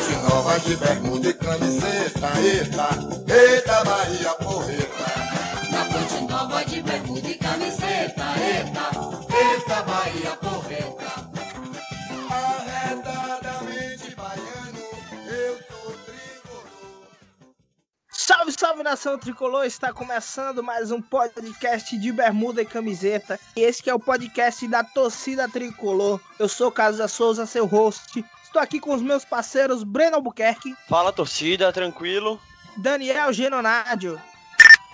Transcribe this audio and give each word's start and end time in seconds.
Fonte 0.00 0.16
Nova 0.22 0.58
de 0.60 0.76
bermuda 0.76 1.28
e 1.28 1.34
camiseta, 1.34 2.28
eita, 2.40 2.88
eita 3.28 3.84
Bahia 3.84 4.34
porreta. 4.36 5.04
Na 5.70 5.84
Fonte 5.84 6.24
Nova 6.24 6.64
de 6.64 6.82
bermuda 6.82 7.28
e 7.28 7.34
camiseta, 7.34 8.24
eita, 8.38 8.90
eita 9.36 9.82
Bahia 9.82 10.36
porreta. 10.36 11.30
Arredadamente 12.30 14.14
baiano, 14.16 14.78
eu 15.28 15.58
sou 15.68 15.92
tricolor. 16.06 16.66
Salve, 18.10 18.52
salve 18.52 18.82
nação 18.82 19.18
tricolor! 19.18 19.66
Está 19.66 19.92
começando 19.92 20.62
mais 20.62 20.90
um 20.90 21.02
podcast 21.02 21.98
de 21.98 22.10
bermuda 22.10 22.62
e 22.62 22.66
camiseta. 22.66 23.38
E 23.54 23.60
esse 23.60 23.82
que 23.82 23.90
é 23.90 23.94
o 23.94 24.00
podcast 24.00 24.66
da 24.66 24.82
torcida 24.82 25.46
tricolor. 25.46 26.18
Eu 26.38 26.48
sou 26.48 26.72
Casa 26.72 27.06
Souza, 27.06 27.44
seu 27.44 27.66
host. 27.66 28.24
Estou 28.50 28.60
aqui 28.60 28.80
com 28.80 28.92
os 28.92 29.00
meus 29.00 29.24
parceiros 29.24 29.84
Breno 29.84 30.16
Albuquerque, 30.16 30.74
Fala 30.88 31.12
torcida, 31.12 31.72
tranquilo. 31.72 32.36
Daniel 32.76 33.32
Genonádio. 33.32 34.20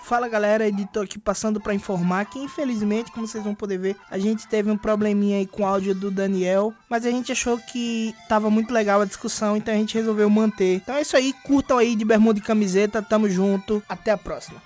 Fala 0.03 0.29
galera, 0.29 0.67
editor 0.67 1.05
aqui 1.05 1.17
passando 1.17 1.59
para 1.59 1.73
informar 1.73 2.25
que 2.25 2.37
infelizmente, 2.37 3.11
como 3.11 3.25
vocês 3.25 3.43
vão 3.43 3.55
poder 3.55 3.79
ver, 3.79 3.97
a 4.11 4.19
gente 4.19 4.47
teve 4.47 4.69
um 4.69 4.77
probleminha 4.77 5.39
aí 5.39 5.47
com 5.47 5.63
o 5.63 5.65
áudio 5.65 5.95
do 5.95 6.11
Daniel, 6.11 6.71
mas 6.87 7.03
a 7.03 7.09
gente 7.09 7.31
achou 7.31 7.57
que 7.57 8.13
tava 8.29 8.47
muito 8.51 8.71
legal 8.71 9.01
a 9.01 9.05
discussão, 9.05 9.57
então 9.57 9.73
a 9.73 9.77
gente 9.77 9.95
resolveu 9.95 10.29
manter. 10.29 10.75
Então 10.75 10.93
é 10.93 11.01
isso 11.01 11.17
aí, 11.17 11.33
curtam 11.33 11.79
aí 11.79 11.95
de 11.95 12.05
bermuda 12.05 12.37
e 12.37 12.43
camiseta, 12.43 13.01
tamo 13.01 13.27
junto, 13.27 13.81
até 13.89 14.11
a 14.11 14.17
próxima. 14.19 14.61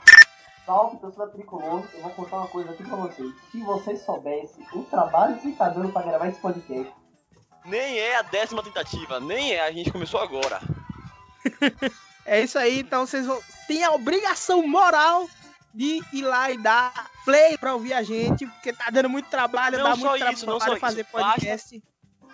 Salve, 0.65 0.97
torcida 0.97 1.27
tricolor. 1.27 1.85
Eu 1.93 2.01
vou 2.01 2.11
contar 2.11 2.35
uma 2.39 2.47
coisa 2.47 2.71
aqui 2.71 2.83
pra 2.83 2.97
vocês. 2.97 3.31
Se 3.53 3.61
vocês 3.61 4.01
soubessem 4.01 4.65
o 4.73 4.83
trabalho 4.83 5.37
que 5.37 5.53
tá 5.53 5.69
dando 5.69 5.93
pra 5.93 6.01
gravar 6.01 6.27
esse 6.27 6.39
podcast, 6.39 6.91
Nem 7.65 7.99
é 7.99 8.17
a 8.17 8.21
décima 8.21 8.63
tentativa, 8.63 9.19
nem 9.19 9.53
é, 9.53 9.61
a 9.61 9.71
gente 9.71 9.91
começou 9.91 10.19
agora. 10.19 10.59
É 12.23 12.39
isso 12.39 12.57
aí, 12.59 12.81
então 12.81 13.05
vocês 13.05 13.25
vão 13.25 13.41
têm 13.67 13.83
a 13.83 13.91
obrigação 13.91 14.65
moral 14.67 15.27
de 15.73 16.01
ir 16.13 16.21
lá 16.21 16.51
e 16.51 16.57
dar 16.57 17.09
play 17.25 17.57
pra 17.57 17.73
ouvir 17.73 17.93
a 17.93 18.03
gente, 18.03 18.45
porque 18.45 18.71
tá 18.71 18.91
dando 18.91 19.09
muito 19.09 19.27
trabalho, 19.27 19.79
Não 19.79 19.83
dá 19.85 19.95
muito 19.95 20.25
isso, 20.31 20.45
não 20.45 20.59
trabalho 20.59 20.79
só 20.79 20.87
fazer 20.87 21.01
isso. 21.01 21.09
Basta- 21.11 21.31
podcast. 21.33 21.83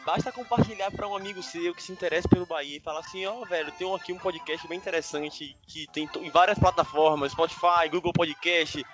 Basta 0.06 0.31
compartilhar 0.31 0.92
pra 0.92 1.08
um 1.08 1.16
amigo 1.16 1.41
seu 1.41 1.73
que 1.73 1.81
se 1.81 1.91
interessa 1.91 2.28
pelo 2.28 2.45
Bahia 2.45 2.78
e 2.78 2.81
falar 2.81 3.00
assim, 3.00 3.25
ó, 3.25 3.44
velho, 3.45 3.72
tem 3.72 3.94
aqui 3.95 4.12
um 4.12 4.17
podcast 4.17 4.67
bem 4.67 4.78
interessante 4.78 5.56
que 5.66 5.88
tem 5.94 6.09
em 6.22 6.30
várias 6.30 6.59
plataformas, 6.59 7.31
Spotify, 7.31 7.89
Google 7.89 8.14
Podcast, 8.14 8.86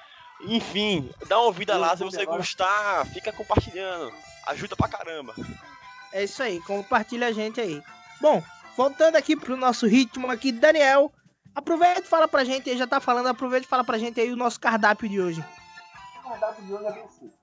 enfim, 0.41 1.09
dá 1.27 1.37
uma 1.39 1.45
ouvida 1.47 1.75
lá, 1.77 1.97
se 1.97 2.03
você 2.03 2.21
agora. 2.21 2.37
gostar, 2.37 3.05
fica 3.07 3.31
compartilhando. 3.31 4.13
Ajuda 4.45 4.75
pra 4.75 4.87
caramba. 4.87 5.33
É 6.13 6.23
isso 6.23 6.43
aí, 6.43 6.61
compartilha 6.61 7.27
a 7.27 7.31
gente 7.31 7.59
aí. 7.59 7.81
Bom, 8.21 8.41
voltando 8.77 9.15
aqui 9.15 9.35
pro 9.35 9.57
nosso 9.57 9.87
ritmo 9.87 10.29
aqui, 10.29 10.51
Daniel, 10.51 11.11
aproveita 11.55 12.01
e 12.01 12.03
fala 12.03 12.27
pra 12.27 12.43
gente 12.43 12.77
já 12.77 12.85
tá 12.85 12.99
falando, 12.99 13.27
aproveita 13.27 13.65
e 13.65 13.69
fala 13.69 13.83
pra 13.83 13.97
gente 13.97 14.21
aí 14.21 14.31
o 14.31 14.35
nosso 14.37 14.59
cardápio 14.59 15.09
de 15.09 15.19
hoje. 15.19 15.43
o 16.23 16.29
cardápio 16.29 16.63
de 16.65 16.73
hoje 16.73 16.85
é 16.85 16.91
bem 16.91 17.07
simples. 17.09 17.33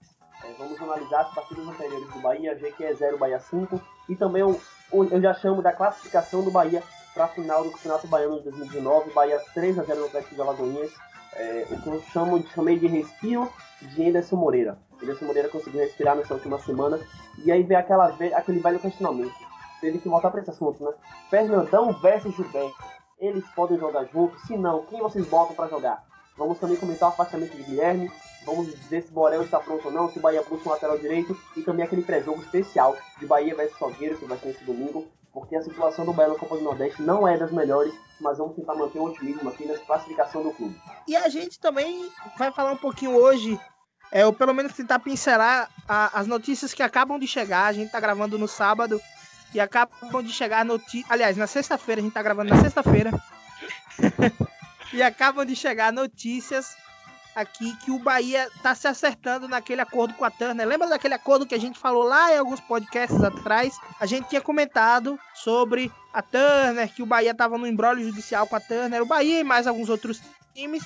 É, 0.44 0.52
vamos 0.56 0.80
analisar 0.80 1.22
as 1.22 1.34
partidas 1.34 1.66
anteriores 1.66 2.08
do 2.10 2.20
Bahia, 2.20 2.54
GQ 2.54 2.84
é 2.84 2.94
0, 2.94 3.18
Bahia 3.18 3.40
5, 3.40 3.80
e 4.08 4.14
também 4.14 4.40
eu 4.40 5.20
já 5.20 5.34
chamo 5.34 5.60
da 5.60 5.72
classificação 5.72 6.44
do 6.44 6.50
Bahia 6.52 6.82
para 7.12 7.24
a 7.24 7.28
final 7.28 7.64
do 7.64 7.72
Campeonato 7.72 8.06
Baiano 8.06 8.38
de 8.38 8.44
2019, 8.44 9.10
Bahia 9.10 9.40
3 9.52 9.80
a 9.80 9.82
0 9.82 10.00
no 10.00 10.06
Atlético 10.06 10.34
de 10.36 10.40
Alagoinhas, 10.40 10.92
é, 11.34 11.66
o 11.70 11.82
que 11.82 11.88
eu 11.88 12.02
chamo 12.12 12.46
chamei 12.54 12.78
de 12.78 12.86
respiro 12.86 13.52
de 13.82 14.08
Anderson 14.08 14.36
Moreira. 14.36 14.78
Anderson 15.02 15.24
Moreira 15.24 15.48
conseguiu 15.48 15.80
respirar 15.80 16.16
nessa 16.16 16.34
última 16.34 16.58
semana, 16.58 16.98
e 17.44 17.50
aí 17.50 17.62
vem 17.62 17.76
aquela, 17.76 18.06
aquele 18.06 18.60
velho 18.60 18.78
questionamento. 18.78 19.34
Teve 19.80 19.98
que 19.98 20.08
voltar 20.08 20.30
para 20.30 20.40
esse 20.40 20.50
assunto, 20.50 20.84
né? 20.84 20.92
Fernandão 21.30 21.92
versus 21.92 22.34
Gilberto. 22.34 22.74
Eles 23.18 23.44
podem 23.54 23.78
jogar 23.78 24.04
juntos? 24.06 24.42
Se 24.42 24.56
não, 24.56 24.84
quem 24.86 25.00
vocês 25.00 25.26
botam 25.26 25.54
para 25.54 25.68
jogar? 25.68 26.04
Vamos 26.36 26.58
também 26.58 26.76
comentar 26.76 27.10
o 27.10 27.12
afastamento 27.12 27.54
de 27.54 27.62
Guilherme. 27.62 28.10
Vamos 28.46 28.66
dizer 28.66 29.02
se 29.02 29.12
Borel 29.12 29.42
está 29.42 29.60
pronto 29.60 29.88
ou 29.88 29.92
não, 29.92 30.10
se 30.10 30.18
o 30.18 30.22
Bahia 30.22 30.42
busca 30.42 30.68
um 30.68 30.72
lateral 30.72 30.98
direito. 30.98 31.36
E 31.54 31.62
também 31.62 31.84
aquele 31.84 32.02
pré-jogo 32.02 32.40
especial 32.40 32.96
de 33.18 33.26
Bahia 33.26 33.54
versus 33.54 33.78
Salgueiro, 33.78 34.16
que 34.16 34.24
vai 34.24 34.38
ser 34.38 34.48
nesse 34.48 34.64
domingo. 34.64 35.06
Porque 35.32 35.54
a 35.54 35.62
situação 35.62 36.04
do 36.04 36.12
Bahia 36.12 36.32
na 36.32 36.38
Copa 36.38 36.56
do 36.56 36.62
Nordeste 36.62 37.02
não 37.02 37.28
é 37.28 37.36
das 37.36 37.52
melhores, 37.52 37.92
mas 38.20 38.38
vamos 38.38 38.56
tentar 38.56 38.74
manter 38.74 38.98
o 38.98 39.04
otimismo 39.04 39.48
aqui 39.48 39.66
na 39.66 39.76
classificação 39.78 40.42
do 40.42 40.50
clube. 40.50 40.74
E 41.06 41.14
a 41.14 41.28
gente 41.28 41.60
também 41.60 42.10
vai 42.38 42.50
falar 42.50 42.72
um 42.72 42.78
pouquinho 42.78 43.14
hoje, 43.14 43.60
é, 44.12 44.26
ou 44.26 44.32
pelo 44.32 44.52
menos 44.52 44.72
tentar 44.72 44.98
pincelar 44.98 45.68
a- 45.88 46.18
as 46.20 46.26
notícias 46.26 46.74
que 46.74 46.82
acabam 46.82 47.18
de 47.18 47.26
chegar. 47.26 47.66
A 47.66 47.72
gente 47.72 47.90
tá 47.90 48.00
gravando 48.00 48.38
no 48.38 48.48
sábado 48.48 49.00
e 49.54 49.60
acabam 49.60 50.22
de 50.22 50.32
chegar 50.32 50.64
notícias. 50.64 51.10
Aliás, 51.10 51.36
na 51.36 51.46
sexta-feira, 51.46 52.00
a 52.00 52.04
gente 52.04 52.12
tá 52.12 52.22
gravando 52.22 52.54
na 52.54 52.60
sexta-feira. 52.60 53.10
e 54.92 55.02
acabam 55.02 55.44
de 55.44 55.54
chegar 55.54 55.92
notícias 55.92 56.76
aqui 57.34 57.76
que 57.76 57.90
o 57.90 57.98
Bahia 57.98 58.48
tá 58.62 58.74
se 58.74 58.88
acertando 58.88 59.46
naquele 59.46 59.80
acordo 59.80 60.14
com 60.14 60.24
a 60.24 60.30
Turner. 60.30 60.66
Lembra 60.66 60.88
daquele 60.88 61.14
acordo 61.14 61.46
que 61.46 61.54
a 61.54 61.60
gente 61.60 61.78
falou 61.78 62.02
lá 62.02 62.32
em 62.34 62.38
alguns 62.38 62.60
podcasts 62.60 63.22
atrás? 63.22 63.78
A 64.00 64.06
gente 64.06 64.28
tinha 64.28 64.40
comentado 64.40 65.18
sobre 65.34 65.92
a 66.12 66.20
Turner, 66.22 66.92
que 66.92 67.02
o 67.02 67.06
Bahia 67.06 67.34
tava 67.34 67.56
no 67.56 67.66
embrólio 67.66 68.04
judicial 68.04 68.46
com 68.46 68.56
a 68.56 68.60
Turner, 68.60 69.02
o 69.02 69.06
Bahia 69.06 69.40
e 69.40 69.44
mais 69.44 69.66
alguns 69.66 69.88
outros 69.88 70.20
times. 70.54 70.82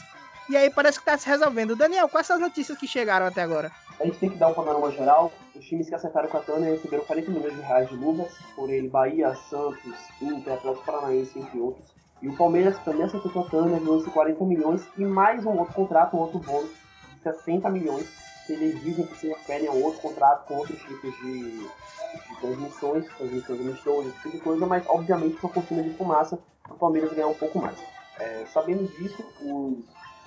E 0.48 0.56
aí 0.56 0.70
parece 0.70 0.98
que 0.98 1.04
tá 1.04 1.16
se 1.16 1.28
resolvendo. 1.28 1.76
Daniel, 1.76 2.08
quais 2.08 2.26
são 2.26 2.36
as 2.36 2.42
notícias 2.42 2.76
que 2.76 2.86
chegaram 2.86 3.26
até 3.26 3.42
agora? 3.42 3.70
A 3.98 4.04
gente 4.04 4.18
tem 4.18 4.30
que 4.30 4.36
dar 4.36 4.48
um 4.48 4.54
panorama 4.54 4.90
geral. 4.90 5.32
Os 5.54 5.64
times 5.64 5.88
que 5.88 5.94
acertaram 5.94 6.28
com 6.28 6.36
a 6.36 6.40
Tânia 6.40 6.70
receberam 6.70 7.04
40 7.04 7.30
milhões 7.30 7.54
de 7.54 7.60
reais 7.62 7.88
de 7.88 7.96
luvas, 7.96 8.32
por 8.54 8.68
ele 8.68 8.88
Bahia, 8.88 9.34
Santos, 9.48 9.94
Inter, 10.20 10.54
Atlético 10.54 10.84
Paranaense, 10.84 11.38
entre 11.38 11.58
outros. 11.58 11.94
E 12.20 12.28
o 12.28 12.36
Palmeiras 12.36 12.78
também 12.84 13.04
acertou 13.04 13.30
com 13.30 13.40
a 13.40 13.50
Tânia, 13.50 13.78
ganhou 13.78 13.98
esses 13.98 14.12
40 14.12 14.44
milhões 14.44 14.88
e 14.96 15.04
mais 15.04 15.44
um 15.44 15.58
outro 15.58 15.74
contrato, 15.74 16.16
um 16.16 16.20
outro 16.20 16.38
bônus 16.38 16.70
de 17.14 17.22
60 17.22 17.68
milhões, 17.70 18.06
eles 18.48 18.80
dizem 18.82 19.06
que 19.06 19.16
se 19.16 19.28
referem 19.28 19.68
a 19.68 19.72
um 19.72 19.82
outro 19.82 20.00
contrato 20.00 20.46
com 20.46 20.54
outros 20.54 20.80
tipos 20.80 21.14
de, 21.18 21.58
de 21.58 22.40
transmissões, 22.40 23.06
transmissões 23.16 23.60
amistosas, 23.60 24.06
esse 24.06 24.22
tipo 24.22 24.36
de 24.36 24.42
coisa, 24.42 24.66
mas 24.66 24.84
obviamente 24.86 25.36
com 25.36 25.46
a 25.46 25.50
cortina 25.50 25.82
de 25.82 25.90
fumaça, 25.94 26.38
o 26.68 26.74
Palmeiras 26.74 27.12
ganhar 27.12 27.28
um 27.28 27.34
pouco 27.34 27.58
mais. 27.58 27.76
É, 28.18 28.44
sabendo 28.52 28.86
disso, 28.96 29.24
os, 29.42 29.84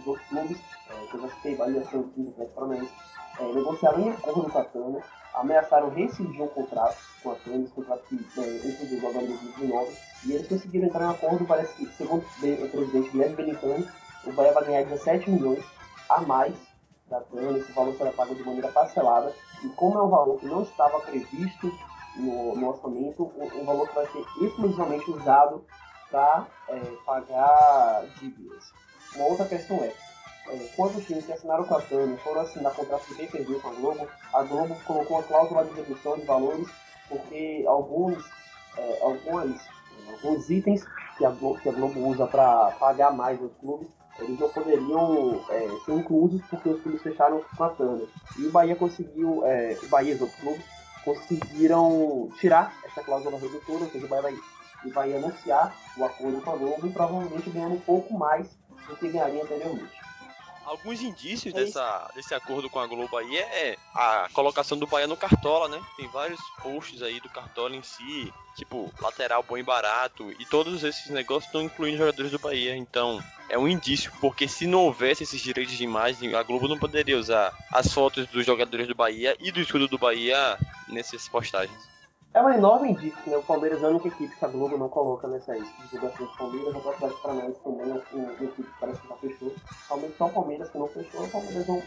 os 0.07 0.16
outros 0.16 0.28
clubes, 0.29 0.57
é, 0.90 1.07
que 1.07 1.16
eu 1.16 1.22
já 1.22 1.29
citei, 1.35 1.56
Bahia, 1.56 1.84
Santos, 1.85 2.18
Inter, 2.18 2.31
Atlético 2.31 2.56
Paranaense, 2.56 2.94
é, 3.40 3.53
negociaram 3.53 4.00
em 4.00 4.09
acordo 4.09 4.50
com 4.50 4.59
a 4.59 4.63
Tânia, 4.63 5.03
ameaçaram 5.34 5.90
rescindir 5.90 6.41
um 6.41 6.47
contrato 6.47 6.97
com 7.22 7.31
a 7.31 7.35
Tânia, 7.35 7.66
esse 7.66 7.73
contrato 7.73 8.03
que 8.07 8.16
é, 8.16 8.68
inclusive 8.68 9.06
agora 9.06 9.23
em 9.23 9.28
2019, 9.28 9.97
e 10.25 10.31
eles 10.31 10.47
conseguiram 10.47 10.88
entrar 10.88 11.06
em 11.06 11.12
acordo, 11.12 11.45
parece 11.45 11.73
que, 11.75 11.85
segundo 11.94 12.23
o 12.23 12.66
o 12.66 12.69
presidente 12.69 13.09
Guilherme 13.09 13.35
Benitani, 13.35 13.88
o 14.25 14.31
Bahia 14.34 14.53
vai 14.53 14.66
ganhar 14.66 14.84
17 14.84 15.29
milhões 15.29 15.63
a 16.09 16.22
mais 16.22 16.56
da 17.09 17.19
Tânia, 17.22 17.59
esse 17.59 17.72
valor 17.74 17.95
será 17.95 18.12
pago 18.12 18.35
de 18.35 18.44
maneira 18.44 18.69
parcelada, 18.69 19.34
e 19.63 19.69
como 19.69 20.00
é 20.00 20.03
um 20.03 20.09
valor 20.09 20.39
que 20.39 20.45
não 20.45 20.63
estava 20.63 21.00
previsto 21.01 21.72
no, 22.16 22.56
no 22.56 22.69
orçamento, 22.69 23.31
um, 23.38 23.62
um 23.62 23.66
valor 23.66 23.88
que 23.88 23.95
vai 23.95 24.07
ser 24.07 24.24
exclusivamente 24.41 25.12
usado 25.12 25.63
para 26.09 26.47
pagar 27.06 28.06
dívidas. 28.19 28.72
Uma 29.17 29.25
outra 29.29 29.45
questão 29.45 29.78
é, 29.83 29.91
é, 30.50 30.69
quando 30.75 30.97
os 30.97 31.05
times 31.05 31.25
que 31.25 31.33
assinaram 31.33 31.63
com 31.63 31.75
a 31.75 31.81
Tânia 31.81 32.17
foram 32.17 32.41
assinar 32.41 32.72
contrato 32.73 33.07
de 33.07 33.16
pay-per-view 33.16 33.59
com 33.59 33.69
a 33.69 33.73
Globo, 33.73 34.07
a 34.31 34.44
Globo 34.44 34.78
colocou 34.85 35.17
uma 35.17 35.23
cláusula 35.23 35.66
de 35.66 35.73
redução 35.73 36.17
de 36.17 36.25
valores 36.25 36.67
porque 37.09 37.66
alguns, 37.67 38.23
é, 38.77 39.00
alguns 39.01 40.50
itens 40.51 40.85
que 41.17 41.25
a 41.25 41.31
Globo, 41.31 41.59
que 41.59 41.67
a 41.67 41.72
Globo 41.72 42.00
usa 42.07 42.27
para 42.27 42.72
pagar 42.79 43.11
mais 43.11 43.41
os 43.41 43.51
clubes, 43.56 43.88
eles 44.19 44.39
não 44.39 44.50
poderiam 44.50 45.44
é, 45.50 45.67
ser 45.83 45.94
inclusos 45.94 46.41
porque 46.47 46.69
os 46.69 46.81
clubes 46.81 47.01
fecharam 47.01 47.44
com 47.56 47.63
a 47.63 47.69
Tânia. 47.69 48.07
E 48.38 48.45
o 48.45 48.51
Bahia 48.51 48.75
conseguiu, 48.75 49.44
é, 49.45 49.75
o 49.81 49.88
Bahia 49.88 50.11
e 50.11 50.16
os 50.16 50.22
outros 50.22 50.39
clubes 50.39 50.66
conseguiram 51.03 52.29
tirar 52.39 52.72
essa 52.85 53.01
cláusula 53.01 53.39
redutora, 53.39 53.85
ou 53.85 53.89
seja, 53.89 54.06
o 54.06 54.09
Bahia 54.09 54.22
vai, 54.22 54.91
vai 54.91 55.16
anunciar 55.16 55.75
o 55.97 56.06
acordo 56.06 56.39
com 56.42 56.51
a 56.51 56.56
Globo 56.56 56.86
e 56.86 56.92
provavelmente 56.92 57.50
ganhando 57.50 57.75
um 57.75 57.80
pouco 57.80 58.13
mais 58.13 58.47
do 58.88 58.95
que 58.95 59.10
ganharia 59.10 59.44
anteriormente. 59.44 60.07
Alguns 60.68 61.01
indícios 61.01 61.56
É 61.56 61.63
dessa, 61.63 62.12
desse 62.13 62.36
acordo 62.36 62.69
com 62.69 62.78
a 62.78 62.86
Globo 62.86 63.16
aí 63.16 63.38
é 63.38 63.78
a 63.95 64.28
colocação 64.34 64.78
do 64.78 64.86
Bahia 64.86 65.07
no 65.07 65.16
Cartola, 65.16 65.69
né? 65.69 65.81
Tem 65.95 66.10
vários 66.10 66.42
posts 66.62 67.01
aí 67.01 67.22
do 67.22 67.30
Cartola 67.30 67.74
em 67.74 67.81
si, 67.81 68.34
tipo, 68.54 68.94
lateral 69.00 69.42
bom 69.44 69.57
e 69.57 69.63
barato, 69.63 70.30
e 70.38 70.45
todos 70.45 70.84
esses 70.84 71.10
negócios 71.10 71.45
estão 71.45 71.62
incluindo 71.62 72.00
jogadores 72.00 72.31
do 72.34 72.39
Bahia, 72.39 72.75
então 72.75 73.24
é 73.48 73.57
um 73.57 73.66
indício, 73.66 74.12
porque 74.19 74.45
se 74.45 74.68
não 74.68 74.80
houvesse 74.80 75.24
esses 75.24 75.42
direitos 75.42 75.78
de 75.78 75.86
imagem, 75.86 76.36
a 76.36 76.44
Globo 76.44 76.68
não 76.68 76.78
poderia 76.78 77.18
usar 77.18 77.54
as 77.72 77.94
fotos 77.94 78.28
dos 78.28 78.45
jogadores 78.45 78.90
do 78.90 78.95
Bahia 78.95 79.38
e 79.40 79.54
do 79.54 79.62
escudo 79.62 79.88
do 79.88 79.98
Bahia 79.98 80.60
nessas 80.90 81.30
postagens. 81.30 81.96
É 82.33 82.41
um 82.41 82.50
enorme 82.50 82.91
indício, 82.91 83.18
né? 83.29 83.38
O 83.38 83.44
Palmeiras 83.44 83.81
é 83.81 83.85
a 83.85 83.89
única 83.89 84.09
equipe 84.09 84.35
que 84.35 84.45
a 84.45 84.47
Globo 84.47 84.77
não 84.77 84.89
coloca 84.89 85.27
nessas 85.27 85.57
divulgações 85.91 86.29
do 86.29 86.38
Palmeiras. 86.38 86.75
A 86.75 86.79
própria 86.79 87.07
Atlético 87.07 87.21
Paranaense 87.21 87.59
também 87.63 87.89
é 87.89 88.15
um- 88.15 88.19
uma 88.24 88.33
equipe 88.33 88.63
que 88.63 88.79
parece 88.79 89.01
que 89.01 89.07
já 89.07 89.15
fechou. 89.15 89.56
Realmente 89.88 90.18
só 90.18 90.25
o 90.27 90.33
Palmeiras 90.33 90.69
que 90.69 90.77
não 90.77 90.88
fechou. 90.88 91.24
O 91.24 91.29
Palmeiras 91.31 91.68
não, 91.68 91.83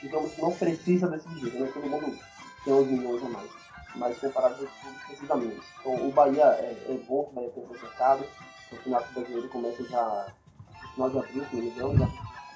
digamos, 0.00 0.38
não 0.38 0.52
precisa 0.52 1.08
desse 1.08 1.28
dinheiro, 1.28 1.60
né? 1.60 1.70
Todo 1.74 1.86
mundo 1.90 2.18
tem 2.64 2.72
uns 2.74 2.86
milhões 2.86 3.22
a 3.22 3.28
mais. 3.28 3.50
mas 3.94 4.18
comparado 4.18 4.54
com 4.54 4.66
clubes 4.66 5.04
precisa 5.06 5.36
menos. 5.36 5.64
Então 5.78 6.08
o 6.08 6.10
Bahia 6.12 6.44
é, 6.44 6.72
é 6.88 6.94
bom 7.06 7.28
o 7.28 7.32
Bahia 7.34 7.50
se 7.52 7.60
acertado, 7.60 8.24
o 8.24 8.76
Campeonato 8.76 9.12
Brasileiro 9.12 9.48
começa 9.50 9.84
já 9.84 10.26
no 10.82 10.88
final 10.88 11.10
de 11.10 11.18
abril, 11.18 11.44
se 11.44 11.56
não 11.56 11.92
me 11.92 12.08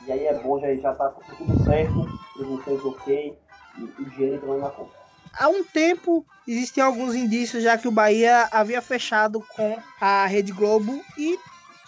e 0.06 0.12
aí 0.12 0.26
é 0.26 0.38
bom, 0.38 0.58
já, 0.58 0.74
já 0.76 0.94
tá 0.94 1.10
tudo 1.10 1.64
certo, 1.64 2.08
transmissões 2.34 2.84
ok, 2.84 3.38
e 3.76 3.82
o 3.82 4.10
dinheiro 4.10 4.36
entrando 4.36 4.60
na 4.60 4.70
conta. 4.70 4.95
Há 5.38 5.48
um 5.48 5.62
tempo 5.62 6.26
existiam 6.48 6.86
alguns 6.86 7.14
indícios 7.14 7.62
já 7.62 7.76
que 7.76 7.88
o 7.88 7.92
Bahia 7.92 8.48
havia 8.50 8.80
fechado 8.80 9.44
com 9.54 9.78
a 10.00 10.26
Rede 10.26 10.52
Globo 10.52 11.04
e 11.18 11.38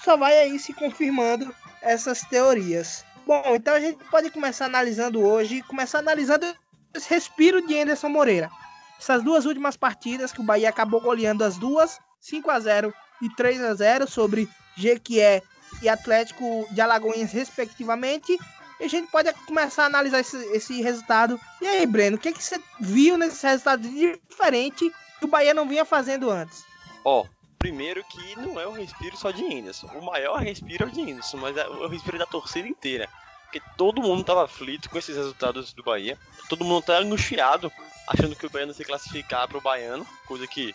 só 0.04 0.16
vai 0.16 0.38
aí 0.38 0.58
se 0.58 0.72
confirmando 0.72 1.54
essas 1.80 2.20
teorias. 2.22 3.04
Bom, 3.26 3.42
então 3.54 3.74
a 3.74 3.80
gente 3.80 4.02
pode 4.10 4.30
começar 4.30 4.66
analisando 4.66 5.20
hoje, 5.20 5.62
começar 5.62 5.98
analisando 5.98 6.46
esse 6.94 7.08
respiro 7.08 7.66
de 7.66 7.78
Anderson 7.78 8.08
Moreira. 8.08 8.50
Essas 8.98 9.22
duas 9.22 9.46
últimas 9.46 9.76
partidas 9.76 10.32
que 10.32 10.40
o 10.40 10.44
Bahia 10.44 10.68
acabou 10.68 11.00
goleando 11.00 11.44
as 11.44 11.56
duas, 11.56 11.98
5 12.20 12.50
a 12.50 12.60
0 12.60 12.92
e 13.22 13.30
3 13.30 13.62
a 13.62 13.74
0 13.74 14.08
sobre 14.08 14.48
Jequié 14.76 15.42
e 15.82 15.88
Atlético 15.88 16.66
de 16.70 16.80
Alagoinhas 16.80 17.32
respectivamente. 17.32 18.36
E 18.80 18.84
a 18.84 18.88
gente 18.88 19.10
pode 19.10 19.32
começar 19.46 19.84
a 19.84 19.86
analisar 19.86 20.20
esse, 20.20 20.36
esse 20.54 20.80
resultado. 20.80 21.40
E 21.60 21.66
aí, 21.66 21.86
Breno, 21.86 22.16
o 22.16 22.20
que, 22.20 22.28
é 22.28 22.32
que 22.32 22.42
você 22.42 22.60
viu 22.80 23.16
nesse 23.16 23.44
resultado 23.46 23.82
diferente 23.88 24.90
que 25.18 25.24
o 25.24 25.28
Bahia 25.28 25.52
não 25.52 25.68
vinha 25.68 25.84
fazendo 25.84 26.30
antes? 26.30 26.64
Ó, 27.04 27.24
primeiro 27.58 28.04
que 28.04 28.36
não 28.36 28.60
é 28.60 28.66
o 28.66 28.72
respiro 28.72 29.16
só 29.16 29.30
de 29.30 29.44
Anderson. 29.44 29.88
O 29.88 30.04
maior 30.04 30.40
respiro 30.40 30.84
é 30.84 30.86
o 30.86 30.90
de 30.90 31.00
Anderson, 31.02 31.38
mas 31.38 31.56
é 31.56 31.66
o 31.66 31.88
respiro 31.88 32.18
da 32.18 32.26
torcida 32.26 32.68
inteira. 32.68 33.08
Porque 33.44 33.60
todo 33.76 34.02
mundo 34.02 34.22
tava 34.22 34.44
aflito 34.44 34.90
com 34.90 34.98
esses 34.98 35.16
resultados 35.16 35.72
do 35.72 35.82
Bahia. 35.82 36.18
Todo 36.48 36.64
mundo 36.64 36.82
tá 36.84 36.98
angustiado 36.98 37.72
achando 38.06 38.36
que 38.36 38.46
o 38.46 38.50
Baiano 38.50 38.72
se 38.72 38.84
classificar 38.84 39.46
para 39.48 39.58
o 39.58 39.60
Baiano, 39.60 40.06
coisa 40.26 40.46
que 40.46 40.74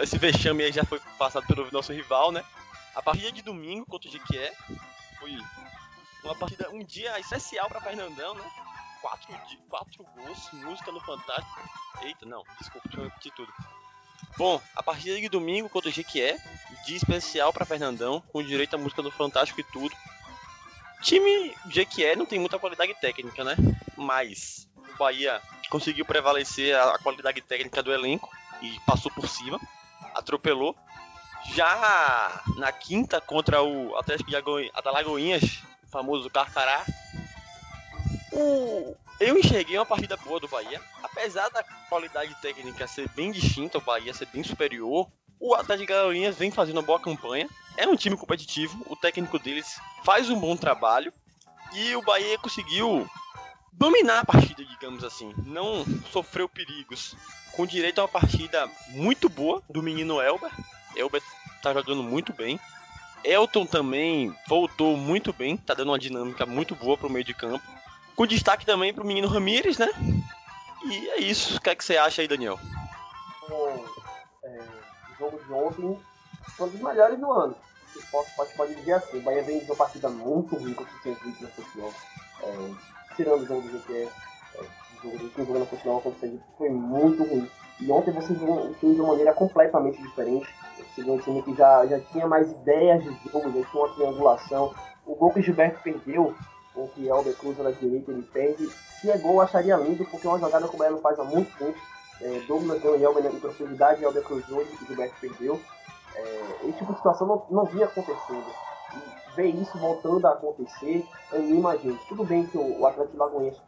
esse 0.00 0.18
vexame 0.18 0.64
aí 0.64 0.72
já 0.72 0.84
foi 0.84 1.00
passado 1.18 1.46
pelo 1.46 1.68
nosso 1.70 1.92
rival, 1.92 2.32
né? 2.32 2.44
A 2.94 3.02
partida 3.02 3.30
de 3.32 3.42
domingo 3.42 3.86
contra 3.86 4.08
o 4.08 4.12
Jequié 4.12 4.52
foi 5.18 5.36
uma 6.22 6.34
partida, 6.34 6.70
um 6.70 6.84
dia 6.84 7.18
especial 7.18 7.68
para 7.68 7.80
Fernandão, 7.80 8.34
né? 8.34 8.44
Quatro, 9.00 9.34
quatro 9.68 10.04
gols, 10.14 10.52
música 10.52 10.92
no 10.92 11.00
Fantástico. 11.00 11.60
Eita, 12.02 12.24
não, 12.24 12.44
desculpa, 12.60 12.88
deixa 12.88 13.00
eu 13.00 13.04
repetir 13.04 13.32
tudo. 13.34 13.52
Bom, 14.36 14.60
a 14.74 14.82
partida 14.82 15.20
de 15.20 15.28
domingo 15.28 15.68
contra 15.68 15.90
o 15.90 15.92
Jequié, 15.92 16.38
dia 16.86 16.96
especial 16.96 17.52
para 17.52 17.66
Fernandão, 17.66 18.20
com 18.32 18.42
direito 18.42 18.74
à 18.74 18.78
música 18.78 19.02
do 19.02 19.10
Fantástico 19.10 19.60
e 19.60 19.64
tudo. 19.64 19.94
Time 21.02 21.54
Jequié 21.68 22.14
não 22.14 22.24
tem 22.24 22.38
muita 22.38 22.58
qualidade 22.58 22.94
técnica, 23.00 23.42
né? 23.42 23.56
Mas 23.96 24.68
o 24.76 24.96
Bahia 24.96 25.42
conseguiu 25.68 26.04
prevalecer 26.04 26.76
a 26.76 26.98
qualidade 26.98 27.40
técnica 27.40 27.82
do 27.82 27.92
elenco 27.92 28.30
e 28.60 28.78
passou 28.86 29.10
por 29.10 29.28
cima, 29.28 29.60
atropelou. 30.14 30.76
Já 31.54 32.42
na 32.56 32.70
quinta 32.70 33.20
contra 33.20 33.62
o 33.62 33.96
Atlético 33.96 34.30
de 34.30 34.36
Alagoinhas, 34.84 35.60
famoso 35.92 36.30
Carcará, 36.30 36.84
o... 38.32 38.96
eu 39.20 39.38
enxerguei 39.38 39.76
uma 39.76 39.84
partida 39.84 40.16
boa 40.16 40.40
do 40.40 40.48
Bahia. 40.48 40.80
Apesar 41.02 41.50
da 41.50 41.62
qualidade 41.88 42.34
técnica 42.40 42.86
ser 42.86 43.08
bem 43.10 43.30
distinta, 43.30 43.76
o 43.76 43.82
Bahia 43.82 44.14
ser 44.14 44.26
bem 44.26 44.42
superior, 44.42 45.06
o 45.38 45.54
Atlético 45.54 45.88
de 45.88 45.92
Alagoinhas 45.92 46.36
vem 46.36 46.50
fazendo 46.50 46.78
uma 46.78 46.82
boa 46.82 46.98
campanha. 46.98 47.46
É 47.76 47.86
um 47.86 47.94
time 47.94 48.16
competitivo, 48.16 48.82
o 48.88 48.96
técnico 48.96 49.38
deles 49.38 49.78
faz 50.02 50.30
um 50.30 50.40
bom 50.40 50.56
trabalho 50.56 51.12
e 51.74 51.94
o 51.94 52.02
Bahia 52.02 52.38
conseguiu 52.38 53.08
dominar 53.72 54.20
a 54.20 54.24
partida, 54.24 54.64
digamos 54.64 55.04
assim. 55.04 55.34
Não 55.44 55.84
sofreu 56.10 56.48
perigos. 56.48 57.14
Com 57.52 57.66
direito 57.66 57.98
a 57.98 58.04
uma 58.04 58.08
partida 58.08 58.66
muito 58.88 59.28
boa 59.28 59.62
do 59.68 59.82
menino 59.82 60.22
Elber. 60.22 60.50
Elber 60.96 61.22
tá 61.62 61.74
jogando 61.74 62.02
muito 62.02 62.32
bem. 62.32 62.58
Elton 63.24 63.66
também 63.66 64.34
voltou 64.48 64.96
muito 64.96 65.32
bem, 65.32 65.56
tá 65.56 65.74
dando 65.74 65.90
uma 65.90 65.98
dinâmica 65.98 66.44
muito 66.46 66.74
boa 66.74 66.96
pro 66.96 67.10
meio 67.10 67.24
de 67.24 67.34
campo. 67.34 67.64
Com 68.16 68.26
destaque 68.26 68.66
também 68.66 68.92
pro 68.92 69.04
menino 69.04 69.28
Ramires, 69.28 69.78
né? 69.78 69.88
E 70.84 71.08
é 71.10 71.20
isso. 71.20 71.56
O 71.56 71.60
que 71.60 71.70
é 71.70 71.74
que 71.74 71.84
você 71.84 71.96
acha 71.96 72.22
aí, 72.22 72.28
Daniel? 72.28 72.58
O 73.48 73.84
é, 74.44 74.60
jogo 75.18 75.38
de 75.42 75.52
ontem 75.52 75.98
foi 76.56 76.66
um 76.66 76.70
dos 76.70 76.80
melhores 76.80 77.18
do 77.18 77.30
ano. 77.32 77.56
Pode, 78.10 78.54
pode 78.54 78.74
dizer 78.74 78.94
assim. 78.94 79.18
O 79.18 79.22
Bahia 79.22 79.42
vem 79.42 79.60
de 79.60 79.64
uma 79.66 79.76
partida 79.76 80.08
muito 80.08 80.56
ruim 80.56 80.74
contra 80.74 80.94
o 80.94 81.02
Centro 81.02 81.28
no 81.28 81.48
futebol. 81.48 81.94
É, 82.42 83.14
tirando 83.16 83.42
o 83.42 83.46
jogo 83.46 83.68
do 83.68 83.78
GTE, 83.78 83.92
é, 83.94 84.60
o 84.60 85.02
jogo 85.02 85.18
do 85.18 85.32
jogo 85.36 85.58
na 85.58 85.66
contra 85.66 86.28
o 86.28 86.40
foi 86.58 86.68
muito 86.68 87.22
ruim. 87.24 87.48
E 87.80 87.90
ontem 87.90 88.12
você 88.12 88.32
viu 88.34 88.52
um 88.52 88.74
time 88.74 88.94
de 88.94 89.00
uma 89.00 89.10
maneira 89.10 89.32
completamente 89.32 90.00
diferente. 90.00 90.48
Viu 90.96 91.14
um 91.14 91.18
time 91.18 91.42
que 91.42 91.54
já, 91.54 91.86
já 91.86 91.98
tinha 92.00 92.26
mais 92.26 92.50
ideias 92.50 93.02
de 93.02 93.10
jogo, 93.30 93.50
já 93.50 93.68
tinha 93.70 93.82
uma 93.82 93.94
triangulação. 93.94 94.74
O 95.06 95.14
gol 95.14 95.32
que 95.32 95.40
o 95.40 95.42
Gilberto 95.42 95.80
perdeu, 95.82 96.34
o 96.74 96.88
que 96.88 97.08
Elber 97.08 97.34
cruza 97.36 97.62
na 97.62 97.70
direita, 97.70 98.10
ele 98.10 98.22
perde. 98.22 98.68
Se 99.00 99.10
é 99.10 99.16
gol, 99.16 99.40
acharia 99.40 99.76
lindo, 99.76 100.04
porque 100.04 100.26
é 100.26 100.30
uma 100.30 100.38
jogada 100.38 100.68
que 100.68 100.74
o 100.74 100.78
Bahia 100.78 100.96
faz 100.98 101.18
há 101.18 101.24
muito 101.24 101.56
tempo. 101.56 101.78
É, 102.20 102.40
Douglas 102.46 102.80
deu 102.80 102.96
em 102.96 103.02
Elber 103.02 103.26
em 103.26 103.40
profundidade, 103.40 104.04
Elber 104.04 104.22
cruzou 104.22 104.62
e 104.62 104.64
o 104.64 104.86
Gilberto 104.86 105.14
perdeu. 105.20 105.60
É, 106.14 106.56
esse 106.64 106.78
tipo 106.78 106.92
de 106.92 106.98
situação 106.98 107.26
não, 107.26 107.46
não 107.50 107.64
vinha 107.64 107.86
acontecendo 107.86 108.44
ver 109.34 109.48
isso 109.48 109.78
voltando 109.78 110.26
a 110.26 110.32
acontecer 110.32 111.06
anima 111.32 111.72
a 111.72 111.76
gente. 111.76 112.06
Tudo 112.08 112.24
bem 112.24 112.46
que 112.46 112.58
o, 112.58 112.80
o 112.80 112.86
Atlético 112.86 113.16
Lagoense 113.16 113.60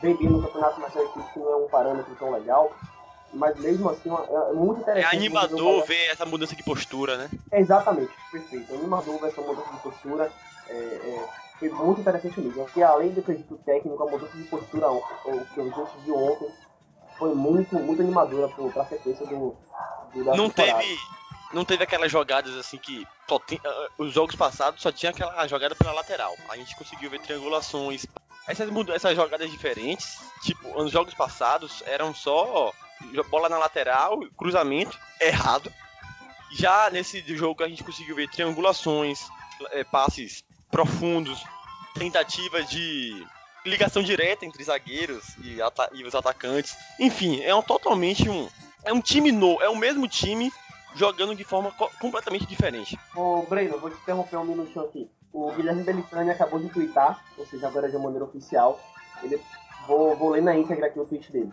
vem 0.00 0.14
no 0.14 0.42
campeonato, 0.42 0.80
mas 0.80 0.96
é 0.96 1.02
equipe 1.02 1.32
que 1.32 1.38
não 1.38 1.52
é 1.52 1.56
um 1.56 1.68
parâmetro 1.68 2.14
tão 2.16 2.30
legal. 2.30 2.72
Mas 3.34 3.58
mesmo 3.58 3.90
assim, 3.90 4.10
é, 4.10 4.50
é 4.50 4.52
muito 4.52 4.80
interessante. 4.80 5.14
É 5.14 5.16
animador 5.16 5.84
ver 5.84 6.10
essa 6.10 6.24
mudança 6.24 6.54
de 6.54 6.62
postura, 6.62 7.16
né? 7.16 7.30
É 7.50 7.60
exatamente, 7.60 8.12
perfeito. 8.30 8.72
É 8.72 8.76
animador 8.76 9.20
ver 9.20 9.28
essa 9.28 9.40
mudança 9.40 9.72
de 9.72 9.78
postura. 9.80 10.32
É, 10.68 10.74
é, 10.74 11.28
foi 11.58 11.68
muito 11.70 12.00
interessante 12.00 12.40
mesmo. 12.40 12.64
Porque 12.64 12.82
além 12.82 13.10
do 13.10 13.22
quesito 13.22 13.58
técnico, 13.64 14.02
a 14.02 14.10
mudança 14.10 14.36
de 14.36 14.44
postura 14.44 14.90
o, 14.90 14.98
o 14.98 15.46
que 15.46 15.60
a 15.60 15.64
gente 15.64 15.90
viu 16.04 16.16
ontem 16.16 16.48
foi 17.18 17.34
muito, 17.34 17.76
muito 17.76 18.02
animadora 18.02 18.48
para 18.48 18.82
a 18.82 18.86
sequência 18.86 19.26
do, 19.26 19.56
do 20.12 20.24
Não 20.24 20.48
temporada. 20.48 20.82
teve 20.82 20.98
não 21.54 21.64
teve 21.64 21.84
aquelas 21.84 22.10
jogadas 22.10 22.52
assim 22.56 22.76
que 22.76 23.06
só 23.28 23.38
tem, 23.38 23.58
uh, 23.58 23.90
os 24.02 24.12
jogos 24.12 24.34
passados 24.34 24.82
só 24.82 24.90
tinha 24.90 25.10
aquela 25.10 25.46
jogada 25.46 25.74
pela 25.74 25.92
lateral. 25.92 26.34
A 26.48 26.56
gente 26.56 26.76
conseguiu 26.76 27.08
ver 27.08 27.20
triangulações. 27.20 28.04
Essas, 28.46 28.68
essas 28.92 29.16
jogadas 29.16 29.50
diferentes, 29.50 30.18
tipo, 30.42 30.68
nos 30.82 30.90
jogos 30.90 31.14
passados 31.14 31.82
eram 31.86 32.12
só 32.12 32.72
bola 33.30 33.48
na 33.48 33.58
lateral, 33.58 34.20
cruzamento 34.36 34.98
errado. 35.20 35.72
Já 36.52 36.90
nesse 36.90 37.20
jogo 37.36 37.64
a 37.64 37.68
gente 37.68 37.84
conseguiu 37.84 38.16
ver 38.16 38.28
triangulações, 38.28 39.20
é, 39.72 39.82
passes 39.84 40.44
profundos, 40.70 41.44
tentativas 41.94 42.68
de 42.68 43.26
ligação 43.64 44.02
direta 44.02 44.44
entre 44.44 44.62
zagueiros 44.62 45.36
e, 45.38 45.58
e 45.92 46.04
os 46.04 46.14
atacantes. 46.14 46.76
Enfim, 46.98 47.40
é 47.42 47.54
um, 47.54 47.62
totalmente 47.62 48.28
um 48.28 48.48
é 48.84 48.92
um 48.92 49.00
time 49.00 49.32
novo, 49.32 49.62
é 49.62 49.68
o 49.68 49.76
mesmo 49.76 50.06
time 50.06 50.52
jogando 50.94 51.34
de 51.34 51.42
forma 51.42 51.72
co 51.72 51.90
completamente 51.98 52.46
diferente. 52.46 52.98
Ô, 53.16 53.42
Breno, 53.42 53.78
vou 53.78 53.90
te 53.90 53.96
interromper 53.96 54.36
um 54.36 54.44
minutinho 54.44 54.84
aqui. 54.84 55.10
O 55.32 55.50
Guilherme 55.52 55.82
Belitani 55.82 56.30
acabou 56.30 56.60
de 56.60 56.68
twittar, 56.68 57.24
ou 57.36 57.46
seja, 57.46 57.66
agora 57.66 57.90
de 57.90 57.98
maneira 57.98 58.24
oficial. 58.24 58.78
Ele, 59.22 59.40
vou, 59.86 60.14
vou 60.16 60.30
ler 60.30 60.42
na 60.42 60.56
íntegra 60.56 60.86
aqui 60.86 61.00
o 61.00 61.04
tweet 61.04 61.32
dele. 61.32 61.50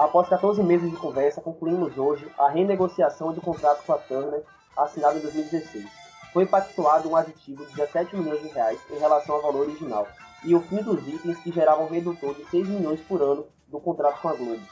Após 0.00 0.30
14 0.30 0.62
meses 0.62 0.90
de 0.90 0.96
conversa, 0.96 1.42
concluímos 1.42 1.98
hoje 1.98 2.26
a 2.38 2.48
renegociação 2.48 3.34
do 3.34 3.40
contrato 3.42 3.84
com 3.84 3.92
a 3.92 3.98
Turner, 3.98 4.42
assinado 4.74 5.18
em 5.18 5.20
2016. 5.20 5.84
Foi 6.32 6.46
pactuado 6.46 7.10
um 7.10 7.14
aditivo 7.14 7.66
de 7.66 7.74
17 7.74 8.16
milhões 8.16 8.40
de 8.40 8.48
reais 8.48 8.80
em 8.90 8.98
relação 8.98 9.34
ao 9.34 9.42
valor 9.42 9.68
original, 9.68 10.08
e 10.42 10.54
o 10.54 10.60
fim 10.62 10.82
dos 10.82 11.06
itens 11.06 11.38
que 11.40 11.52
geravam 11.52 11.84
um 11.84 11.90
redutor 11.90 12.34
de 12.34 12.46
6 12.46 12.66
milhões 12.66 12.98
por 13.02 13.20
ano 13.20 13.44
do 13.68 13.78
contrato 13.78 14.22
com 14.22 14.30
a 14.30 14.32
Globo. 14.32 14.62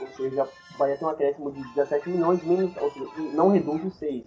Ou 0.00 0.08
seja, 0.16 0.48
Bahia 0.76 0.96
tem 0.96 1.06
um 1.06 1.12
acréscimo 1.12 1.52
de 1.52 1.62
17 1.74 2.10
milhões, 2.10 2.42
menos, 2.42 2.76
ou 2.76 2.90
seja, 2.90 3.06
não 3.32 3.50
reduz 3.50 3.84
os 3.84 3.96
6. 4.00 4.24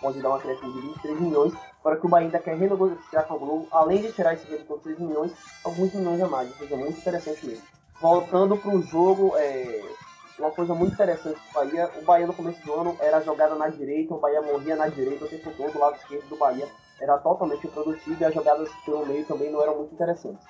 Pode 0.00 0.22
dar 0.22 0.30
um 0.30 0.34
acréscimo 0.36 0.72
de 0.72 0.80
23 0.80 1.20
milhões, 1.20 1.52
para 1.82 1.98
que 1.98 2.06
o 2.06 2.08
Bahia 2.08 2.28
ainda 2.28 2.38
quer 2.38 2.56
renegociar 2.56 3.26
com 3.26 3.34
o 3.34 3.38
Globo, 3.38 3.68
além 3.70 4.00
de 4.00 4.12
tirar 4.12 4.32
esse 4.32 4.50
redutor 4.50 4.78
de 4.78 4.84
6 4.84 4.98
milhões, 5.00 5.32
alguns 5.62 5.92
milhões 5.92 6.22
a 6.22 6.26
mais. 6.26 6.48
Ou 6.52 6.56
seja, 6.56 6.74
muito 6.74 6.98
interessante 6.98 7.44
mesmo. 7.44 7.77
Voltando 8.00 8.56
para 8.56 8.74
o 8.74 8.82
jogo, 8.82 9.34
é, 9.36 9.82
uma 10.38 10.50
coisa 10.52 10.74
muito 10.74 10.92
interessante 10.92 11.40
do 11.40 11.52
Bahia, 11.52 11.90
o 11.96 12.04
Bahia 12.04 12.26
no 12.26 12.32
começo 12.32 12.64
do 12.64 12.72
ano 12.72 12.96
era 13.00 13.20
jogada 13.20 13.56
na 13.56 13.68
direita, 13.68 14.14
o 14.14 14.18
Bahia 14.18 14.40
morria 14.40 14.76
na 14.76 14.88
direita 14.88 15.24
o 15.24 15.28
tempo 15.28 15.50
todo, 15.56 15.74
o 15.74 15.80
lado 15.80 15.96
esquerdo 15.96 16.28
do 16.28 16.36
Bahia 16.36 16.68
era 17.00 17.18
totalmente 17.18 17.66
improdutivo 17.66 18.16
e 18.20 18.24
as 18.24 18.34
jogadas 18.34 18.68
pelo 18.84 19.04
meio 19.04 19.24
também 19.24 19.50
não 19.50 19.62
eram 19.62 19.76
muito 19.76 19.94
interessantes. 19.94 20.44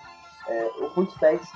É, 0.47 0.71
o 0.81 0.91
Footstats 0.91 1.49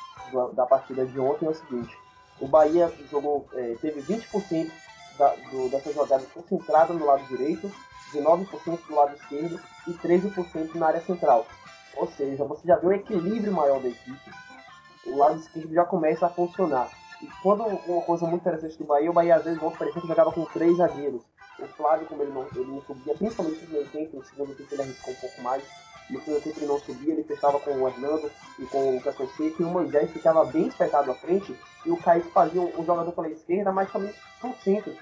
da 0.55 0.65
partida 0.65 1.05
de 1.05 1.21
ontem 1.21 1.47
é 1.47 1.51
o 1.51 1.55
seguinte, 1.55 1.95
o 2.41 2.49
Bahia 2.49 2.91
jogou, 3.11 3.47
é, 3.53 3.77
teve 3.81 4.01
20% 4.03 4.71
da, 5.19 5.35
do, 5.51 5.69
dessas 5.69 5.95
jogadas 5.95 6.27
concentradas 6.33 6.97
no 6.97 7.07
lado 7.07 7.25
direito, 7.29 7.71
19% 8.13 8.79
do 8.89 8.95
lado 8.95 9.15
esquerdo 9.15 9.61
e 9.87 9.93
13% 9.93 10.75
na 10.75 10.87
área 10.89 11.01
central. 11.03 11.47
Ou 11.97 12.07
seja, 12.09 12.45
você 12.45 12.67
já 12.67 12.77
vê 12.77 12.87
um 12.87 12.93
equilíbrio 12.93 13.53
maior 13.53 13.81
da 13.81 13.89
equipe. 13.89 14.31
O 15.07 15.17
lado 15.17 15.39
esquerdo 15.39 15.73
já 15.73 15.85
começa 15.85 16.27
a 16.27 16.31
funcionar. 16.31 16.89
E 17.23 17.27
quando 17.43 17.63
uma 17.63 18.03
coisa 18.03 18.27
muito 18.27 18.43
interessante 18.43 18.79
do 18.79 18.85
Bahia, 18.85 19.11
o 19.11 19.15
Bahia 19.15 19.37
às 19.37 19.45
vezes, 19.45 19.61
por 19.61 19.87
exemplo, 19.87 20.09
jogava 20.09 20.33
com 20.33 20.45
três 20.47 20.77
zagueiros. 20.77 21.23
O 21.59 21.67
Flávio, 21.69 22.07
como 22.07 22.23
ele 22.23 22.33
não, 22.33 22.47
ele 22.55 22.71
não 22.71 22.83
subia, 22.83 23.15
principalmente 23.15 23.61
no 23.61 23.67
primeiro 23.67 23.89
tempo, 23.91 24.17
no 24.17 24.25
segundo 24.25 24.57
tempo 24.57 24.75
ele 24.75 24.83
arriscou 24.83 25.13
um 25.13 25.17
pouco 25.17 25.43
mais. 25.43 25.63
No 26.11 26.21
primeiro 26.21 26.45
tempo 26.45 26.59
ele 26.59 26.67
não 26.67 26.81
subia, 26.81 27.13
ele 27.13 27.23
fechava 27.23 27.61
com 27.61 27.71
o 27.71 27.89
Hernando 27.89 28.31
e 28.59 28.67
com 28.67 28.89
o 28.89 28.95
Lucas 28.97 29.15
Fonseca, 29.15 29.63
e 29.63 29.65
o 29.65 29.69
Moisés 29.69 30.11
ficava 30.11 30.45
bem 30.47 30.67
espetado 30.67 31.11
à 31.13 31.15
frente, 31.15 31.57
e 31.87 31.91
o 31.91 31.97
Kaique 31.97 32.31
fazia 32.31 32.61
um, 32.61 32.85
jogador 32.85 33.13
pela 33.13 33.29
esquerda, 33.29 33.71
mas 33.71 33.91
também 33.93 34.13
no 34.43 34.55
centro. 34.57 34.93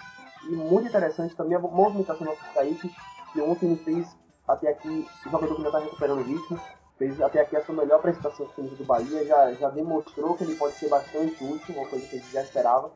E 0.44 0.54
muito 0.54 0.88
interessante 0.88 1.34
também 1.34 1.56
a 1.56 1.60
movimentação 1.60 2.26
do 2.26 2.36
Kaique, 2.54 2.94
que 3.32 3.40
ontem 3.40 3.66
ele 3.66 3.76
fez 3.76 4.06
até 4.46 4.68
aqui, 4.68 5.06
o 5.26 5.30
jogador 5.30 5.56
que 5.56 5.62
já 5.62 5.68
está 5.68 5.78
recuperando 5.78 6.20
o 6.20 6.24
ritmo, 6.24 6.60
fez 7.00 7.18
até 7.18 7.40
aqui 7.40 7.56
a 7.56 7.64
sua 7.64 7.74
melhor 7.74 7.96
apresentação 7.96 8.46
no 8.58 8.68
do 8.68 8.84
Bahia, 8.84 9.24
já, 9.24 9.54
já 9.54 9.70
demonstrou 9.70 10.36
que 10.36 10.44
ele 10.44 10.54
pode 10.54 10.74
ser 10.74 10.90
bastante 10.90 11.42
útil, 11.42 11.74
uma 11.74 11.88
coisa 11.88 12.06
que 12.06 12.16
a 12.16 12.18
gente 12.18 12.30
já 12.30 12.42
esperava. 12.42 12.92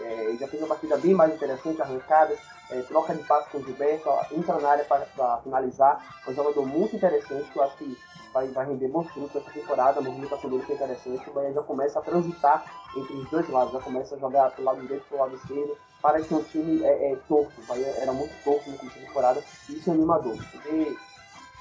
É, 0.00 0.24
ele 0.24 0.38
já 0.38 0.48
fez 0.48 0.60
uma 0.60 0.68
partida 0.68 0.96
bem 0.96 1.14
mais 1.14 1.32
interessante, 1.32 1.80
arrancadas, 1.80 2.36
é, 2.68 2.82
troca 2.82 3.14
de 3.14 3.22
passe 3.22 3.48
com 3.50 3.58
o 3.58 3.62
Gilberto, 3.62 4.10
entra 4.32 4.58
na 4.58 4.70
área 4.70 4.84
para 4.84 5.38
finalizar. 5.44 6.04
É 6.26 6.30
um 6.30 6.34
jogador 6.34 6.66
muito 6.66 6.96
interessante 6.96 7.48
que 7.48 7.56
eu 7.56 7.62
acho 7.62 7.76
que 7.76 7.96
vai, 8.32 8.48
vai 8.48 8.66
render 8.66 8.88
bons 8.88 9.08
frutos 9.12 9.36
essa 9.36 9.50
temporada. 9.52 10.00
A 10.00 10.02
movimentação 10.02 10.50
dele 10.50 10.64
foi 10.64 10.74
interessante. 10.74 11.30
O 11.30 11.32
Bahia 11.32 11.52
já 11.52 11.62
começa 11.62 12.00
a 12.00 12.02
transitar 12.02 12.64
entre 12.96 13.14
os 13.14 13.30
dois 13.30 13.48
lados, 13.48 13.72
já 13.72 13.80
começa 13.80 14.16
a 14.16 14.18
jogar 14.18 14.50
pro 14.50 14.64
lado 14.64 14.80
direito 14.80 15.04
e 15.04 15.08
pro 15.08 15.18
lado 15.18 15.36
esquerdo. 15.36 15.76
Parece 16.02 16.26
que 16.26 16.34
um 16.34 16.42
time 16.42 16.82
é, 16.82 17.12
é 17.12 17.16
torto, 17.28 17.52
o 17.60 17.64
Bahia 17.66 17.86
era 17.98 18.12
muito 18.12 18.34
torto 18.42 18.68
no 18.68 18.76
começo 18.76 18.98
da 18.98 19.06
temporada, 19.06 19.44
e 19.68 19.74
isso 19.74 19.88
é 19.88 19.92
animador. 19.92 20.36
Porque 20.50 20.96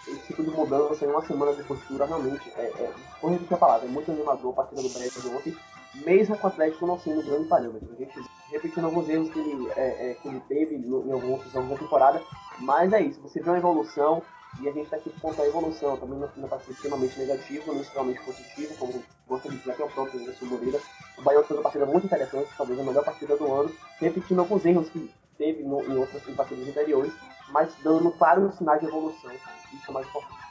esse 0.08 0.28
tipo 0.28 0.44
de 0.44 0.50
mudança 0.50 1.06
em 1.06 1.10
uma 1.10 1.26
semana 1.26 1.54
de 1.54 1.64
postura 1.64 2.06
realmente 2.06 2.52
é, 2.56 2.64
é 2.64 2.94
correndo 3.22 3.48
que 3.48 3.54
a 3.54 3.58
palavra, 3.58 3.88
é 3.88 3.92
muito 3.92 4.12
animador 4.12 4.52
a 4.52 4.56
partida 4.56 4.82
do 4.82 4.90
Brest 4.90 5.22
de 5.22 5.28
ontem, 5.28 5.58
mesmo 6.06 6.38
com 6.38 6.48
o 6.48 6.50
Atlético 6.50 6.88
não 6.88 7.00
sendo 7.00 7.22
um 7.22 7.26
grande 7.26 7.48
parâmetro. 7.48 7.90
A 7.92 7.96
gente 7.96 8.20
repetindo 8.52 8.86
alguns 8.86 9.08
erros 9.08 9.30
que 9.30 9.40
ele, 9.40 9.70
é, 9.76 10.12
é, 10.12 10.18
que 10.22 10.28
ele 10.28 10.42
teve 10.48 10.78
no, 10.78 11.08
em 11.08 11.12
alguns 11.12 11.52
jogos 11.52 11.70
da 11.70 11.78
temporada, 11.78 12.22
mas 12.60 12.92
é 12.94 13.02
isso, 13.02 13.22
você 13.22 13.42
vê 13.42 13.50
uma 13.50 13.58
evolução 13.58 14.22
e 14.62 14.70
a 14.70 14.72
gente 14.72 14.84
está 14.84 14.98
aqui 14.98 15.10
por 15.10 15.22
conta 15.22 15.42
da 15.42 15.48
evolução, 15.48 15.98
também 15.98 16.20
não, 16.20 16.30
não 16.38 16.60
extremamente 16.70 17.20
negativo, 17.20 17.74
não 17.74 17.82
extremamente 17.82 18.22
positivo, 18.22 18.76
como 18.78 19.04
gosta 19.28 19.50
de 19.50 19.58
dizer 19.58 19.72
até 19.72 19.84
o 19.84 19.90
próprio 19.90 20.22
Anderson 20.22 20.46
Moreira. 20.46 20.80
O 21.18 21.22
Bahia 21.24 21.44
fez 21.44 21.52
uma 21.52 21.64
partida 21.64 21.86
muito 21.86 22.06
interessante, 22.06 22.50
talvez 22.56 22.80
a 22.80 22.84
melhor 22.84 23.04
partida 23.04 23.36
do 23.36 23.52
ano, 23.52 23.72
repetindo 24.00 24.40
alguns 24.40 24.64
erros 24.64 24.90
que 24.90 25.12
teve 25.44 25.64
no, 25.64 25.84
em 25.84 25.98
outras 25.98 26.24
partidas 26.36 26.68
anteriores, 26.68 27.14
mas 27.50 27.74
dando 27.84 28.10
claros 28.12 28.56
sinais 28.56 28.80
de 28.80 28.88
evolução. 28.88 29.32
Isso 29.74 29.90
é 29.90 29.92
mais 29.92 30.08
importante. 30.08 30.42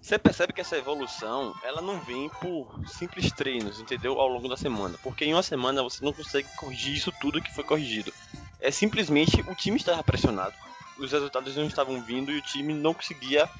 Você 0.00 0.18
percebe 0.18 0.52
que 0.52 0.60
essa 0.60 0.76
evolução, 0.76 1.52
ela 1.62 1.82
não 1.82 2.00
vem 2.00 2.28
por 2.40 2.80
simples 2.86 3.30
treinos, 3.32 3.80
entendeu? 3.80 4.18
Ao 4.20 4.28
longo 4.28 4.48
da 4.48 4.56
semana. 4.56 4.96
Porque 5.02 5.24
em 5.24 5.34
uma 5.34 5.42
semana 5.42 5.82
você 5.82 6.04
não 6.04 6.12
consegue 6.12 6.48
corrigir 6.56 6.94
isso 6.94 7.12
tudo 7.20 7.42
que 7.42 7.54
foi 7.54 7.64
corrigido. 7.64 8.12
É 8.60 8.70
simplesmente 8.70 9.40
o 9.42 9.54
time 9.54 9.76
estava 9.76 10.02
pressionado. 10.02 10.54
Os 10.98 11.12
resultados 11.12 11.56
não 11.56 11.66
estavam 11.66 12.00
vindo 12.00 12.30
e 12.30 12.38
o 12.38 12.42
time 12.42 12.72
não 12.72 12.94
conseguia 12.94 13.50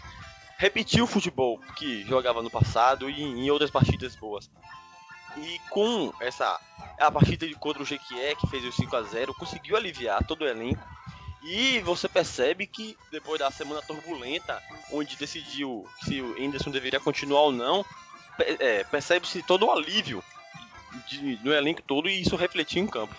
repetir 0.56 1.02
o 1.02 1.06
futebol 1.06 1.60
que 1.76 2.02
jogava 2.04 2.42
no 2.42 2.50
passado 2.50 3.10
e 3.10 3.22
em 3.22 3.50
outras 3.50 3.70
partidas 3.70 4.14
boas. 4.14 4.48
E 5.36 5.60
com 5.70 6.12
essa 6.20 6.58
a 6.98 7.10
partida 7.10 7.46
de 7.46 7.54
contra 7.54 7.82
o 7.82 7.86
Jequié, 7.86 8.34
que 8.34 8.46
fez 8.48 8.64
o 8.64 8.72
5 8.72 8.96
a 8.96 9.02
0 9.02 9.34
conseguiu 9.34 9.76
aliviar 9.76 10.24
todo 10.24 10.42
o 10.42 10.48
elenco 10.48 10.82
e 11.42 11.80
você 11.80 12.08
percebe 12.08 12.66
que 12.66 12.96
depois 13.12 13.38
da 13.38 13.50
semana 13.52 13.80
turbulenta, 13.80 14.60
onde 14.92 15.16
decidiu 15.16 15.86
se 16.02 16.20
o 16.20 16.34
Anderson 16.42 16.70
deveria 16.70 16.98
continuar 16.98 17.42
ou 17.42 17.52
não, 17.52 17.84
é, 18.38 18.82
percebe-se 18.84 19.42
todo 19.44 19.66
o 19.66 19.70
alívio 19.70 20.22
de, 21.08 21.38
no 21.44 21.52
elenco 21.52 21.82
todo 21.82 22.08
e 22.08 22.20
isso 22.20 22.34
refletiu 22.34 22.82
em 22.82 22.86
campo. 22.88 23.14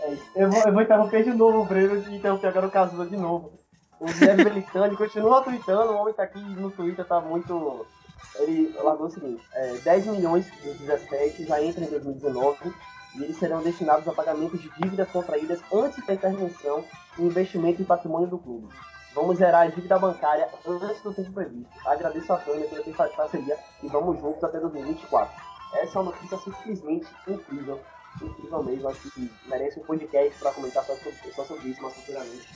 É, 0.00 0.16
eu, 0.34 0.50
vou, 0.50 0.62
eu 0.62 0.72
vou 0.72 0.82
interromper 0.82 1.22
de 1.22 1.30
novo 1.30 1.60
o 1.60 1.64
Breno 1.64 2.02
e 2.10 2.16
interromper 2.16 2.48
agora 2.48 2.66
o 2.66 2.70
Casula 2.70 3.06
de 3.06 3.16
novo. 3.16 3.52
O 4.00 4.06
Guilherme 4.06 4.44
Belitani 4.44 4.96
continua 4.96 5.42
tweetando, 5.42 5.92
o 5.92 5.96
homem 5.96 6.14
tá 6.14 6.24
aqui 6.24 6.40
no 6.40 6.70
Twitter, 6.72 7.04
tá 7.04 7.20
muito. 7.20 7.86
Ele 8.36 8.74
largou 8.78 9.06
o 9.06 9.10
seguinte: 9.10 9.42
é, 9.52 9.76
10 9.78 10.06
milhões 10.06 10.44
de 10.62 10.74
17 10.74 11.44
já 11.44 11.62
entra 11.62 11.84
em 11.84 11.88
2019 11.88 12.74
e 13.14 13.22
eles 13.22 13.38
serão 13.38 13.62
destinados 13.62 14.06
a 14.08 14.12
pagamento 14.12 14.58
de 14.58 14.68
dívidas 14.80 15.08
contraídas 15.10 15.60
antes 15.72 16.04
da 16.04 16.14
intervenção 16.14 16.84
e 17.18 17.22
investimento 17.22 17.80
em 17.80 17.84
patrimônio 17.84 18.28
do 18.28 18.38
clube. 18.38 18.68
Vamos 19.14 19.38
zerar 19.38 19.62
a 19.62 19.70
dívida 19.70 19.96
bancária 19.96 20.48
antes 20.66 21.00
do 21.02 21.14
tempo 21.14 21.32
previsto. 21.32 21.70
Agradeço 21.86 22.32
a 22.32 22.38
Tânia 22.38 22.66
pela 22.66 23.08
parceria 23.10 23.56
e 23.80 23.86
vamos 23.86 24.20
juntos 24.20 24.42
até 24.42 24.58
2024. 24.58 25.32
Essa 25.74 25.98
é 25.98 26.02
uma 26.02 26.10
notícia 26.10 26.36
simplesmente 26.38 27.06
incrível. 27.28 27.80
Incrível 28.20 28.62
mesmo. 28.64 28.88
Acho 28.88 29.10
que 29.12 29.30
merece 29.46 29.78
um 29.78 29.84
podcast 29.84 30.38
para 30.40 30.52
comentar 30.52 30.84
só 30.84 30.96
sobre, 30.96 31.32
só 31.32 31.44
sobre 31.44 31.68
isso 31.68 31.80
mais 31.80 31.94
futuramente. 31.94 32.48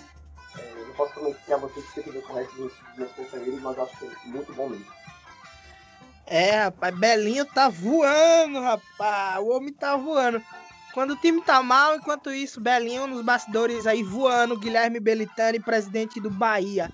É, 0.58 0.84
não 0.86 0.94
posso 0.94 1.14
prometer 1.14 1.52
a 1.52 1.56
vocês 1.58 1.90
que 1.92 2.02
que 2.02 2.10
ver 2.10 2.22
com 2.22 2.32
o 2.32 2.36
resto 2.36 2.56
dos 2.56 2.72
meus 2.96 3.12
companheiros, 3.12 3.62
mas 3.62 3.78
acho 3.78 3.98
que 3.98 4.06
é 4.06 4.10
muito 4.26 4.52
bom 4.54 4.68
mesmo. 4.68 4.86
É, 6.30 6.64
rapaz, 6.64 6.94
Belinho 6.94 7.44
tá 7.46 7.68
voando, 7.68 8.60
rapaz. 8.60 9.38
O 9.40 9.48
homem 9.48 9.72
tá 9.72 9.96
voando. 9.96 10.42
Quando 10.92 11.12
o 11.12 11.16
time 11.16 11.40
tá 11.40 11.62
mal, 11.62 11.96
enquanto 11.96 12.30
isso, 12.30 12.60
Belinho 12.60 13.06
nos 13.06 13.22
bastidores 13.22 13.86
aí 13.86 14.02
voando, 14.02 14.58
Guilherme 14.58 15.00
Belitani, 15.00 15.58
presidente 15.60 16.20
do 16.20 16.30
Bahia. 16.30 16.90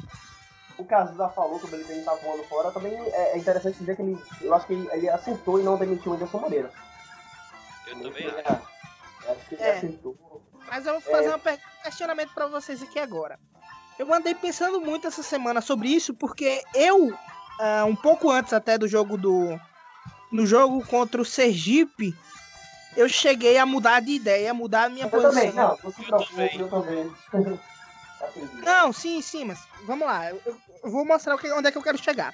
O 0.79 0.85
caso 0.85 1.17
já 1.17 1.29
falou 1.29 1.59
que 1.59 1.67
o 1.67 1.69
Belitani 1.69 2.03
tá 2.03 2.15
voando 2.15 2.45
fora, 2.45 2.71
também 2.71 2.93
é, 2.93 3.33
é 3.33 3.39
interessante 3.39 3.79
dizer 3.79 3.97
que 3.97 4.03
ele, 4.03 4.19
eu 4.41 4.55
acho 4.55 4.67
que 4.67 4.73
ele, 4.73 4.89
ele 4.93 5.09
acertou 5.09 5.59
e 5.61 5.63
não 5.63 5.77
demitiu 5.77 6.13
o 6.13 6.15
Anderson 6.15 6.39
Moreira. 6.39 6.71
Eu 7.87 8.03
também 8.03 8.27
acho. 8.29 8.39
É, 8.39 9.31
acho 9.31 9.49
que 9.49 9.55
ele 9.55 9.63
É. 9.63 9.77
acertou. 9.79 10.17
Mas 10.67 10.87
eu 10.87 10.93
vou 10.93 11.01
fazer 11.03 11.29
É. 11.31 11.37
um 11.37 11.83
questionamento 11.83 12.33
pra 12.35 12.47
vocês 12.47 12.83
aqui 12.83 12.99
agora. 12.99 13.39
Eu 13.99 14.13
andei 14.13 14.35
pensando 14.35 14.81
muito 14.81 15.07
essa 15.07 15.23
semana 15.23 15.61
sobre 15.61 15.89
isso, 15.89 16.13
porque 16.15 16.63
eu, 16.75 17.17
ah, 17.61 17.85
um 17.85 17.95
pouco 17.97 18.31
antes 18.31 18.53
até 18.53 18.77
do 18.79 18.89
jogo 18.89 19.17
do. 19.17 19.59
No 20.33 20.47
jogo 20.47 20.85
contra 20.87 21.21
o 21.21 21.25
Sergipe, 21.25 22.15
eu 22.97 23.09
cheguei 23.09 23.57
a 23.59 23.65
mudar 23.67 24.01
de 24.01 24.13
ideia, 24.13 24.53
mudar 24.53 24.85
a 24.85 24.89
minha 24.89 25.07
Eu 25.07 25.11
posição. 25.11 25.31
também, 25.33 25.53
não, 25.53 25.77
se 25.77 25.87
Eu 25.87 25.93
preocupe, 25.93 26.31
também. 26.35 26.61
eu 26.61 26.69
também. 26.69 27.11
Não, 28.65 28.93
sim, 28.93 29.21
sim, 29.21 29.45
mas 29.45 29.59
vamos 29.87 30.07
lá. 30.07 30.31
Eu, 30.31 30.41
eu- 30.47 30.91
vou 30.91 31.05
mostrar 31.05 31.35
onde 31.57 31.69
é 31.69 31.71
que 31.71 31.77
eu 31.79 31.83
quero 31.83 32.03
chegar. 32.03 32.33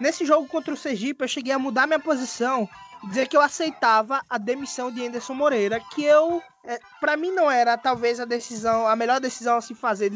Nesse 0.00 0.24
jogo 0.24 0.46
contra 0.46 0.72
o 0.72 0.76
Sergipe, 0.76 1.24
eu 1.24 1.28
cheguei 1.28 1.52
a 1.52 1.58
mudar 1.58 1.86
minha 1.86 1.98
posição 1.98 2.68
e 3.02 3.08
dizer 3.08 3.26
que 3.28 3.36
eu 3.36 3.40
aceitava 3.40 4.22
a 4.30 4.38
demissão 4.38 4.90
de 4.90 5.04
Anderson 5.06 5.34
Moreira, 5.34 5.80
que 5.80 6.04
eu, 6.04 6.42
é, 6.64 6.78
para 7.00 7.16
mim 7.16 7.30
não 7.32 7.50
era 7.50 7.76
talvez 7.76 8.18
a 8.20 8.24
decisão, 8.24 8.86
a 8.86 8.94
melhor 8.96 9.20
decisão 9.20 9.56
a 9.56 9.60
se 9.60 9.74
fazer 9.74 10.12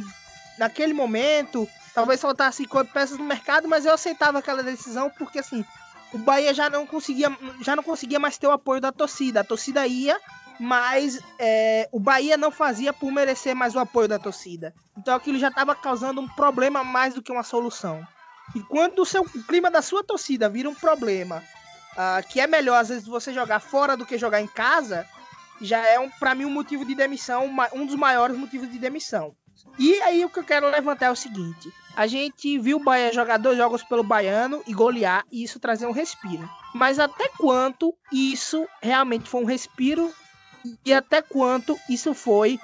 naquele 0.58 0.92
momento. 0.92 1.68
Talvez 1.94 2.20
faltasse 2.20 2.66
quatro 2.66 2.92
peças 2.92 3.16
no 3.16 3.24
mercado, 3.24 3.66
mas 3.66 3.86
eu 3.86 3.94
aceitava 3.94 4.38
aquela 4.38 4.62
decisão 4.62 5.10
porque 5.10 5.38
assim, 5.38 5.64
o 6.12 6.18
Bahia 6.18 6.52
já 6.52 6.68
não 6.68 6.86
conseguia, 6.86 7.34
já 7.62 7.74
não 7.74 7.82
conseguia 7.82 8.18
mais 8.18 8.38
ter 8.38 8.46
o 8.46 8.52
apoio 8.52 8.80
da 8.80 8.92
torcida. 8.92 9.40
A 9.40 9.44
torcida 9.44 9.86
ia, 9.86 10.18
mas 10.58 11.20
é, 11.38 11.88
o 11.92 11.98
Bahia 11.98 12.36
não 12.36 12.50
fazia 12.50 12.92
por 12.92 13.10
merecer 13.10 13.54
mais 13.54 13.74
o 13.74 13.78
apoio 13.78 14.08
da 14.08 14.18
torcida. 14.18 14.74
Então 14.96 15.14
aquilo 15.14 15.38
já 15.38 15.48
estava 15.48 15.74
causando 15.74 16.20
um 16.20 16.28
problema 16.28 16.84
mais 16.84 17.14
do 17.14 17.22
que 17.22 17.32
uma 17.32 17.42
solução. 17.42 18.06
E 18.54 18.60
quando 18.60 19.00
o, 19.00 19.06
seu, 19.06 19.22
o 19.22 19.42
clima 19.44 19.70
da 19.70 19.82
sua 19.82 20.04
torcida 20.04 20.48
vira 20.48 20.68
um 20.68 20.74
problema, 20.74 21.42
ah, 21.96 22.22
que 22.22 22.40
é 22.40 22.46
melhor 22.46 22.80
às 22.80 22.88
vezes 22.88 23.06
você 23.06 23.32
jogar 23.32 23.60
fora 23.60 23.96
do 23.96 24.06
que 24.06 24.16
jogar 24.16 24.40
em 24.40 24.46
casa, 24.46 25.06
já 25.60 25.84
é 25.86 25.98
um, 25.98 26.08
para 26.08 26.34
mim 26.34 26.44
um 26.44 26.50
motivo 26.50 26.84
de 26.84 26.94
demissão, 26.94 27.50
um 27.72 27.86
dos 27.86 27.96
maiores 27.96 28.36
motivos 28.36 28.70
de 28.70 28.78
demissão. 28.78 29.34
E 29.78 30.00
aí 30.02 30.24
o 30.24 30.30
que 30.30 30.38
eu 30.38 30.44
quero 30.44 30.70
levantar 30.70 31.06
é 31.06 31.10
o 31.10 31.16
seguinte: 31.16 31.72
a 31.94 32.06
gente 32.06 32.58
viu 32.58 32.78
o 32.78 32.82
Bahia 32.82 33.12
jogar 33.12 33.36
dois 33.38 33.56
jogos 33.58 33.82
pelo 33.82 34.02
Baiano 34.02 34.62
e 34.66 34.72
golear 34.72 35.24
e 35.30 35.42
isso 35.42 35.58
trazer 35.60 35.86
um 35.86 35.92
respiro. 35.92 36.48
Mas 36.74 36.98
até 36.98 37.28
quanto 37.38 37.94
isso 38.12 38.66
realmente 38.82 39.28
foi 39.28 39.42
um 39.42 39.46
respiro 39.46 40.12
e 40.84 40.92
até 40.92 41.22
quanto 41.22 41.78
isso 41.88 42.12
foi 42.14 42.58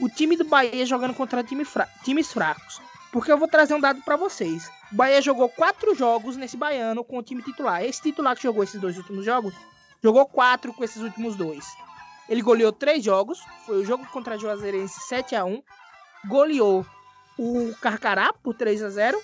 o 0.00 0.08
time 0.08 0.36
do 0.36 0.44
Bahia 0.44 0.86
jogando 0.86 1.14
contra 1.14 1.42
time 1.42 1.64
fra- 1.64 1.88
times 2.04 2.32
fracos? 2.32 2.80
Porque 3.10 3.32
eu 3.32 3.38
vou 3.38 3.48
trazer 3.48 3.74
um 3.74 3.80
dado 3.80 4.02
pra 4.02 4.16
vocês. 4.16 4.70
O 4.92 4.94
Bahia 4.94 5.20
jogou 5.22 5.48
quatro 5.48 5.94
jogos 5.94 6.36
nesse 6.36 6.56
Baiano 6.56 7.02
com 7.02 7.18
o 7.18 7.22
time 7.22 7.42
titular. 7.42 7.82
Esse 7.82 8.02
titular 8.02 8.36
que 8.36 8.42
jogou 8.42 8.62
esses 8.62 8.78
dois 8.80 8.96
últimos 8.98 9.24
jogos, 9.24 9.54
jogou 10.02 10.26
quatro 10.26 10.72
com 10.74 10.84
esses 10.84 11.02
últimos 11.02 11.34
dois. 11.34 11.64
Ele 12.28 12.42
goleou 12.42 12.70
três 12.70 13.02
jogos. 13.02 13.40
Foi 13.64 13.78
o 13.80 13.84
jogo 13.84 14.06
contra 14.12 14.34
a 14.34 14.38
Juazeirense 14.38 15.00
7 15.00 15.34
a 15.34 15.44
1 15.44 15.62
Goleou 16.26 16.86
o 17.38 17.74
Carcará 17.80 18.32
por 18.32 18.54
3 18.54 18.82
a 18.82 18.90
0 18.90 19.20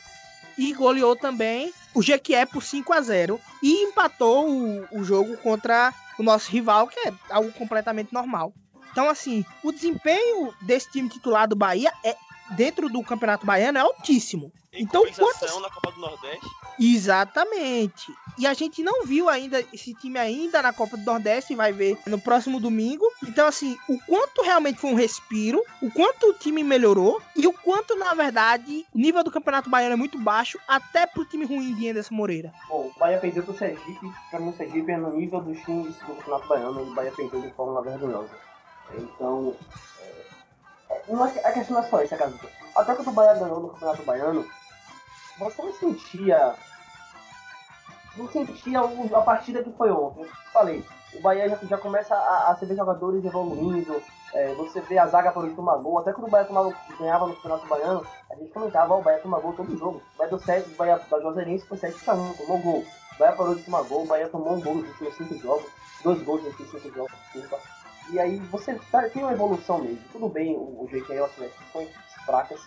E 0.56 0.72
goleou 0.72 1.16
também 1.16 1.72
o 1.94 2.02
Jequié 2.02 2.46
por 2.46 2.62
5 2.62 2.92
a 2.92 3.00
0 3.00 3.40
E 3.62 3.84
empatou 3.84 4.48
o, 4.48 4.86
o 4.92 5.04
jogo 5.04 5.36
contra 5.38 5.92
o 6.18 6.22
nosso 6.22 6.50
rival, 6.50 6.86
que 6.86 6.98
é 7.08 7.12
algo 7.30 7.50
completamente 7.52 8.12
normal. 8.12 8.52
Então, 8.92 9.08
assim, 9.10 9.44
o 9.64 9.72
desempenho 9.72 10.54
desse 10.62 10.88
time 10.92 11.08
titular 11.08 11.48
do 11.48 11.56
Bahia 11.56 11.92
é 12.04 12.16
dentro 12.50 12.88
do 12.88 13.02
Campeonato 13.02 13.44
Baiano 13.44 13.78
é 13.78 13.80
altíssimo. 13.80 14.52
Em 14.72 14.84
Então, 14.84 15.00
compensação, 15.02 15.58
na 15.60 15.68
Copa 15.70 15.90
do 15.90 16.00
Nordeste, 16.00 16.46
Exatamente. 16.78 18.12
E 18.36 18.46
a 18.46 18.52
gente 18.54 18.82
não 18.82 19.04
viu 19.04 19.28
ainda 19.28 19.64
esse 19.72 19.94
time 19.94 20.18
ainda 20.18 20.60
na 20.60 20.72
Copa 20.72 20.96
do 20.96 21.04
Nordeste, 21.04 21.54
vai 21.54 21.72
ver 21.72 21.96
no 22.06 22.18
próximo 22.20 22.58
domingo. 22.58 23.04
Então, 23.22 23.46
assim, 23.46 23.78
o 23.88 23.96
quanto 24.06 24.42
realmente 24.42 24.80
foi 24.80 24.90
um 24.90 24.96
respiro, 24.96 25.62
o 25.80 25.88
quanto 25.90 26.30
o 26.30 26.34
time 26.34 26.64
melhorou 26.64 27.22
e 27.36 27.46
o 27.46 27.52
quanto, 27.52 27.94
na 27.94 28.12
verdade, 28.14 28.84
o 28.92 28.98
nível 28.98 29.22
do 29.22 29.30
Campeonato 29.30 29.70
Baiano 29.70 29.92
é 29.92 29.96
muito 29.96 30.18
baixo, 30.18 30.58
até 30.66 31.06
pro 31.06 31.24
time 31.24 31.44
ruim 31.44 31.74
de 31.74 31.88
Anderson 31.88 32.14
Moreira. 32.14 32.52
Bom, 32.68 32.90
o 32.94 32.98
Bahia 32.98 33.18
perdeu 33.18 33.44
pro 33.44 33.56
Sergipe, 33.56 34.12
pra 34.30 34.40
mim 34.40 34.48
o 34.50 34.56
Sergipe 34.56 34.90
é 34.90 34.96
no 34.96 35.16
nível 35.16 35.40
dos 35.40 35.58
times 35.60 35.94
do 35.98 36.14
Campeonato 36.16 36.48
Baiano, 36.48 36.82
o 36.82 36.94
Bahia 36.94 37.12
perdeu 37.12 37.40
de 37.40 37.50
forma 37.52 37.80
vergonhosa. 37.82 38.30
Então, 38.94 39.54
é, 40.00 40.92
é- 41.08 41.46
a 41.48 41.52
questão 41.52 41.76
não 41.76 41.84
é 41.84 41.88
só 41.88 42.02
isso, 42.02 42.16
cara. 42.16 42.32
Até 42.74 42.94
quando 42.96 43.08
o 43.08 43.12
Bahia 43.12 43.34
ganhou 43.34 43.60
no 43.60 43.68
Campeonato 43.68 44.02
Baiano, 44.02 44.44
você 45.38 45.62
não 45.62 45.72
sentia. 45.72 46.54
Não 48.16 48.28
sentia 48.28 48.80
a 48.80 49.20
partida 49.22 49.62
que 49.62 49.72
foi 49.72 49.90
ontem. 49.90 50.22
Eu 50.22 50.28
falei, 50.52 50.84
o 51.14 51.20
Bahia 51.20 51.48
já, 51.48 51.56
já 51.62 51.78
começa 51.78 52.14
a, 52.14 52.50
a 52.50 52.54
ver 52.54 52.76
jogadores 52.76 53.24
evoluindo, 53.24 54.00
é, 54.32 54.54
você 54.54 54.80
vê 54.82 54.98
a 54.98 55.06
zaga 55.06 55.32
por 55.32 55.48
tomar 55.54 55.76
gol. 55.78 55.98
Até 55.98 56.12
quando 56.12 56.28
o 56.28 56.30
Bahia 56.30 56.46
tomava, 56.46 56.72
ganhava 56.98 57.26
no 57.26 57.34
Campeonato 57.36 57.66
Baiano, 57.66 58.06
a 58.30 58.34
gente 58.36 58.52
comentava, 58.52 58.94
ó, 58.94 58.98
o 58.98 59.02
Bahia 59.02 59.18
toma 59.20 59.40
gol 59.40 59.52
todo 59.52 59.76
jogo. 59.76 60.00
O 60.14 60.18
Bahia 60.18 60.30
do 60.30 60.38
7, 60.38 60.70
o 60.70 60.76
Bahia 60.76 60.98
da 61.10 61.20
Juazeirense 61.20 61.66
foi 61.66 61.78
7x1, 61.78 62.36
tomou 62.36 62.58
gol. 62.58 62.84
O 63.14 63.18
Bahia 63.18 63.36
parou 63.36 63.54
de 63.54 63.62
tomar 63.62 63.82
gol, 63.82 64.04
o 64.04 64.06
Bahia 64.06 64.28
tomou 64.28 64.54
um 64.54 64.60
gol 64.60 64.74
nos 64.76 64.88
últimos 64.90 65.16
5 65.16 65.38
jogos, 65.38 65.66
dois 66.02 66.22
gols 66.22 66.42
nos 66.42 66.50
últimos 66.58 66.82
5 66.82 66.94
jogos, 66.94 67.12
desculpa. 67.32 67.60
E 68.10 68.20
aí 68.20 68.36
você 68.36 68.74
tá- 68.92 69.08
tem 69.08 69.22
uma 69.22 69.32
evolução 69.32 69.78
mesmo. 69.78 69.98
Tudo 70.12 70.28
bem, 70.28 70.54
o, 70.56 70.82
o 70.84 70.88
jeito 70.90 71.12
é 71.12 71.18
as 71.18 71.32
fracas, 72.26 72.60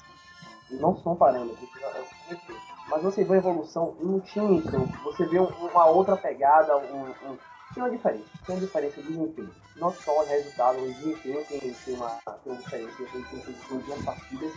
não 0.69 0.97
são 0.97 1.15
parâmetros, 1.15 1.69
tem 1.69 2.57
mas 2.89 3.03
você 3.03 3.23
vê 3.23 3.35
a 3.35 3.37
evolução 3.37 3.95
no 3.99 4.19
time 4.21 4.57
em 4.57 4.61
campo, 4.61 4.91
você 5.03 5.25
vê 5.25 5.39
um- 5.39 5.45
uma 5.45 5.85
outra 5.87 6.15
pegada, 6.15 6.77
um, 6.77 7.09
um- 7.09 7.37
tem 7.73 7.83
uma 7.83 7.89
diferença, 7.89 8.25
tem 8.45 8.55
uma 8.55 8.65
diferença 8.65 9.01
de 9.01 9.07
desempenho. 9.07 9.53
Não 9.75 9.93
só 9.93 10.17
o 10.17 10.25
resultado, 10.25 10.79
o 10.79 10.93
desempenho 10.93 11.45
tem, 11.45 11.59
tem, 11.59 11.93
uma, 11.95 12.17
tem 12.43 12.53
uma 12.53 12.61
diferença 12.61 12.97
tem, 12.97 13.07
tem, 13.23 13.39
tem, 13.41 13.53
tem 13.53 13.77
duas 13.79 14.03
partidas, 14.03 14.53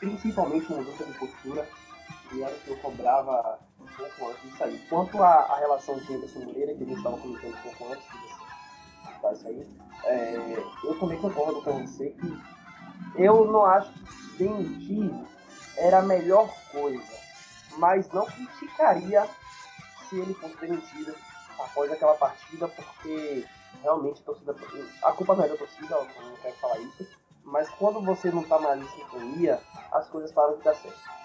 principalmente 0.00 0.72
mudança 0.72 1.04
de 1.04 1.18
postura, 1.18 1.68
e 2.32 2.42
era 2.42 2.52
o 2.54 2.58
que 2.58 2.68
eu 2.68 2.76
cobrava 2.78 3.58
um 3.80 3.86
pouco 3.96 4.30
antes 4.30 4.42
disso 4.42 4.64
aí. 4.64 4.78
Quanto 4.88 5.22
à, 5.22 5.28
à 5.28 5.56
relação 5.58 5.96
de 5.96 6.14
Anderson 6.14 6.40
Moreira, 6.40 6.74
que 6.74 6.82
a 6.82 6.86
gente 6.86 6.98
estava 6.98 7.16
comentando 7.16 7.54
um 7.54 7.62
pouco 7.62 7.92
antes 7.92 8.04
de 8.10 9.46
aí, 9.46 9.66
é, 10.04 10.64
eu 10.84 10.98
também 10.98 11.18
concordo 11.20 11.62
com 11.62 11.86
você 11.86 12.10
que 12.10 12.38
eu 13.16 13.46
não 13.50 13.64
acho 13.64 13.92
que 13.92 14.38
demitir 14.38 15.12
era 15.78 15.98
a 15.98 16.02
melhor 16.02 16.48
coisa, 16.70 17.18
mas 17.76 18.08
não 18.10 18.26
criticaria 18.26 19.28
se 20.08 20.18
ele 20.18 20.34
fosse 20.34 20.56
demitido 20.56 21.14
após 21.58 21.90
aquela 21.90 22.14
partida, 22.14 22.68
porque 22.68 23.44
realmente 23.82 24.20
a 24.22 24.24
torcida. 24.24 24.54
A 25.02 25.12
culpa 25.12 25.34
não 25.34 25.44
é 25.44 25.48
da 25.48 25.56
torcida, 25.56 25.94
eu 25.94 26.04
não 26.24 26.36
quero 26.36 26.54
falar 26.56 26.78
isso, 26.80 27.06
mas 27.44 27.68
quando 27.70 28.00
você 28.00 28.30
não 28.30 28.42
tá 28.42 28.58
mais 28.58 28.80
em 28.80 28.88
sintonia, 28.88 29.60
as 29.92 30.08
coisas 30.08 30.32
param 30.32 30.56
de 30.56 30.62
dar 30.62 30.74
certo. 30.74 31.18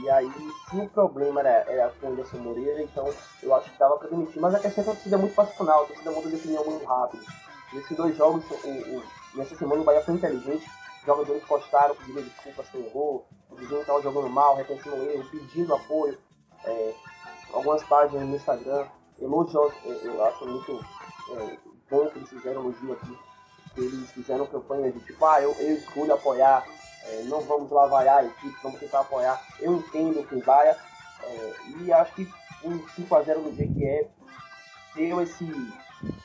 E 0.00 0.08
aí, 0.10 0.30
se 0.70 0.76
o 0.76 0.88
problema 0.88 1.40
era, 1.40 1.70
era 1.70 1.90
com 1.90 2.06
o 2.06 2.10
Anderson 2.10 2.38
Moreira, 2.38 2.82
então 2.82 3.12
eu 3.42 3.54
acho 3.54 3.70
que 3.70 3.78
dava 3.78 3.96
pra 3.98 4.08
demitir. 4.08 4.40
Mas 4.40 4.54
a 4.54 4.60
questão 4.60 4.82
é 4.82 4.84
que 4.84 4.90
a 4.90 4.94
torcida 4.94 5.16
é 5.16 5.18
muito 5.18 5.34
passional, 5.34 5.82
a 5.82 5.86
torcida 5.86 6.10
muda 6.10 6.28
de 6.28 6.36
opinião 6.36 6.64
muito 6.64 6.84
rápido. 6.84 7.24
Nesses 7.72 7.96
dois 7.96 8.16
jogos, 8.16 8.44
o, 8.50 8.68
o, 8.68 9.02
nessa 9.34 9.56
semana 9.56 9.82
o 9.82 9.84
Bahia 9.84 10.02
foi 10.02 10.14
inteligente, 10.14 10.70
jogadores 11.04 11.44
postaram, 11.44 11.94
pedindo 11.94 12.22
desculpas 12.22 12.68
quem 12.70 12.84
errou, 12.84 13.26
diziam 13.52 13.76
que 13.76 13.80
estavam 13.80 14.02
jogando 14.02 14.28
mal, 14.28 14.56
reconhecendo 14.56 14.96
o 14.96 15.10
erro, 15.10 15.30
pedindo 15.30 15.74
apoio. 15.74 16.18
É, 16.64 16.94
algumas 17.52 17.82
páginas 17.84 18.28
no 18.28 18.36
Instagram, 18.36 18.86
elogios, 19.20 19.72
é, 19.84 20.06
eu 20.06 20.24
acho 20.24 20.46
muito 20.46 20.84
é, 21.32 21.58
bom 21.90 22.06
que 22.08 22.18
eles 22.18 22.28
fizeram 22.28 22.62
elogio 22.62 22.92
aqui, 22.92 23.18
que 23.74 23.80
eles 23.80 24.10
fizeram 24.10 24.46
campanha 24.46 24.92
de 24.92 25.00
tipo, 25.00 25.24
ah, 25.24 25.40
eu, 25.40 25.52
eu 25.52 25.76
escolho 25.76 26.14
apoiar, 26.14 26.66
é, 27.04 27.22
não 27.24 27.40
vamos 27.42 27.70
lá 27.70 27.86
vaiar 27.86 28.18
a 28.18 28.24
equipe, 28.24 28.56
vamos 28.62 28.80
tentar 28.80 29.00
apoiar. 29.00 29.40
Eu 29.60 29.76
entendo 29.76 30.26
quem 30.28 30.40
vaia, 30.40 30.76
é, 31.22 31.54
e 31.78 31.92
acho 31.92 32.14
que 32.14 32.28
um 32.64 32.78
5x0 32.78 33.36
no 33.38 33.52
GQE 33.52 34.08
deu 34.94 35.22
esse. 35.22 35.44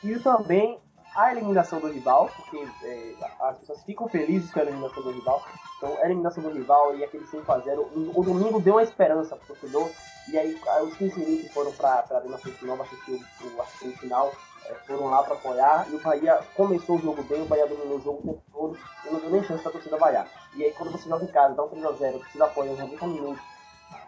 E 0.02 0.18
também 0.20 0.80
a 1.14 1.30
eliminação 1.32 1.80
do 1.80 1.88
rival, 1.88 2.30
porque 2.36 2.66
é, 2.82 3.14
as 3.40 3.58
pessoas 3.58 3.82
ficam 3.84 4.08
felizes 4.08 4.50
com 4.52 4.60
a 4.60 4.62
eliminação 4.62 5.02
do 5.02 5.10
rival. 5.10 5.44
Então, 5.76 5.96
a 5.98 6.04
eliminação 6.06 6.42
do 6.42 6.50
rival 6.50 6.96
e 6.96 7.04
aquele 7.04 7.24
5x0, 7.24 7.78
o, 7.78 8.20
o 8.20 8.24
domingo 8.24 8.60
deu 8.60 8.74
uma 8.74 8.82
esperança 8.82 9.36
pro 9.36 9.46
torcedor. 9.48 9.90
E 10.28 10.38
aí, 10.38 10.58
os 10.82 10.96
15 10.96 11.20
mil 11.20 11.38
que 11.38 11.48
foram 11.50 11.70
pra, 11.72 12.02
pra 12.02 12.18
Arena 12.18 12.38
Fonte 12.38 12.64
Nova 12.64 12.82
assistir 12.82 13.12
o, 13.12 13.46
o 13.46 13.88
o 13.88 13.96
final 13.98 14.32
é, 14.64 14.74
foram 14.86 15.10
lá 15.10 15.22
pra 15.22 15.34
apoiar. 15.34 15.86
E 15.90 15.94
o 15.94 16.00
Bahia 16.00 16.40
começou 16.54 16.96
o 16.96 17.00
jogo 17.00 17.22
bem, 17.24 17.42
o 17.42 17.46
Bahia 17.46 17.66
dominou 17.66 17.98
o 17.98 18.00
jogo 18.00 18.20
o 18.20 18.26
tempo 18.26 18.42
todo 18.52 18.78
e 19.04 19.12
não 19.12 19.20
deu 19.20 19.30
nem 19.30 19.44
chance 19.44 19.62
pra 19.62 19.72
torcida 19.72 19.96
vaiar. 19.98 20.26
E 20.54 20.64
aí, 20.64 20.72
quando 20.72 20.92
você 20.92 21.08
joga 21.08 21.24
em 21.24 21.28
casa, 21.28 21.54
dá 21.54 21.62
um 21.62 21.68
3x0, 21.68 22.08
a 22.16 22.18
torcida 22.18 22.44
apoia 22.44 22.72
uns 22.72 22.78
90 22.78 23.06
minutos. 23.06 23.53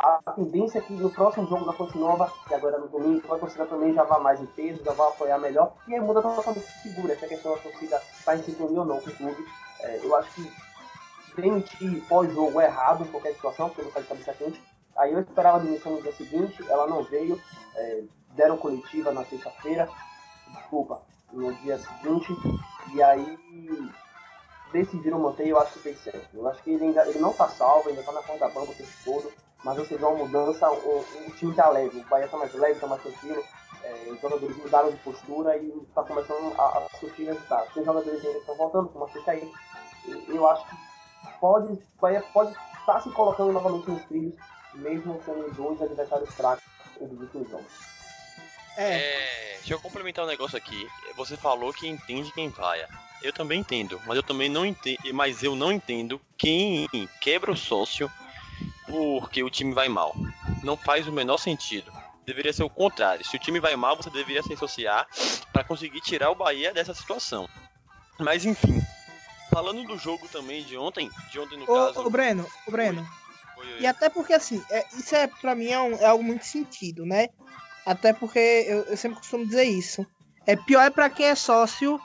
A 0.07 0.33
tendência 0.33 0.79
é 0.79 0.83
que 0.83 0.92
no 0.92 1.11
próximo 1.11 1.49
jogo 1.49 1.64
da 1.64 1.73
Fonte 1.73 1.99
Nova, 1.99 2.33
que 2.47 2.55
agora 2.55 2.77
é 2.77 2.79
no 2.79 2.87
domingo, 2.87 3.35
a 3.35 3.38
torcida 3.40 3.66
também 3.66 3.92
já 3.92 4.05
vá 4.05 4.21
mais 4.21 4.40
em 4.40 4.47
peso, 4.47 4.85
já 4.85 4.92
vai 4.92 5.09
apoiar 5.09 5.37
melhor. 5.37 5.75
E 5.88 5.95
aí 5.95 6.01
muda 6.01 6.23
totalmente 6.23 6.61
de 6.61 6.83
figura, 6.83 7.12
essa 7.12 7.27
questão 7.27 7.57
da 7.57 7.59
torcida 7.61 8.01
estar 8.16 8.37
em 8.37 8.42
sintonia 8.45 8.81
ou 8.81 8.87
não 8.87 9.01
com 9.01 9.11
o 9.11 9.16
clube. 9.16 9.45
É, 9.81 10.01
eu 10.05 10.14
acho 10.14 10.33
que 10.33 10.53
demitir 11.35 12.07
pós-jogo 12.09 12.61
errado 12.61 13.03
em 13.03 13.09
qualquer 13.09 13.35
situação, 13.35 13.69
porque 13.69 13.83
não 13.83 13.90
faz 13.90 14.07
cabeça 14.07 14.33
quente. 14.35 14.62
Aí 14.97 15.12
eu 15.12 15.19
esperava 15.19 15.57
a 15.57 15.61
demissão 15.61 15.90
no 15.90 16.03
dia 16.03 16.12
seguinte, 16.12 16.64
ela 16.71 16.87
não 16.87 17.03
veio, 17.03 17.40
é, 17.75 18.05
deram 18.37 18.57
coletiva 18.57 19.11
na 19.11 19.25
sexta-feira, 19.25 19.88
desculpa, 20.55 21.03
no 21.33 21.53
dia 21.55 21.79
seguinte, 21.79 22.33
e 22.95 23.03
aí 23.03 23.38
decidiram 24.73 25.19
manter, 25.19 25.49
eu 25.49 25.59
acho 25.59 25.73
que 25.73 25.81
fez 25.81 25.99
certo. 25.99 26.29
Eu 26.33 26.47
acho 26.49 26.62
que 26.62 26.71
ele 26.71 26.85
ainda 26.85 27.09
ele 27.09 27.19
não 27.19 27.33
tá 27.33 27.49
salvo, 27.49 27.88
ainda 27.88 28.05
tá 28.05 28.12
na 28.12 28.23
ponta 28.23 28.38
da 28.38 28.49
banda 28.49 28.71
o 28.71 28.75
tempo 28.75 28.92
todo, 29.05 29.46
mas 29.67 29.79
você 29.79 29.97
vê 29.97 30.05
uma 30.05 30.25
mudança, 30.25 30.71
o, 30.71 31.05
o 31.27 31.31
time 31.33 31.53
tá 31.53 31.69
leve, 31.71 31.99
o 31.99 32.05
Bahia 32.05 32.29
tá 32.29 32.37
mais 32.37 32.55
leve, 32.55 32.79
tá 32.79 32.87
mais 32.87 33.03
tranquilo, 33.03 33.45
é, 33.83 34.11
os 34.13 34.21
jogadores 34.21 34.57
mudaram 34.59 34.93
de 34.93 34.97
postura 34.99 35.57
e 35.57 35.73
tá 35.93 36.05
começando 36.05 36.55
a, 36.57 36.63
a 36.63 36.99
surtir 37.01 37.27
resultados. 37.27 37.75
Tem 37.75 37.85
jogadores 37.85 38.25
ainda 38.25 38.39
estão 38.39 38.55
voltando, 38.55 38.89
como 38.91 39.07
a 39.07 39.09
Fica 39.09 39.33
aí, 39.33 39.53
eu 40.29 40.49
acho 40.49 40.65
que 40.69 40.77
pode, 41.41 41.73
o 41.73 41.83
Bahia 42.01 42.25
pode 42.33 42.55
estar 42.79 43.01
se 43.01 43.11
colocando 43.11 43.53
novamente 43.53 43.91
nos 43.91 44.05
trilhos, 44.05 44.35
mesmo 44.75 45.21
sendo 45.25 45.53
dois 45.57 45.83
adversários 45.83 46.33
fracos 46.37 46.63
dos 47.01 47.21
últimos 47.23 47.51
jogos. 47.51 47.73
É, 48.79 48.99
É, 48.99 49.55
deixa 49.57 49.75
eu 49.75 49.81
complementar 49.81 50.25
um 50.25 50.29
negócio 50.29 50.57
aqui. 50.57 50.87
Você 51.17 51.37
falou 51.37 51.73
que 51.73 51.89
entende 51.89 52.33
quem 52.33 52.51
vaia. 52.51 52.89
Eu 53.21 53.33
também 53.33 53.59
entendo, 53.59 54.01
mas 54.07 54.17
eu 54.17 54.23
também 54.23 54.49
não 54.49 54.65
entendo, 54.65 54.99
mas 55.13 55.43
eu 55.43 55.57
não 55.57 55.73
entendo 55.73 56.21
quem 56.39 56.87
quebra 57.21 57.51
o 57.51 57.57
sócio 57.57 58.09
porque 58.87 59.42
o 59.42 59.51
time 59.51 59.75
vai 59.75 59.88
mal. 59.88 60.14
Não 60.62 60.77
faz 60.77 61.07
o 61.07 61.12
menor 61.12 61.38
sentido. 61.38 61.92
Deveria 62.25 62.53
ser 62.53 62.64
o 62.64 62.70
contrário. 62.70 63.25
Se 63.25 63.37
o 63.37 63.38
time 63.38 63.61
vai 63.61 63.77
mal, 63.77 63.96
você 63.96 64.11
deveria 64.11 64.42
se 64.42 64.53
associar 64.53 65.07
para 65.53 65.62
conseguir 65.64 66.01
tirar 66.01 66.31
o 66.31 66.35
Bahia 66.35 66.72
dessa 66.72 66.92
situação. 66.94 67.49
Mas 68.18 68.44
enfim, 68.44 68.81
falando 69.53 69.85
do 69.85 69.96
jogo 69.99 70.27
também 70.29 70.62
de 70.64 70.77
ontem, 70.77 71.11
de 71.31 71.38
ontem 71.38 71.59
no 71.59 71.66
caso. 71.66 72.01
ô, 72.01 72.07
ô 72.07 72.11
Breno, 72.11 72.46
ô 72.66 72.70
Breno. 72.70 73.07
Oi, 73.59 73.66
oi, 73.75 73.81
E 73.81 73.87
até 73.87 74.09
porque, 74.09 74.33
assim, 74.33 74.62
é, 74.70 74.85
isso 74.96 75.14
é, 75.14 75.27
pra 75.27 75.55
mim, 75.55 75.68
é, 75.68 75.79
um- 75.81 75.96
é 75.96 76.07
algo 76.07 76.22
muito 76.25 76.44
sentido, 76.44 77.07
né? 77.07 77.29
Até 77.85 78.12
porque 78.12 78.38
eu, 78.66 78.83
eu 78.85 78.96
sempre 78.96 79.18
costumo 79.18 79.46
dizer 79.46 79.64
isso. 79.64 80.05
É 80.46 80.57
pior 80.57 80.83
é 80.83 80.90
pra 80.90 81.09
quem 81.09 81.27
é 81.27 81.35
sócio 81.35 82.01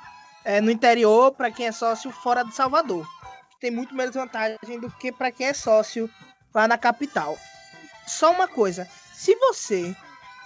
é, 0.45 0.61
no 0.61 0.69
interior, 0.71 1.31
pra 1.33 1.51
quem 1.51 1.67
é 1.67 1.71
sócio 1.71 2.11
fora 2.11 2.43
de 2.43 2.53
Salvador. 2.53 3.05
Tem 3.59 3.71
muito 3.71 3.93
menos 3.95 4.15
vantagem 4.15 4.79
do 4.79 4.89
que 4.91 5.11
pra 5.11 5.31
quem 5.31 5.47
é 5.47 5.53
sócio 5.53 6.09
lá 6.53 6.67
na 6.67 6.77
capital. 6.77 7.37
Só 8.07 8.31
uma 8.31 8.47
coisa, 8.47 8.87
se 9.13 9.35
você 9.35 9.95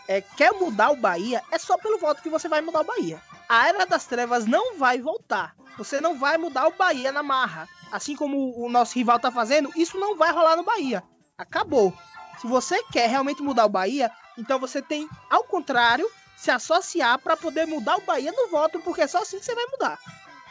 é, 0.07 0.21
quer 0.21 0.51
mudar 0.53 0.91
o 0.91 0.95
Bahia, 0.95 1.41
é 1.51 1.57
só 1.57 1.77
pelo 1.77 1.97
voto 1.97 2.21
que 2.21 2.29
você 2.29 2.47
vai 2.47 2.61
mudar 2.61 2.81
o 2.81 2.85
Bahia. 2.85 3.21
A 3.49 3.67
Era 3.69 3.85
das 3.85 4.05
Trevas 4.05 4.45
não 4.45 4.77
vai 4.77 5.01
voltar. 5.01 5.55
Você 5.77 5.99
não 5.99 6.17
vai 6.17 6.37
mudar 6.37 6.67
o 6.67 6.73
Bahia 6.73 7.11
na 7.11 7.23
marra. 7.23 7.67
Assim 7.91 8.15
como 8.15 8.57
o 8.59 8.69
nosso 8.69 8.95
rival 8.95 9.19
tá 9.19 9.31
fazendo, 9.31 9.71
isso 9.75 9.97
não 9.97 10.15
vai 10.15 10.31
rolar 10.31 10.55
no 10.55 10.63
Bahia. 10.63 11.03
Acabou. 11.37 11.93
Se 12.39 12.47
você 12.47 12.81
quer 12.91 13.09
realmente 13.09 13.41
mudar 13.41 13.65
o 13.65 13.69
Bahia, 13.69 14.11
então 14.37 14.59
você 14.59 14.81
tem, 14.81 15.07
ao 15.29 15.43
contrário, 15.43 16.09
se 16.35 16.51
associar 16.51 17.17
para 17.19 17.37
poder 17.37 17.65
mudar 17.65 17.97
o 17.97 18.01
Bahia 18.01 18.31
no 18.31 18.49
voto, 18.49 18.79
porque 18.81 19.01
é 19.01 19.07
só 19.07 19.19
assim 19.21 19.39
que 19.39 19.45
você 19.45 19.55
vai 19.55 19.65
mudar. 19.67 19.97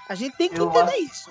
A 0.09 0.15
gente 0.15 0.37
tem 0.37 0.49
que 0.49 0.59
Eu 0.59 0.69
entender 0.69 0.93
acho- 0.93 1.03
isso. 1.03 1.31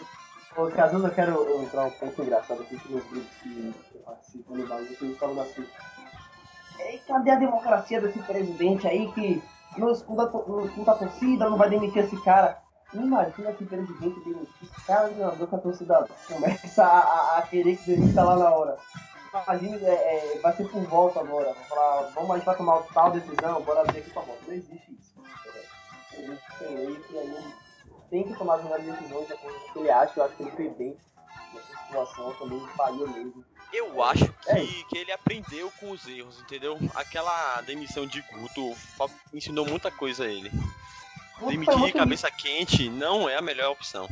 Ô, 0.55 0.67
Cazuza, 0.67 1.07
eu 1.07 1.13
quero 1.13 1.63
entrar 1.63 1.85
um 1.85 1.91
pouco 1.91 2.21
engraçado 2.21 2.61
aqui 2.61 2.77
que 2.79 2.91
nos 2.91 3.03
grupos 3.05 3.31
que 3.41 3.73
eu 4.07 4.67
Bahia, 4.67 4.95
que 4.95 5.05
eles 5.05 5.17
falam 5.17 5.41
assim. 5.41 5.65
"Ei, 6.79 6.99
cadê 7.07 7.31
a 7.31 7.35
democracia 7.35 8.01
desse 8.01 8.19
presidente 8.19 8.87
aí 8.87 9.11
que 9.13 9.41
não 9.77 9.91
escuta, 9.91 10.29
não 10.47 10.65
escuta 10.65 10.91
a 10.91 10.95
torcida, 10.95 11.49
não 11.49 11.57
vai 11.57 11.69
demitir 11.69 12.03
esse 12.03 12.21
cara? 12.23 12.61
Imagina 12.93 13.51
que 13.53 13.63
o 13.63 13.67
presidente 13.67 14.19
demitisse 14.23 14.85
cada 14.85 15.09
jogador 15.09 15.47
que 15.47 15.55
a 15.55 15.59
torcida 15.59 16.07
começa 16.27 16.83
a, 16.83 16.99
a, 16.99 17.37
a 17.39 17.41
querer 17.43 17.77
que 17.77 17.95
demita 17.95 18.23
lá 18.23 18.35
na 18.35 18.49
hora. 18.51 18.77
Imagina, 19.33 19.77
é, 19.87 20.35
é, 20.35 20.39
vai 20.39 20.53
ser 20.53 20.69
por 20.69 20.83
volta 20.83 21.19
agora. 21.19 21.55
Falar, 21.67 22.11
vamos, 22.13 22.31
a 22.31 22.35
gente 22.35 22.45
vai 22.45 22.55
tomar 22.55 22.83
tal 22.93 23.09
decisão, 23.09 23.61
bora 23.63 23.83
ver 23.91 23.99
aqui 23.99 24.11
pra 24.11 24.21
volta. 24.21 24.41
Não 24.45 24.53
existe 24.53 24.91
isso. 24.91 25.13
É, 26.61 26.71
existe 26.71 27.13
e 27.13 27.17
aí 27.17 27.53
tem 28.13 28.23
que 28.23 28.35
tomar 28.35 28.57
as 28.57 28.63
melhores 28.63 28.85
decisões, 28.85 29.31
é 29.31 29.35
como 29.35 29.53
ele 29.75 29.89
acha, 29.89 30.19
eu 30.19 30.23
acho 30.23 30.35
que 30.35 30.43
ele 30.43 30.69
bem 30.69 30.95
nessa 31.51 31.83
situação, 31.87 32.31
também 32.33 32.59
faria 32.77 33.07
mesmo. 33.07 33.43
Eu 33.73 34.03
acho 34.03 34.25
que, 34.27 34.51
É. 34.51 34.65
que 34.87 34.97
ele 34.97 35.11
aprendeu 35.11 35.71
com 35.79 35.91
os 35.91 36.07
erros, 36.07 36.39
entendeu? 36.41 36.77
Aquela 36.95 37.59
demissão 37.61 38.05
de 38.05 38.21
Guto 38.21 38.75
ensinou 39.33 39.65
muita 39.65 39.89
coisa 39.89 40.25
a 40.25 40.27
ele. 40.27 40.51
Guto 41.39 41.51
Demitir 41.51 41.79
de 41.85 41.93
cabeça 41.93 42.29
quente 42.29 42.87
não 42.89 43.27
é 43.27 43.35
a 43.35 43.41
melhor 43.41 43.71
opção. 43.71 44.07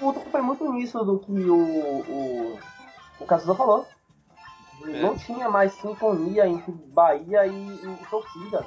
O 0.00 0.12
Guto 0.12 0.28
foi 0.30 0.42
muito 0.42 0.70
nisso 0.72 1.02
do 1.04 1.20
que 1.20 1.30
o, 1.30 1.54
o, 1.56 2.60
o 3.20 3.26
Caçador 3.26 3.56
falou. 3.56 3.88
É. 4.84 5.00
Não 5.00 5.16
tinha 5.16 5.48
mais 5.48 5.72
sintonia 5.74 6.46
entre 6.48 6.72
Bahia 6.72 7.46
e, 7.46 7.52
e 7.52 8.06
torcida. 8.10 8.66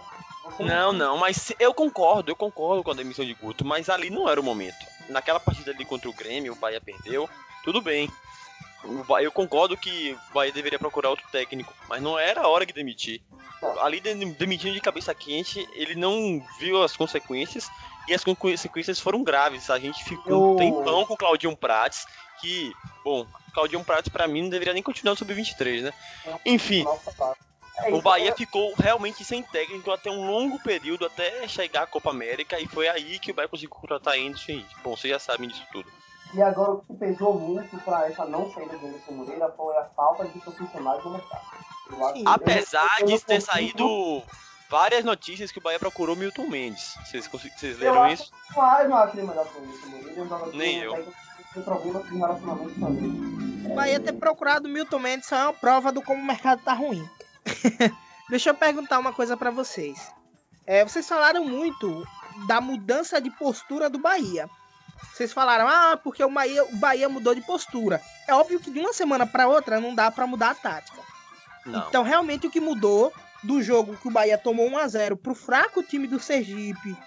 Não, 0.60 0.94
não, 0.94 1.18
mas 1.18 1.52
eu 1.60 1.74
concordo, 1.74 2.32
eu 2.32 2.36
concordo 2.36 2.82
com 2.82 2.92
a 2.92 2.94
demissão 2.94 3.26
de 3.26 3.34
Guto, 3.34 3.66
mas 3.66 3.90
ali 3.90 4.10
não 4.10 4.30
era 4.30 4.40
o 4.40 4.44
momento. 4.44 4.78
Naquela 5.10 5.42
partida 5.42 5.72
ali 5.72 5.84
contra 5.84 6.10
o 6.10 6.14
Grêmio, 6.14 6.54
o 6.54 6.56
Bahia 6.56 6.80
perdeu, 6.80 7.30
tudo 7.66 7.82
bem. 7.82 8.10
Eu 9.22 9.32
concordo 9.32 9.76
que 9.76 10.16
o 10.30 10.34
Bahia 10.34 10.52
deveria 10.52 10.80
procurar 10.80 11.10
outro 11.10 11.26
técnico, 11.32 11.74
mas 11.90 12.02
não 12.02 12.18
era 12.18 12.42
a 12.42 12.48
hora 12.48 12.66
de 12.66 12.74
demitir. 12.74 13.22
Ali 13.82 14.00
de- 14.00 14.14
demitindo 14.34 14.74
de 14.74 14.80
cabeça 14.82 15.14
quente, 15.16 15.68
ele 15.74 15.96
não 15.96 16.46
viu 16.60 16.82
as 16.84 16.96
consequências 16.96 17.70
e 18.08 18.14
as 18.14 18.24
consequências 18.24 19.00
foram 19.00 19.24
graves. 19.24 19.70
A 19.70 19.80
gente 19.80 20.04
ficou 20.04 20.54
um 20.54 20.56
tempão 20.58 21.06
com 21.06 21.16
o 21.16 21.18
Claudinho 21.18 21.56
Prates, 21.58 22.06
que, 22.40 22.72
bom, 23.04 23.26
Claudinho 23.54 23.84
Prates 23.84 24.10
pra 24.12 24.28
mim 24.28 24.44
não 24.44 24.50
deveria 24.50 24.74
nem 24.74 24.84
continuar 24.84 25.14
no 25.14 25.18
sub-23, 25.18 25.82
né? 25.82 25.94
Enfim. 26.46 26.86
É 27.80 27.92
o 27.94 28.02
Bahia 28.02 28.30
é- 28.30 28.36
ficou 28.36 28.74
realmente 28.76 29.24
sem 29.26 29.42
técnico 29.44 29.92
até 29.92 30.10
um 30.10 30.26
longo 30.28 30.60
período, 30.60 31.06
até 31.06 31.48
chegar 31.48 31.84
a 31.84 31.88
Copa 31.88 32.10
América, 32.12 32.60
e 32.60 32.68
foi 32.68 32.88
aí 32.88 33.20
que 33.20 33.32
o 33.32 33.34
Bahia 33.34 33.48
conseguiu 33.50 33.70
contratar 33.72 34.16
Anderson. 34.16 34.64
Bom, 34.84 34.96
vocês 34.96 35.12
já 35.12 35.20
sabem 35.20 35.48
disso 35.50 35.64
tudo. 35.72 35.88
E 36.34 36.42
agora 36.42 36.72
o 36.72 36.82
que 36.82 36.94
pesou 36.96 37.40
muito 37.40 37.78
pra 37.84 38.08
essa 38.08 38.26
não 38.26 38.52
saída 38.52 38.78
de 38.78 38.86
Anderson 38.86 39.12
Moreira 39.12 39.50
foi 39.56 39.76
a 39.78 39.86
falta 39.96 40.26
de 40.28 40.40
profissionais 40.40 41.04
no 41.04 41.12
mercado. 41.12 41.46
Eu 41.90 42.06
acho 42.08 42.24
Apesar 42.26 42.90
eu- 43.00 43.08
eu 43.10 43.18
de 43.18 43.26
ter 43.26 43.36
consigo- 43.36 43.52
saído 43.52 44.24
várias 44.70 45.06
notícias 45.06 45.52
que 45.52 45.60
o 45.60 45.62
Bahia 45.62 45.80
procurou 45.80 46.16
Milton 46.16 46.48
Mendes. 46.48 46.96
Vocês, 47.06 47.28
vocês 47.28 47.64
Eu 47.82 47.94
leram 47.94 48.04
acho- 48.04 48.24
isso? 48.24 48.32
Ah, 48.58 48.80
eu 48.84 48.90
não 48.90 48.98
acho 48.98 49.18
ele 49.18 49.28
melhor 49.28 49.46
que 49.48 49.58
o 49.58 49.64
Anderson 49.64 49.88
Moreira. 49.88 50.10
Ele 50.12 50.16
jogador 50.30 50.56
Nem 50.56 50.78
eu. 50.80 50.94
tem- 50.94 51.28
Tem 51.54 51.64
problema 51.64 52.04
de 52.04 52.16
relacionamento 52.18 52.80
também. 52.80 53.72
O 53.72 53.74
Bahia 53.74 54.00
ter 54.00 54.14
procurado 54.14 54.68
Milton 54.70 55.00
Mendes 55.00 55.28
só 55.28 55.36
é 55.38 55.44
uma 55.46 55.54
prova 55.54 55.92
do 55.92 56.04
como 56.04 56.22
o 56.22 56.26
mercado 56.26 56.62
tá 56.62 56.74
ruim. 56.74 57.10
Deixa 58.30 58.50
eu 58.50 58.54
perguntar 58.54 59.00
uma 59.00 59.14
coisa 59.14 59.36
pra 59.38 59.50
vocês. 59.50 60.12
É, 60.68 60.84
vocês 60.84 61.08
falaram 61.08 61.44
muito 61.46 62.06
da 62.48 62.60
mudança 62.62 63.20
de 63.22 63.30
postura 63.32 63.90
do 63.90 63.98
Bahia. 63.98 64.48
Vocês 65.14 65.34
falaram, 65.34 65.68
ah, 65.68 66.00
porque 66.02 66.24
o 66.24 66.30
Bahia, 66.30 66.64
o 66.64 66.76
Bahia 66.76 67.10
mudou 67.10 67.34
de 67.34 67.42
postura. 67.42 68.02
É 68.28 68.34
óbvio 68.34 68.60
que 68.60 68.72
de 68.72 68.80
uma 68.80 68.94
semana 68.94 69.26
pra 69.26 69.48
outra 69.48 69.80
não 69.80 69.96
dá 69.96 70.12
pra 70.12 70.28
mudar 70.28 70.52
a 70.52 70.56
tática. 70.56 71.02
Não. 71.66 71.88
Então, 71.88 72.04
realmente, 72.04 72.48
o 72.48 72.52
que 72.52 72.60
mudou 72.60 73.12
do 73.44 73.62
jogo 73.62 73.98
que 73.98 74.08
o 74.08 74.12
Bahia 74.12 74.38
tomou 74.38 74.70
1x0 74.70 75.16
pro 75.16 75.36
fraco 75.36 75.84
time 75.84 76.08
do 76.08 76.20
Sergipe, 76.20 76.98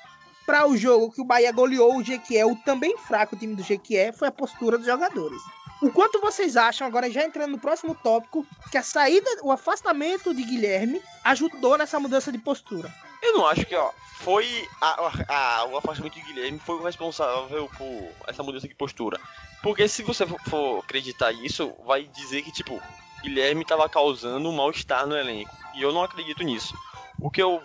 para 0.46 0.66
o 0.66 0.76
jogo 0.76 1.12
que 1.12 1.20
o 1.20 1.24
Bahia 1.24 1.52
goleou 1.52 1.96
o 1.96 2.02
Jequié, 2.02 2.44
o 2.44 2.56
também 2.56 2.96
fraco 2.98 3.36
time 3.36 3.54
do 3.54 3.62
Jequié, 3.62 4.12
foi 4.12 4.28
a 4.28 4.32
postura 4.32 4.76
dos 4.76 4.86
jogadores. 4.86 5.40
O 5.80 5.90
quanto 5.90 6.20
vocês 6.20 6.56
acham, 6.56 6.86
agora 6.86 7.10
já 7.10 7.24
entrando 7.24 7.52
no 7.52 7.58
próximo 7.58 7.94
tópico, 7.94 8.46
que 8.70 8.76
a 8.76 8.82
saída, 8.82 9.30
o 9.42 9.50
afastamento 9.50 10.34
de 10.34 10.42
Guilherme 10.42 11.00
ajudou 11.24 11.78
nessa 11.78 11.98
mudança 11.98 12.30
de 12.30 12.38
postura? 12.38 12.92
Eu 13.22 13.34
não 13.34 13.46
acho 13.46 13.64
que, 13.66 13.74
ó, 13.74 13.90
foi 14.18 14.68
a- 14.80 15.12
a- 15.28 15.64
o 15.66 15.76
afastamento 15.76 16.14
de 16.14 16.22
Guilherme 16.22 16.58
foi 16.58 16.76
o 16.76 16.82
responsável 16.82 17.70
por 17.76 18.12
essa 18.26 18.42
mudança 18.42 18.68
de 18.68 18.74
postura. 18.74 19.20
Porque 19.62 19.86
se 19.88 20.02
você 20.02 20.26
for- 20.26 20.80
acreditar 20.82 21.32
isso, 21.32 21.72
vai 21.84 22.04
dizer 22.04 22.42
que, 22.42 22.50
tipo, 22.52 22.80
Guilherme 23.22 23.64
tava 23.64 23.88
causando 23.88 24.48
um 24.48 24.52
mal-estar 24.56 25.06
no 25.06 25.16
elenco. 25.16 25.54
E 25.74 25.82
eu 25.82 25.92
não 25.92 26.02
acredito 26.02 26.42
nisso. 26.42 26.74
O 27.20 27.30
que 27.30 27.42
eu 27.42 27.62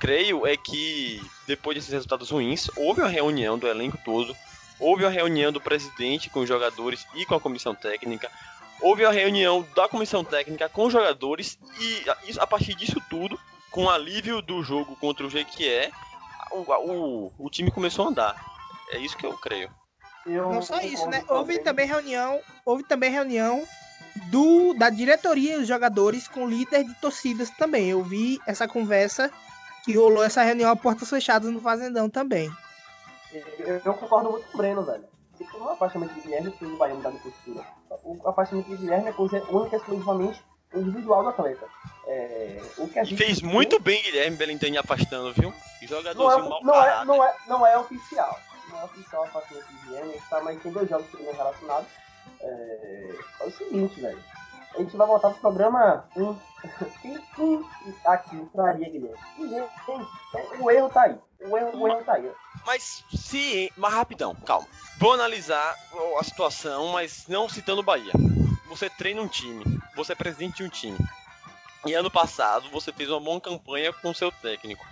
creio 0.00 0.46
é 0.46 0.56
que, 0.56 1.20
depois 1.46 1.76
desses 1.76 1.92
resultados 1.92 2.30
ruins, 2.30 2.68
houve 2.76 3.00
uma 3.00 3.08
reunião 3.08 3.56
do 3.58 3.68
elenco 3.68 3.98
todo, 4.04 4.36
houve 4.78 5.04
uma 5.04 5.10
reunião 5.10 5.52
do 5.52 5.60
presidente 5.60 6.28
com 6.28 6.40
os 6.40 6.48
jogadores 6.48 7.06
e 7.14 7.24
com 7.24 7.34
a 7.34 7.40
comissão 7.40 7.74
técnica, 7.74 8.30
houve 8.80 9.04
uma 9.04 9.12
reunião 9.12 9.66
da 9.74 9.88
comissão 9.88 10.22
técnica 10.24 10.68
com 10.68 10.86
os 10.86 10.92
jogadores, 10.92 11.56
e 11.80 12.04
a 12.38 12.46
partir 12.46 12.74
disso 12.74 13.00
tudo, 13.08 13.38
com 13.70 13.84
o 13.84 13.90
alívio 13.90 14.40
do 14.40 14.62
jogo 14.62 14.96
contra 14.96 15.26
o 15.26 15.30
Jequié, 15.30 15.90
o, 16.50 16.58
o, 16.58 17.32
o 17.38 17.50
time 17.50 17.70
começou 17.70 18.06
a 18.06 18.08
andar. 18.08 18.46
É 18.90 18.98
isso 18.98 19.16
que 19.16 19.26
eu 19.26 19.36
creio. 19.36 19.70
Eu 20.24 20.50
Não 20.52 20.62
só 20.62 20.80
isso, 20.80 21.06
né? 21.08 21.24
Houve 21.28 21.58
também 21.60 21.86
reunião, 21.86 22.40
houve 22.64 22.82
também 22.82 23.10
reunião 23.10 23.64
do 24.30 24.74
da 24.74 24.90
diretoria 24.90 25.54
e 25.54 25.60
os 25.60 25.68
jogadores 25.68 26.26
com 26.26 26.48
líder 26.48 26.84
de 26.84 26.94
torcidas 26.94 27.50
também. 27.50 27.88
Eu 27.90 28.02
vi 28.02 28.40
essa 28.46 28.66
conversa 28.66 29.30
que 29.84 29.96
rolou 29.96 30.24
essa 30.24 30.42
reunião 30.42 30.70
a 30.70 30.76
portas 30.76 31.08
fechadas 31.08 31.50
no 31.50 31.60
Fazendão 31.60 32.10
também. 32.10 32.50
Eu, 33.58 33.80
eu 33.84 33.94
concordo 33.94 34.30
muito 34.32 34.46
com 34.48 34.54
o 34.54 34.56
Breno, 34.58 34.82
velho. 34.82 35.04
Se 35.36 35.44
for 35.44 35.62
um 35.62 35.68
afastamento 35.68 36.14
de 36.14 36.20
Guilherme, 36.22 36.52
o 36.60 36.76
Bahia 36.76 36.94
mudar 36.94 37.10
de 37.10 37.18
postura. 37.18 37.64
O 38.02 38.28
afastamento 38.28 38.68
de 38.68 38.76
Guilherme 38.76 39.08
é 39.08 39.12
coisa 39.12 39.42
única 39.50 39.76
e 39.76 39.78
exclusivamente 39.78 40.42
individual 40.78 41.22
do 41.22 41.28
atleta. 41.30 41.66
É, 42.06 42.62
o 42.78 42.88
que 42.88 42.98
a 42.98 43.04
gente 43.04 43.16
fez 43.16 43.42
muito 43.42 43.80
bem 43.80 44.00
Guilherme 44.02 44.36
Belintani 44.36 44.78
afastando, 44.78 45.32
viu? 45.32 45.50
não 45.50 45.88
Jogadorzinho 45.88 46.46
é, 46.46 46.48
mal 46.48 46.62
não, 46.62 46.74
é, 46.74 46.78
parado. 46.78 47.06
não, 47.06 47.24
é, 47.24 47.36
não 47.48 47.66
é 47.66 47.78
oficial. 47.78 48.38
Não 48.70 48.80
é 48.80 48.84
oficial 48.84 49.22
o 49.22 49.24
afastamento 49.24 49.66
de 49.66 49.86
Guilherme, 49.86 50.14
a 50.16 50.30
tá, 50.30 50.40
mas 50.40 50.60
tem 50.62 50.72
dois 50.72 50.88
jogos 50.88 51.06
que 51.08 51.16
ele 51.16 51.24
não 51.24 51.32
é 51.32 51.36
relacionado. 51.36 51.86
É, 52.40 53.14
é 53.40 53.44
o 53.44 53.50
seguinte, 53.50 54.00
velho. 54.00 54.22
A 54.74 54.78
gente 54.78 54.96
vai 54.96 55.06
voltar 55.06 55.30
pro 55.30 55.40
programa 55.40 56.04
1. 56.16 56.36
Quem, 57.00 57.18
quem 57.34 57.64
aqui 58.04 58.48
traria 58.52 58.90
Guilherme? 58.90 59.18
Ninguém. 59.38 59.64
Quem? 59.84 60.06
O 60.60 60.70
erro 60.70 60.90
tá 60.90 61.02
aí. 61.02 61.18
O 61.40 61.56
erro, 61.56 61.78
o 61.78 61.88
erro 61.88 62.04
tá 62.04 62.14
aí. 62.14 62.30
Mas 62.64 63.04
se. 63.14 63.72
Mas 63.76 63.92
rapidão, 63.92 64.34
calma. 64.34 64.66
Vou 64.98 65.12
analisar 65.12 65.76
a 66.18 66.24
situação, 66.24 66.88
mas 66.88 67.26
não 67.28 67.48
citando 67.48 67.80
o 67.80 67.84
Bahia. 67.84 68.12
Você 68.68 68.90
treina 68.90 69.22
um 69.22 69.28
time, 69.28 69.64
você 69.96 70.12
é 70.12 70.14
presidente 70.14 70.58
de 70.58 70.64
um 70.64 70.68
time. 70.68 70.98
E 71.84 71.94
ano 71.94 72.10
passado 72.10 72.68
você 72.70 72.92
fez 72.92 73.10
uma 73.10 73.20
boa 73.20 73.40
campanha 73.40 73.92
com 73.92 74.12
seu 74.14 74.30
técnico. 74.30 74.84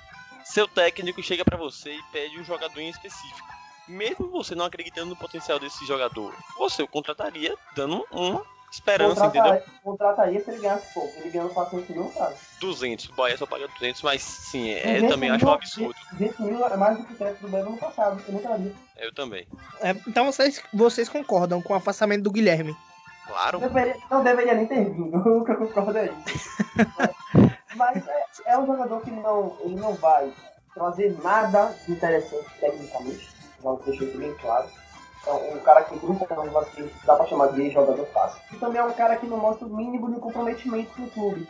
Seu 0.45 0.67
técnico 0.69 1.23
chega 1.23 1.45
pra 1.45 1.57
você 1.57 1.93
e 1.95 2.03
pede 2.13 2.39
um 2.39 2.45
jogador 2.45 2.81
em 2.81 2.89
específico. 2.89 3.49
Mesmo 3.87 4.31
você 4.31 4.55
não 4.55 4.65
acreditando 4.65 5.07
no 5.11 5.17
potencial 5.17 5.59
desse 5.59 5.85
jogador, 5.87 6.35
você 6.59 6.83
o 6.83 6.89
contrataria 6.89 7.55
dando 7.77 8.05
uma 8.11 8.43
esperança, 8.73 9.27
entendeu? 9.27 9.43
Contrataria, 9.43 9.81
contrataria 9.83 10.41
se 10.45 10.51
ele 10.51 10.61
ganhasse 10.61 10.95
pouco. 10.95 11.13
Ele 11.21 11.31
ganhando 11.31 11.53
400 11.53 11.89
mil, 11.91 12.09
cara. 12.11 12.35
200, 12.61 13.09
o 13.09 13.13
Bahia 13.15 13.37
só 13.37 13.47
paga 13.47 13.69
200, 13.69 14.03
mas 14.03 14.23
sim, 14.23 14.71
é, 14.71 14.83
200 14.83 15.03
eu 15.03 15.09
também 15.11 15.31
acho 15.31 15.45
um 15.45 15.49
mil- 15.49 15.55
absurdo. 15.55 15.95
200 16.13 16.39
mil 16.41 16.65
é 16.67 16.77
mais 16.77 16.99
do 16.99 17.05
que 17.05 17.13
o 17.13 17.17
teto 17.17 17.41
do 17.43 17.49
Bahia 17.49 17.65
no 17.65 17.77
passado. 17.77 18.23
Eu 18.27 18.33
não 18.35 18.41
traria. 18.41 18.73
Eu 18.97 19.13
também. 19.15 19.47
É, 19.81 19.91
então 20.09 20.25
vocês, 20.27 20.63
vocês 20.73 21.09
concordam 21.09 21.61
com 21.61 21.73
o 21.73 21.77
afastamento 21.77 22.23
do 22.23 22.31
Guilherme? 22.33 22.75
Claro. 23.27 23.59
Deveria- 23.59 23.97
não 24.11 24.23
deveria 24.23 24.55
nem 24.55 24.67
ter 24.67 24.85
vindo. 24.91 25.17
O 25.19 25.45
que 25.45 25.53
eu 25.53 25.57
concordo 25.57 25.99
é 25.99 26.07
isso. 26.07 26.49
Mas 27.77 28.07
é, 28.07 28.25
é 28.47 28.59
um 28.59 28.67
jogador 28.67 29.01
que 29.01 29.11
não, 29.11 29.57
ele 29.65 29.77
não 29.77 29.95
vai 29.95 30.31
trazer 30.75 31.17
nada 31.23 31.75
de 31.87 31.93
interessante 31.93 32.47
tecnicamente. 32.61 33.29
Já 33.63 33.73
deixei 33.87 34.09
isso 34.09 34.19
bem 34.19 34.35
claro. 34.35 34.69
Então, 35.23 35.41
um 35.55 35.59
cara 35.61 35.83
que 35.85 35.95
anos, 35.95 36.53
mas 36.53 36.69
que 36.71 36.93
dá 37.07 37.17
pra 37.17 37.27
chamar 37.27 37.47
de 37.53 37.71
jogador 37.71 38.05
fácil. 38.07 38.39
E 38.53 38.57
também 38.57 38.81
é 38.81 38.85
um 38.85 38.93
cara 38.93 39.17
que 39.17 39.27
não 39.27 39.39
mostra 39.39 39.67
o 39.67 39.75
mínimo 39.75 40.13
de 40.13 40.21
comprometimento 40.21 40.93
com 40.95 41.03
o 41.05 41.11
clube. 41.11 41.49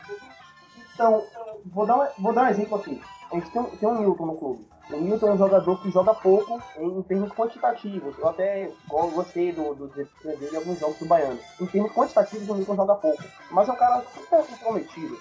Então, 0.94 1.24
vou 1.66 1.84
dar, 1.84 1.96
um- 1.96 2.22
vou 2.22 2.32
dar 2.32 2.44
um 2.44 2.48
exemplo 2.48 2.76
aqui. 2.76 3.02
A 3.32 3.34
gente 3.34 3.50
tem, 3.50 3.60
um- 3.60 3.76
tem 3.76 3.88
um 3.88 3.98
Newton 4.00 4.26
no 4.26 4.36
clube. 4.36 4.68
O 4.90 4.96
Newton 4.96 5.28
é 5.28 5.32
um 5.32 5.38
jogador 5.38 5.80
que 5.82 5.90
joga 5.90 6.12
pouco 6.14 6.62
em, 6.76 6.98
em 6.98 7.02
termos 7.02 7.30
quantitativos. 7.32 8.16
Eu 8.18 8.28
até 8.28 8.70
go- 8.86 9.08
gostei 9.08 9.50
do, 9.52 9.74
do 9.74 9.88
desempenho 9.88 10.38
dele 10.38 10.52
em 10.52 10.56
alguns 10.56 10.78
jogos 10.78 10.98
do 10.98 11.06
Baiano. 11.06 11.38
Em 11.60 11.66
termos 11.66 11.92
quantitativos, 11.92 12.48
o 12.48 12.54
Newton 12.54 12.76
joga 12.76 12.94
pouco. 12.96 13.22
Mas 13.50 13.68
é 13.68 13.72
um 13.72 13.76
cara 13.76 14.02
super 14.14 14.44
comprometido. 14.46 15.18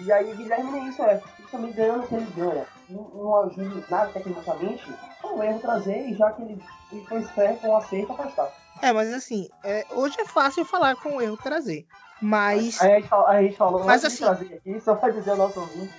E 0.00 0.12
aí, 0.12 0.34
Guilherme 0.34 0.70
nem 0.72 0.88
isso 0.88 1.02
é. 1.02 1.14
Ele 1.38 1.48
também 1.50 1.72
ganhando 1.72 2.04
o 2.04 2.06
que 2.06 2.14
ele 2.14 2.26
ganha. 2.36 2.66
Não, 2.88 3.02
não 3.14 3.42
ajuda 3.44 3.84
nada 3.90 4.10
tecnicamente. 4.12 4.84
É 5.22 5.26
um 5.26 5.42
erro 5.42 5.58
trazer, 5.60 6.08
e 6.08 6.14
já 6.14 6.30
que 6.32 6.42
ele, 6.42 6.62
ele 6.92 7.04
foi 7.06 7.18
esperto 7.20 7.66
um 7.66 7.76
acerto, 7.76 8.12
afastar. 8.12 8.52
É, 8.82 8.92
mas 8.92 9.12
assim, 9.12 9.48
é, 9.64 9.84
hoje 9.90 10.20
é 10.20 10.24
fácil 10.24 10.64
falar 10.64 10.96
com 10.96 11.16
o 11.16 11.22
erro 11.22 11.36
trazer. 11.36 11.86
Mas 12.20 12.80
Aí 12.80 12.92
a 12.92 13.00
gente, 13.00 13.12
a 13.12 13.42
gente 13.42 13.56
falou 13.56 13.84
Mas 13.84 14.04
assim- 14.04 14.24
trazer 14.24 14.54
aqui, 14.54 14.80
só 14.80 14.94
pra 14.94 15.10
dizer 15.10 15.30
ao 15.32 15.36
nosso 15.36 15.60
ouvinte. 15.60 15.92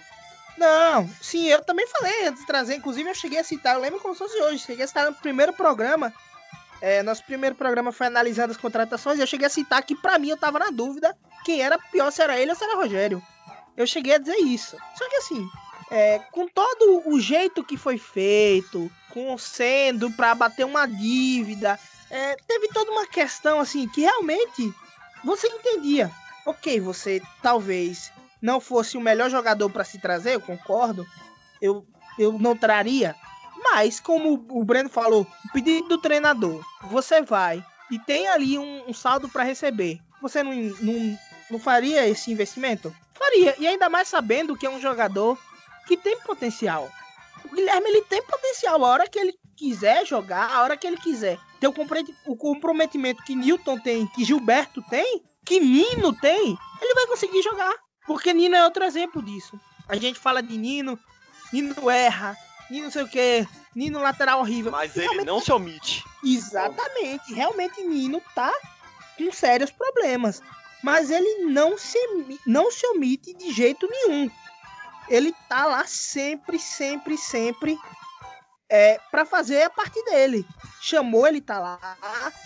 Não, 0.58 1.10
sim, 1.22 1.48
eu 1.48 1.62
também 1.62 1.86
falei 1.88 2.28
antes 2.28 2.42
de 2.42 2.48
trazer, 2.48 2.76
inclusive 2.76 3.10
eu 3.10 3.16
cheguei 3.16 3.40
a 3.40 3.44
citar, 3.44 3.76
eu 3.76 3.82
lembro 3.82 4.00
como 4.00 4.14
se 4.14 4.20
fosse 4.20 4.42
hoje, 4.42 4.60
cheguei 4.60 4.86
a 4.86 4.88
citar 4.88 5.06
no 5.06 5.14
primeiro 5.14 5.52
programa, 5.52 6.14
é, 6.82 7.02
nosso 7.04 7.24
primeiro 7.26 7.56
programa 7.56 7.92
foi 7.92 8.08
analisando 8.08 8.52
as 8.52 8.58
contratações, 8.58 9.20
eu 9.20 9.28
cheguei 9.28 9.48
a 9.48 9.50
citar 9.50 9.84
que 9.84 9.96
pra 9.96 10.20
mim 10.20 10.30
eu 10.30 10.38
tava 10.38 10.60
na 10.60 10.70
dúvida 10.70 11.16
quem 11.44 11.62
era 11.62 11.78
pior, 11.78 12.12
se 12.12 12.22
era 12.22 12.40
ele 12.40 12.52
ou 12.52 12.58
se 12.58 12.64
era 12.64 12.76
Rogério. 12.76 13.22
Eu 13.78 13.86
cheguei 13.86 14.16
a 14.16 14.18
dizer 14.18 14.38
isso. 14.38 14.78
Só 14.96 15.10
que 15.10 15.16
assim, 15.18 15.48
é, 15.92 16.20
com 16.32 16.48
todo 16.48 17.04
o 17.06 17.20
jeito 17.20 17.64
que 17.64 17.78
foi 17.78 17.98
feito, 17.98 18.92
com 19.10 19.38
sendo 19.38 20.12
para 20.12 20.36
bater 20.36 20.66
uma 20.66 20.86
dívida, 20.86 21.80
é, 22.10 22.36
teve 22.48 22.68
toda 22.70 22.92
uma 22.92 23.06
questão 23.06 23.60
assim 23.60 23.88
que 23.90 24.02
realmente 24.02 24.74
você 25.24 25.48
entendia. 25.48 26.12
Ok, 26.46 26.80
você 26.80 27.22
talvez 27.42 28.12
não 28.46 28.62
fosse 28.62 28.96
o 28.96 29.02
melhor 29.02 29.28
jogador 29.28 29.72
para 29.72 29.84
se 29.84 29.98
trazer, 30.00 30.36
eu 30.36 30.40
concordo. 30.40 31.04
Eu, 31.60 31.84
eu 32.20 32.34
não 32.34 32.56
traria. 32.56 33.16
Mas, 33.64 34.00
como 34.00 34.46
o 34.52 34.64
Breno 34.64 34.88
falou, 34.88 35.26
o 35.46 35.52
pedido 35.52 35.88
do 35.88 35.98
treinador, 35.98 36.64
você 36.84 37.24
vai 37.24 37.66
e 37.90 37.98
tem 37.98 38.28
ali 38.28 38.60
um, 38.60 38.88
um 38.88 38.94
saldo 38.94 39.28
para 39.28 39.44
receber. 39.44 40.00
Você 40.22 40.44
não, 40.44 40.54
não, 40.54 41.20
não 41.50 41.60
faria 41.60 42.08
esse 42.08 42.32
investimento? 42.32 42.96
Faria. 43.16 43.56
E 43.58 43.66
ainda 43.66 43.90
mais 43.90 44.08
sabendo 44.08 44.56
que 44.56 44.68
é 44.68 44.70
um 44.70 44.80
jogador 44.80 45.40
que 45.88 45.98
tem 45.98 46.20
potencial. 46.20 46.88
O 47.44 47.56
Guilherme 47.56 47.90
ele 47.90 48.04
tem 48.04 48.22
potencial. 48.22 48.86
A 48.86 48.88
hora 48.88 49.10
que 49.10 49.18
ele 49.18 49.34
quiser 49.58 50.06
jogar, 50.06 50.52
a 50.52 50.62
hora 50.62 50.78
que 50.78 50.86
ele 50.86 50.98
quiser 50.98 51.40
ter 51.60 51.68
o 51.68 52.36
comprometimento 52.36 53.24
que 53.24 53.36
Newton 53.36 53.80
tem, 53.80 54.06
que 54.08 54.24
Gilberto 54.24 54.84
tem, 54.84 55.24
que 55.44 55.60
Nino 55.60 56.14
tem, 56.14 56.56
ele 56.82 56.94
vai 56.94 57.08
conseguir 57.08 57.42
jogar. 57.42 57.85
Porque 58.06 58.34
Nino 58.34 58.56
é 58.56 58.64
outro 58.64 58.84
exemplo 58.84 59.22
disso. 59.22 59.60
A 59.88 59.96
gente 59.96 60.20
fala 60.20 60.42
de 60.42 60.58
Nino, 60.58 61.00
Nino 61.52 61.90
erra, 61.90 62.38
Nino 62.70 62.86
não 62.86 62.92
sei 62.92 63.04
o 63.04 63.08
que, 63.08 63.48
Nino 63.76 64.00
lateral 64.00 64.40
horrível. 64.40 64.72
Mas 64.72 64.96
ele 64.96 65.24
não 65.24 65.40
se 65.40 65.52
omite. 65.52 66.04
Exatamente. 66.24 67.34
Realmente 67.34 67.82
Nino 67.84 68.22
tá 68.34 68.52
com 69.18 69.32
sérios 69.32 69.72
problemas. 69.72 70.42
Mas 70.84 71.10
ele 71.10 71.46
não 71.46 71.78
se, 71.78 71.98
não 72.46 72.72
se 72.72 72.86
omite 72.88 73.34
de 73.34 73.52
jeito 73.52 73.88
nenhum. 73.90 74.30
Ele 75.10 75.34
tá 75.48 75.66
lá 75.66 75.86
sempre, 75.86 76.60
sempre, 76.60 77.18
sempre 77.18 77.78
é, 78.70 79.00
para 79.12 79.26
fazer 79.26 79.64
a 79.64 79.70
parte 79.70 80.04
dele. 80.06 80.46
Chamou, 80.82 81.28
ele 81.28 81.42
tá 81.42 81.60
lá. 81.60 81.80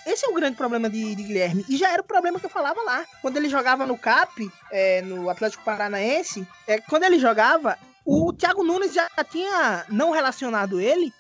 Esse 0.06 0.26
é 0.26 0.30
o 0.30 0.34
grande 0.34 0.56
problema 0.56 0.90
de, 0.90 1.16
de, 1.16 1.24
Guilherme. 1.24 1.66
E 1.68 1.78
já 1.78 1.92
era 1.92 2.02
o 2.02 2.06
problema 2.06 2.40
que 2.40 2.46
eu 2.46 2.50
falava 2.50 2.82
lá. 2.84 3.06
Quando 3.22 3.38
ele 3.38 3.50
jogava 3.50 3.86
no 3.86 3.98
CAP, 3.98 4.52
é, 4.72 5.02
no 5.02 5.30
Atlético 5.30 5.64
Paranaense, 5.64 6.48
é, 6.68 6.80
quando 6.82 7.04
ele 7.04 7.20
jogava, 7.20 7.78
o 8.06 8.34
Thiago 8.34 8.64
Nunes 8.64 8.94
já 8.94 9.08
tinha 9.30 9.86
não 9.90 10.12
relacionado 10.12 10.80
ele 10.80 11.14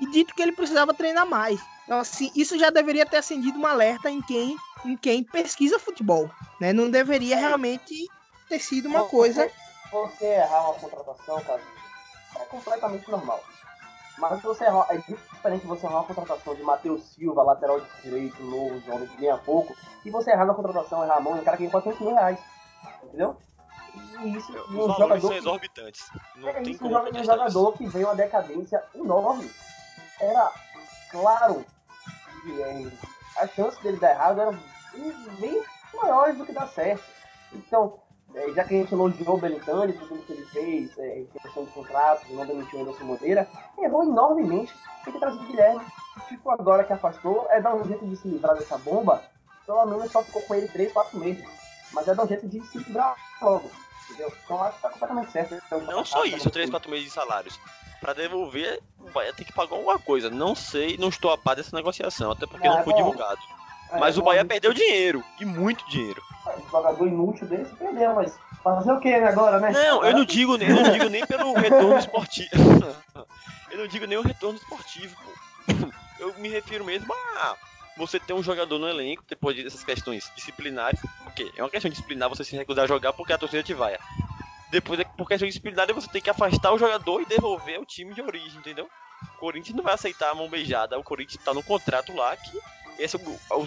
e 0.00 0.10
dito 0.10 0.34
que 0.34 0.42
ele 0.42 0.52
precisava 0.52 0.94
treinar 0.94 1.26
mais. 1.26 1.60
Então, 1.84 1.98
assim, 1.98 2.30
isso 2.36 2.58
já 2.58 2.70
deveria 2.70 3.04
ter 3.04 3.16
acendido 3.16 3.58
um 3.58 3.66
alerta 3.66 4.08
em 4.08 4.22
quem, 4.22 4.56
em 4.84 4.96
quem 4.96 5.24
pesquisa 5.24 5.78
futebol. 5.78 6.30
Né? 6.60 6.72
Não 6.72 6.88
deveria 6.88 7.36
realmente 7.36 8.08
ter 8.48 8.60
sido 8.60 8.88
uma 8.88 9.04
coisa. 9.04 9.50
Você 9.90 10.24
errar 10.24 10.70
uma 10.70 10.74
contratação, 10.74 11.42
cara, 11.42 11.60
é 12.36 12.44
completamente 12.44 13.10
normal. 13.10 13.42
Mas 14.20 14.42
você 14.42 14.64
errar, 14.64 14.86
é 14.90 14.98
diferente 14.98 15.66
você 15.66 15.86
errar 15.86 15.96
uma 15.96 16.04
contratação 16.04 16.54
de 16.54 16.62
Matheus 16.62 17.02
Silva, 17.04 17.42
lateral 17.42 17.80
direito, 18.02 18.42
novo, 18.42 18.78
jovem, 18.80 19.08
que 19.08 19.16
ganha 19.16 19.38
pouco, 19.38 19.74
e 20.04 20.10
você 20.10 20.30
errar 20.30 20.44
na 20.44 20.52
contratação, 20.52 21.02
errar 21.02 21.16
a 21.16 21.20
mão, 21.20 21.32
um 21.32 21.42
cara 21.42 21.56
que 21.56 21.62
ganha 21.62 21.72
400 21.72 22.00
mil 22.00 22.14
reais. 22.14 22.38
Entendeu? 23.02 23.36
E 24.22 24.36
isso 24.36 24.52
Os 24.52 24.70
um 24.70 24.94
jogador 24.94 25.20
são 25.20 25.32
exorbitantes. 25.32 26.10
Não 26.36 26.48
é 26.48 26.52
tem 26.52 26.70
isso, 26.70 26.80
como 26.80 26.98
um 26.98 27.24
jogador 27.24 27.72
que 27.72 27.86
veio 27.86 28.06
uma 28.06 28.14
decadência 28.14 28.84
enorme. 28.94 29.50
Era 30.20 30.52
claro 31.10 31.64
que 32.42 32.62
é, 32.62 32.90
as 33.36 33.50
chances 33.52 33.80
dele 33.80 33.98
dar 33.98 34.10
errado 34.10 34.40
eram 34.40 34.58
bem 35.38 35.64
maiores 35.94 36.36
do 36.36 36.44
que 36.44 36.52
dar 36.52 36.68
certo. 36.68 37.02
Então, 37.52 37.98
é, 38.34 38.52
já 38.52 38.64
que 38.64 38.74
a 38.74 38.78
gente 38.78 38.92
elogiou 38.92 39.34
o 39.34 39.38
Belitani, 39.38 39.92
tudo 39.92 40.24
que 40.24 40.32
ele 40.32 40.44
fez, 40.46 40.98
é, 40.98 41.20
em 41.20 41.26
questão 41.26 41.64
de 41.64 41.70
contratos, 41.70 42.28
não 42.30 42.46
demitiu 42.46 42.78
o 42.78 42.82
Anderson 42.82 43.04
Moreira, 43.04 43.48
errou 43.78 44.04
enormemente 44.04 44.72
tem 45.04 45.12
que 45.12 45.18
trazer 45.18 45.38
o 45.38 45.46
Guilherme. 45.46 45.84
Tipo, 46.28 46.50
agora 46.50 46.84
que 46.84 46.92
afastou, 46.92 47.46
é 47.50 47.60
dar 47.60 47.74
um 47.74 47.84
jeito 47.84 48.06
de 48.06 48.16
se 48.16 48.28
livrar 48.28 48.56
dessa 48.56 48.76
bomba, 48.78 49.22
pelo 49.66 49.86
menos 49.86 50.10
só 50.10 50.22
ficou 50.22 50.42
com 50.42 50.54
ele 50.54 50.68
3, 50.68 50.92
4 50.92 51.18
meses. 51.18 51.44
Mas 51.92 52.06
é 52.06 52.14
dar 52.14 52.24
um 52.24 52.28
jeito 52.28 52.46
de 52.46 52.64
se 52.66 52.78
livrar 52.78 53.16
logo, 53.40 53.70
entendeu? 54.04 54.32
Então 54.44 54.62
acho 54.62 54.76
que 54.76 54.82
tá 54.82 54.90
completamente 54.90 55.32
certo. 55.32 55.54
Então, 55.54 55.80
não 55.82 56.04
só 56.04 56.24
isso, 56.24 56.50
3, 56.50 56.70
4 56.70 56.90
meses 56.90 57.06
de 57.06 57.12
salários. 57.12 57.58
Pra 58.00 58.12
devolver, 58.12 58.80
vai 59.12 59.32
ter 59.32 59.44
que 59.44 59.52
pagar 59.52 59.76
alguma 59.76 59.98
coisa. 59.98 60.30
Não 60.30 60.54
sei, 60.54 60.96
não 60.96 61.08
estou 61.08 61.32
a 61.32 61.38
par 61.38 61.56
dessa 61.56 61.76
negociação, 61.76 62.30
até 62.30 62.46
porque 62.46 62.66
é, 62.66 62.70
não 62.70 62.82
foi 62.82 62.92
bom. 62.92 62.98
divulgado. 62.98 63.40
É, 63.92 63.98
mas 63.98 64.16
o 64.16 64.22
Bahia 64.22 64.44
perdeu 64.44 64.72
dinheiro, 64.72 65.22
e 65.40 65.44
muito 65.44 65.86
dinheiro. 65.88 66.22
Jogador 66.70 67.06
inútil 67.06 67.46
dele 67.46 67.64
se 67.64 67.74
perdeu, 67.74 68.14
mas 68.14 68.38
fazer 68.62 68.92
o 68.92 69.00
que 69.00 69.12
agora, 69.12 69.58
né? 69.58 69.72
Não, 69.72 70.04
eu 70.04 70.12
não 70.12 70.24
digo, 70.24 70.56
eu 70.62 70.74
não 70.74 70.92
digo 70.92 71.08
nem 71.08 71.26
pelo 71.26 71.52
retorno 71.54 71.98
esportivo. 71.98 72.50
eu 73.70 73.78
não 73.78 73.86
digo 73.86 74.06
nem 74.06 74.18
o 74.18 74.22
retorno 74.22 74.58
esportivo, 74.58 75.16
pô. 75.24 75.90
Eu 76.18 76.34
me 76.34 76.48
refiro 76.48 76.84
mesmo 76.84 77.12
a 77.12 77.56
você 77.96 78.20
ter 78.20 78.34
um 78.34 78.42
jogador 78.42 78.78
no 78.78 78.88
elenco, 78.88 79.24
depois 79.28 79.56
dessas 79.56 79.82
questões 79.82 80.30
disciplinares. 80.36 81.00
Porque 81.24 81.50
é 81.56 81.62
uma 81.62 81.70
questão 81.70 81.90
disciplinar 81.90 82.28
você 82.28 82.44
se 82.44 82.56
recusar 82.56 82.84
a 82.84 82.88
jogar 82.88 83.12
porque 83.12 83.32
a 83.32 83.38
torcida 83.38 83.62
te 83.62 83.74
vai. 83.74 83.96
Depois, 84.70 85.02
por 85.16 85.26
questão 85.26 85.48
disciplinar, 85.48 85.92
você 85.92 86.08
tem 86.08 86.22
que 86.22 86.30
afastar 86.30 86.72
o 86.72 86.78
jogador 86.78 87.20
e 87.20 87.26
devolver 87.26 87.80
o 87.80 87.84
time 87.84 88.14
de 88.14 88.22
origem, 88.22 88.58
entendeu? 88.58 88.88
O 89.34 89.38
Corinthians 89.38 89.76
não 89.76 89.82
vai 89.82 89.94
aceitar 89.94 90.30
a 90.30 90.34
mão 90.34 90.48
beijada. 90.48 90.98
O 90.98 91.02
Corinthians 91.02 91.42
tá 91.42 91.52
no 91.52 91.62
contrato 91.62 92.14
lá 92.14 92.36
que 92.36 92.58
esse, 92.98 93.16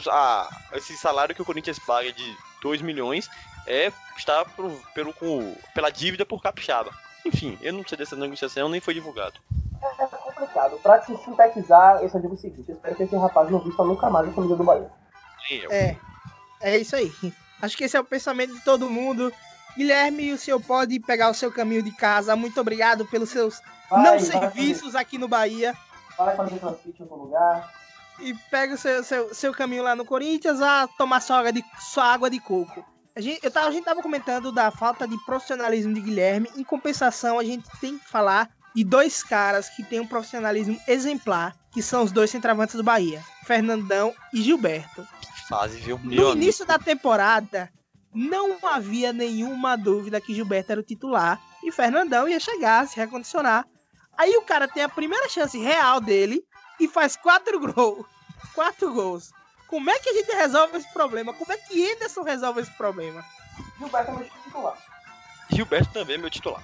a, 0.10 0.62
esse 0.74 0.96
salário 0.96 1.36
que 1.36 1.42
o 1.42 1.46
Corinthians 1.46 1.80
paga 1.80 2.12
de 2.12 2.38
2 2.63 2.82
milhões 2.82 3.30
é 3.67 3.91
está 4.17 4.45
pro, 4.45 4.71
pelo, 4.95 5.13
com, 5.13 5.56
pela 5.76 5.89
dívida 5.89 6.26
por 6.26 6.41
capixaba. 6.41 6.91
Enfim, 7.26 7.58
eu 7.62 7.73
não 7.73 7.86
sei 7.86 7.97
dessa 7.97 8.15
negociação, 8.15 8.69
nem 8.69 8.82
foi 8.82 8.93
divulgado. 8.93 9.39
É, 9.82 10.04
é 10.04 10.08
complicado. 10.08 10.80
Pra 10.82 11.02
se 11.02 11.15
sintetizar, 11.17 12.02
eu 12.02 12.10
só 12.10 12.17
digo 12.17 12.34
o 12.34 12.38
seguinte: 12.38 12.69
eu 12.69 12.76
espero 12.76 12.95
que 12.95 13.04
esse 13.04 13.15
rapaz 13.15 13.52
não 13.52 13.60
vista 13.60 13.84
nunca 13.84 14.10
mais 14.10 14.28
a 14.28 14.32
família 14.32 14.56
do 14.56 14.63
Bahia. 14.63 14.89
É, 15.69 15.97
é 16.62 16.78
isso 16.78 16.95
aí. 16.95 17.12
Acho 17.62 17.78
que 17.78 17.84
esse 17.84 17.97
é 17.97 17.99
o 17.99 18.06
pensamento 18.06 18.54
de 18.54 18.62
todo 18.62 18.89
mundo. 18.89 19.32
Guilherme, 19.76 20.32
o 20.32 20.38
senhor 20.38 20.62
pode 20.62 20.99
pegar 20.99 21.30
o 21.30 21.34
seu 21.34 21.52
caminho 21.52 21.84
de 21.84 21.91
casa. 21.91 22.36
Muito 22.36 22.60
obrigado 22.62 23.06
pelos 23.06 23.30
seus 23.30 23.62
vai, 23.89 24.04
não 24.04 24.19
serviços 24.19 24.95
aqui 24.95 25.17
no 25.17 25.28
Bahia. 25.28 25.76
Vai 26.17 26.36
fazer 26.36 26.60
crossfit 26.60 26.99
em 26.99 27.04
algum 27.04 27.23
lugar 27.23 27.83
e 28.19 28.34
pega 28.49 28.76
o 28.76 28.78
seu, 28.78 29.04
seu, 29.04 29.34
seu 29.34 29.54
caminho 29.54 29.84
lá 29.84 29.95
no 29.95 30.06
Corinthians 30.06 30.62
a 30.62 30.88
tomar 30.88 31.19
sua 31.19 31.39
água 31.39 31.52
de, 31.52 31.63
sua 31.80 32.06
água 32.06 32.30
de 32.30 32.39
coco. 32.39 32.86
A 33.15 33.21
gente, 33.21 33.39
eu 33.43 33.52
tava, 33.52 33.67
a 33.67 33.71
gente 33.71 33.86
tava 33.86 34.02
comentando 34.02 34.52
da 34.52 34.71
falta 34.71 35.08
de 35.08 35.17
profissionalismo 35.26 35.93
de 35.93 36.02
Guilherme. 36.02 36.49
Em 36.56 36.63
compensação, 36.63 37.38
a 37.38 37.43
gente 37.43 37.65
tem 37.80 37.97
que 37.97 38.10
falar 38.10 38.49
de 38.76 38.84
dois 38.84 39.23
caras 39.23 39.69
que 39.69 39.84
têm 39.84 39.99
um 39.99 40.08
profissionalismo 40.08 40.80
exemplar, 40.88 41.56
que 41.71 41.82
são 41.82 42.04
os 42.04 42.12
dois 42.12 42.32
centravantes 42.32 42.76
do 42.76 42.84
Bahia, 42.84 43.23
Fernandão 43.45 44.13
e 44.34 44.41
Gilberto. 44.41 45.08
Fase, 45.47 45.78
viu? 45.78 45.99
No 45.99 46.32
início 46.32 46.65
da 46.65 46.80
temporada, 46.80 47.69
não 48.13 48.58
havia 48.63 49.13
nenhuma 49.13 49.76
dúvida 49.76 50.19
que 50.19 50.34
Gilberto 50.34 50.71
era 50.71 50.82
o 50.82 50.84
titular 50.84 51.39
e 51.63 51.71
Fernandão 51.71 52.28
ia 52.28 52.39
chegar, 52.39 52.88
se 52.88 52.95
recondicionar. 52.95 53.67
Aí 54.17 54.36
o 54.38 54.43
cara 54.43 54.67
tem 54.67 54.84
a 54.84 54.89
primeira 54.89 55.30
chance 55.30 55.58
real 55.58 55.99
dele 55.99 56.43
e 56.84 56.88
faz 56.88 57.15
quatro 57.15 57.60
gols. 57.60 58.06
Quatro 58.54 58.93
gols. 58.93 59.32
Como 59.67 59.89
é 59.89 59.98
que 60.00 60.10
a 60.10 60.13
gente 60.13 60.32
resolve 60.36 60.78
esse 60.78 60.93
problema? 60.93 61.34
Como 61.34 61.52
é 61.52 61.58
que 61.58 61.91
Anderson 61.91 62.24
resolve 62.24 62.62
esse 62.62 62.72
problema? 62.72 63.24
Gilberto 63.80 64.12
é 64.12 64.13
meu 64.15 64.30
titular. 64.30 64.78
Gilberto 65.50 65.93
também 65.93 66.15
é 66.15 66.19
meu 66.19 66.30
titular. 66.30 66.63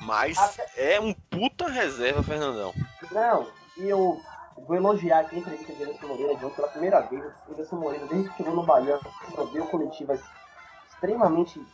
Mas 0.00 0.36
Até... 0.36 0.94
é 0.94 1.00
um 1.00 1.12
puta 1.12 1.68
reserva, 1.68 2.22
Fernandão. 2.22 2.74
Não, 3.10 3.48
e 3.76 3.88
eu 3.88 4.20
vou 4.56 4.76
elogiar 4.76 5.20
aqui 5.20 5.36
a 5.36 5.38
entrevista 5.38 5.72
de 5.72 5.84
Anderson 5.84 6.06
Moreira 6.06 6.36
de 6.36 6.44
ontem 6.44 6.56
pela 6.56 6.68
primeira 6.68 7.00
vez. 7.00 7.24
Anderson 7.48 7.76
Moreira, 7.76 8.06
desde 8.06 8.28
que 8.30 8.36
chegou 8.38 8.54
no 8.54 8.62
Bahia, 8.64 8.98
resolveu 9.28 9.66
coletivas 9.66 10.20
extremamente 10.90 11.64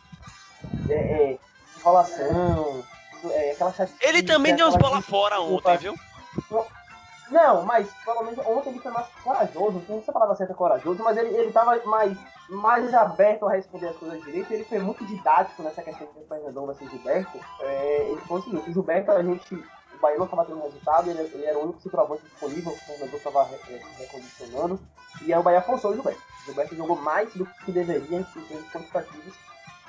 é, 0.88 0.94
é, 0.94 1.38
enrolação, 1.78 2.84
é, 3.30 3.52
aquela 3.52 3.72
chatice, 3.72 3.98
Ele 4.00 4.22
também 4.22 4.54
deu 4.54 4.68
uns 4.68 4.76
bola 4.76 5.00
fora 5.00 5.40
ontem, 5.40 5.76
viu? 5.78 5.94
Não, 6.50 6.66
mas 7.64 7.92
pelo 8.04 8.22
menos 8.22 8.38
ontem 8.46 8.70
ele 8.70 8.78
foi 8.78 8.92
mais 8.92 9.08
corajoso, 9.22 9.72
não 9.72 9.86
sei 9.86 10.02
se 10.02 10.10
a 10.10 10.12
palavra 10.12 10.36
certa 10.36 10.52
é 10.52 10.56
corajoso, 10.56 11.02
mas 11.02 11.16
ele, 11.16 11.36
ele 11.36 11.52
tava 11.52 11.76
mais, 11.84 12.16
mais 12.48 12.94
aberto 12.94 13.46
a 13.46 13.52
responder 13.52 13.88
as 13.88 13.96
coisas 13.96 14.22
direito, 14.22 14.52
ele 14.52 14.64
foi 14.64 14.78
muito 14.78 15.04
didático 15.04 15.62
nessa 15.62 15.82
questão 15.82 16.06
de 16.06 16.24
Fernandão 16.28 16.66
versus 16.66 16.90
Gilberto. 16.90 17.38
É, 17.60 18.08
ele 18.10 18.20
falou 18.22 18.42
o 18.42 18.44
seguinte, 18.44 18.70
o 18.70 18.72
Gilberto, 18.72 19.10
a 19.10 19.22
gente, 19.22 19.54
o 19.54 19.98
Bahia 20.00 20.18
não 20.18 20.26
estava 20.26 20.44
tendo 20.44 20.62
resultado, 20.62 21.10
ele, 21.10 21.20
ele, 21.20 21.44
era 21.44 21.58
o 21.58 21.64
único 21.64 21.80
centroavante 21.80 22.22
disponível, 22.22 22.72
o 22.72 22.76
Fernandão 22.76 23.18
estava 23.18 23.48
é, 23.68 23.80
recondicionando, 23.98 24.80
e 25.22 25.32
aí 25.32 25.40
o 25.40 25.42
Bahia 25.42 25.62
forçou 25.62 25.90
o 25.90 25.94
Gilberto. 25.94 26.22
O 26.42 26.46
Gilberto 26.46 26.76
jogou 26.76 26.96
mais 26.96 27.34
do 27.34 27.44
que 27.44 27.72
deveria 27.72 28.18
em 28.18 28.24
termos 28.24 28.70
quantitativos 28.70 29.34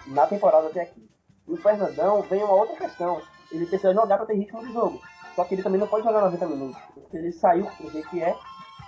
na 0.07 0.25
temporada 0.25 0.67
até 0.67 0.81
aqui. 0.81 1.07
E 1.47 1.53
o 1.53 1.57
Fernandão 1.57 2.21
vem 2.23 2.43
uma 2.43 2.53
outra 2.53 2.75
questão. 2.75 3.21
ele 3.51 3.65
precisa 3.65 3.93
jogar 3.93 4.17
para 4.17 4.25
ter 4.25 4.33
ritmo 4.33 4.65
de 4.65 4.73
jogo. 4.73 4.99
Só 5.37 5.43
que 5.43 5.53
ele 5.53 5.61
também 5.61 5.79
não 5.79 5.87
pode 5.87 6.03
jogar 6.03 6.21
90 6.21 6.47
minutos. 6.47 6.81
Ele 7.13 7.31
saiu 7.31 7.69
do 7.79 7.91
jeito 7.91 8.09
que 8.09 8.23
é. 8.23 8.35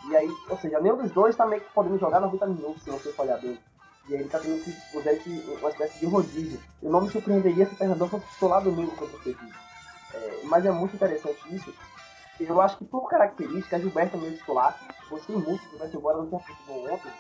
E 0.09 0.17
aí, 0.17 0.27
ou 0.49 0.57
seja, 0.57 0.79
nenhum 0.79 0.97
dos 0.97 1.11
dois 1.11 1.35
tá 1.35 1.45
meio 1.45 1.61
podendo 1.75 1.99
jogar 1.99 2.19
90 2.19 2.47
minutos 2.47 2.81
se 2.81 2.89
você 2.89 3.13
olhar 3.21 3.39
bem. 3.39 3.59
E 4.07 4.15
aí 4.15 4.21
ele 4.21 4.29
tá 4.29 4.39
tendo 4.39 4.59
que 4.63 4.97
usar 4.97 5.11
uma 5.59 5.69
espécie 5.69 5.99
de 5.99 6.07
rodízio. 6.07 6.59
Eu 6.81 6.89
não 6.89 7.01
me 7.01 7.09
surpreenderia 7.11 7.67
se 7.67 7.73
o 7.75 7.77
Fernandão 7.77 8.09
fosse 8.09 8.25
titular 8.29 8.63
domingo 8.63 8.89
contra 8.95 9.15
o 9.15 9.21
Sevilla. 9.21 9.53
É, 10.15 10.41
mas 10.45 10.65
é 10.65 10.71
muito 10.71 10.95
interessante 10.95 11.55
isso. 11.55 11.71
Eu 12.39 12.59
acho 12.59 12.77
que 12.77 12.85
por 12.85 13.07
característica, 13.07 13.79
Gilberto 13.79 14.17
é 14.17 14.19
meio 14.19 14.35
titular. 14.35 14.75
Gostei 15.07 15.35
muito 15.35 15.61
Gilberto, 15.69 15.97
embora 15.97 16.17
não 16.17 16.29
tenha 16.31 16.41
feito 16.41 16.61
bom 16.65 16.91
ontem. 16.91 17.11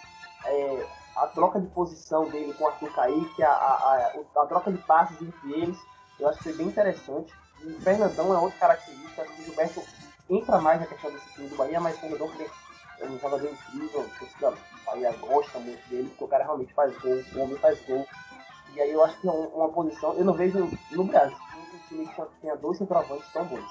É, 0.47 0.87
a 1.17 1.27
troca 1.27 1.59
de 1.59 1.67
posição 1.67 2.27
dele 2.29 2.51
com 2.55 2.63
o 2.63 2.67
Arthur 2.67 2.91
Kaique, 2.95 3.43
a, 3.43 3.51
a, 3.51 4.11
a, 4.35 4.41
a 4.41 4.45
troca 4.47 4.71
de 4.71 4.79
passes 4.79 5.21
entre 5.21 5.53
eles, 5.53 5.77
eu 6.19 6.27
acho 6.27 6.39
que 6.39 6.45
foi 6.45 6.53
bem 6.53 6.67
interessante. 6.67 7.31
O 7.63 7.81
Fernandão 7.81 8.33
é 8.33 8.37
outra 8.37 8.59
característica. 8.59 9.23
O 9.23 9.43
Gilberto 9.43 9.83
entra 10.29 10.59
mais 10.59 10.79
na 10.79 10.87
questão 10.87 11.11
desse 11.11 11.33
time 11.33 11.49
do 11.49 11.55
Bahia, 11.55 11.79
mas 11.79 11.95
o 11.95 11.99
Fernandão 11.99 12.31
é 12.99 13.05
um 13.05 13.19
jogador 13.19 13.49
incrível. 13.49 14.09
Torcida 14.17 14.53
Bahia 14.85 15.11
gosta 15.13 15.59
muito 15.59 15.89
dele, 15.89 16.09
porque 16.09 16.23
o 16.23 16.27
cara 16.27 16.43
realmente 16.43 16.73
faz 16.73 16.97
gol, 16.99 17.23
o 17.33 17.39
homem 17.39 17.57
faz 17.57 17.79
gol. 17.85 18.07
E 18.73 18.81
aí 18.81 18.91
eu 18.91 19.03
acho 19.03 19.19
que 19.19 19.27
é 19.27 19.31
uma 19.31 19.69
posição. 19.69 20.13
Eu 20.13 20.25
não 20.25 20.33
vejo 20.33 20.69
no 20.91 21.03
Brasil 21.03 21.37
um 21.57 21.87
time 21.87 22.07
que 22.07 22.21
tenha 22.41 22.55
dois 22.55 22.77
centroavantes 22.77 23.27
tão 23.33 23.45
bons. 23.45 23.65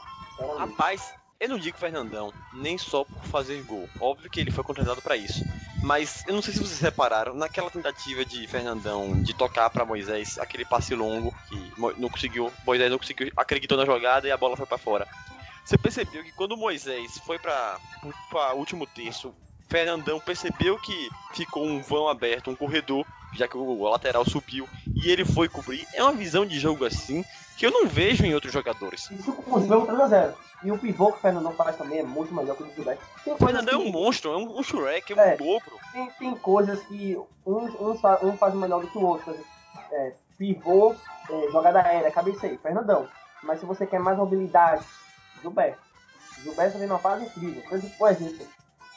Rapaz, 0.57 1.15
eu 1.41 1.49
não 1.49 1.59
digo 1.59 1.79
Fernandão, 1.79 2.33
nem 2.53 2.77
só 2.77 3.05
por 3.05 3.23
fazer 3.25 3.63
gol. 3.63 3.89
Óbvio 4.01 4.31
que 4.31 4.41
ele 4.41 4.51
foi 4.51 4.65
contratado 4.65 5.01
para 5.01 5.17
isso. 5.17 5.45
Mas 5.81 6.25
eu 6.27 6.35
não 6.35 6.43
sei 6.43 6.53
se 6.53 6.61
vocês 6.61 6.81
repararam, 6.81 7.35
naquela 7.35 7.71
tentativa 7.71 8.25
de 8.25 8.47
Fernandão 8.49 9.23
de 9.23 9.33
tocar 9.33 9.71
para 9.71 9.85
Moisés, 9.85 10.39
aquele 10.39 10.65
passe 10.65 10.95
longo 10.95 11.33
que 11.49 11.73
não 11.97 12.09
conseguiu, 12.09 12.53
Moisés 12.67 12.91
não 12.91 12.99
conseguiu, 12.99 13.31
acreditou 13.37 13.79
na 13.79 13.87
jogada 13.87 14.27
e 14.27 14.31
a 14.31 14.37
bola 14.37 14.57
foi 14.57 14.67
para 14.67 14.77
fora. 14.77 15.07
Você 15.65 15.79
percebeu 15.79 16.25
que 16.25 16.33
quando 16.33 16.57
Moisés 16.57 17.19
foi 17.19 17.39
para 17.39 17.79
o 18.55 18.59
último 18.59 18.87
terço, 18.87 19.35
Fernandão 19.69 20.19
percebeu 20.19 20.79
que 20.79 21.11
ficou 21.35 21.65
um 21.65 21.81
vão 21.83 22.09
aberto, 22.09 22.51
um 22.51 22.57
corredor, 22.57 23.07
já 23.35 23.47
que 23.47 23.57
o 23.57 23.89
lateral 23.89 24.25
subiu 24.25 24.69
e 24.95 25.11
ele 25.11 25.25
foi 25.25 25.49
cobrir. 25.49 25.87
É 25.95 26.03
uma 26.03 26.13
visão 26.13 26.47
de 26.47 26.59
jogo 26.59 26.85
assim 26.85 27.25
que 27.57 27.67
eu 27.67 27.71
não 27.71 27.89
vejo 27.89 28.25
em 28.25 28.35
outros 28.35 28.53
jogadores. 28.53 29.11
Isso 29.11 29.33
com 29.33 29.59
o 29.59 29.67
jogo 29.67 29.87
3x0. 29.87 30.35
E 30.63 30.73
o 30.73 30.79
pivô 30.79 31.13
que 31.13 31.19
o 31.19 31.21
Fernandão 31.21 31.53
faz 31.53 31.77
também 31.77 32.01
é 32.01 32.03
muito 32.03 32.35
melhor 32.35 32.57
que 32.57 32.63
o 32.63 32.75
Gilberto. 32.75 33.03
O 33.27 33.37
Fernandão 33.37 33.81
que... 33.81 33.87
é 33.87 33.89
um 33.89 33.93
monstro, 33.93 34.33
é 34.33 34.37
um, 34.37 34.59
um 34.59 34.63
Shrek, 34.63 35.13
é 35.13 35.17
um 35.17 35.21
é, 35.21 35.35
ogro. 35.35 35.79
Tem, 35.93 36.11
tem 36.19 36.35
coisas 36.37 36.81
que 36.85 37.17
um, 37.47 37.55
um, 37.55 38.29
um 38.29 38.37
faz 38.37 38.55
melhor 38.55 38.81
do 38.81 38.89
que 38.89 38.99
o 38.99 39.05
outro. 39.05 39.37
É, 39.93 40.13
pivô, 40.37 40.95
é, 41.31 41.51
jogada 41.51 41.81
aérea, 41.81 42.11
cabeceio, 42.11 42.59
Fernandão. 42.59 43.09
Mas 43.43 43.61
se 43.61 43.67
você 43.67 43.87
quer 43.87 44.01
mais 44.01 44.17
mobilidade, 44.17 44.85
Gilberto. 45.43 45.79
Gilberto 46.43 46.73
também 46.73 46.89
não 46.89 46.99
faz 46.99 47.23
incrível. 47.23 47.63
Por 47.97 48.11
exemplo, 48.11 48.47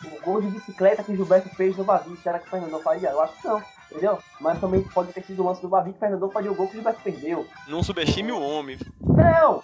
o 0.04 0.22
gol 0.24 0.42
de 0.42 0.48
bicicleta 0.48 1.04
que 1.04 1.12
o 1.12 1.16
Gilberto 1.16 1.50
fez 1.50 1.78
no 1.78 1.84
Bavi, 1.84 2.18
será 2.18 2.40
que 2.40 2.48
o 2.48 2.50
Fernandão 2.50 2.82
faria? 2.82 3.10
Eu 3.10 3.22
acho 3.22 3.40
que 3.40 3.48
não, 3.48 3.62
entendeu? 3.92 4.20
Mas 4.40 4.60
também 4.60 4.82
pode 4.84 5.12
ter 5.14 5.24
sido 5.24 5.44
o 5.44 5.46
lance 5.46 5.62
do 5.62 5.68
Bavi 5.68 5.92
que 5.92 5.98
o 5.98 6.00
Fernandão 6.00 6.32
faria 6.32 6.52
o 6.52 6.56
gol 6.56 6.68
que 6.68 6.74
o 6.74 6.76
Gilberto 6.76 7.02
perdeu. 7.02 7.48
Não 7.68 7.84
subestime 7.84 8.32
o 8.32 8.42
homem. 8.42 8.80
Não! 9.02 9.64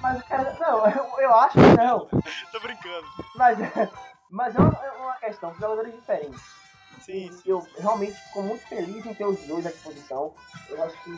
Mas 0.00 0.20
o 0.20 0.24
cara. 0.24 0.56
Não, 0.60 0.86
eu, 0.86 1.20
eu 1.20 1.34
acho 1.34 1.54
que 1.54 1.76
não. 1.76 2.06
Tô 2.52 2.60
brincando. 2.60 3.06
Mas, 3.34 3.58
mas 4.30 4.54
é 4.54 4.58
uma, 4.58 4.80
é 4.84 4.90
uma 4.92 5.14
questão, 5.14 5.50
são 5.50 5.60
jogadores 5.60 5.94
diferentes. 5.94 6.40
Sim, 7.00 7.30
sim, 7.32 7.42
Eu 7.44 7.66
realmente 7.78 8.12
fico 8.12 8.42
muito 8.42 8.66
feliz 8.66 9.04
em 9.04 9.12
ter 9.12 9.26
os 9.26 9.38
dois 9.40 9.66
à 9.66 9.70
disposição. 9.70 10.32
Eu 10.70 10.82
acho 10.82 10.96
que 11.02 11.10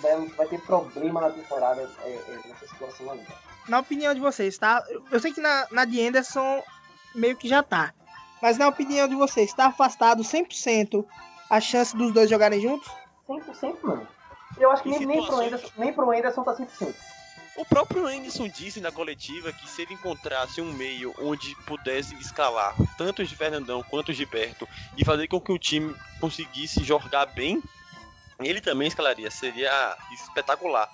vai, 0.00 0.26
vai 0.26 0.46
ter 0.46 0.60
problema 0.60 1.20
na 1.20 1.30
temporada 1.30 1.90
é, 2.04 2.08
é, 2.10 2.48
nessa 2.48 2.66
situação 2.68 3.10
ainda. 3.10 3.32
Na 3.66 3.80
opinião 3.80 4.14
de 4.14 4.20
vocês, 4.20 4.56
tá? 4.58 4.84
Eu 5.10 5.18
sei 5.18 5.32
que 5.32 5.40
na, 5.40 5.66
na 5.72 5.84
de 5.84 6.06
Anderson 6.06 6.62
meio 7.14 7.36
que 7.36 7.48
já 7.48 7.62
tá. 7.62 7.92
Mas 8.40 8.58
na 8.58 8.68
opinião 8.68 9.08
de 9.08 9.14
vocês, 9.14 9.50
está 9.50 9.66
afastado 9.66 10.22
100% 10.22 11.04
a 11.50 11.60
chance 11.60 11.96
dos 11.96 12.12
dois 12.12 12.28
jogarem 12.28 12.60
juntos? 12.60 12.90
100% 13.28 13.78
não. 13.82 14.06
Eu 14.58 14.70
acho 14.70 14.82
que 14.82 14.88
nem, 14.88 15.04
nem, 15.04 15.24
pro 15.24 15.36
Anderson, 15.36 15.68
nem 15.76 15.92
pro 15.92 16.10
Anderson 16.10 16.42
tá 16.42 16.54
100%. 16.54 16.94
O 17.56 17.64
próprio 17.64 18.06
Anderson 18.06 18.48
disse 18.48 18.80
na 18.80 18.92
coletiva 18.92 19.50
que 19.50 19.68
se 19.68 19.82
ele 19.82 19.94
encontrasse 19.94 20.60
um 20.60 20.72
meio 20.72 21.14
onde 21.18 21.54
pudesse 21.66 22.14
escalar 22.16 22.74
tanto 22.98 23.22
os 23.22 23.28
de 23.28 23.36
Fernandão 23.36 23.82
quanto 23.82 24.10
os 24.10 24.16
de 24.16 24.26
Berto 24.26 24.68
e 24.96 25.04
fazer 25.04 25.26
com 25.26 25.40
que 25.40 25.52
o 25.52 25.58
time 25.58 25.94
conseguisse 26.20 26.84
jogar 26.84 27.26
bem, 27.26 27.62
ele 28.40 28.60
também 28.60 28.88
escalaria. 28.88 29.30
Seria 29.30 29.96
espetacular. 30.12 30.90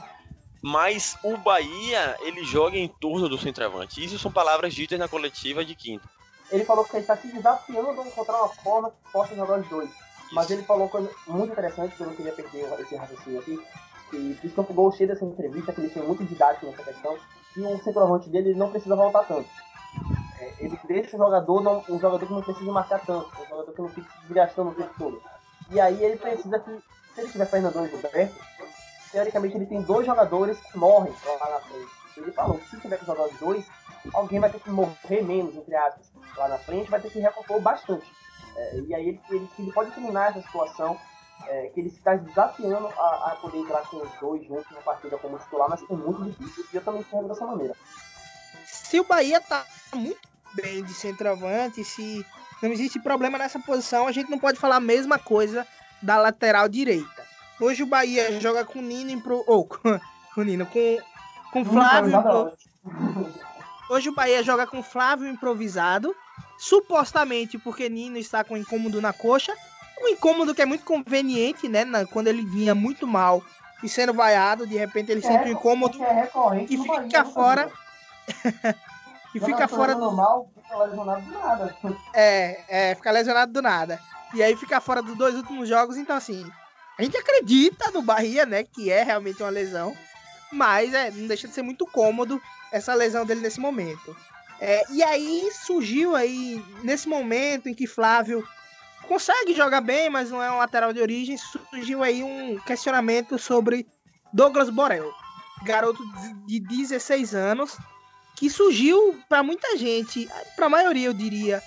Mas 0.63 1.17
o 1.25 1.37
Bahia, 1.37 2.17
ele 2.21 2.45
joga 2.45 2.77
em 2.77 2.87
torno 2.87 3.29
do 3.29 3.37
centroavante. 3.37 4.05
Isso 4.05 4.17
são 4.17 4.31
palavras 4.31 4.73
ditas 4.73 4.97
na 4.97 5.09
coletiva 5.09 5.65
de 5.65 5.75
quinta. 5.75 6.09
Ele 6.53 6.65
falou 6.65 6.85
que 6.85 6.95
ele 6.95 7.03
está 7.03 7.17
se 7.17 7.27
desafiando 7.27 8.01
a 8.01 8.07
encontrar 8.07 8.37
uma 8.37 8.49
forma 8.49 8.91
que 8.91 9.13
possa 9.13 9.35
jogar 9.35 9.59
os 9.59 9.69
dois. 9.69 9.91
Mas 10.33 10.51
ele 10.51 10.63
falou 10.63 10.89
coisa 10.89 11.11
muito 11.27 11.53
interessante, 11.53 11.95
que 11.95 12.01
eu 12.01 12.07
não 12.07 12.15
queria 12.15 12.33
perder 12.33 12.67
esse 12.81 12.97
raciocínio 12.97 13.41
aqui, 13.41 13.63
que 14.11 14.35
Christopher 14.41 14.75
Gol 14.75 14.93
cheio 14.93 15.09
dessa 15.09 15.25
entrevista, 15.25 15.73
que 15.73 15.81
ele 15.81 15.91
foi 15.91 16.03
muito 16.03 16.25
didático 16.25 16.67
nessa 16.67 16.83
questão, 16.83 17.17
que 17.53 17.61
o 17.61 17.83
centroavante 17.83 18.31
dele 18.31 18.55
não 18.55 18.71
precisa 18.71 18.97
voltar 18.97 19.25
tanto. 19.25 19.49
É, 20.41 20.55
ele 20.59 20.79
deixa 20.87 21.17
o 21.17 21.19
jogador, 21.19 21.63
não, 21.63 21.85
um 21.89 22.01
jogador 22.01 22.27
que 22.27 22.33
não 22.33 22.43
precisa 22.43 22.73
marcar 22.73 23.01
tanto, 23.05 23.31
um 23.43 23.49
jogador 23.49 23.73
que 23.73 23.83
não 23.83 23.89
fica 23.91 24.09
desgastando 24.23 24.71
o 24.71 24.75
tempo 24.75 24.95
todo. 24.99 25.23
E 25.71 25.81
aí 25.81 26.03
ele 26.03 26.17
precisa 26.17 26.59
que, 26.59 26.71
se 27.15 27.21
ele 27.21 27.31
tiver 27.31 27.47
Fernandão 27.47 27.87
e 27.87 27.91
Gilberto, 27.91 28.35
teoricamente 29.11 29.57
ele 29.57 29.67
tem 29.67 29.83
dois 29.83 30.07
jogadores 30.07 30.59
que 30.61 30.79
morrem 30.79 31.15
lá 31.27 31.51
na 31.51 31.61
frente. 31.61 31.91
Ele 32.17 32.33
falou 32.33 32.59
que 32.59 32.69
se 32.71 32.81
tiver 32.81 32.99
que 32.99 33.07
jogar 33.07 33.25
os 33.25 33.39
dois, 33.39 33.67
alguém 34.13 34.41
vai 34.41 34.51
ter 34.51 34.61
que 34.61 34.71
morrer 34.71 35.23
menos, 35.23 35.55
entre 35.55 35.75
aspas, 35.77 36.11
lá 36.37 36.49
na 36.49 36.59
frente, 36.59 36.91
vai 36.91 37.01
ter 37.01 37.11
que 37.11 37.21
recompor 37.21 37.61
bastante. 37.61 38.07
É, 38.57 38.81
e 38.81 38.95
aí 38.95 39.09
ele, 39.09 39.21
ele, 39.31 39.49
ele, 39.59 39.73
pode 39.73 39.91
terminar 39.93 40.31
essa 40.31 40.43
situação, 40.43 40.99
é, 41.47 41.71
que 41.75 41.81
ele 41.81 41.89
está 41.89 42.15
desafiando 42.15 42.89
a, 42.89 43.33
a, 43.33 43.39
poder 43.41 43.59
entrar 43.59 43.83
com 43.89 43.97
os 43.99 44.11
dois 44.21 44.47
juntos 44.47 44.71
na 44.71 44.81
partida 44.81 45.19
como 45.19 45.39
titular, 45.39 45.69
mas 45.69 45.83
é 45.83 45.95
muito 45.95 46.25
difícil 46.25 46.65
e 46.73 46.77
eu 46.77 46.85
também 46.85 47.01
enxergo 47.01 47.29
dessa 47.29 47.47
maneira. 47.47 47.75
Se 48.65 49.01
o 49.01 49.05
Bahia 49.05 49.41
tá 49.41 49.65
muito 49.95 50.21
bem 50.55 50.85
de 50.85 50.93
centroavante, 50.93 51.83
se 51.83 52.25
não 52.63 52.71
existe 52.71 53.01
problema 53.01 53.39
nessa 53.39 53.59
posição, 53.59 54.07
a 54.07 54.13
gente 54.13 54.31
não 54.31 54.39
pode 54.39 54.59
falar 54.59 54.77
a 54.77 54.81
mesma 54.81 55.19
coisa 55.19 55.67
da 56.01 56.17
lateral 56.17 56.69
direita. 56.69 57.27
Hoje 57.61 57.83
o 57.83 57.87
Bahia 57.87 58.41
joga 58.41 58.65
com 58.65 58.81
Nino 58.81 59.11
impro... 59.11 59.43
ou 59.47 59.65
com, 59.67 60.01
com 60.35 60.43
Nino, 60.43 60.67
com, 60.67 60.99
com 61.53 61.65
Flávio. 61.65 62.13
Hoje 63.89 64.09
o 64.09 64.15
Bahia 64.15 64.43
joga 64.43 64.67
com 64.67 64.83
Flávio 64.83 65.29
improvisado, 65.29 66.15
supostamente 66.63 67.59
porque 67.59 67.89
Nino 67.89 68.17
está 68.17 68.45
com 68.45 68.57
incômodo 68.57 69.01
na 69.01 69.13
coxa. 69.13 69.53
Um 70.01 70.07
incômodo 70.07 70.55
que 70.55 70.63
é 70.63 70.67
muito 70.67 70.85
conveniente, 70.85 71.69
né? 71.69 71.85
Na, 71.85 72.07
quando 72.07 72.29
ele 72.29 72.45
vinha 72.45 72.73
muito 72.73 73.05
mal 73.05 73.43
e 73.83 73.89
sendo 73.89 74.15
vaiado, 74.15 74.65
de 74.65 74.77
repente 74.77 75.11
ele 75.11 75.25
é, 75.25 75.27
sente 75.27 75.49
um 75.49 75.53
incômodo 75.53 76.01
é 76.01 76.31
e 76.71 76.77
fica 76.79 77.25
fora. 77.25 77.69
e 79.35 79.41
fica 79.41 79.67
fora 79.67 79.97
do. 79.97 80.13
Mal, 80.13 80.49
fica 80.55 80.77
lesionado 80.85 81.23
do 81.23 81.33
nada. 81.33 81.77
É, 82.15 82.61
é, 82.69 82.95
fica 82.95 83.11
lesionado 83.11 83.53
do 83.53 83.61
nada. 83.61 84.01
E 84.33 84.41
aí 84.41 84.57
fica 84.57 84.81
fora 84.81 85.03
dos 85.03 85.17
dois 85.19 85.35
últimos 85.35 85.69
jogos, 85.69 85.97
então 85.97 86.15
assim, 86.15 86.49
a 86.97 87.03
gente 87.03 87.17
acredita 87.17 87.91
no 87.91 88.03
Bahia, 88.03 88.47
né? 88.47 88.63
Que 88.63 88.89
é 88.89 89.03
realmente 89.03 89.43
uma 89.43 89.51
lesão. 89.51 89.97
Mas 90.53 90.95
é, 90.95 91.11
não 91.11 91.27
deixa 91.27 91.49
de 91.49 91.55
ser 91.55 91.63
muito 91.63 91.87
cômodo 91.87 92.41
essa 92.71 92.95
lesão 92.95 93.27
dele 93.27 93.41
nesse 93.41 93.59
momento. 93.59 94.17
É, 94.65 94.85
e 94.91 95.03
aí 95.03 95.51
surgiu 95.67 96.15
aí, 96.15 96.65
nesse 96.85 97.09
momento 97.09 97.69
em 97.69 97.75
que 97.75 97.85
Flávio 97.85 98.47
consegue 99.09 99.53
jogar 99.55 99.81
bem, 99.81 100.09
mas 100.09 100.31
não 100.31 100.41
é 100.41 100.49
um 100.53 100.59
lateral 100.59 100.93
de 100.93 101.01
origem, 101.01 101.37
surgiu 101.37 102.01
aí 102.01 102.23
um 102.23 102.61
questionamento 102.61 103.37
sobre 103.41 103.85
Douglas 104.33 104.71
Borel, 104.71 105.13
garoto 105.65 106.01
de 106.47 106.61
16 106.61 107.35
anos, 107.35 107.77
que 108.37 108.49
surgiu 108.49 109.19
para 109.29 109.43
muita 109.43 109.77
gente, 109.77 110.29
para 110.55 110.67
a 110.67 110.71
maioria 110.71 111.09
eu 111.09 111.13
diria, 111.13 111.61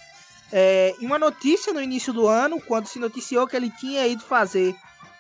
é, 0.49 0.95
em 0.97 1.05
uma 1.05 1.19
notícia 1.19 1.73
no 1.73 1.81
início 1.81 2.13
do 2.13 2.29
ano, 2.29 2.61
quando 2.61 2.87
se 2.87 2.97
noticiou 2.97 3.45
que 3.45 3.57
ele 3.57 3.71
tinha 3.71 4.07
ido 4.07 4.23
fazer 4.23 4.73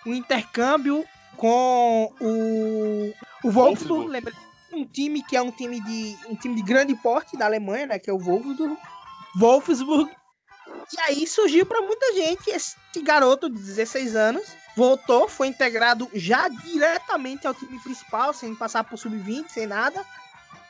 um 0.05 0.13
intercâmbio 0.13 1.03
com 1.35 2.09
o, 2.21 3.13
o 3.43 3.51
Wolfsburg, 3.51 4.07
lembra? 4.07 4.44
Um 4.75 4.85
time 4.85 5.23
que 5.23 5.37
é 5.37 5.41
um 5.41 5.51
time 5.51 5.81
de 5.81 6.17
um 6.29 6.35
time 6.35 6.55
de 6.55 6.61
grande 6.61 6.93
porte 6.95 7.37
da 7.37 7.45
Alemanha, 7.45 7.87
né? 7.87 7.99
Que 7.99 8.09
é 8.09 8.13
o 8.13 8.19
Wolfsburg. 8.19 8.77
Wolfsburg. 9.37 10.11
E 10.93 10.99
aí 11.01 11.27
surgiu 11.27 11.65
para 11.65 11.81
muita 11.81 12.13
gente 12.13 12.49
esse 12.49 12.75
garoto 13.01 13.49
de 13.49 13.55
16 13.55 14.15
anos. 14.15 14.45
Voltou, 14.75 15.29
foi 15.29 15.47
integrado 15.47 16.09
já 16.13 16.49
diretamente 16.49 17.47
ao 17.47 17.53
time 17.53 17.79
principal, 17.79 18.33
sem 18.33 18.53
passar 18.53 18.83
por 18.83 18.97
sub-20, 18.97 19.47
sem 19.47 19.65
nada. 19.65 20.05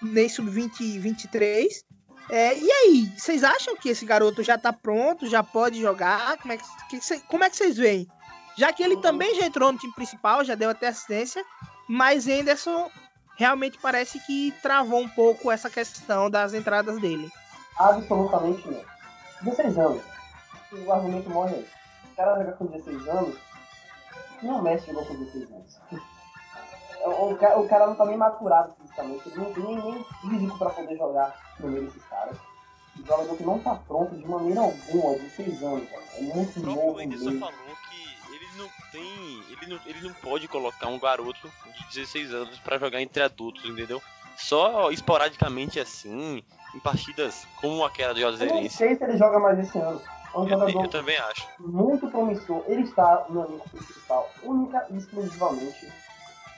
Nem 0.02 0.30
sub-20 0.30 1.00
23. 1.00 1.84
É, 2.30 2.58
e 2.58 2.72
aí, 2.72 3.12
vocês 3.18 3.44
acham 3.44 3.76
que 3.76 3.90
esse 3.90 4.06
garoto 4.06 4.44
já 4.44 4.58
tá 4.58 4.72
pronto, 4.72 5.28
já 5.28 5.44
pode 5.44 5.82
jogar? 5.82 6.38
Como 6.38 6.54
é 6.54 6.58
que, 6.58 7.00
que, 7.00 7.20
como 7.22 7.44
é 7.44 7.50
que 7.50 7.58
vocês 7.58 7.78
veem? 7.78 8.08
Já 8.58 8.72
que 8.72 8.84
ele 8.84 8.98
também 8.98 9.36
já 9.36 9.46
entrou 9.46 9.72
no 9.72 9.78
time 9.78 9.94
principal, 9.94 10.44
já 10.44 10.56
deu 10.56 10.70
até 10.70 10.88
assistência, 10.88 11.44
mas 11.88 12.28
Henderson 12.28 12.90
realmente 13.36 13.78
parece 13.82 14.20
que 14.20 14.54
travou 14.62 15.00
um 15.02 15.10
pouco 15.10 15.52
essa 15.52 15.70
questão 15.70 16.30
das 16.30 16.54
entradas 16.54 17.00
dele. 17.00 17.30
Absolutamente 17.78 18.68
não. 18.70 18.82
16 19.42 19.78
anos. 19.78 20.02
O 20.72 20.92
argumento 20.92 21.30
morre 21.30 21.56
aí. 21.56 21.68
O 22.12 22.16
cara 22.16 22.38
joga 22.38 22.52
com 22.54 22.66
16 22.68 23.08
anos. 23.08 23.36
Nem 24.42 24.52
o 24.52 24.62
Messi 24.62 24.88
jogou 24.88 25.06
com 25.06 25.16
16 25.16 25.52
anos. 25.52 25.80
O, 27.06 27.34
o, 27.34 27.38
ca- 27.38 27.56
o 27.58 27.68
cara 27.68 27.86
não 27.86 27.94
tá 27.94 28.04
nem 28.06 28.18
maturado 28.18 28.74
fisicamente. 28.82 29.30
Ele 29.30 29.38
não 29.38 29.54
tem 29.54 29.64
nem, 29.64 29.76
nem 29.92 30.04
físico 30.22 30.58
pra 30.58 30.72
poder 30.72 30.98
jogar 30.98 31.36
no 31.60 31.68
meio 31.68 31.86
desses 31.86 32.04
caras. 32.06 32.36
O 33.00 33.06
jogador 33.06 33.38
que 33.38 33.44
não 33.44 33.60
tá 33.60 33.76
pronto 33.76 34.16
de 34.16 34.26
maneira 34.28 34.62
alguma, 34.62 35.14
16 35.14 35.62
anos, 35.62 35.88
cara. 35.88 36.02
É 36.18 36.22
muito 36.22 36.60
O 36.60 36.64
novo 36.66 36.82
próprio 36.82 37.06
Anderson 37.06 37.40
falou 37.40 37.76
que 37.92 38.15
não 38.56 38.70
tem. 38.92 39.44
Ele 39.50 39.68
não, 39.68 39.80
ele 39.86 40.02
não 40.02 40.14
pode 40.14 40.48
colocar 40.48 40.88
um 40.88 41.00
garoto 41.00 41.52
de 41.90 41.96
16 41.96 42.34
anos 42.34 42.60
pra 42.60 42.78
jogar 42.78 43.02
entre 43.02 43.24
adultos, 43.24 43.64
entendeu? 43.66 44.02
Só 44.38 44.92
esporadicamente 44.92 45.80
assim, 45.80 46.44
em 46.74 46.80
partidas 46.80 47.48
como 47.62 47.86
aquela 47.86 48.14
do 48.14 48.20
Eu 48.20 48.32
não 48.32 48.70
sei 48.70 48.96
se 48.96 49.04
ele 49.04 49.18
joga 49.18 49.40
mais 49.40 49.60
esse 49.60 49.78
ano. 49.78 50.02
É 50.34 50.38
um 50.38 50.48
Eu, 50.48 50.70
eu 50.70 50.90
também 50.90 51.18
acho. 51.18 51.48
muito 51.60 52.08
promissor. 52.10 52.64
Ele 52.68 52.82
está 52.82 53.26
no 53.30 53.46
elenco 53.46 53.70
principal 53.70 54.30
única 54.44 54.86
e 54.90 54.98
exclusivamente 54.98 55.88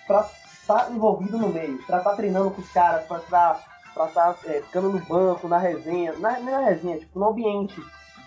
para 0.08 0.28
estar 0.62 0.92
envolvido 0.92 1.38
no 1.38 1.50
meio, 1.50 1.78
para 1.86 2.00
estar 2.00 2.16
treinando 2.16 2.52
com 2.52 2.62
os 2.62 2.72
caras, 2.72 3.06
para 3.06 3.20
estar 3.20 3.78
pra 3.98 4.06
estar 4.06 4.38
é, 4.46 4.62
ficando 4.62 4.90
no 4.90 5.00
banco, 5.00 5.48
na 5.48 5.58
resenha, 5.58 6.14
na, 6.20 6.40
não 6.40 6.50
é 6.50 6.52
na 6.52 6.70
resenha, 6.70 7.00
tipo, 7.00 7.20
no 7.20 7.30
ambiente 7.30 7.82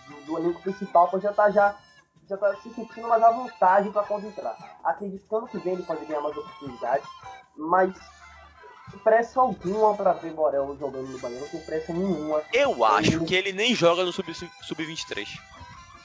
do, 0.09 0.17
do 0.27 0.39
elenco 0.39 0.61
principal, 0.61 1.09
para 1.09 1.21
já 1.21 1.31
estar 1.31 1.51
já, 1.51 1.77
já 2.31 2.37
tá 2.37 2.55
se 2.57 2.73
sentindo 2.73 3.09
mais 3.09 3.23
à 3.23 3.31
vontade 3.33 3.91
para 3.91 4.05
concentrar. 4.05 4.57
Acredito 4.85 5.29
que 5.29 5.35
ano 5.35 5.49
que 5.49 5.59
vem 5.59 5.75
ele 5.75 5.83
pode 5.83 6.05
ganhar 6.07 6.21
mais 6.21 6.37
oportunidades, 6.37 7.09
mas 7.57 7.93
pressa 9.03 9.41
alguma 9.41 9.95
para 9.97 10.13
ver 10.13 10.33
Borel 10.33 10.77
jogando 10.79 11.09
no 11.09 11.19
Bahia, 11.19 11.41
não 11.41 11.49
tem 11.49 11.61
pressa 11.61 11.93
nenhuma. 11.93 12.43
Eu 12.53 12.85
acho 12.85 13.25
que 13.25 13.35
ele 13.35 13.53
nem 13.53 13.75
joga 13.75 14.05
no 14.05 14.13
Sub- 14.13 14.31
Sub-23. 14.63 15.29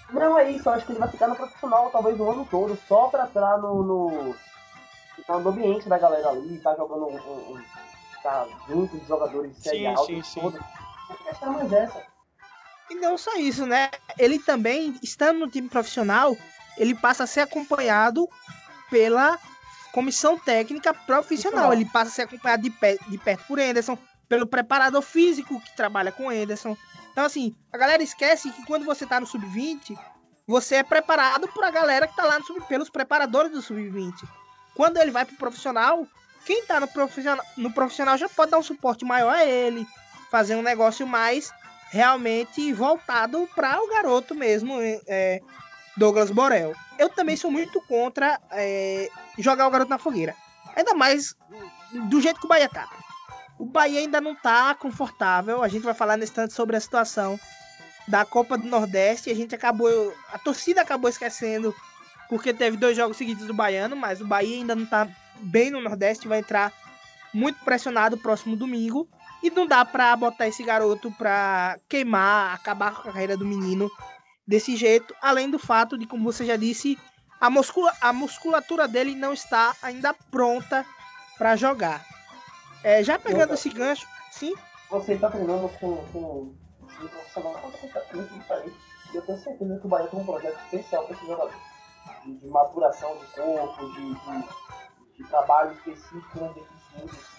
Não 0.10 0.38
é 0.38 0.52
isso, 0.52 0.68
eu 0.68 0.74
acho 0.74 0.86
que 0.86 0.92
ele 0.92 1.00
vai 1.00 1.10
ficar 1.10 1.28
no 1.28 1.36
profissional 1.36 1.90
talvez 1.92 2.20
o 2.20 2.30
ano 2.30 2.48
todo, 2.50 2.78
só 2.88 3.08
pra 3.08 3.26
estar 3.26 3.58
no, 3.60 3.84
no, 3.84 4.36
tá 5.28 5.38
no 5.40 5.50
ambiente 5.50 5.88
da 5.90 5.98
galera 5.98 6.30
ali, 6.30 6.58
tá 6.60 6.76
jogando 6.76 7.08
um, 7.08 7.16
um, 7.16 7.56
um- 7.56 7.66
tá 8.24 8.48
junto 8.68 8.98
de 8.98 9.06
jogadores 9.08 9.56
de 9.56 9.62
série 9.62 9.96
Sim, 9.96 10.06
sim, 10.06 10.20
e 10.20 10.24
sim. 10.24 10.42
tudo. 10.42 10.60
A 11.10 11.14
questão 11.16 11.54
é 11.54 11.56
mais 11.58 11.72
essa. 11.74 12.04
E 12.90 12.96
não 12.96 13.18
só 13.18 13.36
isso, 13.38 13.66
né? 13.66 13.90
Ele 14.18 14.38
também, 14.40 14.96
estando 15.02 15.40
no 15.40 15.50
time 15.50 15.68
profissional, 15.68 16.38
ele 16.78 16.94
passa 16.96 17.24
a 17.24 17.28
ser 17.28 17.42
acompanhado 17.42 18.28
pela 18.90 19.40
comissão 19.92 20.38
técnica 20.38 20.94
profissional. 20.94 21.72
Ele 21.74 21.86
passa 21.86 22.12
a 22.12 22.14
ser 22.14 22.22
acompanhado 22.24 22.64
de, 22.64 22.70
pé- 22.70 22.98
de 23.08 23.18
perto 23.18 23.44
por 23.48 23.60
Anderson, 23.60 23.98
pelo 24.30 24.46
preparador 24.46 25.02
físico 25.02 25.60
que 25.62 25.76
trabalha 25.76 26.12
com 26.12 26.30
Anderson. 26.30 26.78
Então, 27.12 27.26
assim, 27.26 27.56
a 27.72 27.78
galera 27.78 28.04
esquece 28.04 28.52
que 28.52 28.66
quando 28.66 28.86
você 28.86 29.06
tá 29.06 29.20
no 29.20 29.26
sub-20, 29.26 29.98
você 30.46 30.76
é 30.76 30.84
preparado 30.84 31.48
por 31.48 31.64
a 31.64 31.72
galera 31.72 32.08
que 32.08 32.16
tá 32.16 32.24
lá 32.24 32.38
no 32.38 32.46
sub, 32.46 32.62
pelos 32.68 32.90
preparadores 32.90 33.52
do 33.52 33.62
sub-20. 33.62 34.14
Quando 34.76 34.98
ele 34.98 35.12
vai 35.12 35.26
pro 35.26 35.38
profissional, 35.38 36.06
quem 36.46 36.66
tá 36.66 36.80
no 36.80 36.88
profissional, 36.88 37.44
no 37.58 37.72
profissional 37.72 38.18
já 38.18 38.28
pode 38.30 38.52
dar 38.52 38.60
um 38.60 38.64
suporte 38.64 39.06
maior 39.06 39.34
a 39.34 39.46
ele, 39.46 39.88
fazer 40.30 40.56
um 40.56 40.62
negócio 40.62 41.08
mais 41.08 41.52
realmente 41.90 42.74
voltado 42.74 43.48
para 43.56 43.82
o 43.82 43.88
garoto 43.88 44.36
mesmo, 44.36 44.78
é, 45.08 45.42
Douglas 45.96 46.32
Borel. 46.32 46.74
Eu 46.98 47.10
também 47.10 47.36
sou 47.36 47.52
muito 47.52 47.82
contra 47.82 48.40
é, 48.52 49.10
jogar 49.38 49.68
o 49.68 49.72
garoto 49.72 49.90
na 49.90 49.98
fogueira. 49.98 50.36
Ainda 50.76 50.94
mais 50.94 51.36
do 52.10 52.20
jeito 52.22 52.40
que 52.40 52.46
o 52.46 52.50
Bahia 52.50 52.68
tá. 52.68 52.88
O 53.58 53.66
Bahia 53.66 54.00
ainda 54.00 54.20
não 54.20 54.36
tá 54.36 54.76
confortável. 54.76 55.64
A 55.64 55.68
gente 55.68 55.84
vai 55.84 55.94
falar 55.94 56.18
nesse 56.18 56.32
instante 56.32 56.54
sobre 56.54 56.76
a 56.76 56.80
situação 56.80 57.40
da 58.08 58.26
Copa 58.26 58.58
do 58.58 58.68
Nordeste. 58.68 59.32
A 59.32 59.36
gente 59.36 59.56
acabou. 59.56 60.14
A 60.32 60.38
torcida 60.38 60.82
acabou 60.82 61.10
esquecendo 61.10 61.74
porque 62.28 62.54
teve 62.54 62.76
dois 62.76 62.98
jogos 62.98 63.16
seguidos 63.16 63.48
do 63.48 63.54
Baiano, 63.54 63.96
mas 63.96 64.20
o 64.20 64.28
Bahia 64.28 64.58
ainda 64.58 64.76
não 64.76 64.86
tá 64.86 65.08
bem 65.40 65.72
no 65.72 65.82
Nordeste. 65.82 66.28
Vai 66.28 66.40
entrar 66.40 66.74
muito 67.34 67.64
pressionado 67.64 68.18
próximo 68.18 68.56
domingo. 68.58 69.08
E 69.46 69.50
não 69.52 69.68
dá 69.68 69.86
pra 69.86 70.16
botar 70.16 70.48
esse 70.48 70.64
garoto 70.64 71.12
pra 71.12 71.78
queimar, 71.88 72.56
acabar 72.56 72.96
com 72.96 73.02
a 73.02 73.04
carreira 73.04 73.38
do 73.38 73.46
menino 73.46 73.91
desse 74.48 74.76
jeito. 74.76 75.16
Além 75.22 75.52
do 75.52 75.60
fato 75.60 76.00
de, 76.00 76.08
como 76.08 76.24
você 76.24 76.43
já 76.43 76.56
disse, 76.56 76.98
a, 77.39 77.48
muscula 77.48 77.93
a 78.02 78.12
musculatura 78.12 78.88
dele 78.88 79.14
não 79.14 79.34
está 79.34 79.76
ainda 79.84 80.16
pronta 80.32 80.84
pra 81.38 81.56
jogar. 81.56 82.04
É, 82.84 83.04
já 83.04 83.20
pegando 83.20 83.54
esse 83.54 83.70
gancho, 83.70 84.08
sim, 84.32 84.52
Você 84.89 85.16
tá 85.16 85.30
treinando 85.30 85.70
com, 85.80 85.98
com 86.12 86.56
time 86.96 87.08
profissional. 87.08 87.72
E 89.14 89.16
eu 89.16 89.22
tenho 89.22 89.38
certeza 89.38 89.80
que 89.80 89.86
o 89.86 89.89
Bahia 89.89 90.08
tem 90.08 90.20
um 90.20 90.26
projeto 90.26 90.60
especial 90.64 91.06
para 91.06 91.16
esse 91.16 91.28
jogador. 91.28 91.54
De, 92.24 92.34
de 92.34 92.48
maturação 92.48 93.16
de 93.20 93.26
corpo, 93.28 93.93
de, 93.93 94.16
de, 94.16 95.18
de 95.18 95.30
trabalho 95.30 95.72
específico 95.74 96.39
nas 96.39 96.56
deficiências 96.56 97.35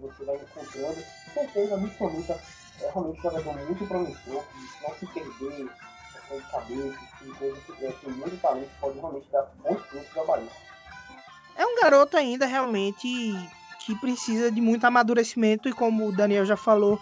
você 0.00 0.24
vai 0.24 0.36
encontrando. 0.36 1.02
Certeza 1.34 1.74
absoluta. 1.74 2.40
É 2.80 2.90
realmente 2.90 3.18
um 3.18 3.22
jogador 3.22 3.54
muito 3.54 3.86
promissor, 3.86 4.44
que 4.44 4.82
não 4.82 4.94
se 4.94 5.06
perder, 5.06 5.68
questão 6.12 6.38
de 6.38 6.50
cabeça, 6.50 6.98
que 7.18 7.38
coisa 7.38 7.60
que 7.60 7.84
é, 7.84 7.92
tem 7.92 8.10
muito 8.10 8.40
talento, 8.40 8.70
pode 8.80 8.98
realmente 8.98 9.30
dar 9.30 9.42
bons 9.62 9.80
frutos 9.82 10.16
ao 10.16 10.26
Bahia. 10.26 10.48
é 11.56 11.66
um 11.66 11.76
garoto 11.80 12.16
ainda 12.16 12.46
realmente 12.46 13.34
que 13.84 13.94
precisa 13.96 14.50
de 14.50 14.60
muito 14.60 14.84
amadurecimento 14.84 15.68
e 15.68 15.72
como 15.72 16.08
o 16.08 16.12
Daniel 16.12 16.46
já 16.46 16.56
falou, 16.56 16.98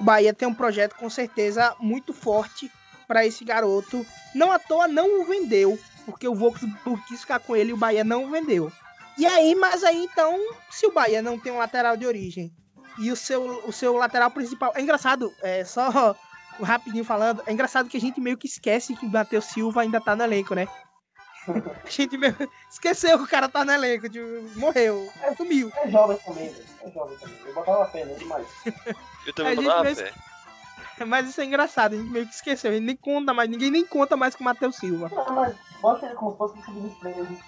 o 0.00 0.04
Bahia 0.04 0.32
tem 0.32 0.48
um 0.48 0.54
projeto 0.54 0.94
com 0.94 1.10
certeza 1.10 1.74
muito 1.78 2.12
forte 2.12 2.70
para 3.06 3.26
esse 3.26 3.44
garoto. 3.44 4.06
Não 4.34 4.50
à 4.50 4.58
toa 4.58 4.86
não 4.86 5.20
o 5.20 5.24
vendeu, 5.24 5.78
porque 6.06 6.28
o 6.28 6.34
Wolfsburg 6.34 7.02
quis 7.06 7.20
ficar 7.20 7.40
com 7.40 7.56
ele 7.56 7.70
e 7.70 7.72
o 7.72 7.76
Bahia 7.76 8.04
não 8.04 8.24
o 8.24 8.30
vendeu. 8.30 8.72
E 9.20 9.26
aí, 9.26 9.54
mas 9.54 9.84
aí 9.84 10.02
então, 10.04 10.34
se 10.70 10.86
o 10.86 10.92
Bahia 10.92 11.20
não 11.20 11.38
tem 11.38 11.52
um 11.52 11.58
lateral 11.58 11.94
de 11.94 12.06
origem 12.06 12.50
e 12.98 13.12
o 13.12 13.16
seu, 13.16 13.42
o 13.66 13.70
seu 13.72 13.94
lateral 13.94 14.30
principal. 14.30 14.72
É 14.74 14.80
engraçado, 14.80 15.30
é 15.42 15.62
só 15.62 16.16
rapidinho 16.62 17.04
falando, 17.04 17.42
é 17.46 17.52
engraçado 17.52 17.86
que 17.90 17.98
a 17.98 18.00
gente 18.00 18.18
meio 18.18 18.38
que 18.38 18.46
esquece 18.46 18.96
que 18.96 19.04
o 19.04 19.10
Matheus 19.10 19.44
Silva 19.44 19.82
ainda 19.82 20.00
tá 20.00 20.16
no 20.16 20.24
elenco, 20.24 20.54
né? 20.54 20.66
A 21.84 21.88
gente 21.88 22.16
meio 22.16 22.34
esqueceu 22.70 23.18
que 23.18 23.24
o 23.24 23.28
cara 23.28 23.46
tá 23.48 23.62
no 23.64 23.72
elenco, 23.72 24.08
tipo, 24.08 24.26
morreu, 24.58 25.10
sumiu. 25.36 25.70
É 25.76 25.90
jovem 25.90 26.16
também, 26.18 26.48
velho. 26.48 26.64
É 26.82 26.90
jovem 26.90 27.18
também. 27.18 27.36
Eu 27.44 27.54
botava 27.54 27.86
fé 27.90 28.04
nele 28.04 28.18
demais. 28.18 28.46
Eu 29.26 29.34
também 29.34 29.52
A 29.52 29.54
vou 29.56 29.64
gente 29.64 29.70
dar 29.70 29.76
uma 29.78 29.84
mesmo- 29.84 30.06
fé. 30.06 31.04
Mas 31.06 31.28
isso 31.28 31.40
é 31.40 31.44
engraçado, 31.44 31.94
a 31.94 31.96
gente 31.96 32.10
meio 32.10 32.26
que 32.26 32.34
esqueceu, 32.34 32.70
a 32.70 32.74
gente 32.74 32.84
nem 32.84 32.96
conta 32.96 33.32
mais, 33.32 33.48
ninguém 33.50 33.70
nem 33.70 33.86
conta 33.86 34.16
mais 34.18 34.34
com 34.34 34.42
o 34.42 34.44
Matheus 34.44 34.76
Silva. 34.76 35.10
Não, 35.10 35.34
mas 35.34 35.54
bota 35.80 36.04
ele 36.06 36.14
como 36.14 36.32
se 36.32 36.38
fosse 36.38 36.58
um 36.58 36.62
sub-23. 36.62 37.38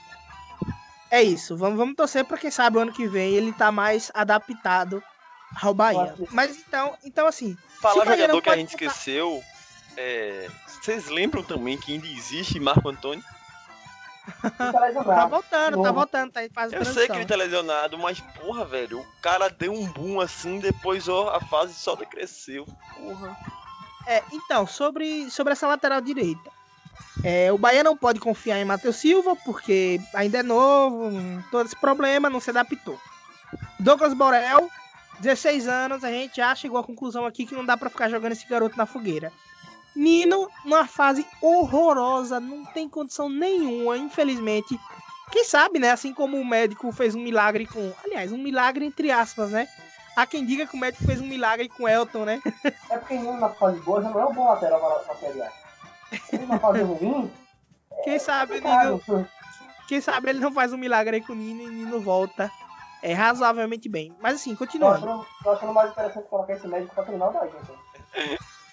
É 1.13 1.23
isso, 1.23 1.55
vamos, 1.59 1.77
vamos 1.77 1.95
torcer 1.95 2.25
pra 2.25 2.39
quem 2.39 2.51
sabe 2.51 2.79
o 2.79 2.81
ano 2.81 2.91
que 2.93 3.07
vem 3.07 3.35
ele 3.35 3.53
tá 3.53 3.71
mais 3.71 4.11
adaptado 4.15 5.03
ao 5.63 5.75
Bahia. 5.75 6.15
Mas 6.31 6.57
então, 6.57 6.97
então 7.05 7.27
assim, 7.27 7.55
Falar 7.83 8.07
jogador 8.07 8.41
que 8.41 8.49
a 8.49 8.57
gente 8.57 8.73
botar- 8.73 8.87
esqueceu. 8.87 9.43
é, 9.97 10.49
Vocês 10.67 11.09
lembram 11.09 11.43
também 11.43 11.77
que 11.77 11.93
ainda 11.93 12.07
existe 12.07 12.59
Marco 12.59 12.89
Antônio? 12.89 13.23
Tá 14.41 14.93
tá 15.05 15.27
voltando, 15.27 15.71
tá 15.71 15.71
novo. 15.77 15.93
voltando, 15.93 16.33
tá 16.33 16.41
fase 16.55 16.71
de 16.71 16.77
Eu 16.77 16.85
sei 16.85 17.09
que 17.09 17.13
ele 17.17 17.27
tá 17.27 17.35
lesionado, 17.37 17.99
mas 17.99 18.21
porra, 18.21 18.65
velho, 18.65 19.01
o 19.01 19.07
cara 19.21 19.51
deu 19.51 19.73
um 19.73 19.85
boom 19.87 20.21
assim, 20.21 20.61
depois 20.61 21.09
ó, 21.09 21.29
a 21.31 21.41
fase 21.41 21.75
só 21.75 21.97
decresceu. 21.97 22.65
Porra. 22.97 23.37
É, 24.07 24.23
então, 24.33 24.65
sobre, 24.67 25.29
sobre 25.31 25.53
essa 25.53 25.67
lateral 25.67 26.01
direita. 26.01 26.52
É, 27.23 27.53
o 27.53 27.59
Bahia 27.59 27.85
não 27.85 27.97
pode 27.97 28.19
confiar 28.19 28.59
em 28.59 28.65
Matheus 28.65 28.97
Silva, 28.97 29.37
porque 29.37 30.01
ainda 30.15 30.39
é 30.39 30.43
novo, 30.43 31.11
todo 31.51 31.67
esse 31.67 31.77
problema, 31.77 32.31
não 32.31 32.41
se 32.41 32.51
adaptou. 32.51 32.99
Douglas 33.79 34.15
Borel, 34.15 34.69
16 35.21 35.69
anos, 35.69 36.05
a 36.05 36.11
gente 36.11 36.37
já 36.37 36.55
chegou 36.55 36.79
à 36.79 36.85
conclusão 36.85 37.27
aqui 37.27 37.47
que 37.47 37.55
não 37.55 37.65
dá 37.65 37.77
pra 37.77 37.91
ficar 37.91 38.09
jogando 38.09 38.33
esse 38.33 38.47
garoto 38.47 38.77
na 38.77 38.87
fogueira. 38.87 39.33
Nino, 39.95 40.49
numa 40.65 40.87
fase 40.87 41.27
horrorosa, 41.41 42.41
não 42.41 42.65
tem 42.65 42.89
condição 42.89 43.29
nenhuma, 43.29 43.97
infelizmente. 43.97 44.79
Quem 45.31 45.45
sabe, 45.45 45.79
né? 45.79 45.91
Assim 45.91 46.13
como 46.13 46.39
o 46.39 46.45
médico 46.45 46.91
fez 46.93 47.15
um 47.15 47.23
milagre 47.23 47.67
com. 47.67 47.93
Aliás, 48.05 48.33
um 48.33 48.39
milagre 48.39 48.85
entre 48.85 49.11
aspas, 49.11 49.51
né? 49.51 49.69
Há 50.17 50.27
quem 50.27 50.45
diga 50.45 50.67
que 50.67 50.77
o 50.77 50.79
médico 50.79 51.05
fez 51.05 51.21
um 51.21 51.27
milagre 51.27 51.69
com 51.69 51.89
Elton, 51.89 52.25
né? 52.25 52.43
É 52.91 52.99
porque 52.99 53.15
ele 53.15 53.31
na 53.33 53.49
fase 53.49 53.81
boa 53.81 54.03
já 54.03 54.11
não 54.11 54.21
é 54.21 54.27
um 54.27 54.35
bom 54.35 54.45
lateral 54.45 54.79
pra, 54.79 55.15
pra 55.15 55.17
Série 55.17 55.41
A. 55.41 55.62
Ele 56.33 56.47
na 56.47 56.59
fase 56.59 56.83
ruim, 56.83 57.31
Quem 58.05 58.19
sabe, 58.19 58.55
Nino, 58.61 59.01
cara, 59.01 59.31
Quem 59.89 60.01
sabe 60.01 60.31
ele 60.31 60.39
não 60.41 60.53
faz 60.53 60.73
um 60.73 60.77
milagre 60.79 61.17
aí 61.17 61.23
com 61.23 61.33
o 61.33 61.37
Nino 61.37 61.63
e 61.63 61.67
o 61.67 61.71
Nino 61.71 62.01
volta 62.01 62.51
é, 63.03 63.13
razoavelmente 63.13 63.89
bem. 63.89 64.15
Mas 64.21 64.35
assim, 64.37 64.55
continuando. 64.55 65.01
tô 65.01 65.07
achando, 65.11 65.27
tô 65.43 65.51
achando 65.51 65.75
mais 65.75 65.91
interessante 65.91 66.29
colocar 66.29 66.53
esse 66.55 66.67
médico 66.69 66.95
pra 66.95 67.05
treinar. 67.05 67.31
Então. 67.31 67.77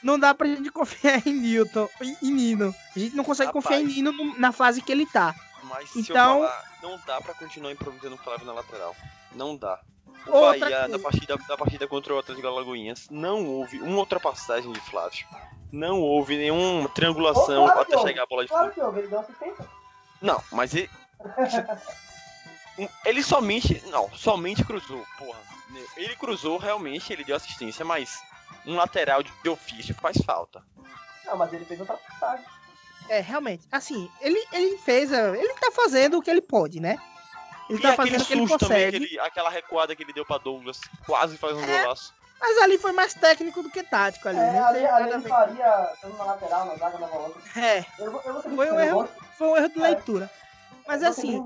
Não 0.04 0.18
dá 0.18 0.34
pra 0.34 0.48
gente 0.48 0.70
confiar 0.72 1.26
em 1.28 1.34
Newton, 1.34 1.88
em, 2.02 2.18
em 2.22 2.32
Nino. 2.32 2.74
A 2.96 3.00
gente 3.00 3.16
não 3.16 3.24
consegue 3.24 3.48
Rapaz. 3.48 3.64
confiar 3.66 3.82
em 3.82 3.86
Nino 3.86 4.12
no- 4.12 4.38
na 4.40 4.52
fase 4.52 4.82
que 4.82 4.92
ele 4.92 5.06
tá. 5.06 5.36
Mas 5.64 5.90
se 5.92 6.00
Então- 6.02 6.42
eu 6.44 6.48
falar, 6.48 6.64
não 6.82 7.00
dá 7.06 7.22
pra 7.22 7.34
continuar 7.34 7.72
improvisando 7.72 8.16
o 8.16 8.18
Flávio 8.18 8.46
na 8.46 8.54
lateral. 8.54 8.96
Não 9.34 9.56
dá. 9.58 9.80
O 10.28 10.32
Outra 10.32 10.60
Bahia, 10.60 10.88
na 10.88 11.00
partida, 11.00 11.38
na 11.48 11.58
partida 11.58 11.88
contra 11.88 12.14
o 12.14 12.20
Atlético 12.20 12.48
Alagoinhas, 12.48 13.08
não 13.10 13.46
houve 13.46 13.82
uma 13.82 14.00
ultrapassagem 14.00 14.72
de 14.72 14.80
Flávio. 14.82 15.26
Não 15.72 16.02
houve 16.02 16.38
nenhuma 16.38 16.90
triangulação 16.90 17.66
claro 17.66 17.82
até 17.82 17.98
chegar 18.00 18.24
a 18.24 18.26
bola 18.26 18.44
de 18.44 18.50
Claro. 18.50 18.74
Não, 20.22 20.44
mas 20.52 20.74
ele. 20.74 20.90
ele 23.06 23.24
somente. 23.24 23.84
Não, 23.88 24.10
somente 24.12 24.64
cruzou, 24.64 25.06
porra. 25.18 25.40
Ele 25.96 26.16
cruzou 26.16 26.58
realmente, 26.58 27.14
ele 27.14 27.24
deu 27.24 27.36
assistência, 27.36 27.86
mas 27.86 28.20
um 28.66 28.76
lateral 28.76 29.22
de 29.22 29.50
ofício 29.50 29.94
faz 29.96 30.18
falta. 30.26 30.64
Não, 31.26 31.38
mas 31.38 31.54
ele 31.54 31.66
fez 31.66 31.80
outra 31.80 31.98
passagem. 31.98 32.46
É, 33.08 33.20
realmente. 33.20 33.68
Assim, 33.72 34.10
ele, 34.22 34.44
ele 34.52 34.78
fez. 34.78 35.12
Ele 35.12 35.54
tá 35.54 35.72
fazendo 35.72 36.18
o 36.18 36.22
que 36.22 36.30
ele 36.30 36.42
pode, 36.42 36.80
né? 36.80 36.98
Ele 37.70 37.78
e 37.78 37.82
tá 37.82 37.90
aquele 37.94 38.12
fazendo 38.18 38.22
o 38.22 38.26
que 38.26 38.34
ele 38.34 38.48
susto 38.48 38.68
também, 38.68 39.20
aquela 39.22 39.50
recuada 39.50 39.96
que 39.96 40.02
ele 40.04 40.14
deu 40.14 40.26
pra 40.26 40.38
Douglas, 40.38 40.80
quase 41.06 41.38
faz 41.38 41.56
um 41.56 41.64
É. 41.64 41.82
golaço. 41.84 42.14
Mas 42.42 42.58
ali 42.60 42.78
foi 42.78 42.92
mais 42.94 43.14
técnico 43.14 43.62
do 43.62 43.70
que 43.70 43.84
tático 43.84 44.30
ali. 44.30 44.40
É, 44.40 44.54
não 44.54 44.66
ali, 44.68 44.86
ali 44.86 45.10
ele 45.12 45.28
faria, 45.28 45.90
na 46.18 46.24
lateral, 46.24 46.66
na 46.68 46.76
zaga, 46.76 46.98
na 46.98 47.08
volante. 47.08 47.36
É, 47.60 47.86
Eu, 48.00 48.22
eu 48.26 48.42
Foi 48.56 48.72
um 48.72 48.80
erro. 48.80 49.10
foi 49.38 49.48
um 49.50 49.58
erro 49.58 49.70
de 49.70 49.80
É. 49.80 49.82
leitura. 49.82 50.32
Mas 50.88 51.04
assim, 51.04 51.44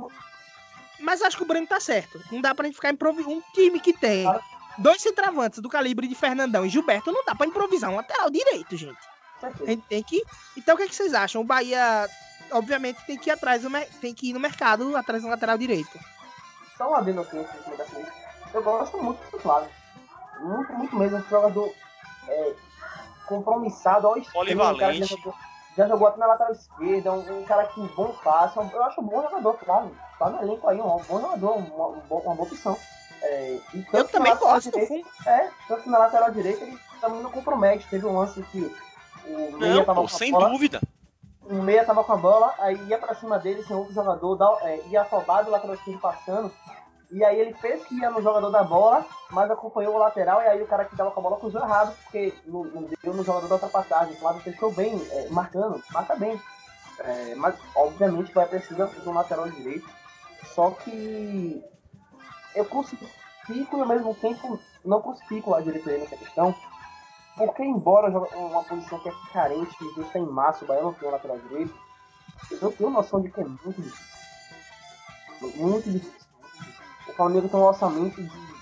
mas 0.99 1.21
acho 1.21 1.35
que 1.35 1.43
o 1.43 1.45
Breno 1.47 1.67
tá 1.67 1.79
certo. 1.79 2.21
Não 2.31 2.39
dá 2.39 2.53
pra 2.55 2.65
gente 2.65 2.75
ficar 2.75 2.91
improvisando. 2.91 3.35
Um 3.35 3.41
time 3.53 3.79
que 3.79 3.91
tem 3.91 4.23
Claro. 4.23 4.41
dois 4.77 5.01
centravantes 5.01 5.59
do 5.59 5.67
calibre 5.67 6.07
de 6.07 6.15
Fernandão 6.15 6.65
e 6.65 6.69
Gilberto, 6.69 7.11
não 7.11 7.25
dá 7.25 7.33
pra 7.35 7.47
improvisar 7.47 7.89
um 7.89 7.95
lateral 7.95 8.29
direito, 8.29 8.77
gente. 8.77 8.99
A 9.41 9.65
gente 9.65 9.83
tem 9.89 10.01
que. 10.03 10.23
Então 10.55 10.75
o 10.75 10.77
que, 10.77 10.83
é 10.83 10.87
que 10.87 10.95
vocês 10.95 11.13
acham? 11.13 11.41
O 11.41 11.43
Bahia, 11.43 12.07
obviamente, 12.51 13.03
tem 13.05 13.17
que 13.17 13.29
ir 13.29 13.33
atrás 13.33 13.63
do 13.63 13.69
mer- 13.69 13.89
tem 13.99 14.13
que 14.13 14.29
ir 14.29 14.33
no 14.33 14.39
mercado 14.39 14.95
atrás 14.95 15.23
do 15.23 15.27
lateral 15.27 15.57
direito. 15.57 15.99
Só 16.77 16.89
um 16.91 16.95
adendo 16.95 17.21
aqui 17.21 17.43
começar 17.63 17.99
isso. 17.99 18.11
Eu 18.53 18.63
gosto 18.63 19.01
muito 19.01 19.19
do 19.31 19.39
Flávio. 19.39 19.69
Muito, 20.39 20.73
muito 20.73 20.95
mesmo. 20.95 21.17
Um 21.17 21.23
jogador 21.29 21.73
é, 22.27 22.53
compromissado 23.27 24.07
ao 24.07 24.17
extremo. 24.17 24.63
um 24.63 24.77
cara 24.77 24.93
que 24.93 24.99
Polivalente. 24.99 24.99
Já 25.07 25.15
jogou, 25.15 25.33
já 25.77 25.87
jogou 25.87 26.07
até 26.07 26.19
na 26.19 26.27
lateral 26.27 26.51
esquerda. 26.53 27.13
Um, 27.13 27.39
um 27.39 27.43
cara 27.45 27.65
que 27.67 27.81
bom 27.95 28.13
passe. 28.23 28.59
um- 28.59 28.69
Eu 28.71 28.83
acho 28.83 29.01
um 29.01 29.05
bom 29.05 29.21
jogador, 29.21 29.57
Flávio. 29.57 29.95
Tá 30.19 30.29
no 30.29 30.41
elenco 30.41 30.67
aí, 30.67 30.79
um, 30.81 30.97
bom 30.97 31.21
jogador, 31.21 31.51
uma, 31.57 31.87
um 31.87 32.01
uma 32.09 32.35
boa 32.35 32.47
opção. 32.47 32.77
É, 33.21 33.59
e 33.73 33.81
tanto 33.83 33.97
Eu 33.97 34.05
que 34.05 34.11
também 34.11 34.35
gosto. 34.35 34.71
direita- 34.71 35.09
É, 35.25 35.49
tanto 35.67 35.83
que 35.83 35.89
na 35.89 35.97
lateral 35.99 36.31
direita 36.31 36.63
ele 36.63 36.77
também 36.99 37.21
não 37.21 37.31
compromete. 37.31 37.87
Teve 37.89 38.05
um 38.05 38.17
lance 38.17 38.41
que 38.43 38.75
o 39.25 39.57
meia 39.57 39.85
tava 39.85 40.01
pô, 40.01 40.07
sem 40.07 40.31
bola, 40.31 40.49
dúvida. 40.49 40.81
O 41.49 41.55
meia 41.61 41.85
tava 41.85 42.03
com 42.03 42.13
a 42.13 42.17
bola, 42.17 42.53
aí 42.59 42.75
ia 42.87 42.97
pra 42.97 43.15
cima 43.15 43.37
dele, 43.39 43.63
sem 43.63 43.75
outro 43.75 43.93
jogador, 43.93 44.35
dá- 44.35 44.57
é, 44.61 44.81
ia 44.87 45.01
afobado 45.01 45.49
o 45.49 45.51
lateral 45.51 45.75
esquerdo 45.75 45.99
passando. 45.99 46.51
E 47.11 47.23
aí 47.23 47.39
ele 47.39 47.53
fez 47.53 47.83
que 47.85 47.99
ia 47.99 48.09
no 48.09 48.21
jogador 48.21 48.49
da 48.49 48.63
bola, 48.63 49.05
mas 49.29 49.51
acompanhou 49.51 49.93
o 49.95 49.99
lateral, 49.99 50.41
e 50.41 50.47
aí 50.47 50.61
o 50.61 50.67
cara 50.67 50.85
que 50.85 50.95
tava 50.95 51.11
com 51.11 51.19
a 51.19 51.23
bola 51.23 51.37
cruzou 51.39 51.61
errado, 51.61 51.95
porque 52.03 52.33
não, 52.45 52.63
deu 53.03 53.13
no 53.13 53.23
jogador 53.23 53.47
da 53.47 53.55
ultrapassagem. 53.55 54.13
O 54.13 54.17
Flávio 54.19 54.41
fechou 54.41 54.71
bem, 54.71 54.99
é, 55.11 55.27
marcando, 55.29 55.81
marca 55.91 56.15
bem. 56.15 56.41
É, 56.99 57.35
mas 57.35 57.55
obviamente 57.75 58.31
vai 58.33 58.47
precisar 58.47 58.85
de 58.85 59.07
um 59.07 59.13
lateral 59.13 59.49
direito. 59.49 59.87
Só 60.55 60.71
que 60.71 61.63
eu 62.55 62.65
consigo 62.65 63.05
e 63.49 63.67
ao 63.71 63.85
mesmo 63.85 64.15
tempo 64.15 64.59
não 64.85 65.01
crucifico 65.01 65.51
lá 65.51 65.59
direito 65.61 65.89
nessa 65.89 66.15
questão. 66.15 66.55
Porque 67.35 67.63
embora 67.63 68.09
uma 68.09 68.63
posição 68.63 68.99
que 68.99 69.09
é 69.09 69.13
carente, 69.31 69.75
que 69.77 69.85
gente 69.95 70.11
tem 70.11 70.23
em 70.23 70.29
massa, 70.29 70.63
o 70.63 70.67
Bahia 70.67 70.83
não 70.83 70.93
tem 70.93 71.07
um 71.07 71.11
lateral 71.11 71.39
direito, 71.39 71.73
eu 72.51 72.71
tenho 72.71 72.89
noção 72.89 73.21
de 73.21 73.31
que 73.31 73.41
é 73.41 73.43
muito 73.43 73.81
difícil. 73.81 74.13
Muito 75.55 75.91
difícil. 75.91 76.23
O 77.07 77.13
Flamengo 77.13 77.49
tem 77.49 77.59
um 77.59 77.63
orçamento 77.63 78.21
de 78.21 78.53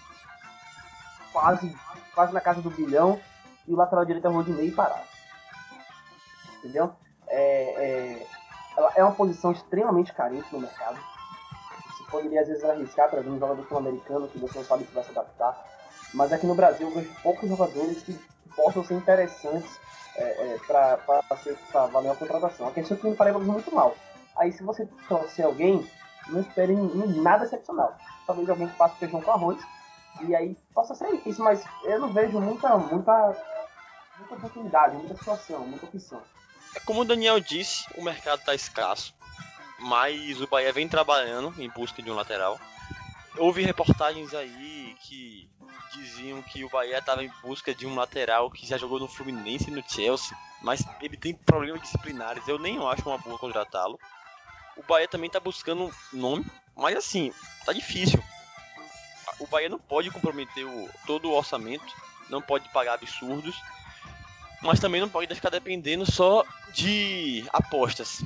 quase, 1.31 1.75
quase 2.15 2.33
na 2.33 2.41
casa 2.41 2.61
do 2.61 2.69
bilhão 2.69 3.19
e 3.67 3.73
o 3.73 3.77
lateral 3.77 4.05
direito 4.05 4.25
é 4.25 4.29
o 4.29 4.33
Rodinei 4.33 4.71
parado. 4.71 5.07
Entendeu? 6.57 6.93
É, 7.27 8.23
é, 8.23 8.27
é 8.95 9.03
uma 9.03 9.13
posição 9.13 9.51
extremamente 9.51 10.13
carente 10.13 10.47
no 10.51 10.59
mercado. 10.59 10.97
Você 11.87 12.03
poderia 12.09 12.41
às 12.41 12.47
vezes 12.47 12.63
arriscar 12.63 13.09
para 13.09 13.21
um 13.21 13.39
jogador 13.39 13.65
sul-americano 13.67 14.27
que 14.27 14.39
você 14.39 14.57
não 14.57 14.65
sabe 14.65 14.85
se 14.85 14.93
vai 14.93 15.03
se 15.03 15.11
adaptar. 15.11 15.65
Mas 16.13 16.31
aqui 16.31 16.45
no 16.45 16.55
Brasil 16.55 16.87
eu 16.89 16.95
vejo 16.95 17.13
poucos 17.21 17.47
jogadores 17.47 18.01
que 18.01 18.19
possam 18.55 18.83
ser 18.83 18.95
interessantes 18.95 19.79
é, 20.15 20.23
é, 20.23 20.59
para 20.67 21.85
valer 21.87 22.11
a 22.11 22.15
contratação. 22.15 22.67
A 22.67 22.71
questão 22.71 22.97
é 22.97 22.99
que 22.99 23.15
Paraíba 23.15 23.39
joga 23.39 23.51
muito 23.51 23.73
mal. 23.73 23.95
Aí 24.37 24.51
se 24.51 24.63
você 24.63 24.87
trouxer 25.07 25.45
alguém, 25.45 25.87
não 26.27 26.41
espere 26.41 26.73
nada 26.73 27.45
excepcional. 27.45 27.97
Talvez 28.25 28.49
alguém 28.49 28.67
que 28.67 28.77
faça 28.77 28.95
feijão 28.95 29.21
com 29.21 29.31
arroz. 29.31 29.59
E 30.21 30.35
aí 30.35 30.55
possa 30.73 30.93
ser 30.93 31.21
isso, 31.25 31.41
mas 31.41 31.63
eu 31.83 31.99
não 31.99 32.11
vejo 32.11 32.39
muita, 32.39 32.77
muita, 32.77 33.35
muita 34.17 34.35
oportunidade, 34.35 34.95
muita 34.97 35.15
situação, 35.15 35.59
muita 35.61 35.85
opção. 35.85 36.21
É 36.75 36.79
como 36.81 37.01
o 37.01 37.05
Daniel 37.05 37.39
disse, 37.39 37.85
o 37.97 38.03
mercado 38.03 38.43
tá 38.43 38.53
escasso, 38.53 39.13
mas 39.79 40.39
o 40.41 40.47
Bahia 40.47 40.71
vem 40.71 40.87
trabalhando 40.87 41.53
em 41.57 41.69
busca 41.69 42.01
de 42.01 42.11
um 42.11 42.15
lateral. 42.15 42.59
Houve 43.37 43.63
reportagens 43.63 44.33
aí 44.33 44.95
que 45.01 45.49
diziam 45.93 46.41
que 46.41 46.63
o 46.63 46.69
Bahia 46.69 46.97
estava 46.97 47.23
em 47.23 47.31
busca 47.41 47.73
de 47.73 47.85
um 47.85 47.95
lateral 47.95 48.51
que 48.51 48.65
já 48.65 48.77
jogou 48.77 48.99
no 48.99 49.07
Fluminense 49.07 49.69
e 49.69 49.73
no 49.73 49.83
Chelsea, 49.87 50.35
mas 50.61 50.83
ele 51.01 51.17
tem 51.17 51.33
problemas 51.33 51.81
disciplinares. 51.81 52.47
Eu 52.47 52.59
nem 52.59 52.77
acho 52.87 53.07
uma 53.07 53.17
boa 53.17 53.37
contratá-lo. 53.37 53.99
O 54.75 54.83
Bahia 54.83 55.07
também 55.07 55.29
tá 55.29 55.39
buscando 55.39 55.85
um 55.85 55.91
nome, 56.17 56.45
mas 56.75 56.95
assim, 56.95 57.33
tá 57.65 57.73
difícil. 57.73 58.21
O 59.39 59.47
Bahia 59.47 59.69
não 59.69 59.79
pode 59.79 60.11
comprometer 60.11 60.65
o, 60.65 60.89
todo 61.05 61.29
o 61.29 61.33
orçamento, 61.33 61.93
não 62.29 62.41
pode 62.41 62.69
pagar 62.69 62.93
absurdos, 62.93 63.55
mas 64.61 64.79
também 64.79 65.01
não 65.01 65.09
pode 65.09 65.33
ficar 65.33 65.49
dependendo 65.49 66.09
só 66.09 66.45
de 66.73 67.45
apostas. 67.51 68.21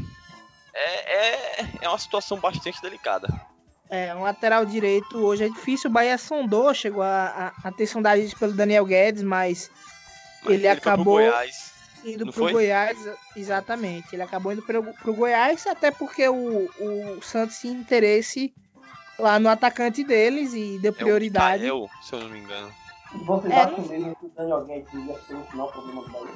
É, 0.74 1.62
é, 1.62 1.70
é 1.82 1.90
uma 1.90 1.98
situação 1.98 2.40
bastante 2.40 2.82
delicada. 2.82 3.28
É, 3.90 4.14
um 4.16 4.24
lateral 4.24 4.66
direito 4.66 5.18
hoje 5.18 5.44
é 5.46 5.50
difícil. 5.50 5.90
O 5.90 5.94
Bahia 5.94 6.18
sondou, 6.18 6.74
chegou 6.74 7.04
a, 7.04 7.54
a, 7.64 7.68
a 7.68 7.72
ter 7.72 7.86
sondagens 7.88 8.34
pelo 8.34 8.54
Daniel 8.54 8.86
Guedes, 8.86 9.22
mas 9.24 9.70
Mas 10.44 10.54
Ele 10.56 10.68
acabou- 10.68 11.16
Goiás. 11.16 11.72
indo 12.04 12.26
pro 12.26 12.34
foi? 12.34 12.52
Goiás, 12.52 12.98
exatamente. 13.36 14.16
Ele 14.16 14.24
acabou 14.24 14.52
indo 14.52 14.62
pro, 14.64 14.84
pro 14.96 15.14
Goiás, 15.14 15.66
até 15.68 15.92
porque 15.92 16.28
o, 16.28 16.70
o 16.80 17.20
Santos 17.22 17.60
tinha 17.60 17.74
interesse 17.74 18.54
lá 19.20 19.40
no 19.40 19.50
atacante 19.50 20.04
deles 20.04 20.54
e 20.54 20.78
deu 20.80 20.90
É 20.90 20.94
o 20.94 20.96
prioridade. 20.96 21.64
Mikael, 21.64 21.90
se 22.02 22.14
eu 22.14 22.20
não 22.22 22.30
me 22.30 22.40
engano. 22.40 22.74
Vocês 23.26 23.54
É, 23.54 23.60
acham 23.62 23.86
mesmo 23.88 24.16
que 24.16 24.26
o 24.26 24.30
Daniel 24.36 24.66
Guedes 24.66 24.94
ia 24.94 25.20
ser 25.28 25.44
final 25.52 25.72
problema 25.72 26.02
do 26.02 26.10
Bahia? 26.10 26.34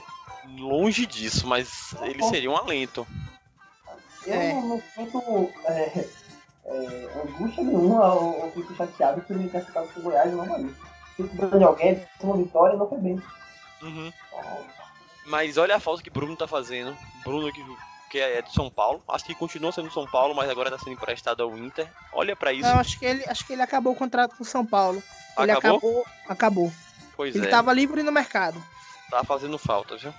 Longe 0.60 1.06
disso, 1.06 1.46
mas 1.48 1.94
ele 2.04 2.24
seria 2.26 2.50
um 2.50 2.56
alento. 2.56 3.06
Eu 4.26 4.34
É. 4.34 4.54
não, 4.54 4.68
não 4.70 4.82
sinto 4.96 5.52
é, 5.66 6.06
é, 6.70 7.10
angústia 7.24 7.64
nenhuma 7.64 8.14
ou, 8.14 8.44
ou 8.44 8.52
fico 8.52 8.76
chateado 8.76 9.22
que 9.22 9.34
ele 9.34 9.50
tenha 9.50 9.66
ficado 9.66 9.92
com 9.94 10.00
o 10.00 10.04
Goiás 10.04 10.32
não 10.32 10.48
Bahia. 10.48 10.70
Porque 11.18 11.46
o 11.46 11.50
Daniel 11.50 11.76
Guedes, 11.76 12.08
uma 12.22 12.38
vitória, 12.38 12.78
não 12.78 12.88
foi 12.88 12.98
bem. 13.00 13.22
Uhum. 13.82 14.14
Então, 14.28 14.66
Mas 15.26 15.58
olha 15.58 15.76
a 15.76 15.80
falta 15.80 16.04
que 16.04 16.10
Bruno 16.10 16.36
tá 16.36 16.48
fazendo. 16.48 16.96
Bruno 17.24 17.52
que, 17.52 17.66
que 18.10 18.20
é 18.20 18.42
de 18.42 18.54
São 18.54 18.70
Paulo. 18.70 19.02
Acho 19.08 19.26
que 19.26 19.36
continua 19.36 19.72
sendo 19.72 19.92
São 19.92 20.06
Paulo, 20.06 20.34
mas 20.34 20.50
agora 20.50 20.72
tá 20.72 20.78
sendo 20.78 20.94
emprestado 20.94 21.44
ao 21.44 21.58
Inter. 21.58 21.90
Olha 22.14 22.36
pra 22.36 22.54
isso. 22.54 22.68
Não, 22.70 22.80
acho 22.80 22.98
que 22.98 23.06
ele, 23.06 23.26
acho 23.28 23.46
que 23.46 23.54
ele 23.54 23.62
acabou 23.62 23.94
o 23.94 23.96
contrato 23.96 24.36
com 24.36 24.44
o 24.44 24.48
São 24.48 24.66
Paulo. 24.66 25.02
Ele 25.38 25.52
Acabou? 25.52 25.78
acabou, 25.78 26.06
acabou. 26.28 26.74
Pois 27.16 27.36
Ele 27.36 27.48
é, 27.48 27.50
tava 27.50 27.74
livre 27.74 28.04
no 28.04 28.12
mercado. 28.12 28.62
tá 29.10 29.24
fazendo 29.24 29.58
falta, 29.58 29.98
viu? 29.98 30.14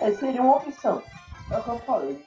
É, 0.00 0.10
seria 0.12 0.40
uma 0.40 0.56
opção. 0.56 1.02
É 1.50 1.58
o 1.58 1.62
que 1.62 1.68
eu 1.68 1.78
falei. 1.80 2.24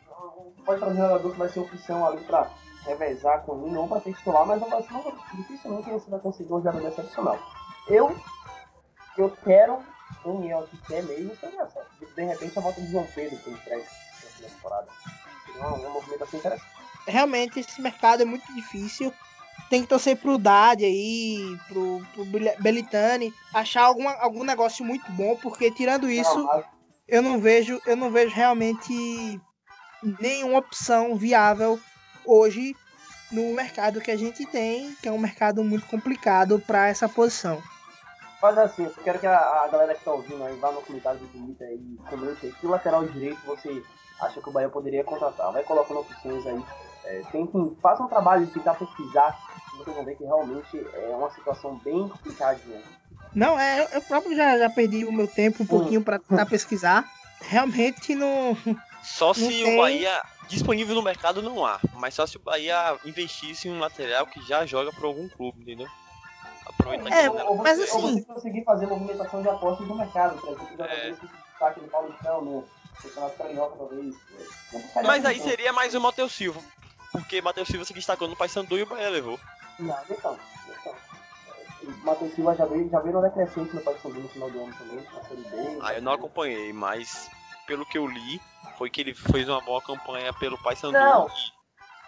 Pode 0.66 0.80
trazer 0.80 1.00
um 1.00 1.04
jogador 1.04 1.32
que 1.32 1.38
vai 1.40 1.50
ser 1.50 1.60
opção 1.60 2.08
ali 2.08 2.24
pra 2.26 2.50
revezar 2.88 3.42
com 3.44 3.66
ele, 3.68 3.78
ou 3.78 3.88
pra 3.88 4.00
ter 4.00 4.14
titular, 4.14 4.46
mas 4.46 4.60
não 4.62 4.70
vai 4.70 4.82
ser 4.82 4.94
não, 4.94 5.04
dificilmente 5.34 5.90
você 5.90 6.10
vai 6.10 6.20
conseguir 6.20 6.54
um 6.54 6.64
jogador 6.64 6.88
excepcional. 6.88 7.40
Eu, 7.88 8.16
eu 9.18 9.30
quero, 9.44 9.80
Daniel 10.26 10.68
que 10.70 10.78
quer 10.88 11.04
mesmo, 11.04 11.36
seria. 11.36 11.68
De, 12.16 12.24
repente 12.24 12.58
a 12.58 12.62
volta 12.62 12.82
de 12.82 12.92
João 12.92 13.08
Pedro 13.14 13.38
pro 13.40 13.52
empréstimo 13.52 13.98
na 14.42 14.48
temporada. 14.50 14.88
Seria 15.46 15.62
uma, 15.62 15.78
uma 15.78 15.90
movimentação 15.90 16.40
interessante. 16.40 16.72
Realmente, 17.06 17.60
esse 17.60 17.82
mercado 17.82 18.22
é 18.22 18.26
muito 18.26 18.54
difícil. 18.54 19.14
Tem 19.70 19.82
que 19.82 19.88
torcer 19.88 20.16
pro 20.18 20.38
Dade 20.38 20.86
aí, 20.86 21.58
pro, 21.68 22.02
pro 22.14 22.26
Bel- 22.26 22.56
Belitani, 22.60 23.34
achar 23.54 23.84
alguma, 23.84 24.14
algum 24.16 24.44
negócio 24.44 24.86
muito 24.86 25.10
bom, 25.12 25.36
porque 25.38 25.72
tirando 25.72 26.10
isso, 26.10 26.38
Não, 26.38 26.46
mas- 26.46 26.66
eu 27.08 27.22
não 27.22 27.40
vejo, 27.40 27.82
eu 27.86 27.96
não 27.96 28.10
vejo 28.12 28.34
realmente 28.34 29.42
nenhuma 30.20 30.60
opção 30.60 31.16
viável 31.16 31.80
hoje 32.28 32.76
no 33.32 33.54
mercado 33.54 34.00
que 34.02 34.12
a 34.12 34.18
gente 34.18 34.46
tem, 34.46 34.96
que 35.02 35.08
é 35.08 35.12
um 35.12 35.18
mercado 35.18 35.64
muito 35.64 35.86
complicado 35.88 36.60
para 36.66 36.88
essa 36.88 37.10
posição. 37.10 37.62
Faz 38.40 38.58
assim, 38.58 38.84
eu 38.86 38.92
quero 39.04 39.18
que 39.20 39.26
a, 39.28 39.38
a 39.64 39.68
galera 39.68 39.96
que 39.96 40.04
tá 40.04 40.12
ouvindo 40.12 40.44
aí 40.44 40.56
vá 40.58 40.72
no 40.72 40.82
comentário 40.82 41.20
do 41.20 41.28
Twitter 41.28 41.68
e 41.72 41.98
comente 42.10 42.46
aí 42.46 42.52
que 42.54 42.68
lateral 42.68 43.04
direito 43.06 43.40
você 43.46 43.82
acha 44.22 44.40
que 44.42 44.50
o 44.50 44.52
Bahia 44.52 44.70
poderia 44.70 45.04
contratar. 45.04 45.52
Vai 45.52 45.64
colocando 45.64 46.02
opções 46.02 46.46
aí. 46.46 46.64
É, 47.06 47.22
tentem, 47.32 47.76
façam 47.82 48.06
um 48.06 48.10
trabalho 48.10 48.46
de 48.46 48.52
tentar 48.54 48.74
pesquisar 48.76 49.36
vocês 49.78 49.96
vão 49.96 50.04
ver 50.04 50.16
que 50.16 50.24
realmente 50.24 50.78
é 50.94 51.16
uma 51.16 51.30
situação 51.32 51.76
bem 51.84 52.10
complicadinha. 52.10 52.82
Não, 53.36 53.60
é, 53.60 53.82
eu- 53.84 53.88
eu 53.94 54.02
próprio 54.02 54.36
já, 54.36 54.58
já 54.58 54.70
perdi 54.70 55.06
o 55.06 55.12
meu 55.12 55.28
tempo 55.28 55.62
um 55.64 55.66
pouquinho 55.68 56.04
pra 56.04 56.18
tentar 56.20 56.46
pesquisar. 56.48 57.06
Realmente 57.42 58.16
não. 58.16 58.58
Só 59.04 59.34
se 59.36 59.48
tem. 59.48 59.76
o 59.76 59.82
Bahia. 59.82 60.20
Disponível 60.48 60.96
no 60.96 61.02
mercado 61.02 61.42
não 61.42 61.66
há, 61.66 61.80
mas 61.94 62.14
só 62.14 62.26
se 62.26 62.38
o 62.38 62.42
Bahia 62.42 62.98
investisse 63.04 63.68
em 63.68 63.72
um 63.72 63.80
lateral 63.80 64.26
que 64.28 64.42
já 64.42 64.66
joga 64.66 64.92
pra 64.92 65.06
algum 65.08 65.28
clube, 65.28 65.62
entendeu? 65.62 65.88
Aproveita 66.66 67.10
É, 67.10 67.30
que 67.30 67.36
né? 67.36 67.44
ou, 67.44 67.58
mas 67.58 67.78
você, 67.78 67.92
ou 67.92 67.98
assim- 68.00 68.20
você 68.22 68.26
conseguir 68.34 68.64
fazer 68.64 68.86
movimentação 68.88 69.42
de 69.42 69.50
apostas 69.50 69.88
no 69.88 69.96
mercado, 69.96 70.40
por 70.40 70.54
exemplo, 70.54 70.84
É. 70.86 71.16
Paulistão, 71.92 72.42
no 72.42 72.68
Campeonato 73.02 73.38
Carioca, 73.38 73.76
talvez. 73.78 74.16
Carioca, 74.94 75.02
Mas 75.04 75.26
aí 75.26 75.38
não. 75.38 75.44
seria 75.46 75.74
mais 75.74 75.96
o 75.96 76.02
Matheus 76.02 76.32
Silva. 76.34 76.62
Porque 77.12 77.42
Matheus 77.42 77.68
Silva 77.68 77.84
se 77.86 77.94
destacou 77.94 78.28
no 78.28 78.36
Paysandu 78.36 78.78
e 78.78 78.84
o 78.84 78.86
Bahia 78.86 79.10
levou. 79.10 79.40
Não, 79.80 79.98
então. 80.10 80.38
então. 80.80 80.96
O 81.84 82.06
Matheus 82.06 82.34
Silva 82.36 82.54
já 82.56 82.66
veio, 82.66 82.90
já 82.90 83.00
veio 83.00 83.16
no 83.16 83.22
decrescente 83.22 83.74
no 83.74 83.82
Paysandu 83.82 84.20
no 84.20 84.30
final 84.30 84.50
do 84.52 84.64
ano 84.64 84.74
também, 84.78 85.04
na 85.14 85.24
Série 85.24 85.42
B. 85.42 85.80
Ah, 85.82 85.94
eu 85.96 86.02
não 86.02 86.12
acompanhei, 86.12 86.72
mas 86.74 87.30
pelo 87.68 87.86
que 87.86 87.98
eu 87.98 88.08
li, 88.08 88.42
foi 88.78 88.90
que 88.90 89.02
ele 89.02 89.14
fez 89.14 89.48
uma 89.48 89.62
boa 89.62 89.82
campanha 89.82 90.34
pelo 90.34 90.58
Paysandu. 90.58 90.94
Não. 90.94 91.30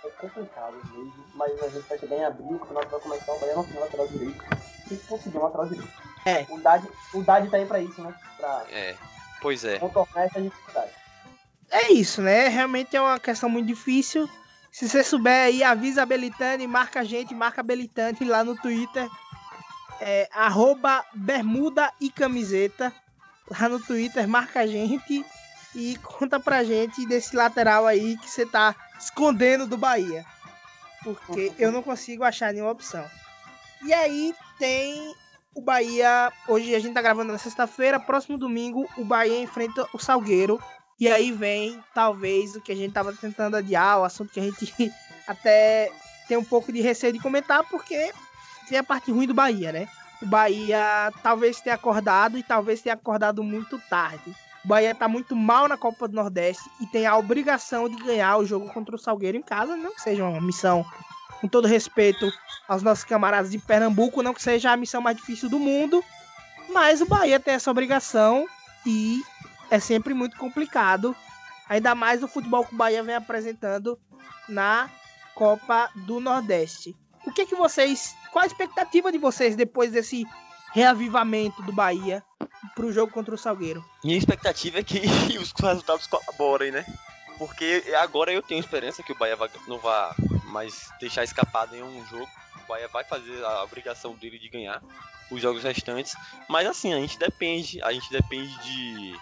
É 0.03 0.09
complicado 0.11 0.75
mesmo, 0.93 1.25
mas 1.35 1.61
a 1.61 1.67
gente 1.67 1.87
vai 1.87 1.99
chegar 1.99 2.15
em 2.15 2.23
abril, 2.23 2.55
o 2.55 2.59
campeonato 2.59 2.89
vai 2.89 2.99
começar, 3.01 3.33
o 3.33 3.39
Bahia 3.39 3.55
não 3.55 3.65
tem 3.65 3.79
lateral 3.79 4.07
direito. 4.07 4.43
Tem 4.87 4.97
que 4.97 5.07
conseguir 5.07 5.37
um 5.37 5.43
lateral 5.43 5.67
direito. 5.67 5.93
É. 6.25 6.45
O 6.49 6.59
Dade, 6.59 6.87
o 7.13 7.21
Dade 7.21 7.49
tá 7.49 7.57
aí 7.57 7.65
pra 7.65 7.79
isso, 7.81 8.01
né? 8.01 8.15
Pra 8.37 8.65
É, 8.71 8.95
pois 9.41 9.65
é. 9.65 9.77
contornar 9.77 10.23
essa 10.23 10.41
dificuldade. 10.41 10.91
É 11.69 11.91
isso, 11.91 12.21
né? 12.21 12.47
Realmente 12.47 12.95
é 12.95 13.01
uma 13.01 13.19
questão 13.19 13.49
muito 13.49 13.67
difícil. 13.67 14.29
Se 14.71 14.87
você 14.87 15.03
souber 15.03 15.45
aí, 15.45 15.63
avisa 15.63 16.03
a 16.03 16.05
Belitane, 16.05 16.65
marca 16.65 17.01
a 17.01 17.03
gente, 17.03 17.35
marca 17.35 17.59
a 17.61 17.63
Belitane 17.63 18.17
lá 18.21 18.43
no 18.43 18.55
Twitter. 18.55 19.07
É, 19.99 20.29
arroba 20.31 21.03
bermuda 21.13 21.91
e 21.99 22.09
camiseta. 22.09 22.93
Lá 23.49 23.67
no 23.67 23.79
Twitter, 23.81 24.27
marca 24.27 24.61
a 24.61 24.67
gente 24.67 25.25
e 25.75 25.97
conta 25.97 26.39
pra 26.39 26.63
gente 26.63 27.05
desse 27.05 27.35
lateral 27.35 27.85
aí 27.85 28.17
que 28.17 28.29
você 28.29 28.45
tá 28.45 28.75
escondendo 28.99 29.65
do 29.67 29.77
Bahia. 29.77 30.25
Porque 31.03 31.51
eu 31.59 31.71
não 31.71 31.81
consigo 31.81 32.23
achar 32.23 32.53
nenhuma 32.53 32.71
opção. 32.71 33.05
E 33.83 33.93
aí 33.93 34.33
tem 34.57 35.13
o 35.53 35.61
Bahia. 35.61 36.31
Hoje 36.47 36.75
a 36.75 36.79
gente 36.79 36.93
tá 36.93 37.01
gravando 37.01 37.31
na 37.31 37.37
sexta-feira. 37.37 37.99
Próximo 37.99 38.37
domingo, 38.37 38.89
o 38.97 39.05
Bahia 39.05 39.41
enfrenta 39.41 39.87
o 39.93 39.99
Salgueiro. 39.99 40.61
E 40.99 41.07
aí 41.07 41.31
vem, 41.31 41.81
talvez, 41.93 42.55
o 42.55 42.61
que 42.61 42.73
a 42.73 42.75
gente 42.75 42.93
tava 42.93 43.13
tentando 43.13 43.55
adiar, 43.55 43.99
o 43.99 44.03
assunto 44.03 44.33
que 44.33 44.39
a 44.39 44.43
gente 44.43 44.73
até 45.25 45.89
tem 46.27 46.37
um 46.37 46.43
pouco 46.43 46.73
de 46.73 46.81
receio 46.81 47.13
de 47.13 47.19
comentar, 47.19 47.63
porque 47.69 48.11
tem 48.67 48.77
a 48.77 48.83
parte 48.83 49.09
ruim 49.11 49.25
do 49.25 49.33
Bahia, 49.33 49.71
né? 49.71 49.87
O 50.21 50.25
Bahia 50.25 51.13
talvez 51.23 51.61
tenha 51.61 51.75
acordado 51.75 52.37
e 52.37 52.43
talvez 52.43 52.81
tenha 52.81 52.95
acordado 52.95 53.41
muito 53.41 53.79
tarde. 53.89 54.35
O 54.63 54.67
Bahia 54.67 54.93
tá 54.93 55.07
muito 55.07 55.35
mal 55.35 55.67
na 55.67 55.77
Copa 55.77 56.07
do 56.07 56.15
Nordeste 56.15 56.69
e 56.81 56.87
tem 56.87 57.05
a 57.05 57.17
obrigação 57.17 57.87
de 57.87 57.95
ganhar 58.03 58.37
o 58.37 58.45
jogo 58.45 58.71
contra 58.73 58.95
o 58.95 58.99
Salgueiro 58.99 59.37
em 59.37 59.41
casa, 59.41 59.75
não 59.75 59.93
que 59.93 60.01
seja 60.01 60.25
uma 60.25 60.41
missão, 60.41 60.85
com 61.39 61.47
todo 61.47 61.67
respeito 61.67 62.29
aos 62.67 62.83
nossos 62.83 63.05
camaradas 63.05 63.51
de 63.51 63.57
Pernambuco, 63.57 64.21
não 64.21 64.33
que 64.33 64.41
seja 64.41 64.71
a 64.71 64.77
missão 64.77 65.01
mais 65.01 65.15
difícil 65.15 65.49
do 65.49 65.57
mundo, 65.57 66.03
mas 66.73 67.01
o 67.01 67.05
Bahia 67.05 67.39
tem 67.39 67.53
essa 67.53 67.71
obrigação 67.71 68.45
e 68.85 69.23
é 69.71 69.79
sempre 69.79 70.13
muito 70.13 70.37
complicado, 70.37 71.15
ainda 71.67 71.95
mais 71.95 72.21
o 72.21 72.27
futebol 72.27 72.65
que 72.65 72.73
o 72.73 72.77
Bahia 72.77 73.01
vem 73.01 73.15
apresentando 73.15 73.97
na 74.47 74.89
Copa 75.33 75.89
do 75.95 76.19
Nordeste. 76.19 76.95
O 77.25 77.31
que 77.31 77.45
que 77.45 77.55
vocês, 77.55 78.15
qual 78.31 78.43
a 78.43 78.47
expectativa 78.47 79.11
de 79.11 79.17
vocês 79.17 79.55
depois 79.55 79.91
desse 79.91 80.25
reavivamento 80.73 81.61
do 81.63 81.71
Bahia 81.71 82.23
pro 82.79 82.93
jogo 82.93 83.11
contra 83.11 83.35
o 83.35 83.37
Salgueiro? 83.37 83.83
Minha 84.03 84.17
expectativa 84.17 84.79
é 84.79 84.83
que 84.83 84.99
os 85.37 85.51
resultados 85.51 86.07
colaborem, 86.07 86.71
né? 86.71 86.85
Porque 87.37 87.83
agora 88.01 88.31
eu 88.31 88.41
tenho 88.41 88.59
esperança 88.59 89.03
que 89.03 89.11
o 89.11 89.17
Bahia 89.17 89.35
vai- 89.35 89.49
não 89.67 89.77
vai 89.79 90.13
mais 90.45 90.89
deixar 90.99 91.23
escapar 91.25 91.67
nenhum 91.69 92.05
jogo. 92.05 92.27
O 92.63 92.67
Bahia 92.67 92.87
vai 92.87 93.03
fazer 93.03 93.43
a 93.43 93.63
obrigação 93.63 94.13
dele 94.13 94.39
de 94.39 94.47
ganhar 94.49 94.81
os 95.29 95.41
jogos 95.41 95.63
restantes. 95.63 96.15
Mas 96.47 96.67
assim, 96.67 96.93
a 96.93 96.97
gente 96.97 97.19
depende. 97.19 97.81
A 97.83 97.91
gente 97.91 98.09
depende 98.11 98.57
de 98.63 99.15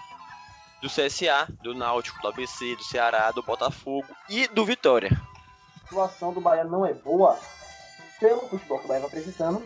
do 0.81 0.89
CSA, 0.89 1.47
do 1.63 1.73
Náutico, 1.73 2.21
do 2.21 2.27
ABC, 2.27 2.75
do 2.75 2.83
Ceará, 2.83 3.31
do 3.31 3.41
Botafogo 3.41 4.07
e 4.29 4.47
do 4.49 4.63
Vitória. 4.65 5.09
A 5.83 5.87
situação 5.89 6.31
do 6.31 6.39
Bahia 6.41 6.63
não 6.63 6.85
é 6.85 6.93
boa 6.93 7.39
pelo 8.19 8.41
futebol 8.47 8.77
que 8.79 8.85
o 8.85 8.87
Bahia 8.87 9.01
vai 9.01 9.09
apresentando 9.09 9.63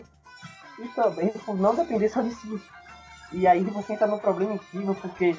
e 0.78 0.88
também 0.88 1.28
por 1.28 1.54
não 1.58 1.74
depender 1.74 2.08
só 2.08 2.22
de 2.22 2.34
si. 2.34 2.60
E 3.32 3.46
aí 3.46 3.62
você 3.64 3.92
entra 3.94 4.06
num 4.06 4.18
problema 4.18 4.54
incrível, 4.54 4.94
porque 4.94 5.36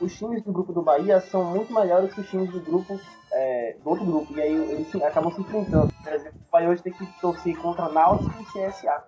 os 0.00 0.14
times 0.16 0.42
do 0.42 0.52
grupo 0.52 0.72
do 0.72 0.82
Bahia 0.82 1.20
são 1.20 1.44
muito 1.44 1.72
melhores 1.72 2.12
que 2.12 2.20
os 2.20 2.28
times 2.28 2.50
do 2.50 2.60
grupo 2.60 3.00
é, 3.32 3.76
do 3.82 3.90
outro 3.90 4.04
grupo. 4.04 4.32
E 4.36 4.40
aí 4.40 4.54
eles 4.54 4.88
se- 4.90 5.02
acabam 5.02 5.30
se 5.32 5.40
enfrentando. 5.40 5.90
Por 6.02 6.12
exemplo, 6.12 6.34
o 6.48 6.50
Bahia 6.50 6.68
hoje 6.68 6.82
tem 6.82 6.92
que 6.92 7.06
torcer 7.20 7.56
contra 7.56 7.88
Náutico 7.88 8.32
e 8.40 8.44
CSA, 8.46 9.04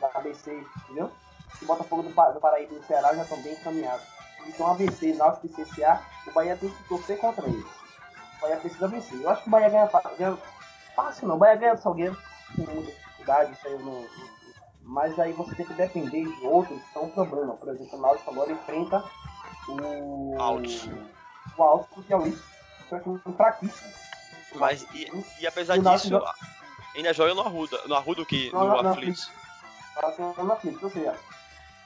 da 0.00 0.06
ABC, 0.14 0.52
entendeu? 0.84 1.10
O 1.62 1.66
Botafogo 1.66 2.02
do, 2.02 2.08
do 2.08 2.40
Paraíba 2.40 2.74
e 2.74 2.78
do 2.78 2.84
Ceará 2.86 3.14
já 3.14 3.22
estão 3.22 3.42
bem 3.42 3.52
encaminhados. 3.52 4.06
Então 4.48 4.66
ABC, 4.68 5.14
Náutico 5.14 5.46
e 5.46 5.50
CSA, 5.50 6.00
o 6.28 6.32
Bahia 6.32 6.56
tem 6.56 6.70
que 6.70 6.88
torcer 6.88 7.18
contra 7.18 7.46
eles. 7.46 7.66
O 8.38 8.40
Bahia 8.40 8.56
precisa 8.56 8.88
vencer. 8.88 9.20
Eu 9.20 9.28
acho 9.28 9.42
que 9.42 9.48
o 9.48 9.50
Bahia 9.50 9.68
ganha, 9.68 9.90
ganha 10.16 10.38
fácil 10.96 11.28
não. 11.28 11.36
O 11.36 11.38
Bahia 11.38 11.56
ganha 11.56 11.74
do 11.74 11.80
Salgueiro 11.82 12.16
com 12.56 12.62
muita 12.62 12.90
dificuldade, 12.92 13.52
isso 13.52 13.66
aí 13.66 13.72
eu 13.74 13.80
não- 13.80 14.04
Mas 14.82 15.18
aí 15.18 15.32
você 15.32 15.54
tem 15.54 15.66
que 15.66 15.74
depender 15.74 16.24
de 16.24 16.46
outros, 16.46 16.80
que 16.82 16.92
são 16.92 17.04
um 17.04 17.10
problema. 17.10 17.54
Por 17.54 17.68
exemplo, 17.68 17.98
o 17.98 18.02
Náutico 18.02 18.30
agora 18.30 18.52
enfrenta 18.52 19.04
o. 19.68 20.36
Altos. 20.38 20.88
O 21.58 22.02
Piauí. 22.02 22.36
Que 22.88 22.94
acho 22.94 23.20
um 23.24 23.32
fraquíssimo. 23.34 23.92
Mas 24.56 24.82
e, 24.94 25.08
e 25.40 25.46
apesar 25.46 25.78
disso, 25.78 26.20
ainda 26.96 27.12
joga 27.12 27.34
no 27.34 27.42
Arruda. 27.42 27.80
No 27.86 27.94
Arruda 27.94 28.22
o 28.22 28.26
que? 28.26 28.50
No 28.52 28.58
não, 28.58 28.82
não, 28.82 28.90
Aflitos. 28.90 29.30
Assim, 29.96 30.22
na 30.42 30.56
Flix, 30.56 30.82
ou 30.82 30.90
seja, 30.90 31.14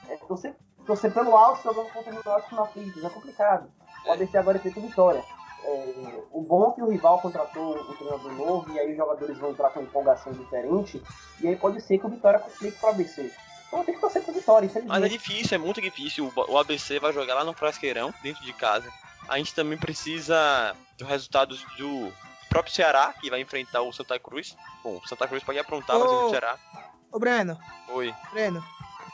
é, 0.07 0.17
torcer, 0.17 0.55
torcer 0.85 1.13
pelo 1.13 1.35
Altos 1.35 1.63
jogando 1.63 1.91
contra 1.91 2.13
o 2.13 2.21
Náutico 2.23 2.55
na 2.55 2.65
Flix, 2.65 3.03
é 3.03 3.09
complicado. 3.09 3.69
O 4.05 4.11
ABC 4.11 4.37
agora 4.37 4.57
enfrenta 4.57 4.79
o 4.79 4.83
Vitória. 4.83 5.23
É, 5.67 6.23
o 6.31 6.41
bom 6.41 6.69
é 6.69 6.75
que 6.75 6.81
o 6.81 6.89
rival 6.89 7.19
contratou 7.19 7.75
um 7.75 7.95
treinador 7.95 8.31
novo 8.33 8.71
e 8.71 8.79
aí 8.79 8.91
os 8.91 8.97
jogadores 8.97 9.37
vão 9.39 9.49
entrar 9.49 9.71
com 9.71 9.81
empolgação 9.81 10.31
diferente 10.31 11.01
e 11.41 11.47
aí 11.47 11.55
pode 11.55 11.81
ser 11.81 11.97
que 11.97 12.05
o 12.05 12.09
Vitória 12.09 12.39
complique 12.39 12.77
para 12.77 12.89
o 12.89 12.93
ABC. 12.93 13.31
Então 13.67 13.83
tem 13.83 13.95
que 13.95 14.01
torcer 14.01 14.21
pro 14.21 14.33
Vitória, 14.33 14.69
Mas 14.85 15.03
é 15.03 15.09
difícil, 15.09 15.55
é 15.55 15.57
muito 15.57 15.81
difícil. 15.81 16.31
O 16.35 16.57
ABC 16.57 16.99
vai 16.99 17.11
jogar 17.11 17.33
lá 17.33 17.43
no 17.43 17.53
Frasqueirão, 17.53 18.13
dentro 18.21 18.43
de 18.43 18.53
casa. 18.53 18.87
A 19.27 19.37
gente 19.37 19.55
também 19.55 19.77
precisa 19.77 20.75
dos 20.97 21.07
resultados 21.07 21.65
do 21.77 22.13
próprio 22.47 22.73
Ceará, 22.73 23.13
que 23.19 23.29
vai 23.29 23.41
enfrentar 23.41 23.81
o 23.81 23.91
Santa 23.91 24.19
Cruz. 24.19 24.55
Bom, 24.83 25.01
o 25.03 25.07
Santa 25.07 25.27
Cruz 25.27 25.43
pode 25.43 25.57
aprontar, 25.57 25.97
mas 25.97 26.09
Ô. 26.09 26.27
o 26.27 26.29
Ceará. 26.29 26.57
Ô, 27.11 27.19
Breno, 27.19 27.57
Oi. 27.89 28.13
Breno, 28.31 28.63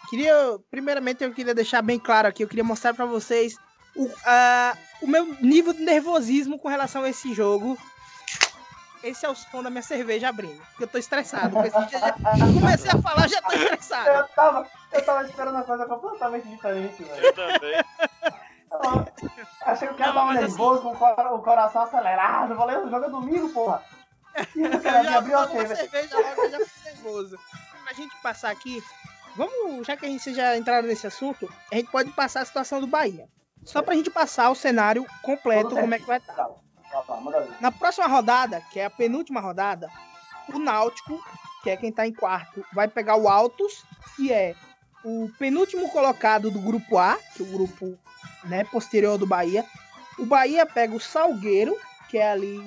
queria, 0.10 0.60
primeiramente 0.70 1.24
eu 1.24 1.34
queria 1.34 1.56
deixar 1.56 1.82
bem 1.82 1.98
claro 1.98 2.28
aqui, 2.28 2.44
eu 2.44 2.48
queria 2.48 2.64
mostrar 2.64 2.94
pra 2.94 3.06
vocês 3.06 3.56
o, 3.96 4.10
ah, 4.26 4.76
o 5.02 5.08
meu 5.08 5.26
nível 5.42 5.74
de 5.74 5.82
nervosismo 5.84 6.58
com 6.60 6.68
relação 6.68 7.04
a 7.04 7.10
esse 7.10 7.34
jogo. 7.34 7.78
Esse 9.04 9.26
é 9.26 9.30
o 9.30 9.34
som 9.36 9.64
da 9.64 9.70
minha 9.72 9.82
cerveja 9.82 10.30
abrindo, 10.30 10.62
porque 10.70 10.84
eu 10.84 10.88
tô 10.88 10.98
estressado. 11.00 11.50
com 11.56 11.64
esse- 11.66 11.90
já- 11.90 12.00
já- 12.00 12.14
comecei 12.54 12.92
a 12.92 13.02
falar, 13.02 13.28
já 13.28 13.42
tô 13.42 13.52
estressado. 13.54 14.10
Eu 14.10 14.28
tava, 14.28 14.68
eu 14.92 15.06
tava 15.06 15.24
esperando 15.26 15.56
uma 15.56 15.64
coisa 15.64 15.86
completamente 15.88 16.48
diferente, 16.48 17.04
velho. 17.04 17.26
Eu 17.26 17.34
também. 17.34 17.84
Achei 19.66 19.88
que 19.88 19.94
o 19.94 19.98
cara 19.98 20.14
tava 20.14 20.32
assim- 20.32 20.40
nervoso, 20.42 20.82
com 20.84 20.90
o 20.92 20.96
cora- 20.98 21.34
o 21.34 21.42
coração 21.42 21.82
acelerado. 21.84 22.52
Eu 22.54 22.58
falei, 22.58 22.78
o 22.78 22.90
jogo 22.90 23.06
é 23.06 23.10
domingo, 23.10 23.50
porra. 23.50 23.84
E 24.56 24.62
o 24.62 24.66
Eu 24.68 24.80
cara 24.82 25.04
já 25.04 25.18
abriu 25.18 25.38
a 25.38 25.48
cerveja. 25.48 25.76
cerveja 25.76 26.18
logo, 26.18 26.42
eu 26.44 26.52
já 26.52 26.60
fiquei 26.66 26.94
nervoso. 26.94 27.40
Pra 27.84 27.94
gente 27.94 28.16
passar 28.22 28.50
aqui, 28.52 28.82
vamos, 29.36 29.86
já 29.86 29.98
que 29.98 30.06
a 30.06 30.10
gente 30.10 30.34
já 30.34 30.56
entraram 30.56 30.88
nesse 30.88 31.06
assunto, 31.06 31.52
a 31.72 31.76
gente 31.76 31.92
pode 31.92 32.12
passar 32.12 32.42
a 32.42 32.46
situação 32.46 32.80
do 32.80 32.88
Bahia. 32.88 33.28
Só 33.64 33.82
pra 33.82 33.96
gente 33.96 34.10
passar 34.10 34.50
o 34.50 34.56
cenário 34.56 35.06
completo, 35.22 35.70
como 35.70 35.94
é 35.94 36.00
que 36.00 36.06
vai 36.06 36.18
estar. 36.18 36.34
Tá, 36.34 36.50
tá, 36.92 37.02
tá, 37.02 37.16
ver. 37.16 37.62
Na 37.62 37.72
próxima 37.72 38.08
rodada, 38.08 38.62
que 38.72 38.80
é 38.80 38.86
a 38.86 38.90
penúltima 38.90 39.40
rodada, 39.40 39.90
o 40.54 40.60
Náutico, 40.60 41.20
que 41.64 41.70
é 41.70 41.78
quem 41.78 41.92
tá 41.92 42.08
em 42.08 42.14
quarto, 42.14 42.66
vai 42.74 42.88
pegar 42.88 43.16
o 43.16 43.30
Altos, 43.30 43.84
que 44.16 44.32
é 44.32 44.56
o 45.04 45.30
penúltimo 45.38 45.90
colocado 45.90 46.52
do 46.52 46.60
grupo 46.60 46.98
A, 46.98 47.18
que 47.36 47.44
é 47.44 47.46
o 47.46 47.50
grupo 47.50 47.98
né, 48.46 48.64
posterior 48.66 49.18
do 49.18 49.28
Bahia. 49.28 49.66
O 50.18 50.26
Bahia 50.26 50.66
pega 50.66 50.96
o 50.96 51.00
Salgueiro, 51.00 51.78
que 52.10 52.18
é 52.18 52.32
ali 52.32 52.60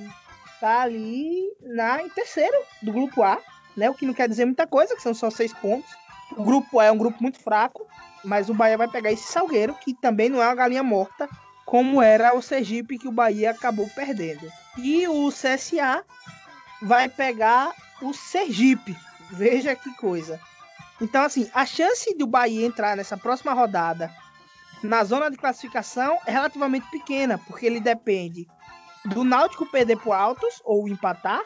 tá 0.60 0.80
ali 0.80 1.44
na 1.60 2.00
em 2.00 2.08
terceiro 2.08 2.56
do 2.80 2.92
grupo 2.92 3.22
A, 3.22 3.38
né? 3.76 3.90
O 3.90 3.94
que 3.94 4.06
não 4.06 4.14
quer 4.14 4.28
dizer 4.28 4.44
muita 4.44 4.66
coisa, 4.66 4.96
que 4.96 5.02
são 5.02 5.12
só 5.12 5.30
seis 5.30 5.52
pontos. 5.52 5.90
O 6.36 6.42
grupo 6.42 6.78
A 6.78 6.86
é 6.86 6.92
um 6.92 6.96
grupo 6.96 7.20
muito 7.20 7.38
fraco, 7.38 7.86
mas 8.24 8.48
o 8.48 8.54
Bahia 8.54 8.78
vai 8.78 8.88
pegar 8.88 9.12
esse 9.12 9.30
Salgueiro, 9.30 9.74
que 9.74 9.94
também 9.94 10.28
não 10.28 10.42
é 10.42 10.46
uma 10.46 10.54
galinha 10.54 10.82
morta, 10.82 11.28
como 11.64 12.02
era 12.02 12.36
o 12.36 12.42
Sergipe 12.42 12.98
que 12.98 13.08
o 13.08 13.12
Bahia 13.12 13.50
acabou 13.50 13.88
perdendo. 13.94 14.50
E 14.78 15.06
o 15.08 15.30
CSA 15.30 16.04
vai 16.82 17.08
pegar 17.08 17.72
o 18.02 18.12
Sergipe, 18.12 18.96
Veja 19.30 19.74
que 19.74 19.92
coisa. 19.96 20.40
Então, 21.00 21.22
assim, 21.22 21.50
a 21.54 21.66
chance 21.66 22.14
do 22.16 22.26
Bahia 22.26 22.64
entrar 22.64 22.96
nessa 22.96 23.16
próxima 23.16 23.52
rodada 23.52 24.12
na 24.82 25.02
zona 25.02 25.30
de 25.30 25.36
classificação 25.36 26.18
é 26.26 26.30
relativamente 26.30 26.88
pequena, 26.90 27.38
porque 27.38 27.66
ele 27.66 27.80
depende 27.80 28.46
do 29.06 29.24
Náutico 29.24 29.66
perder 29.66 29.96
pro 29.96 30.12
Altos 30.12 30.60
ou 30.64 30.88
empatar 30.88 31.42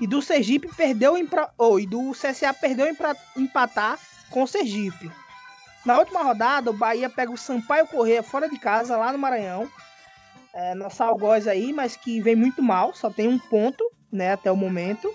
e 0.00 0.06
do 0.06 0.20
Sergipe 0.20 0.68
perder 0.68 1.10
ou 1.56 1.80
e 1.80 1.86
do 1.86 2.12
CSA 2.12 2.52
perder 2.54 2.84
ou 2.84 3.42
empatar 3.42 3.98
com 4.30 4.42
o 4.42 4.46
Sergipe. 4.46 5.10
Na 5.86 6.00
última 6.00 6.20
rodada, 6.20 6.70
o 6.70 6.76
Bahia 6.76 7.08
pega 7.08 7.30
o 7.30 7.38
Sampaio 7.38 7.86
Correia 7.86 8.20
fora 8.20 8.48
de 8.50 8.58
casa, 8.58 8.96
lá 8.96 9.12
no 9.12 9.18
Maranhão. 9.18 9.70
É, 10.52 10.74
nosso 10.74 11.00
algoz 11.00 11.46
aí, 11.46 11.72
mas 11.72 11.94
que 11.94 12.20
vem 12.20 12.34
muito 12.34 12.60
mal, 12.60 12.92
só 12.92 13.08
tem 13.08 13.28
um 13.28 13.38
ponto, 13.38 13.88
né, 14.10 14.32
até 14.32 14.50
o 14.50 14.56
momento. 14.56 15.08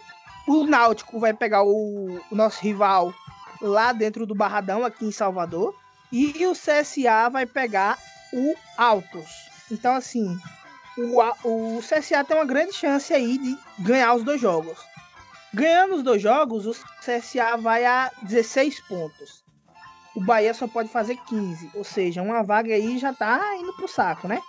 O 0.48 0.66
Náutico 0.66 1.20
vai 1.20 1.34
pegar 1.34 1.64
o, 1.64 2.22
o 2.32 2.36
nosso 2.36 2.62
rival 2.62 3.14
lá 3.62 3.92
dentro 3.92 4.26
do 4.26 4.34
Barradão, 4.34 4.86
aqui 4.86 5.04
em 5.04 5.12
Salvador. 5.12 5.76
E 6.10 6.46
o 6.48 6.54
CSA 6.54 7.30
vai 7.30 7.46
pegar 7.46 8.00
o 8.32 8.56
Altos. 8.78 9.30
Então, 9.70 9.94
assim, 9.94 10.40
o, 10.98 11.22
o 11.44 11.80
CSA 11.80 12.24
tem 12.24 12.38
uma 12.38 12.46
grande 12.46 12.72
chance 12.72 13.14
aí 13.14 13.38
de 13.38 13.58
ganhar 13.80 14.14
os 14.14 14.24
dois 14.24 14.40
jogos. 14.40 14.80
Ganhando 15.54 15.96
os 15.96 16.04
dois 16.04 16.22
jogos, 16.22 16.66
o 16.66 16.72
CSA 17.02 17.58
vai 17.58 17.86
a 17.86 18.10
16 18.22 18.80
pontos. 18.88 19.41
O 20.16 20.22
Bahia 20.22 20.54
só 20.54 20.68
pode 20.68 20.90
fazer 20.90 21.18
15. 21.28 21.72
Ou 21.74 21.84
seja, 21.84 22.22
uma 22.22 22.44
vaga 22.44 22.74
aí 22.74 22.98
já 22.98 23.14
tá 23.14 23.56
indo 23.58 23.74
pro 23.74 23.88
saco, 23.88 24.28
né? 24.28 24.42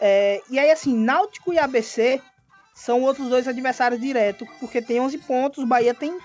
É, 0.00 0.42
e 0.50 0.58
aí, 0.58 0.70
assim, 0.70 0.94
Náutico 0.96 1.52
e 1.52 1.58
ABC 1.58 2.20
são 2.74 3.02
outros 3.02 3.28
dois 3.28 3.48
adversários 3.48 4.00
diretos, 4.00 4.46
porque 4.60 4.82
tem 4.82 5.00
11 5.00 5.18
pontos, 5.18 5.64
o 5.64 5.66
Bahia 5.66 5.94
tem 5.94 6.18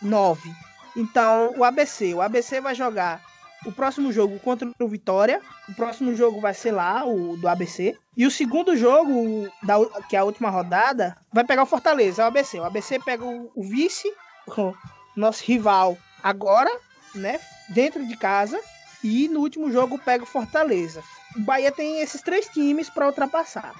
9. 0.00 0.48
Então, 0.96 1.52
o 1.56 1.64
ABC, 1.64 2.14
o 2.14 2.22
ABC 2.22 2.60
vai 2.60 2.74
jogar 2.74 3.20
o 3.66 3.72
próximo 3.72 4.12
jogo 4.12 4.38
contra 4.38 4.70
o 4.80 4.88
Vitória. 4.88 5.42
O 5.68 5.74
próximo 5.74 6.14
jogo 6.14 6.40
vai 6.40 6.54
ser 6.54 6.70
lá, 6.70 7.04
o 7.04 7.36
do 7.36 7.48
ABC. 7.48 7.96
E 8.16 8.24
o 8.24 8.30
segundo 8.30 8.76
jogo, 8.76 9.48
da, 9.62 9.74
que 10.08 10.16
é 10.16 10.20
a 10.20 10.24
última 10.24 10.48
rodada, 10.48 11.16
vai 11.32 11.44
pegar 11.44 11.64
o 11.64 11.66
Fortaleza, 11.66 12.22
o 12.22 12.26
ABC. 12.26 12.60
O 12.60 12.64
ABC 12.64 12.98
pega 13.00 13.24
o, 13.24 13.50
o 13.54 13.62
vice, 13.64 14.08
o 14.48 14.72
nosso 15.16 15.44
rival 15.44 15.98
agora, 16.22 16.70
né? 17.14 17.40
Dentro 17.68 18.06
de 18.06 18.16
casa. 18.16 18.60
E 19.02 19.28
no 19.28 19.40
último 19.40 19.70
jogo 19.70 19.98
pega 19.98 20.24
o 20.24 20.26
Fortaleza. 20.26 21.02
O 21.36 21.40
Bahia 21.40 21.70
tem 21.70 22.00
esses 22.00 22.22
três 22.22 22.48
times 22.48 22.88
para 22.88 23.06
ultrapassar: 23.06 23.74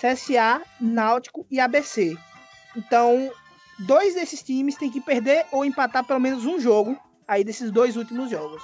CSA, 0.00 0.62
Náutico 0.80 1.46
e 1.50 1.60
ABC. 1.60 2.16
Então, 2.76 3.30
dois 3.80 4.14
desses 4.14 4.42
times 4.42 4.76
tem 4.76 4.90
que 4.90 5.00
perder 5.00 5.46
ou 5.50 5.64
empatar 5.64 6.04
pelo 6.04 6.20
menos 6.20 6.44
um 6.46 6.58
jogo 6.58 6.98
aí 7.26 7.44
desses 7.44 7.70
dois 7.70 7.96
últimos 7.96 8.30
jogos. 8.30 8.62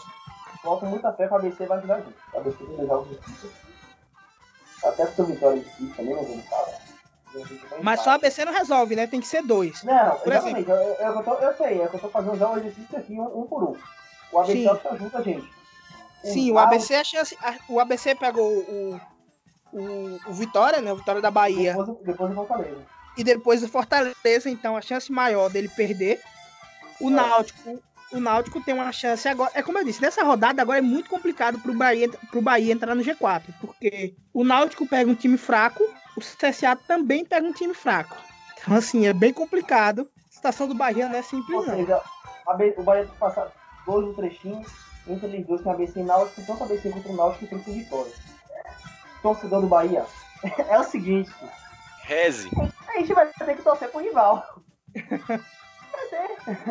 Falta 0.63 0.87
muita 0.87 1.13
fé 1.13 1.27
que 1.27 1.33
o 1.33 1.37
ABC 1.37 1.67
vai 1.67 1.79
ajudar 1.79 1.95
a 1.97 2.01
gente. 2.01 2.17
O 2.33 2.39
ABC 2.39 2.65
tem 2.65 2.87
jogos 2.87 3.09
difíceis. 3.09 3.53
Até 4.85 5.07
com 5.07 5.23
o 5.23 5.27
Vitória 5.27 5.61
difícil 5.61 5.95
também, 5.97 6.15
mas 6.15 6.29
não 6.29 6.43
fala. 6.45 6.91
Mas 7.83 8.01
só 8.01 8.11
a 8.11 8.15
ABC 8.15 8.45
não 8.45 8.53
resolve, 8.53 8.97
né? 8.97 9.07
Tem 9.07 9.21
que 9.21 9.27
ser 9.27 9.43
dois. 9.43 9.83
Não, 9.85 10.17
Por 10.17 10.33
exatamente. 10.33 10.69
Eu, 10.69 10.77
eu, 10.77 11.15
eu, 11.15 11.23
tô, 11.23 11.35
eu, 11.35 11.57
sei, 11.57 11.81
é 11.81 11.89
que 11.89 11.95
eu 11.95 12.01
tô 12.01 12.09
fazendo 12.09 12.39
já 12.39 12.51
um 12.51 12.59
exercício 12.59 12.99
aqui, 12.99 13.13
um, 13.15 13.41
um 13.41 13.47
por 13.47 13.63
um. 13.65 13.77
O 14.33 14.39
ABC 14.39 14.63
Sim. 14.63 14.89
Ajuda 14.91 15.19
a 15.19 15.23
gente. 15.23 15.53
Sim, 16.23 16.53
o 16.53 16.59
ABC 16.59 16.95
a 16.95 17.05
chance. 17.05 17.37
O 17.69 17.81
ABC 17.81 18.15
pegou 18.15 18.47
o, 18.47 19.01
o, 19.73 20.21
o 20.27 20.33
Vitória, 20.33 20.81
né? 20.81 20.93
O 20.93 20.97
Vitória 20.97 21.21
da 21.21 21.31
Bahia. 21.31 21.75
Depois, 21.75 21.99
depois 22.05 22.31
do 22.31 22.37
Fortaleza. 22.37 22.87
E 23.17 23.25
depois 23.25 23.61
do 23.61 23.69
Fortaleza, 23.69 24.51
então 24.51 24.77
a 24.77 24.81
chance 24.81 25.11
maior 25.11 25.49
dele 25.51 25.69
perder. 25.69 26.21
O 27.01 27.09
é. 27.09 27.13
Náutico 27.13 27.83
o 28.13 28.19
Náutico 28.19 28.61
tem 28.61 28.75
uma 28.75 28.91
chance 28.93 29.29
agora. 29.29 29.51
É 29.55 29.63
como 29.63 29.79
eu 29.79 29.85
disse, 29.85 30.03
nessa 30.03 30.23
rodada 30.25 30.61
agora 30.61 30.79
é 30.79 30.83
muito 30.83 31.09
complicado 31.09 31.59
pro 31.61 31.73
Bahia, 31.73 32.09
pro 32.31 32.43
Bahia 32.43 32.73
entrar 32.73 32.95
no 32.95 33.03
G4, 33.03 33.43
porque 33.61 34.15
o 34.35 34.45
Náutico 34.45 34.87
pega 34.87 35.11
um 35.11 35.15
time 35.15 35.37
fraco, 35.37 35.83
o 36.17 36.21
CSA 36.21 36.77
também 36.77 37.25
pega 37.25 37.47
um 37.47 37.53
time 37.53 37.75
fraco. 37.75 38.17
Então, 38.59 38.75
assim, 38.75 39.07
é 39.07 39.13
bem 39.13 39.33
complicado. 39.33 40.09
A 40.29 40.35
situação 40.35 40.67
do 40.67 40.75
Bahia 40.75 41.09
não 41.09 41.17
é 41.17 41.23
simples, 41.23 41.57
Ou 41.57 41.65
seja, 41.65 42.03
o 42.77 42.83
Bahia 42.83 43.05
tem 43.05 43.13
que 43.13 43.19
passar 43.19 43.53
dois 43.91 44.07
ou 44.07 44.15
três 44.15 44.39
times, 44.39 44.69
entre 45.09 45.27
eles 45.27 45.47
dois 45.47 45.63
tem 45.63 45.73
ABC 45.73 46.01
e 46.01 46.05
Náutico, 46.05 46.43
tanto 46.47 46.63
ABC 46.63 46.91
contra 46.91 47.11
o 47.11 47.17
Náutico 47.17 47.45
e 47.45 47.49
contra 47.49 47.71
o 47.71 47.75
Vitória. 47.75 48.13
Torcedor 49.21 49.61
do 49.61 49.67
Bahia, 49.67 50.07
é 50.69 50.79
o 50.79 50.85
seguinte. 50.85 51.31
Reze. 52.05 52.49
A 52.89 52.99
gente 52.99 53.13
vai 53.13 53.27
ter 53.27 53.57
que 53.57 53.63
torcer 53.63 53.91
pro 53.91 54.01
rival. 54.01 54.63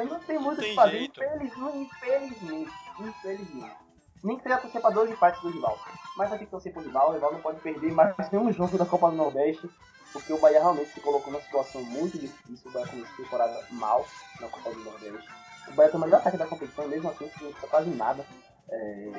Não 0.09 0.19
tem 0.21 0.39
muito 0.39 0.59
o 0.59 0.63
que 0.63 0.73
fazer, 0.73 1.01
infelizmente, 1.01 1.75
infelizmente, 1.75 2.71
infelizmente. 2.99 3.77
Nem 4.23 4.37
que 4.37 4.43
seja 4.43 4.57
torcer 4.57 4.81
pra 4.81 4.89
dois 4.89 5.11
empates 5.11 5.41
do 5.41 5.49
rival. 5.49 5.79
Mas 6.17 6.29
vai 6.29 6.39
ter 6.39 6.45
que 6.45 6.51
torcer 6.51 6.73
pro 6.73 6.81
rival, 6.81 7.09
o 7.09 7.13
rival 7.13 7.33
não 7.33 7.41
pode 7.41 7.59
perder 7.61 7.91
mais 7.91 8.15
nenhum 8.31 8.51
jogo 8.51 8.77
da 8.77 8.85
Copa 8.85 9.09
do 9.09 9.15
Nordeste, 9.15 9.69
porque 10.11 10.33
o 10.33 10.39
Bahia 10.39 10.59
realmente 10.59 10.91
se 10.91 10.99
colocou 10.99 11.31
numa 11.31 11.41
situação 11.43 11.81
muito 11.83 12.17
difícil, 12.17 12.69
o 12.69 12.73
Bahia 12.73 12.87
começou 12.87 13.13
a 13.13 13.17
temporada 13.17 13.65
mal 13.71 14.05
na 14.41 14.47
Copa 14.47 14.71
do 14.71 14.83
Nordeste. 14.83 15.29
O 15.69 15.73
Bahia 15.73 15.91
tem 15.91 15.99
o 15.99 16.03
melhor 16.03 16.17
ataque 16.17 16.37
da 16.37 16.45
competição, 16.45 16.87
mesmo 16.87 17.09
assim, 17.09 17.25
não 17.25 17.31
significa 17.31 17.67
quase 17.67 17.89
nada. 17.89 18.25
É... 18.69 19.11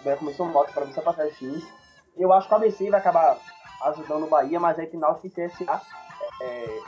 O 0.00 0.04
Bahia 0.04 0.16
começou 0.16 0.46
moto 0.46 0.72
para 0.72 0.84
você 0.84 1.00
passar 1.00 1.26
os 1.26 1.36
times. 1.36 1.64
Eu 2.16 2.32
acho 2.32 2.48
que 2.48 2.54
o 2.54 2.56
ABC 2.56 2.90
vai 2.90 3.00
acabar 3.00 3.38
ajudando 3.82 4.24
o 4.24 4.28
Bahia, 4.28 4.58
mas 4.58 4.78
aí 4.78 4.86
final 4.86 5.18
se 5.20 5.30
CSA 5.30 5.80
é, 6.40 6.80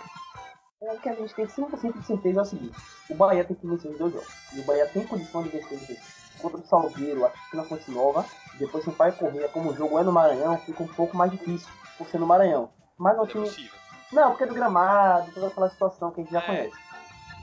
o 0.80 0.98
que 0.98 1.08
a 1.08 1.14
gente 1.14 1.34
tem 1.34 1.46
100% 1.46 1.98
de 1.98 2.06
certeza 2.06 2.38
é 2.38 2.42
o 2.42 2.46
seguinte: 2.46 2.78
o 3.10 3.14
Bahia 3.14 3.44
tem 3.44 3.56
que 3.56 3.66
vencer 3.66 3.90
os 3.90 3.98
dois 3.98 4.12
jogos. 4.12 4.28
E 4.54 4.60
o 4.60 4.64
Bahia 4.64 4.86
tem 4.86 5.06
condição 5.06 5.42
de 5.42 5.50
vencer 5.50 5.78
os 5.78 5.86
dois. 5.86 6.20
Contra 6.40 6.58
o 6.58 6.66
Salgueiro, 6.66 7.26
aqui 7.26 7.54
na 7.54 7.64
Fonte 7.64 7.90
Nova, 7.90 8.24
depois 8.58 8.82
se 8.82 8.88
o 8.88 8.94
Pai 8.94 9.12
correr, 9.12 9.46
como 9.48 9.70
o 9.70 9.76
jogo 9.76 9.98
é 9.98 10.02
no 10.02 10.10
Maranhão, 10.10 10.56
fica 10.56 10.82
um 10.82 10.88
pouco 10.88 11.14
mais 11.14 11.30
difícil 11.30 11.68
por 11.98 12.06
ser 12.08 12.18
no 12.18 12.26
Maranhão. 12.26 12.70
Mas 12.96 13.18
o 13.18 13.26
time. 13.26 13.46
É 13.46 14.14
não, 14.14 14.30
porque 14.30 14.44
é 14.44 14.46
do 14.46 14.54
gramado, 14.54 15.30
toda 15.32 15.48
aquela 15.48 15.68
situação 15.68 16.10
que 16.10 16.20
a 16.20 16.24
gente 16.24 16.32
já 16.32 16.40
é. 16.40 16.46
conhece. 16.46 16.76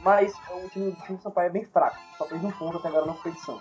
Mas 0.02 0.34
o 0.52 0.70
time, 0.70 0.90
o 0.90 1.06
time 1.06 1.18
do 1.18 1.24
Sampaio 1.24 1.48
é 1.48 1.52
bem 1.52 1.66
fraco, 1.66 1.98
só 2.18 2.26
fez 2.26 2.44
um 2.44 2.52
ponto 2.52 2.78
até 2.78 2.88
agora 2.88 3.06
na 3.06 3.14
competição. 3.14 3.60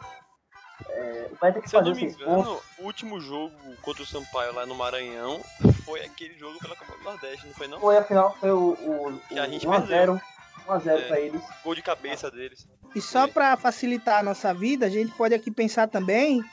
É, 0.90 1.30
vai 1.40 1.52
ter 1.52 1.62
que 1.62 1.70
Se 1.70 1.76
fazer 1.76 1.90
eu 1.90 1.94
não 1.94 2.00
me 2.00 2.12
engano, 2.12 2.60
o 2.78 2.82
último 2.84 3.20
jogo 3.20 3.54
contra 3.80 4.02
o 4.02 4.06
Sampaio 4.06 4.54
lá 4.54 4.66
no 4.66 4.74
Maranhão 4.74 5.40
foi 5.84 6.04
aquele 6.04 6.38
jogo 6.38 6.58
pela 6.58 6.76
Copa 6.76 6.96
do 6.98 7.04
Nordeste, 7.04 7.46
não 7.46 7.54
foi 7.54 7.66
não? 7.66 7.80
Foi, 7.80 7.96
afinal, 7.96 8.36
foi 8.38 8.50
o, 8.50 8.72
o, 8.72 9.20
que 9.28 9.38
a 9.38 9.48
gente 9.48 9.66
1x0. 9.66 10.20
1x0 10.66 10.88
é, 10.88 11.08
pra 11.08 11.20
eles. 11.20 11.42
Gol 11.64 11.74
de 11.74 11.82
cabeça 11.82 12.30
deles. 12.30 12.66
E 12.94 13.00
só 13.00 13.26
para 13.26 13.56
facilitar 13.56 14.18
a 14.18 14.22
nossa 14.22 14.52
vida, 14.52 14.86
a 14.86 14.90
gente 14.90 15.12
pode 15.12 15.34
aqui 15.34 15.50
pensar 15.50 15.88
também 15.88 16.44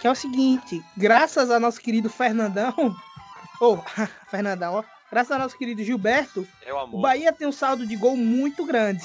que 0.00 0.06
é 0.06 0.10
o 0.10 0.14
seguinte, 0.14 0.82
graças 0.96 1.50
ao 1.50 1.60
nosso 1.60 1.80
querido 1.80 2.08
Fernandão, 2.08 2.72
ou 3.60 3.78
oh, 3.78 4.00
Fernandão, 4.30 4.74
ó, 4.74 4.84
graças 5.10 5.32
ao 5.32 5.38
nosso 5.38 5.56
querido 5.56 5.82
Gilberto, 5.82 6.46
é 6.64 6.72
o, 6.72 6.78
amor. 6.78 6.98
o 6.98 7.02
Bahia 7.02 7.32
tem 7.32 7.46
um 7.46 7.52
saldo 7.52 7.86
de 7.86 7.96
gol 7.96 8.16
muito 8.16 8.64
grande. 8.64 9.04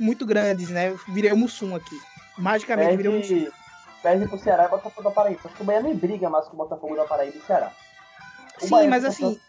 Muito 0.00 0.26
grandes, 0.26 0.70
né? 0.70 0.96
Virei 1.08 1.32
o 1.32 1.36
Mussum 1.36 1.76
aqui. 1.76 1.96
Magicamente 2.38 2.94
é 2.94 2.96
virei 2.96 3.12
o 3.12 3.18
Mussum 3.18 3.50
perde 4.02 4.26
pro 4.26 4.38
Ceará 4.38 4.64
e 4.64 4.68
Botafogo 4.68 5.02
da 5.02 5.10
Paraíba. 5.10 5.40
Acho 5.44 5.54
que 5.54 5.62
o 5.62 5.64
Bahia 5.64 5.80
nem 5.80 5.94
briga 5.94 6.28
mais 6.28 6.46
com 6.46 6.54
o 6.54 6.56
Botafogo 6.56 6.96
da 6.96 7.04
Paraíba 7.04 7.36
e 7.36 7.40
Ceará. 7.42 7.72
O 8.60 8.64
sim, 8.64 8.70
Bahia 8.70 8.90
mas 8.90 9.04
assim. 9.04 9.40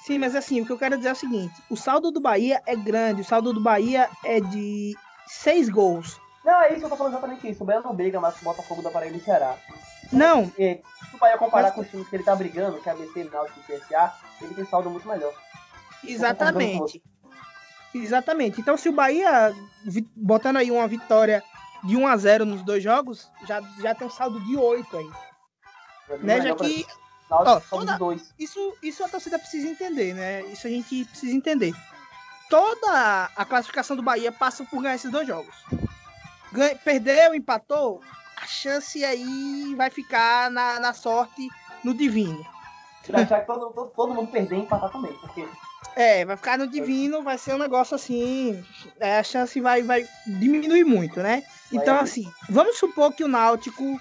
Sim, 0.00 0.18
mas 0.18 0.36
assim, 0.36 0.60
o 0.60 0.66
que 0.66 0.72
eu 0.72 0.78
quero 0.78 0.96
dizer 0.96 1.10
é 1.10 1.12
o 1.12 1.16
seguinte: 1.16 1.54
o 1.68 1.76
saldo 1.76 2.10
do 2.10 2.20
Bahia 2.20 2.62
é 2.66 2.76
grande, 2.76 3.22
o 3.22 3.24
saldo 3.24 3.52
do 3.52 3.60
Bahia 3.60 4.08
é 4.24 4.40
de 4.40 4.94
seis 5.26 5.68
gols. 5.68 6.20
Não, 6.44 6.62
é 6.62 6.70
isso 6.70 6.78
que 6.78 6.84
eu 6.84 6.90
tô 6.90 6.96
falando 6.96 7.12
exatamente 7.12 7.50
isso. 7.50 7.62
O 7.64 7.66
Bahia 7.66 7.80
não 7.80 7.94
briga 7.94 8.20
mais 8.20 8.34
com 8.36 8.42
o 8.42 8.52
Botafogo 8.52 8.82
da 8.82 8.90
Paraíba 8.90 9.16
e 9.16 9.20
Ceará. 9.20 9.56
Não. 10.12 10.52
E, 10.56 10.80
se 11.10 11.16
o 11.16 11.18
Bahia 11.18 11.36
comparar 11.36 11.68
mas... 11.68 11.74
com 11.74 11.80
os 11.80 11.88
times 11.88 12.08
que 12.08 12.14
ele 12.14 12.22
tá 12.22 12.36
brigando, 12.36 12.78
que 12.78 12.88
é 12.88 12.92
a 12.92 12.94
BC, 12.94 13.24
Náutico 13.24 13.60
e 13.68 13.80
CSA, 13.80 14.14
ele 14.40 14.54
tem 14.54 14.64
saldo 14.64 14.88
muito 14.88 15.08
melhor. 15.08 15.34
Exatamente. 16.04 17.02
Exatamente. 17.94 18.60
Então, 18.60 18.76
se 18.76 18.88
o 18.88 18.92
Bahia, 18.92 19.54
botando 20.14 20.56
aí 20.56 20.70
uma 20.70 20.86
vitória 20.86 21.42
de 21.84 21.96
1 21.96 22.06
a 22.06 22.16
0 22.16 22.44
nos 22.44 22.62
dois 22.62 22.82
jogos, 22.82 23.30
já, 23.46 23.60
já 23.80 23.94
tem 23.94 24.06
um 24.06 24.10
saldo 24.10 24.40
de 24.40 24.56
8 24.56 24.96
aí. 24.96 25.10
Né? 26.20 26.40
Já 26.42 26.54
que. 26.54 26.86
Ó, 27.28 27.58
toda, 27.58 27.98
isso, 28.38 28.76
isso 28.80 29.02
a 29.02 29.08
torcida 29.08 29.36
precisa 29.36 29.68
entender, 29.68 30.14
né? 30.14 30.42
Isso 30.42 30.66
a 30.66 30.70
gente 30.70 31.04
precisa 31.06 31.34
entender. 31.34 31.74
Toda 32.48 33.30
a 33.34 33.44
classificação 33.44 33.96
do 33.96 34.02
Bahia 34.02 34.30
passa 34.30 34.64
por 34.64 34.80
ganhar 34.80 34.94
esses 34.94 35.10
dois 35.10 35.26
jogos. 35.26 35.54
Ganha, 36.52 36.76
perdeu, 36.76 37.34
empatou, 37.34 38.00
a 38.36 38.46
chance 38.46 39.04
aí 39.04 39.74
vai 39.76 39.90
ficar 39.90 40.50
na, 40.52 40.78
na 40.78 40.92
sorte 40.92 41.48
no 41.82 41.92
divino. 41.92 42.46
Achar 43.12 43.40
que 43.40 43.46
todo, 43.46 43.72
todo, 43.72 43.90
todo 43.90 44.14
mundo 44.14 44.30
perder 44.30 44.56
e 44.56 44.60
empatar 44.60 44.90
também, 44.90 45.12
porque 45.14 45.48
é, 45.96 46.26
vai 46.26 46.36
ficar 46.36 46.58
no 46.58 46.66
divino, 46.66 47.22
vai 47.22 47.38
ser 47.38 47.54
um 47.54 47.58
negócio 47.58 47.94
assim. 47.94 48.62
É, 49.00 49.18
a 49.18 49.22
chance 49.22 49.58
vai, 49.62 49.82
vai 49.82 50.06
diminuir 50.26 50.84
muito, 50.84 51.20
né? 51.22 51.42
Então, 51.72 51.98
assim, 51.98 52.30
vamos 52.50 52.78
supor 52.78 53.12
que 53.14 53.24
o 53.24 53.28
Náutico 53.28 53.98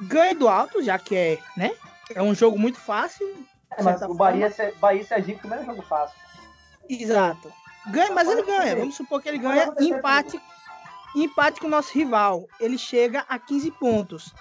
ganhe 0.00 0.34
do 0.34 0.48
alto, 0.48 0.80
já 0.80 0.96
que 1.00 1.16
é, 1.16 1.38
né? 1.56 1.72
É 2.14 2.22
um 2.22 2.32
jogo 2.32 2.56
muito 2.56 2.78
fácil. 2.78 3.26
É, 3.76 3.82
mas 3.82 4.00
o 4.02 4.14
Bahia, 4.14 4.54
Bahia 4.80 5.02
e 5.02 5.04
Sergipe 5.04 5.42
também 5.42 5.58
é 5.58 5.62
um 5.62 5.66
jogo 5.66 5.82
fácil. 5.82 6.16
Exato. 6.88 7.52
Ganha, 7.88 8.12
mas 8.12 8.28
ele 8.28 8.42
ganha. 8.42 8.76
Vamos 8.76 8.94
supor 8.94 9.20
que 9.20 9.28
ele 9.28 9.38
ganha 9.38 9.74
empate. 9.80 10.40
empate 11.16 11.60
com 11.60 11.66
o 11.66 11.70
nosso 11.70 11.92
rival. 11.92 12.46
Ele 12.60 12.78
chega 12.78 13.24
a 13.28 13.36
15 13.36 13.70
pontos. 13.72 14.32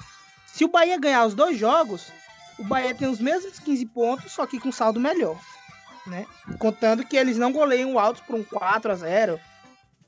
Se 0.45 0.63
o 0.63 0.67
Bahia 0.67 0.99
ganhar 0.99 1.25
os 1.25 1.33
dois 1.33 1.57
jogos, 1.57 2.11
o 2.59 2.63
Bahia 2.63 2.93
tem 2.93 3.07
os 3.07 3.19
mesmos 3.19 3.57
15 3.57 3.85
pontos, 3.87 4.31
só 4.31 4.45
que 4.45 4.59
com 4.59 4.71
saldo 4.71 4.99
melhor. 4.99 5.39
Né? 6.07 6.25
Contando 6.59 7.05
que 7.05 7.15
eles 7.15 7.37
não 7.37 7.51
goleiam 7.51 7.93
o 7.93 7.99
Altos 7.99 8.23
por 8.23 8.35
um 8.35 8.43
4 8.43 8.91
a 8.91 8.95
0 8.95 9.39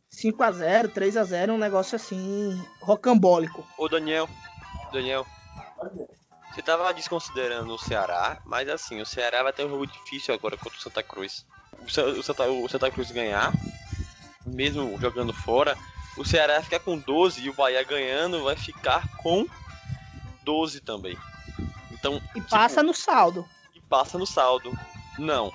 5 0.09 0.43
a 0.43 0.51
0 0.51 0.89
3 0.89 1.17
a 1.17 1.23
0 1.23 1.53
um 1.53 1.57
negócio 1.57 1.95
assim, 1.95 2.63
rocambólico. 2.81 3.65
Ô 3.77 3.87
Daniel, 3.87 4.27
Daniel, 4.91 5.25
você 6.53 6.61
tava 6.61 6.93
desconsiderando 6.93 7.73
o 7.73 7.79
Ceará, 7.79 8.39
mas 8.45 8.67
assim, 8.69 9.01
o 9.01 9.05
Ceará 9.05 9.41
vai 9.43 9.53
ter 9.53 9.65
um 9.65 9.69
jogo 9.69 9.87
difícil 9.87 10.33
agora 10.33 10.55
contra 10.57 10.77
o 10.77 10.81
Santa 10.81 11.01
Cruz. 11.03 11.45
O, 11.85 11.89
Sa- 11.89 12.03
o 12.05 12.23
Santa, 12.23 12.43
o 12.47 12.67
Santa 12.69 12.91
Cruz 12.91 13.09
ganhar, 13.11 13.51
mesmo 14.45 14.99
jogando 14.99 15.33
fora, 15.33 15.75
o 16.17 16.23
Ceará 16.23 16.61
fica 16.61 16.79
com 16.79 16.97
12 16.97 17.41
e 17.41 17.49
o 17.49 17.53
Bahia 17.53 17.83
ganhando 17.83 18.43
vai 18.43 18.55
ficar 18.55 19.07
com 19.17 19.45
12 20.43 20.79
também. 20.81 21.17
Então, 21.91 22.15
E 22.35 22.39
tipo, 22.39 22.49
passa 22.49 22.83
no 22.83 22.93
saldo. 22.93 23.47
e 23.75 23.81
passa 23.81 24.17
no 24.17 24.25
saldo. 24.27 24.71
Não. 25.17 25.51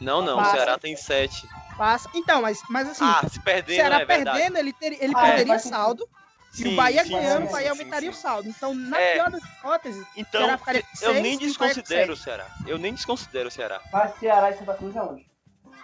Não, 0.00 0.20
não, 0.22 0.34
o 0.34 0.42
Passa. 0.42 0.56
Ceará 0.56 0.78
tem 0.78 0.96
7. 0.96 1.48
Passa. 1.76 2.10
Então, 2.14 2.42
mas, 2.42 2.60
mas 2.68 2.88
assim, 2.88 3.04
Ah, 3.04 3.26
se 3.28 3.38
o 3.38 3.42
perdendo, 3.42 3.76
Ceará 3.76 4.00
é 4.00 4.04
verdade. 4.04 4.38
perdendo, 4.38 4.58
ele, 4.58 4.72
ter, 4.72 5.02
ele 5.02 5.14
Ah, 5.14 5.20
perderia 5.20 5.46
faz 5.52 5.62
sentido. 5.62 5.76
saldo. 5.78 6.08
e 6.52 6.56
Sim, 6.62 6.72
o 6.72 6.76
Bahia 6.76 7.04
sim, 7.04 7.10
ganhando, 7.10 7.42
sim, 7.42 7.48
o 7.48 7.52
Bahia 7.52 7.74
sim, 7.74 7.80
aumentaria 7.80 8.12
sim, 8.12 8.18
o 8.18 8.20
saldo. 8.20 8.48
Então, 8.48 8.74
na 8.74 8.98
É. 8.98 9.12
pior 9.14 9.30
das 9.30 9.42
hipóteses, 9.42 10.02
o 10.02 10.06
Então, 10.16 10.40
Ceará 10.42 10.58
ficaria 10.58 10.82
com 10.82 10.88
eu 11.02 11.12
seis, 11.12 11.22
nem 11.22 11.32
e 11.32 11.36
o 11.36 11.38
desconsidero 11.40 12.12
o 12.12 12.16
sete. 12.16 12.24
Ceará. 12.24 12.46
Eu 12.66 12.78
nem 12.78 12.94
desconsidero 12.94 13.48
o 13.48 13.52
Ceará. 13.52 13.80
Mas 13.92 14.14
Ceará 14.18 14.50
e 14.50 14.56
Santa 14.58 14.74
Cruz 14.74 14.96
é 14.96 15.02
onde? 15.02 15.26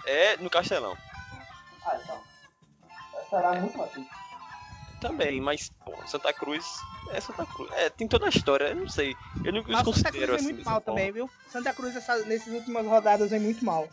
É 0.07 0.37
no 0.39 0.49
Castelão. 0.51 0.97
Ah, 1.85 1.99
então. 2.03 2.23
Ceará 3.29 3.55
é 3.57 3.61
muito 3.61 3.77
batido. 3.79 4.07
Também, 5.01 5.41
mas, 5.41 5.69
pô, 5.85 5.95
Santa 6.07 6.33
Cruz 6.33 6.65
é 7.11 7.21
Santa 7.21 7.45
Cruz. 7.45 7.71
É, 7.73 7.91
tem 7.91 8.07
toda 8.07 8.27
a 8.27 8.29
história, 8.29 8.67
eu 8.67 8.77
não 8.77 8.89
sei. 8.89 9.17
Eu 9.45 9.53
não 9.53 9.65
Mas 9.67 9.81
o 9.87 9.93
Santa 9.93 10.13
Cruz 10.13 10.13
desconsidero 10.13 10.27
vem 10.33 10.37
assim. 10.37 10.45
muito 10.45 10.59
dessa 10.59 10.71
mal 10.71 10.81
forma. 10.81 10.99
também, 11.01 11.13
viu? 11.13 11.31
Santa 11.49 11.73
Cruz 11.75 11.97
essa, 11.97 12.19
nessas 12.25 12.55
últimas 12.55 12.87
rodadas 12.87 13.31
vem 13.31 13.41
muito 13.41 13.65
mal. 13.65 13.89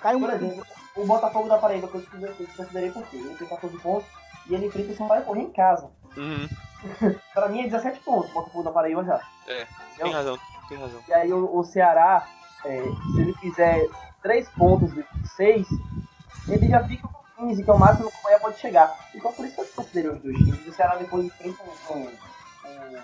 Caiu 0.00 0.18
Por 0.20 0.28
muito. 0.30 0.44
exemplo, 0.44 0.66
o 0.96 1.06
Botafogo 1.06 1.48
da 1.48 1.58
Paraíba, 1.58 1.88
que 1.88 1.94
eu 1.96 2.02
considerei- 2.56 2.90
por 2.90 3.06
quê? 3.08 3.16
Ele 3.16 3.34
tem 3.36 3.48
14 3.48 3.78
pontos 3.78 4.08
e 4.48 4.54
ele 4.54 4.66
enfrenta 4.66 4.92
o 4.92 4.96
Sampaio 4.96 5.24
Correr 5.24 5.42
em 5.42 5.50
casa. 5.52 5.90
Uhum, 6.16 6.48
Pra 7.34 7.48
mim 7.48 7.60
é 7.60 7.64
17 7.64 8.00
pontos, 8.00 8.30
o 8.30 8.34
Botafogo 8.34 8.64
da 8.64 8.70
Paraíba 8.72 9.04
já. 9.04 9.20
É, 9.46 9.62
Entendeu? 9.62 10.04
tem 10.04 10.12
razão, 10.12 10.38
tem 10.68 10.78
razão. 10.78 11.02
E 11.08 11.12
aí 11.12 11.32
o, 11.32 11.56
o 11.58 11.64
Ceará, 11.64 12.26
é, 12.64 12.82
se 12.82 13.20
ele 13.20 13.34
fizer 13.34 13.86
3 14.22 14.48
pontos 14.50 14.92
de 14.94 15.04
6, 15.36 15.66
ele 16.48 16.68
já 16.68 16.82
fica 16.84 17.08
com 17.08 17.46
15, 17.46 17.64
que 17.64 17.70
é 17.70 17.72
o 17.72 17.78
máximo 17.78 18.10
que 18.10 18.16
o 18.18 18.22
Bahia 18.22 18.38
pode 18.40 18.58
chegar. 18.60 18.94
Então 19.14 19.32
por 19.32 19.44
isso 19.46 19.54
que 19.54 19.60
eu 19.62 19.66
considerei 19.76 20.10
os 20.10 20.22
dois 20.22 20.36
times. 20.38 20.66
O 20.66 20.72
Ceará 20.72 20.96
depois 20.96 21.24
enfrenta 21.26 21.62
um, 21.62 21.94
um, 21.96 22.06
um 22.06 22.98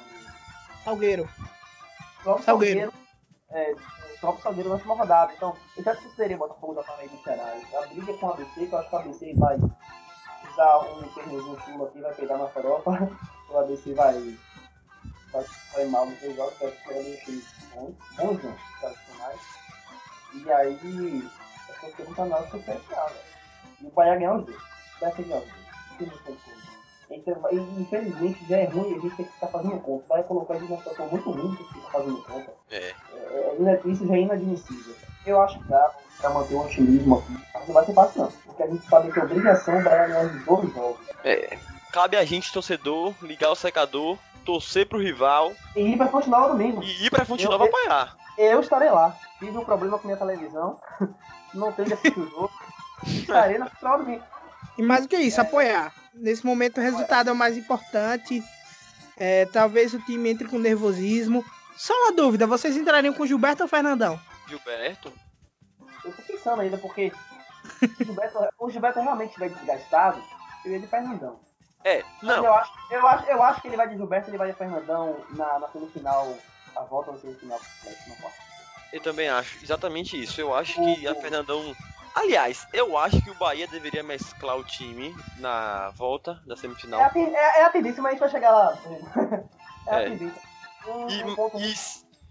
Salgueiro. 0.84 1.28
Salgueiro. 2.24 2.42
Salgueiro. 2.44 2.92
É, 3.52 3.72
o 3.72 4.20
próprio 4.20 4.42
Salgueiro 4.42 4.68
na 4.68 4.74
última 4.76 4.94
rodada. 4.94 5.32
Então, 5.32 5.56
eu 5.76 5.82
já 5.82 5.96
considerei 5.96 6.36
o 6.36 6.38
Botafogo 6.38 6.74
da 6.74 6.82
Paraíba 6.84 7.14
e 7.14 7.16
o 7.16 7.22
Ceará. 7.22 7.54
A 7.74 7.86
briga 7.86 8.14
com 8.14 8.26
o 8.26 8.32
ABC, 8.32 8.66
que 8.66 8.72
eu 8.72 8.78
acho 8.78 8.88
que 8.88 8.94
o 8.94 8.98
ABC 8.98 9.34
vai 9.34 9.56
usar 9.56 10.78
um 10.78 11.02
terrozinho 11.08 11.60
chulo 11.60 11.84
aqui, 11.86 12.00
vai 12.00 12.14
pegar 12.14 12.38
na 12.38 12.48
farofa. 12.48 12.90
O 13.50 13.58
ABC 13.58 13.94
vai, 13.94 14.14
vai, 15.32 15.44
vai 15.74 15.84
mal 15.86 16.06
nos 16.06 16.20
dois 16.20 16.36
jogos, 16.36 16.56
vai 16.60 16.70
pegar 16.70 17.02
dois 17.02 17.18
times 17.24 17.44
bons, 17.74 17.96
bons 18.16 18.44
não, 18.44 18.56
tradicionais. 18.78 19.40
E 20.34 20.52
aí, 20.52 21.28
essa 21.68 21.96
pergunta 21.96 22.24
nossa 22.26 22.46
foi 22.46 22.62
certa, 22.62 22.94
velho. 22.94 23.20
E 23.80 23.86
o 23.86 23.90
Bahia 23.90 24.14
ganhar 24.14 24.36
os 24.36 24.46
dois. 24.46 24.62
Vai 25.00 25.12
ser 25.16 25.24
ganhar 25.24 25.40
os 25.40 25.48
dois. 25.48 26.12
Não 26.12 26.18
tem 26.18 26.36
coisa. 26.36 26.60
Então, 27.10 27.34
infelizmente 27.76 28.46
já 28.46 28.58
é 28.58 28.64
ruim 28.66 28.94
a 28.94 29.00
gente 29.00 29.16
ter 29.16 29.24
que 29.24 29.32
ficar 29.32 29.48
fazendo 29.48 29.80
conta. 29.80 30.06
Vai 30.08 30.22
colocar 30.22 30.54
a 30.54 30.58
gente 30.58 30.68
numa 30.68 30.78
situação 30.78 31.08
muito 31.08 31.30
ruim 31.30 31.56
que 31.56 31.64
fica 31.64 31.90
fazendo 31.90 32.22
conta. 32.22 32.52
É, 32.70 32.94
É, 33.60 33.70
é, 33.72 33.80
isso 33.84 34.06
já 34.06 34.14
é 34.14 34.20
inadmissível. 34.20 34.94
Eu 35.26 35.40
acho 35.42 35.58
que 35.58 35.64
dá 35.68 35.90
pra 36.20 36.30
manter 36.30 36.54
o 36.54 36.64
otimismo 36.64 37.18
aqui. 37.18 37.44
Mas 37.54 37.66
não 37.66 37.74
vai 37.74 37.84
ser 37.84 37.94
fácil 37.94 38.22
não. 38.22 38.32
Porque 38.46 38.62
a 38.62 38.66
gente 38.66 38.86
sabe 38.88 39.12
que 39.12 39.18
é 39.20 39.22
obrigação 39.24 39.82
Bahia 39.82 40.06
ganhar 40.08 40.24
os 40.26 40.44
dois 40.44 40.74
jogos. 40.74 41.00
cabe 41.92 42.16
a 42.16 42.24
gente, 42.24 42.52
torcedor, 42.52 43.14
ligar 43.22 43.50
o 43.50 43.54
secador, 43.54 44.16
torcer 44.44 44.86
pro 44.88 44.98
rival 44.98 45.52
E 45.76 45.80
ir 45.80 45.96
pra 45.96 46.08
continuar 46.08 46.42
no 46.42 46.48
domingo. 46.50 46.82
e 46.82 47.06
ir 47.06 47.10
pra 47.10 47.24
Fonte 47.24 47.44
Nova 47.44 47.64
eu- 47.64 47.68
apoiar. 47.68 48.16
Eu 48.38 48.60
estarei 48.60 48.90
lá. 48.90 49.14
Tive 49.38 49.56
um 49.58 49.64
problema 49.64 49.98
com 49.98 50.06
minha 50.06 50.16
televisão. 50.16 50.78
Não 51.52 51.72
tenho 51.72 51.88
que 51.88 51.94
assistir 51.94 52.18
o 52.18 52.30
jogo. 52.30 52.50
Estarei 53.04 53.58
na 53.58 53.66
final 53.66 53.98
do 53.98 54.04
domingo. 54.04 54.22
E 54.78 54.82
mais 54.82 55.02
do 55.02 55.08
que 55.08 55.16
isso, 55.16 55.40
apoiar. 55.40 55.92
Nesse 56.14 56.46
momento 56.46 56.78
o 56.78 56.80
resultado 56.80 57.28
é 57.28 57.32
o 57.32 57.36
mais 57.36 57.56
importante. 57.58 58.42
É, 59.16 59.44
talvez 59.46 59.92
o 59.92 59.98
time 60.00 60.30
entre 60.30 60.48
com 60.48 60.58
nervosismo. 60.58 61.44
Só 61.80 61.94
uma 61.94 62.12
dúvida, 62.12 62.46
vocês 62.46 62.76
entrariam 62.76 63.14
com 63.14 63.24
Gilberto 63.26 63.62
ou 63.62 63.68
Fernandão? 63.68 64.20
Gilberto? 64.46 65.10
Eu 66.04 66.12
tô 66.12 66.22
pensando 66.24 66.60
ainda, 66.60 66.76
porque 66.76 67.10
se 67.78 68.02
o 68.02 68.04
Gilberto, 68.04 68.38
o 68.58 68.70
Gilberto 68.70 69.00
realmente 69.00 69.28
estiver 69.30 69.48
desgastado, 69.48 70.22
eu 70.66 70.72
ia 70.72 70.78
de 70.78 70.86
Fernandão. 70.86 71.40
É, 71.82 72.04
Mas 72.22 72.36
não, 72.36 72.44
Eu 72.44 72.54
acho, 72.54 72.72
eu, 72.90 73.06
acho, 73.06 73.24
eu 73.30 73.42
acho 73.42 73.62
que 73.62 73.68
ele 73.68 73.78
vai 73.78 73.88
de 73.88 73.96
Gilberto 73.96 74.28
ele 74.28 74.36
vai 74.36 74.50
de 74.52 74.58
Fernandão 74.58 75.24
na, 75.30 75.58
na 75.58 75.68
semifinal, 75.68 76.36
a 76.76 76.80
volta 76.82 77.12
na 77.12 77.18
semifinal. 77.18 77.58
eu 78.92 79.00
também 79.00 79.30
acho 79.30 79.64
exatamente 79.64 80.22
isso. 80.22 80.38
Eu 80.38 80.54
acho 80.54 80.74
que 80.74 81.08
a 81.08 81.14
Fernandão. 81.14 81.74
Aliás, 82.14 82.66
eu 82.74 82.98
acho 82.98 83.22
que 83.22 83.30
o 83.30 83.34
Bahia 83.38 83.66
deveria 83.66 84.02
mesclar 84.02 84.58
o 84.58 84.64
time 84.64 85.16
na 85.38 85.88
volta 85.96 86.34
da 86.46 86.52
É, 86.52 86.56
a, 86.56 86.60
semifinal. 86.60 87.00
é, 87.00 87.60
é 87.60 87.64
a 87.64 87.70
tendência, 87.70 88.02
mas 88.02 88.10
a 88.10 88.12
gente 88.12 88.20
vai 88.20 88.28
chegar 88.28 88.50
lá. 88.50 88.76
É 89.86 89.94
a 89.94 90.00
É. 90.02 90.10
tendência. 90.10 90.49
Um 90.86 91.34
ponto 91.34 91.58
E, 91.58 91.66
e, 91.66 91.72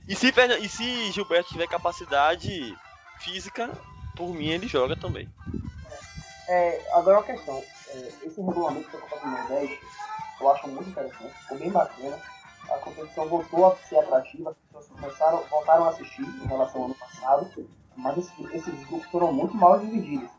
e 0.08 0.16
se, 0.16 0.34
e 0.62 0.70
se 0.70 1.12
Gilberto 1.12 1.50
tiver 1.52 1.68
capacidade 1.68 2.76
física, 3.20 3.70
por 4.16 4.34
mim 4.34 4.48
ele 4.48 4.68
joga 4.68 4.96
também. 4.96 5.28
É, 6.48 6.82
agora 6.94 7.18
uma 7.20 7.26
questão. 7.26 7.64
É, 7.90 8.14
esse 8.24 8.42
regulamento 8.42 8.90
da 8.92 8.98
Copa 9.00 9.20
do 9.20 9.28
Nordeste, 9.32 9.80
eu 10.42 10.52
acho 10.52 10.68
muito 10.68 10.90
interessante, 10.90 11.34
ficou 11.42 11.58
bem 11.60 11.72
bacana. 11.72 12.20
A 12.70 12.78
competição 12.80 13.28
voltou 13.28 13.66
a 13.66 13.76
ser 13.78 13.98
atrativa, 14.00 14.52
as 14.52 14.58
pessoas 14.58 14.88
começaram, 15.00 15.44
voltaram 15.50 15.86
a 15.86 15.90
assistir 15.90 16.22
em 16.22 16.48
relação 16.48 16.82
ao 16.82 16.86
ano 16.86 16.96
passado, 16.96 17.68
mas 17.96 18.18
esse- 18.18 18.56
esses 18.56 18.88
grupos 18.88 19.10
foram 19.10 19.34
muito 19.34 19.56
mal 19.56 19.80
divididos. 19.80 20.30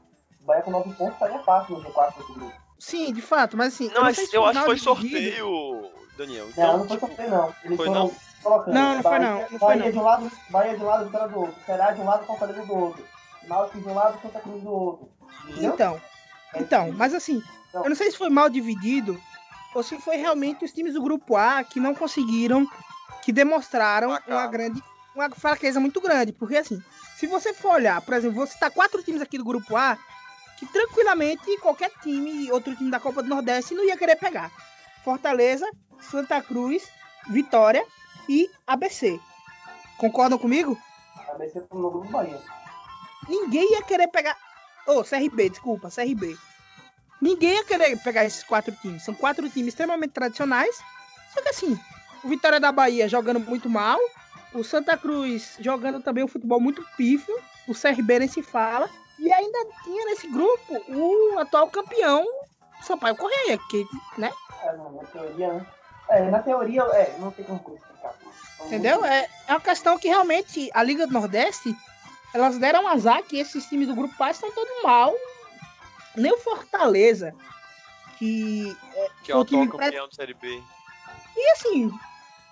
O 0.41 0.45
Bahia 0.45 0.63
com 0.63 0.71
9 0.71 0.93
pontos 0.95 1.15
estaria 1.15 1.39
fácil 1.43 1.77
no 1.77 1.83
G4 1.83 2.19
desse 2.19 2.33
grupo. 2.33 2.55
Sim, 2.79 3.13
de 3.13 3.21
fato, 3.21 3.57
mas 3.57 3.75
assim. 3.75 3.89
Não, 3.91 4.03
mas 4.03 4.17
sei 4.17 4.27
se 4.27 4.37
eu 4.37 4.45
acho 4.47 4.61
que 4.61 4.65
foi 4.65 4.77
dividido. 4.77 5.11
sorteio, 5.37 5.93
Daniel. 6.21 6.45
Não, 6.45 6.51
Então, 6.53 6.79
não 6.79 6.87
foi 6.87 6.97
tipo, 6.97 7.07
sorteio 7.07 7.31
não. 7.31 7.55
Eles 7.65 7.77
foi 7.77 7.87
foram 7.87 7.93
não? 8.05 8.13
colocando. 8.43 8.75
Não, 8.75 8.95
não 8.95 9.03
foi 9.03 9.11
Bahia, 9.11 9.29
não, 9.29 9.41
não 9.41 9.59
foi 9.59 9.59
Bahia 9.59 9.93
de 9.93 9.99
um 9.99 10.03
lado, 10.03 10.33
Bahia 10.51 10.77
de 10.77 10.83
um 10.83 10.87
lado, 10.87 11.05
Vitória 11.07 11.29
do 11.29 11.41
outro. 11.41 11.55
Ceará 11.67 11.91
de 11.93 12.01
um 12.01 12.05
lado, 12.05 12.27
Fortaleza 12.27 12.67
do 12.67 12.75
outro. 12.77 13.05
Náutico 13.49 13.81
de 13.81 13.89
um 13.89 13.95
lado, 13.95 14.21
Santa 14.23 14.41
Cruz 14.41 14.63
do 14.63 14.71
outro. 14.71 15.09
Entendeu? 15.49 15.75
Então, 15.75 16.01
então, 16.55 16.93
mas 16.93 17.15
assim, 17.15 17.43
Não. 17.73 17.85
eu 17.85 17.89
não 17.91 17.97
sei 17.97 18.11
se 18.11 18.19
foi 18.19 18.29
mal 18.29 18.49
dividido 18.51 19.21
ou 19.75 19.83
se 19.83 19.99
foi 19.99 20.17
realmente 20.17 20.65
os 20.65 20.73
times 20.73 20.95
do 20.95 21.03
grupo 21.03 21.37
A 21.37 21.63
que 21.65 21.81
não 21.81 21.95
conseguiram, 21.95 22.67
que 23.23 23.33
demonstraram 23.33 24.17
uma 24.27 24.47
grande, 24.47 24.83
uma 25.15 25.31
fraqueza 25.31 25.79
muito 25.81 26.01
grande, 26.01 26.33
porque 26.33 26.57
assim, 26.57 26.83
se 27.17 27.27
você 27.27 27.55
for 27.55 27.75
olhar, 27.75 28.01
por 28.03 28.15
exemplo, 28.15 28.37
vou 28.37 28.47
citar 28.47 28.71
quatro 28.71 29.03
times 29.03 29.23
aqui 29.23 29.39
do 29.39 29.45
grupo 29.45 29.77
A 29.77 29.97
que 30.59 30.67
tranquilamente 30.67 31.57
qualquer 31.61 31.91
time, 32.03 32.51
outro 32.53 32.77
time 32.77 32.91
da 32.91 33.01
Copa 33.01 33.23
do 33.23 33.29
Nordeste 33.29 33.75
não 33.75 33.85
ia 33.85 33.97
querer 33.97 34.17
pegar. 34.17 34.51
Fortaleza, 35.03 35.67
Santa 36.01 36.41
Cruz, 36.43 36.89
Vitória 37.29 37.85
e 38.29 38.49
ABC. 38.67 39.21
Concordam 39.97 40.39
comigo? 40.39 40.77
ABC 41.29 41.61
tá 41.61 41.75
no 41.77 41.91
grupo 41.91 42.09
Bahia. 42.09 42.41
ninguém 43.29 43.73
ia 43.73 43.83
querer 43.83 44.09
pegar. 44.09 44.37
Ô, 44.87 45.05
CRB, 45.05 45.51
desculpa, 45.51 45.91
CRB. 45.91 46.37
Ninguém 47.21 47.55
ia 47.55 47.65
querer 47.65 47.97
pegar 48.03 48.25
esses 48.25 48.43
quatro 48.43 48.75
times. 48.81 49.05
São 49.05 49.15
quatro 49.15 49.49
times 49.51 49.69
extremamente 49.69 50.13
tradicionais. 50.13 50.77
Só 51.35 51.43
que 51.43 51.51
assim, 51.51 51.79
o 52.25 52.29
Vitória 52.29 52.59
da 52.59 52.73
Bahia 52.73 53.09
jogando 53.09 53.39
muito 53.41 53.69
mal. 53.69 53.99
O 54.55 54.65
Santa 54.65 54.97
Cruz 54.97 55.57
jogando 55.61 56.03
também 56.03 56.25
um 56.25 56.29
futebol 56.29 56.61
muito 56.61 56.85
pífio. 56.97 57.39
O 57.69 57.75
CRB 57.75 58.21
nem 58.21 58.29
se 58.29 58.43
fala. 58.43 58.89
E 59.19 59.31
ainda 59.31 59.59
tinha 59.85 60.07
nesse 60.07 60.27
grupo 60.29 60.83
o 60.89 61.39
atual 61.39 61.69
campeão, 61.69 62.25
Sampaio 62.83 63.15
Correia, 63.15 63.59
que, 63.69 63.87
né? 64.17 64.33
É, 64.63 64.73
na 64.73 64.91
na 64.91 65.05
teoria, 65.05 65.53
né? 65.53 65.67
É, 66.11 66.29
na 66.31 66.41
teoria, 66.41 66.83
é, 66.83 67.17
não 67.19 67.31
tem 67.31 67.45
como. 67.45 67.63
São 68.57 68.67
Entendeu? 68.67 69.05
É, 69.05 69.29
é 69.49 69.53
uma 69.53 69.61
questão 69.61 69.97
que 69.99 70.09
realmente 70.09 70.69
a 70.75 70.83
Liga 70.83 71.07
do 71.07 71.13
Nordeste, 71.13 71.75
elas 72.35 72.59
deram 72.59 72.87
azar 72.89 73.23
que 73.23 73.39
esses 73.39 73.67
times 73.67 73.89
do 73.89 73.95
grupo 73.95 74.23
A 74.23 74.31
estão 74.31 74.51
todos 74.51 74.83
mal. 74.83 75.15
Nem 76.17 76.33
o 76.33 76.39
Fortaleza, 76.39 77.35
que 78.19 78.77
que 79.23 79.31
é 79.33 79.37
o 79.37 79.41
o 79.41 79.45
time 79.45 79.63
atual 79.65 79.79
campeão 79.81 80.09
do 80.09 80.15
Série 80.15 80.35
B. 80.35 80.61
E 81.37 81.51
assim, 81.53 81.91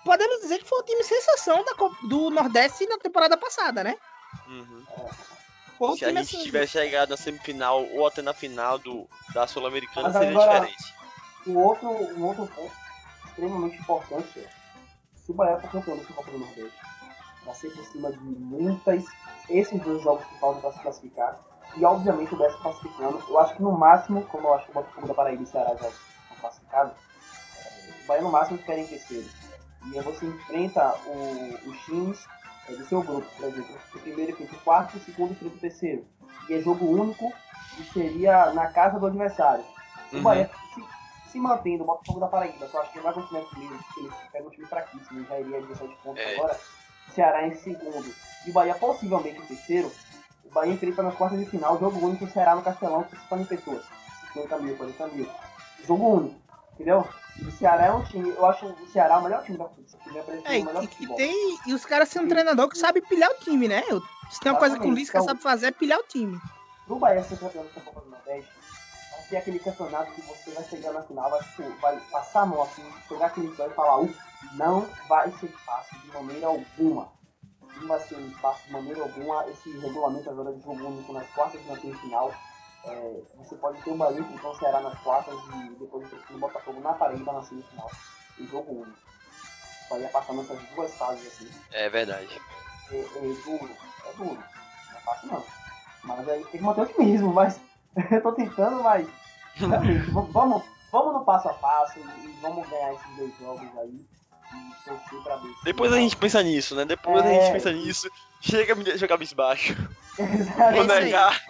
podemos 0.05 0.39
dizer 0.41 0.59
que 0.59 0.65
foi 0.65 0.79
o 0.79 0.83
time 0.83 1.03
sensação 1.03 1.63
da 1.65 1.73
do 2.07 2.29
Nordeste 2.29 2.87
na 2.87 2.97
temporada 2.97 3.35
passada, 3.35 3.83
né? 3.83 3.97
Uhum. 4.47 4.85
Foi 5.77 5.89
o 5.89 5.97
Se 5.97 6.05
a 6.05 6.09
gente 6.09 6.19
assim. 6.19 6.43
tivesse 6.43 6.71
chegado 6.73 7.09
na 7.09 7.17
semifinal 7.17 7.85
ou 7.91 8.07
até 8.07 8.21
na 8.21 8.33
final 8.33 8.77
do, 8.79 9.07
da 9.33 9.45
Sul-Americana, 9.45 10.11
seria 10.13 10.29
agora- 10.29 10.59
diferente. 10.61 10.93
Um 11.47 11.57
outro, 11.57 11.87
um 11.89 12.25
outro 12.25 12.47
ponto 12.47 12.78
extremamente 13.39 13.77
importante 13.79 14.39
é 14.39 14.49
se 15.15 15.31
o 15.31 15.33
Bahia 15.33 15.59
for 15.59 15.71
campeão 15.71 15.97
da 15.97 16.03
Copa 16.05 16.31
do 16.31 16.39
Nordeste, 16.39 16.77
vai 17.45 17.55
ser 17.55 17.69
por 17.69 17.85
cima 17.85 18.11
de 18.11 18.19
muitas, 18.19 19.05
esses 19.49 19.81
dois 19.81 20.01
jogos 20.03 20.25
que 20.25 20.39
faltam 20.39 20.61
para 20.61 20.73
se 20.73 20.79
classificar, 20.81 21.39
e 21.77 21.85
obviamente 21.85 22.33
o 22.33 22.37
Bahia 22.37 22.51
se 22.51 22.61
classificando, 22.61 23.23
eu 23.27 23.39
acho 23.39 23.55
que 23.55 23.61
no 23.63 23.71
máximo, 23.71 24.23
como 24.23 24.47
eu 24.47 24.53
acho 24.55 24.65
que 24.65 24.71
o 24.71 24.73
Botafogo 24.73 25.07
da 25.07 25.13
Paraíba 25.13 25.41
e 25.41 25.45
o 25.45 25.47
Ceará 25.47 25.69
já 25.69 25.87
estão 25.87 26.37
classificados, 26.41 26.93
o 28.03 28.07
Bahia 28.07 28.21
no 28.23 28.31
máximo 28.31 28.57
ficaria 28.57 28.83
em 28.83 28.87
terceiro. 28.87 29.29
E 29.85 29.97
aí 29.97 30.03
você 30.03 30.25
enfrenta 30.25 30.93
o, 31.05 31.69
os 31.69 31.79
times 31.85 32.25
é, 32.67 32.73
do 32.73 32.85
seu 32.85 33.01
grupo, 33.01 33.27
por 33.37 33.47
exemplo, 33.47 33.77
o 33.95 33.99
primeiro 33.99 34.31
enfrenta 34.31 34.55
o 34.55 34.59
quarto, 34.59 34.97
o 34.97 34.99
segundo 34.99 35.31
enfrenta 35.31 35.55
o 35.55 35.59
terceiro. 35.59 36.05
E 36.49 36.53
é 36.53 36.61
jogo 36.61 36.85
único 36.85 37.31
e 37.79 37.83
seria 37.93 38.51
na 38.53 38.67
casa 38.67 38.99
do 38.99 39.05
adversário. 39.07 39.63
O 40.11 40.17
Uhum. 40.17 40.23
Bahia 40.23 40.49
se, 40.73 40.83
se 41.31 41.39
mantendo, 41.39 41.83
o 41.83 41.87
Botafogo 41.87 42.19
da 42.19 42.27
Paraíba, 42.27 42.67
que 42.67 42.73
eu 42.73 42.81
acho 42.81 42.91
que 42.91 42.97
ele 42.97 43.03
vai 43.05 43.13
continuar 43.13 43.45
primeiro, 43.45 43.77
porque 43.77 43.99
ele 44.01 44.09
pega 44.31 44.47
um 44.47 44.49
time 44.51 44.67
fraquíssimo, 44.67 45.25
já 45.25 45.39
iria 45.39 45.57
a 45.57 45.61
17 45.61 45.95
pontos 46.03 46.23
É. 46.23 46.35
agora. 46.35 46.59
Ceará 47.13 47.47
em 47.47 47.55
segundo 47.55 48.13
e 48.45 48.49
o 48.49 48.53
Bahia 48.53 48.75
possivelmente 48.75 49.39
em 49.39 49.45
terceiro. 49.45 49.91
O 50.45 50.49
Bahia 50.51 50.73
enfrenta 50.73 51.01
nas 51.03 51.15
quartas 51.15 51.39
de 51.39 51.45
final, 51.45 51.79
jogo 51.79 52.05
único, 52.05 52.25
o 52.25 52.29
Ceará 52.29 52.55
no 52.55 52.61
Castelão, 52.61 53.03
com 53.03 53.15
50 53.15 53.45
pessoas. 53.55 53.83
50 54.33 54.57
mil, 54.59 54.77
40 54.77 55.07
mil. 55.07 55.29
Jogo 55.87 56.07
único, 56.17 56.35
entendeu? 56.73 57.07
E 57.37 57.43
o 57.45 57.51
Ceará 57.51 57.85
é 57.87 57.91
um 57.93 58.03
time, 58.03 58.29
eu 58.29 58.45
acho 58.45 58.65
o 58.65 58.87
Ceará 58.89 59.17
o 59.17 59.23
melhor 59.23 59.43
time 59.43 59.57
da 59.57 59.65
apresentou 59.65 60.51
É, 60.51 60.59
melhor 60.63 60.83
e, 60.83 60.85
e 60.85 60.87
futebol. 60.89 61.17
tem, 61.17 61.57
e 61.67 61.73
os 61.73 61.85
caras 61.85 62.09
são 62.09 62.23
um 62.23 62.27
treinador 62.27 62.67
que 62.69 62.77
sabe 62.77 63.01
pilhar 63.01 63.29
o 63.31 63.35
time, 63.35 63.67
né? 63.67 63.83
Eu- 63.89 64.01
Se 64.29 64.39
tem 64.39 64.51
uma 64.51 64.59
coisa 64.59 64.75
que 64.75 64.81
o 64.81 64.83
Exatamente, 64.83 64.99
Lisca 64.99 65.17
então- 65.17 65.27
sabe 65.29 65.41
fazer 65.41 65.67
é 65.67 65.71
pilhar 65.71 65.99
o 65.99 66.03
time. 66.03 66.39
Pro 66.85 66.97
Bahia 66.97 67.23
ser 67.23 67.39
campeão 67.39 67.63
da 67.63 67.81
Copa 67.81 68.01
ser 69.29 69.37
aquele 69.37 69.59
campeonato 69.59 70.11
que 70.13 70.21
você 70.21 70.51
vai 70.51 70.63
chegar 70.65 70.91
na 70.91 71.03
final, 71.03 71.29
vai, 71.29 71.39
tipo, 71.43 71.69
vai 71.79 71.99
passar 72.11 72.41
a 72.41 72.45
mão 72.45 72.63
assim, 72.63 72.83
pegar 73.07 73.27
aquele 73.27 73.53
zóio 73.55 73.71
e 73.71 73.75
falar, 73.75 73.99
"Uh, 74.01 74.13
não 74.53 74.81
vai 75.07 75.31
ser 75.31 75.47
fácil 75.65 75.99
de 75.99 76.07
maneira 76.11 76.47
alguma. 76.47 77.09
Não 77.77 77.87
vai 77.87 77.99
ser 78.01 78.15
fácil 78.41 78.65
de 78.65 78.71
maneira 78.73 79.01
alguma 79.01 79.47
esse 79.49 79.71
regulamento 79.77 80.29
agora 80.29 80.51
de 80.53 80.61
jogo 80.61 80.85
único 80.85 81.13
nas 81.13 81.27
quartas 81.29 81.61
e 81.61 81.63
na 81.65 81.79
semifinal. 81.79 82.33
É, 82.85 83.21
você 83.37 83.55
pode 83.55 83.81
ter 83.81 83.91
o 83.91 83.95
Bahia 83.97 84.19
então 84.19 84.51
o 84.51 84.57
Ceará 84.57 84.79
nas 84.81 84.97
quartas 85.01 85.35
e 85.35 85.75
depois 85.79 86.07
o 86.29 86.37
Botafogo 86.39 86.79
na 86.81 86.93
Paraíba 86.93 87.31
na 87.33 87.43
semifinal. 87.43 87.91
E 88.37 88.45
jogo 88.47 88.71
único. 88.71 88.97
O 89.85 89.89
Bahia 89.93 90.09
passando 90.09 90.41
essas 90.41 90.59
duas 90.75 90.93
fases 90.95 91.27
assim 91.27 91.49
É 91.71 91.89
verdade. 91.89 92.41
é, 92.91 92.97
é 92.99 93.33
duro, 93.45 93.69
é 94.05 94.13
duro. 94.13 94.43
Não 94.91 94.97
é 94.97 95.01
fácil 95.01 95.27
não. 95.31 95.43
Mas 96.03 96.29
aí 96.29 96.41
tem 96.45 96.51
que 96.51 96.61
manter 96.61 96.81
o 96.81 96.83
otimismo, 96.85 97.33
mas 97.33 97.59
eu 98.11 98.21
tô 98.21 98.31
tentando, 98.33 98.83
mas 98.83 99.07
realmente, 99.57 100.05
v- 100.11 100.31
vamos, 100.31 100.63
vamos 100.91 101.13
no 101.13 101.25
passo 101.25 101.49
a 101.49 101.53
passo 101.53 101.99
e 101.99 102.39
vamos 102.41 102.67
ganhar 102.69 102.93
esses 102.93 103.15
dois 103.17 103.37
jogos 103.39 103.77
aí 103.79 104.05
Depois 105.63 105.93
a 105.93 105.97
gente 105.97 106.15
pensa 106.17 106.41
nisso, 106.41 106.75
né? 106.75 106.85
Depois 106.85 107.25
a 107.25 107.29
É. 107.29 107.39
gente 107.39 107.51
pensa 107.51 107.71
nisso. 107.71 108.09
Chega 108.41 108.73
a 108.73 108.75
me 108.75 108.83
deixar 108.83 109.07
cabisbaixo. 109.07 109.75
Vou 110.17 110.25
É 110.27 110.35
isso 110.35 110.41
Exatamente. 110.43 110.91
aí. 110.91 111.03
negar. 111.05 111.41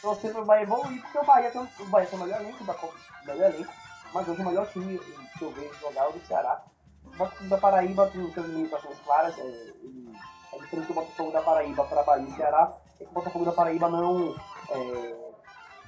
Torcer 0.00 0.32
pro 0.32 0.44
Bahia 0.44 0.64
evoluir, 0.64 1.00
porque 1.00 1.18
o 1.18 1.24
Bahia 1.24 1.50
tem, 1.50 1.60
o 1.60 1.86
Bahia 1.86 2.08
tem 2.08 2.18
o 2.18 2.22
melhor 2.22 2.40
elenco 2.40 2.64
da 2.64 2.74
Copa, 2.74 2.94
o 3.22 3.26
melhor 3.26 3.50
elenco, 3.54 3.72
mas 4.12 4.28
hoje 4.28 4.42
o 4.42 4.44
melhor 4.44 4.66
time 4.66 4.98
que 4.98 5.44
eu 5.44 5.52
vejo 5.52 5.74
jogar 5.78 6.02
é 6.06 6.08
o 6.08 6.12
do 6.12 6.26
Ceará. 6.26 6.60
O 7.06 7.10
Botafogo 7.16 7.48
da 7.48 7.58
Paraíba 7.58 8.10
tem 8.10 8.32
suas 8.32 8.46
limitações 8.46 8.98
claras, 9.04 9.38
é, 9.38 9.42
e 9.42 10.12
a 10.52 10.58
diferença 10.58 10.88
do 10.88 10.94
Botafogo 10.94 11.30
da 11.30 11.40
Paraíba 11.42 11.84
para 11.84 12.02
Bahia 12.02 12.26
e 12.28 12.32
Ceará 12.32 12.72
é 13.00 13.04
que 13.04 13.10
o 13.10 13.14
Botafogo 13.14 13.44
da 13.44 13.52
Paraíba 13.52 13.88
não, 13.88 14.34
é, 14.70 15.31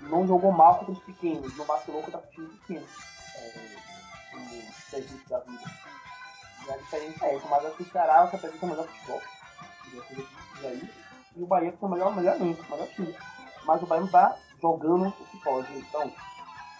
não 0.09 0.27
jogou 0.27 0.53
mal 0.53 0.79
contra 0.79 0.93
os 0.93 1.01
pequenos, 1.01 1.57
não 1.57 1.65
vacilou 1.65 2.03
contra 2.03 2.21
os 2.21 2.31
times 2.31 2.51
pequenos. 2.61 2.91
É, 3.37 3.75
o 4.37 4.91
Sergipe 4.91 5.29
da 5.29 5.39
vida. 5.41 5.71
E 6.67 6.73
a 6.73 6.77
diferença 6.77 7.27
é 7.27 7.37
essa, 7.37 7.49
mas 7.49 7.67
acho 7.67 7.77
que 7.77 7.83
o 7.83 7.91
Ceará 7.91 8.27
você 8.27 8.37
apresenta 8.37 8.67
o 8.67 8.69
melhor 8.69 8.87
futebol. 8.87 9.23
aí, 10.65 10.91
E 11.37 11.43
o 11.43 11.47
Bahia 11.47 11.73
tem 11.73 11.89
o 11.89 11.93
melhor, 11.93 12.17
melhor 12.17 12.37
elenco, 12.37 12.63
o 12.63 12.73
melhor 12.73 12.89
time. 12.89 13.17
Mas 13.65 13.83
o 13.83 13.87
Bahia 13.87 14.03
não 14.03 14.11
tá 14.11 14.37
jogando 14.61 15.09
o 15.09 15.13
que 15.13 15.39
pode. 15.39 15.79
Então, 15.79 16.13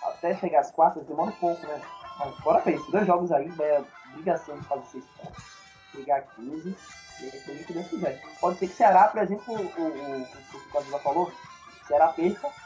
até 0.03 0.35
chegar 0.37 0.61
às 0.61 0.71
quartas 0.71 1.05
demora 1.07 1.31
um 1.31 1.37
pouco, 1.37 1.67
né? 1.67 1.81
Mas 2.19 2.39
bora 2.41 2.61
ver, 2.61 2.75
esses 2.75 2.91
dois 2.91 3.07
jogos 3.07 3.33
aí, 3.33 3.49
vai 3.51 3.77
a 3.77 3.85
obrigação 4.13 4.59
de 4.59 4.67
fazer 4.67 4.85
seis 4.87 5.05
pontos. 5.17 5.55
A 5.95 6.21
15, 6.21 6.77
e 7.21 7.25
aí 7.25 7.61
o 7.61 7.65
que 7.65 7.73
Deus 7.73 7.87
quiser. 7.87 8.21
Pode 8.41 8.59
ser 8.59 8.67
que 8.67 8.73
o 8.73 8.77
Ceará, 8.77 9.07
por 9.07 9.23
exemplo, 9.23 9.55
o, 9.55 9.61
o, 9.61 9.63
o, 9.63 10.23
o 10.23 10.79
o 10.79 10.91
já 10.91 10.99
falou, 10.99 11.31
o 11.31 11.87
Ceará 11.87 12.09
perca 12.09 12.49
e, 12.49 12.64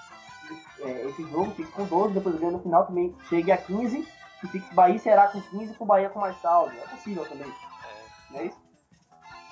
é, 0.80 1.06
esse 1.08 1.22
jogo, 1.30 1.54
fique 1.54 1.70
com 1.72 1.84
12, 1.84 2.14
depois 2.14 2.38
ganha 2.38 2.52
no 2.52 2.60
final 2.62 2.86
também 2.86 3.14
chegue 3.28 3.50
a 3.52 3.56
15, 3.56 4.06
e 4.42 4.46
fique 4.48 4.74
Bahia 4.74 4.96
e 4.96 4.98
Ceará 4.98 5.28
com 5.28 5.40
15, 5.40 5.74
com 5.74 5.84
o 5.84 5.86
Bahia 5.86 6.08
com 6.10 6.20
mais 6.20 6.40
saldo. 6.40 6.72
É 6.76 6.86
possível 6.88 7.24
também, 7.26 7.48
É, 7.48 8.32
não 8.32 8.40
é 8.40 8.44
isso? 8.46 8.58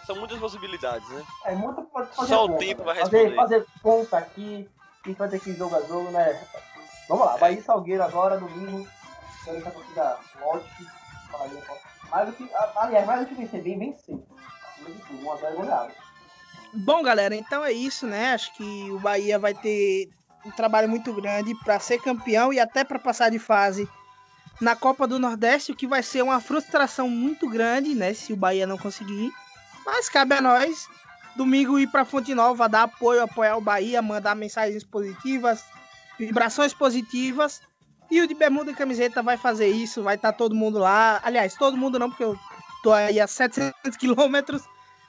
são 0.07 0.17
muitas 0.17 0.39
possibilidades, 0.39 1.09
né? 1.09 1.25
É 1.47 1.55
muito 1.57 1.83
pra 1.83 2.07
fazer 2.07 2.29
Só 2.29 2.45
o 2.45 2.49
conta, 2.49 2.59
tempo 2.61 2.81
né? 2.81 2.85
vai 2.87 2.95
fazer, 2.97 3.17
responder. 3.29 3.37
fazer 3.37 3.67
conta 3.83 4.19
aqui, 4.19 4.69
e 5.07 5.13
vai 5.15 5.29
ter 5.29 5.41
que 5.41 5.53
jogo 5.55 5.75
a 5.77 5.81
jogo, 5.83 6.11
né? 6.11 6.41
Vamos 7.09 7.27
lá, 7.27 7.37
Bahia 7.39 7.59
e 7.59 7.63
Salgueiro 7.63 8.03
agora, 8.03 8.39
domingo. 8.39 8.87
Espero 9.39 9.63
que 9.63 9.69
a 9.69 9.71
torcida. 9.71 10.19
Bahia 11.33 11.61
possa- 11.67 11.81
Mais 12.11 12.29
do 12.29 12.35
que, 12.37 12.49
aliás, 12.77 13.07
mais 13.07 13.21
do 13.21 13.27
que 13.27 13.35
vencer 13.35 13.63
bem, 13.63 13.79
vencer. 13.79 14.17
Acima 14.73 14.91
de 14.91 14.99
tudo, 15.03 15.25
1x0 15.25 15.57
goleado. 15.57 15.93
Bom, 16.73 17.03
galera, 17.03 17.35
então 17.35 17.65
é 17.65 17.73
isso, 17.73 18.07
né? 18.07 18.33
Acho 18.35 18.53
que 18.55 18.91
o 18.93 18.99
Bahia 19.01 19.39
vai 19.39 19.55
ter 19.55 20.09
um 20.47 20.51
trabalho 20.53 20.89
muito 20.89 21.13
grande 21.13 21.55
para 21.65 21.81
ser 21.81 21.99
campeão 22.01 22.53
e 22.53 22.61
até 22.61 22.85
para 22.85 22.99
passar 22.99 23.31
de 23.31 23.39
fase 23.39 23.89
na 24.61 24.75
Copa 24.75 25.07
do 25.07 25.19
Nordeste, 25.19 25.73
o 25.73 25.77
que 25.77 25.87
vai 25.87 26.03
ser 26.03 26.23
uma 26.23 26.41
frustração 26.41 27.09
muito 27.09 27.49
grande, 27.49 27.95
né? 27.95 28.15
Se 28.15 28.33
o 28.33 28.37
Bahia 28.37 28.67
não 28.67 28.79
conseguir. 28.79 29.31
Mas 29.85 30.09
cabe 30.09 30.35
a 30.35 30.41
nós, 30.41 30.89
domingo, 31.37 31.79
ir 31.79 31.89
para 31.89 32.05
Fonte 32.05 32.35
Nova, 32.35 32.69
dar 32.69 32.85
apoio, 32.85 33.23
apoiar 33.23 33.57
o 33.57 33.61
Bahia, 33.61 34.01
mandar 34.01 34.35
mensagens 34.35 34.83
positivas, 34.83 35.65
vibrações 36.19 36.73
positivas. 36.73 37.61
E 38.11 38.21
o 38.21 38.27
de 38.27 38.35
bermuda 38.35 38.71
e 38.71 38.75
camiseta 38.75 39.23
vai 39.23 39.37
fazer 39.37 39.69
isso, 39.69 40.03
vai 40.03 40.15
estar 40.15 40.33
todo 40.33 40.55
mundo 40.55 40.79
lá. 40.79 41.21
Aliás, 41.25 41.55
todo 41.55 41.77
mundo 41.77 41.99
não, 41.99 42.09
porque 42.09 42.25
eu 42.25 42.39
tô 42.83 42.93
aí 42.93 43.21
a 43.21 43.27
700 43.27 43.97
quilômetros 43.99 44.63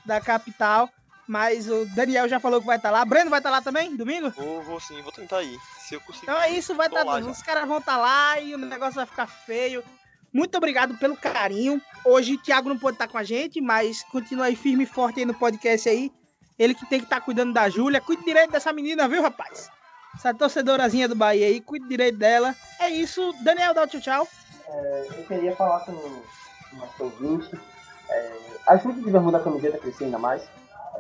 da 0.06 0.20
capital. 0.20 0.90
Mas 1.28 1.70
o 1.70 1.86
Daniel 1.88 2.30
já 2.30 2.40
falou 2.40 2.62
que 2.62 2.68
vai 2.68 2.78
estar 2.78 2.90
lá. 2.90 3.04
Breno 3.04 3.30
vai 3.30 3.40
estar 3.40 3.50
lá 3.50 3.62
também, 3.62 3.96
domingo? 3.96 4.30
Vou, 4.32 4.62
vou 4.64 4.80
sim, 4.80 5.02
vou 5.02 5.12
tentar 5.12 5.44
ir. 5.44 5.60
Se 5.80 5.96
eu 5.96 6.02
conseguir. 6.02 6.24
Então 6.24 6.42
é 6.42 6.50
isso, 6.52 6.74
vai 6.74 6.88
estar. 6.88 7.04
lá 7.04 7.22
já. 7.22 7.30
os 7.30 7.42
caras 7.42 7.68
vão 7.68 7.80
estar 7.80 7.98
lá 7.98 8.40
e 8.40 8.56
o 8.56 8.58
negócio 8.58 8.96
vai 8.96 9.06
ficar 9.06 9.28
feio. 9.28 9.84
Muito 10.32 10.58
obrigado 10.58 10.98
pelo 10.98 11.18
carinho. 11.18 11.82
Hoje 12.06 12.36
o 12.36 12.38
Thiago 12.38 12.70
não 12.70 12.78
pôde 12.78 12.96
estar 12.96 13.08
com 13.08 13.18
a 13.18 13.24
gente, 13.24 13.60
mas 13.60 14.04
continua 14.04 14.46
aí 14.46 14.56
firme 14.56 14.84
e 14.84 14.88
forte 14.88 15.20
aí 15.20 15.26
no 15.26 15.34
podcast 15.34 15.90
aí. 15.90 16.12
Ele 16.58 16.74
que 16.74 16.86
tem 16.86 17.00
que 17.00 17.06
estar 17.06 17.22
cuidando 17.22 17.54
da 17.54 17.70
Júlia. 17.70 18.02
Cuide 18.02 18.24
direito 18.24 18.52
dessa 18.52 18.72
menina, 18.72 19.08
viu, 19.08 19.22
rapaz? 19.22 19.70
Essa 20.16 20.34
torcedorazinha 20.34 21.08
do 21.08 21.16
Bahia 21.16 21.46
aí, 21.46 21.62
cuide 21.62 21.88
direito 21.88 22.18
dela. 22.18 22.56
É 22.80 22.90
isso, 22.90 23.34
Daniel, 23.44 23.74
dá 23.74 23.84
o 23.84 23.88
tchau, 23.88 24.02
tchau. 24.02 24.28
É, 24.68 25.08
eu 25.10 25.24
queria 25.26 25.56
falar 25.56 25.82
com 25.82 25.92
o 25.92 26.24
nosso 26.74 27.04
ouvinte. 27.04 27.56
É, 28.10 28.38
ajude 28.68 29.02
de 29.02 29.12
bermuda 29.12 29.38
a 29.38 29.44
camiseta 29.44 29.78
a 29.78 29.80
crescer 29.80 30.06
ainda 30.06 30.18
mais. 30.18 30.42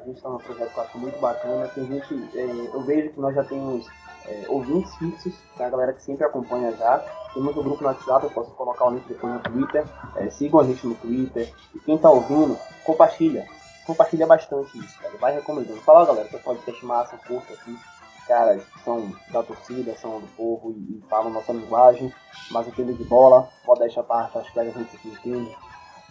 Gente 0.07 0.17
está 0.19 0.29
num 0.29 0.37
projeto 0.37 0.71
que 0.71 0.79
eu 0.79 0.83
acho 0.83 0.97
muito 0.97 1.19
bacana. 1.19 1.67
Tem 1.67 1.85
gente, 1.85 2.29
é, 2.33 2.69
eu 2.73 2.81
vejo 2.83 3.09
que 3.09 3.19
nós 3.19 3.35
já 3.35 3.43
temos 3.43 3.85
é, 4.25 4.45
ouvintes 4.47 4.95
fixos, 4.95 5.33
que 5.53 5.61
é 5.61 5.65
a 5.65 5.69
galera 5.69 5.91
que 5.91 6.01
sempre 6.01 6.23
acompanha 6.23 6.71
já. 6.77 6.99
Temos 7.33 7.57
um 7.57 7.61
grupo 7.61 7.83
no 7.83 7.89
WhatsApp, 7.89 8.23
eu 8.23 8.31
posso 8.31 8.51
colocar 8.51 8.85
o 8.85 8.91
link 8.91 9.05
depois 9.05 9.33
no 9.33 9.39
Twitter. 9.41 9.85
É, 10.15 10.29
sigam 10.29 10.61
a 10.61 10.63
gente 10.63 10.87
no 10.87 10.95
Twitter. 10.95 11.53
E 11.75 11.79
quem 11.79 11.97
está 11.97 12.09
ouvindo, 12.09 12.57
compartilha. 12.85 13.45
Compartilha 13.85 14.25
bastante 14.25 14.79
isso, 14.79 14.97
cara. 14.97 15.17
Vai 15.17 15.33
recomendando. 15.33 15.81
Fala, 15.81 16.05
galera, 16.05 16.29
que 16.29 16.37
é 16.37 16.39
podcast 16.39 16.85
massa, 16.85 17.17
curto 17.27 17.51
aqui. 17.51 17.77
Caras 18.25 18.63
que 18.63 18.79
são 18.83 19.13
da 19.29 19.43
torcida, 19.43 19.93
são 19.95 20.21
do 20.21 20.27
povo 20.37 20.71
e, 20.71 20.99
e 20.99 21.03
falam 21.09 21.31
nossa 21.31 21.51
linguagem, 21.51 22.13
mas 22.51 22.67
entendem 22.67 22.95
de 22.95 23.03
bola, 23.03 23.49
modéstia 23.65 24.01
à 24.01 24.05
parte, 24.05 24.37
acho 24.37 24.53
que 24.53 24.59
a 24.59 24.63
gente 24.63 24.97
entende. 25.05 25.55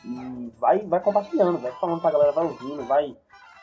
E 0.05 0.53
vai, 0.59 0.79
vai 0.87 1.01
compartilhando, 1.01 1.59
vai 1.59 1.73
falando 1.73 2.01
pra 2.01 2.11
galera, 2.11 2.33
vai 2.33 2.45
ouvindo, 2.45 2.85
vai, 2.85 3.17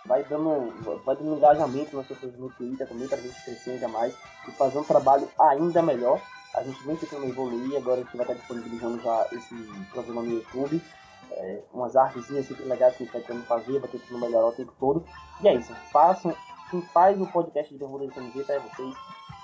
vai 0.06 0.24
dando, 0.24 0.74
vai 1.04 1.16
dando 1.16 1.36
engajamento 1.36 1.96
nas 1.96 2.08
pessoas 2.08 2.38
no 2.38 2.50
Twitter 2.52 2.88
também 2.88 3.08
pra 3.08 3.18
gente 3.18 3.44
crescer 3.44 3.72
ainda 3.72 3.88
mais 3.88 4.14
e 4.48 4.52
fazer 4.52 4.78
um 4.78 4.84
trabalho 4.84 5.28
ainda 5.40 5.82
melhor. 5.82 6.22
A 6.56 6.62
gente 6.62 6.84
vem 6.84 6.96
tentando 6.96 7.26
evoluir, 7.26 7.78
agora 7.78 8.02
a 8.02 8.04
gente 8.04 8.16
vai 8.16 8.26
estar 8.26 8.36
disponibilizando 8.36 9.02
já 9.02 9.28
esse 9.32 9.56
programa 9.92 10.22
no 10.22 10.34
YouTube. 10.34 10.82
É, 11.32 11.64
umas 11.74 11.96
artezinhas 11.96 12.48
super 12.48 12.68
legais 12.68 12.96
que 12.96 13.04
a 13.04 13.06
gente 13.06 13.14
vai 13.14 13.22
tentando 13.22 13.46
fazer, 13.46 13.80
vai 13.80 13.90
tentando 13.90 14.20
melhorar 14.20 14.48
o 14.48 14.52
tempo 14.52 14.72
todo. 14.80 15.04
E 15.42 15.48
é 15.48 15.56
isso, 15.56 15.74
façam, 15.92 16.36
quem 16.70 16.82
faz 16.82 17.20
o 17.20 17.28
podcast 17.28 17.74
de 17.74 17.80
Bermuda 17.80 18.08
de 18.08 18.14
Camiseta 18.14 18.54
é 18.54 18.60
vocês. 18.60 18.96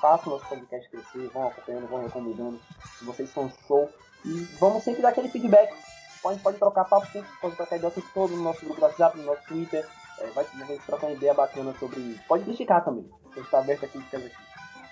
Façam 0.01 0.33
o 0.33 0.35
nosso 0.35 0.47
podcast 0.47 0.89
crescer, 0.89 1.29
vão 1.29 1.47
acompanhando, 1.47 1.87
vão 1.87 2.03
recomendando. 2.03 2.59
Vocês 3.03 3.29
são 3.29 3.51
show. 3.67 3.89
E 4.25 4.31
vamos 4.59 4.83
sempre 4.83 5.01
dar 5.01 5.09
aquele 5.09 5.29
feedback. 5.29 5.73
Pode, 6.21 6.39
pode 6.39 6.57
trocar 6.57 6.85
papo, 6.85 7.05
sempre, 7.07 7.29
pode 7.41 7.55
trocar 7.55 7.75
ideia 7.75 7.89
o 7.89 7.93
tempo 7.93 8.07
todo 8.13 8.35
no 8.35 8.43
nosso 8.43 8.61
grupo 8.61 8.79
do 8.79 8.85
WhatsApp, 8.85 9.17
no 9.17 9.25
nosso 9.25 9.43
Twitter. 9.43 9.87
É, 10.19 10.27
vai, 10.27 10.43
vai 10.43 10.77
trocar 10.85 11.07
uma 11.07 11.15
ideia 11.15 11.33
bacana 11.33 11.73
sobre. 11.79 12.19
Pode 12.27 12.43
criticar 12.43 12.83
também. 12.83 13.09
A 13.31 13.35
gente 13.35 13.49
tá 13.49 13.59
aberto 13.59 13.85
a 13.85 13.87
críticas 13.87 14.25
aqui. 14.25 14.35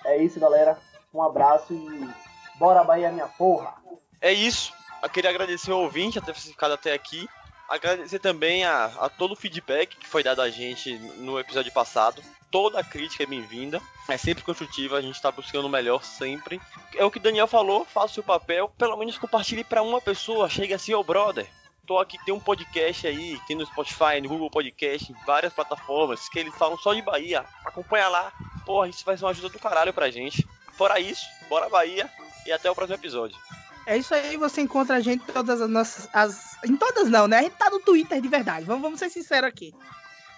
É 0.05 0.17
isso, 0.17 0.39
galera. 0.39 0.77
Um 1.13 1.21
abraço 1.21 1.73
e 1.73 2.09
bora 2.57 2.83
Bahia, 2.83 3.11
minha 3.11 3.27
porra! 3.27 3.75
É 4.21 4.31
isso. 4.31 4.73
Eu 5.01 5.09
queria 5.09 5.29
agradecer 5.29 5.71
ao 5.71 5.81
ouvinte 5.81 6.17
a 6.17 6.21
ter 6.21 6.33
ficado 6.33 6.73
até 6.73 6.93
aqui. 6.93 7.27
Agradecer 7.69 8.19
também 8.19 8.63
a, 8.63 8.85
a 8.85 9.09
todo 9.09 9.33
o 9.33 9.35
feedback 9.35 9.97
que 9.97 10.07
foi 10.07 10.23
dado 10.23 10.41
a 10.41 10.49
gente 10.49 10.97
no 11.17 11.39
episódio 11.39 11.71
passado. 11.71 12.21
Toda 12.49 12.83
crítica 12.83 13.23
é 13.23 13.25
bem-vinda. 13.25 13.81
É 14.07 14.17
sempre 14.17 14.43
construtiva, 14.43 14.97
a 14.97 15.01
gente 15.01 15.21
tá 15.21 15.29
buscando 15.29 15.65
o 15.65 15.69
melhor 15.69 16.03
sempre. 16.03 16.61
É 16.95 17.03
o 17.03 17.11
que 17.11 17.17
o 17.17 17.21
Daniel 17.21 17.47
falou, 17.47 17.83
faça 17.83 18.07
o 18.07 18.13
seu 18.15 18.23
papel. 18.23 18.71
Pelo 18.77 18.95
menos 18.95 19.17
compartilhe 19.17 19.63
para 19.63 19.81
uma 19.81 19.99
pessoa. 19.99 20.49
Chega 20.49 20.75
assim, 20.75 20.93
ô 20.93 21.03
brother. 21.03 21.47
Tô 21.87 21.97
aqui, 21.99 22.17
tem 22.25 22.33
um 22.33 22.39
podcast 22.39 23.07
aí, 23.07 23.39
tem 23.47 23.55
no 23.55 23.65
Spotify, 23.65 24.19
no 24.21 24.27
Google 24.27 24.49
Podcast, 24.49 25.09
em 25.09 25.15
várias 25.25 25.53
plataformas, 25.53 26.27
que 26.27 26.37
eles 26.37 26.53
falam 26.53 26.77
só 26.77 26.93
de 26.93 27.01
Bahia. 27.01 27.45
Acompanha 27.63 28.09
lá. 28.09 28.33
Porra, 28.65 28.89
isso 28.89 29.05
vai 29.05 29.17
ser 29.17 29.23
uma 29.23 29.31
ajuda 29.31 29.47
do 29.47 29.57
caralho 29.57 29.93
pra 29.93 30.11
gente. 30.11 30.45
Fora 30.73 30.99
isso, 30.99 31.25
bora 31.47 31.69
Bahia 31.69 32.11
e 32.45 32.51
até 32.51 32.69
o 32.69 32.75
próximo 32.75 32.97
episódio. 32.97 33.37
É 33.85 33.95
isso 33.95 34.13
aí, 34.13 34.35
você 34.35 34.59
encontra 34.59 34.97
a 34.97 34.99
gente 34.99 35.23
em 35.23 35.33
todas 35.33 35.61
as 35.61 35.69
nossas. 35.69 36.09
As... 36.11 36.61
Em 36.65 36.75
todas 36.75 37.09
não, 37.09 37.25
né? 37.25 37.37
A 37.37 37.41
gente 37.43 37.55
tá 37.55 37.69
no 37.69 37.79
Twitter 37.79 38.19
de 38.19 38.27
verdade. 38.27 38.65
Vamos, 38.65 38.81
vamos 38.81 38.99
ser 38.99 39.09
sinceros 39.09 39.47
aqui. 39.47 39.73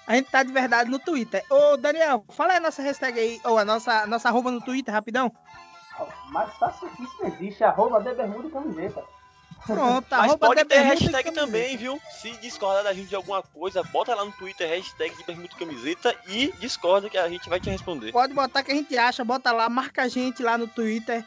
A 0.06 0.14
gente 0.14 0.30
tá 0.30 0.44
de 0.44 0.54
verdade 0.54 0.88
no 0.88 1.00
Twitter. 1.00 1.44
Ô, 1.50 1.76
Daniel, 1.78 2.24
fala 2.30 2.52
aí 2.52 2.58
a 2.58 2.62
nossa 2.62 2.84
hashtag 2.84 3.20
aí, 3.20 3.42
ou 3.44 3.58
a 3.58 3.66
nossa, 3.66 4.06
nossa 4.06 4.30
arroba 4.30 4.52
no 4.52 4.62
Twitter, 4.62 4.94
rapidão. 4.94 5.34
Mais 6.30 6.54
fácil 6.58 6.88
que 6.92 7.04
isso 7.04 7.26
existe, 7.26 7.64
arroba 7.64 8.00
de 8.02 8.14
bermuda 8.14 8.48
e 8.48 8.52
camiseta. 8.52 9.04
Pronto, 9.66 10.08
Mas 10.10 10.36
pode 10.36 10.64
de 10.64 10.66
ter 10.68 10.80
hashtag 10.80 11.12
camiseta. 11.12 11.32
também, 11.32 11.78
viu? 11.78 12.02
Se 12.22 12.32
discordar 12.38 12.84
da 12.84 12.94
gente 12.94 13.10
de 13.10 13.16
alguma 13.16 13.42
coisa, 13.42 13.84
bota 13.84 14.16
lá 14.16 14.26
no 14.26 14.32
Twitter 14.32 14.68
hashtag 14.68 15.16
de 15.16 15.24
bermuda 15.24 15.56
camiseta 15.58 16.16
e 16.28 16.52
discorda 16.60 17.10
que 17.10 17.18
a 17.18 17.30
gente 17.30 17.50
vai 17.50 17.60
te 17.60 17.70
responder. 17.70 18.12
Pode 18.12 18.34
botar 18.34 18.64
que 18.64 18.72
a 18.72 18.76
gente 18.76 18.98
acha, 18.98 19.24
bota 19.24 19.52
lá, 19.52 19.70
marca 19.70 20.04
a 20.04 20.08
gente 20.08 20.42
lá 20.42 20.58
no 20.58 20.68
Twitter, 20.68 21.24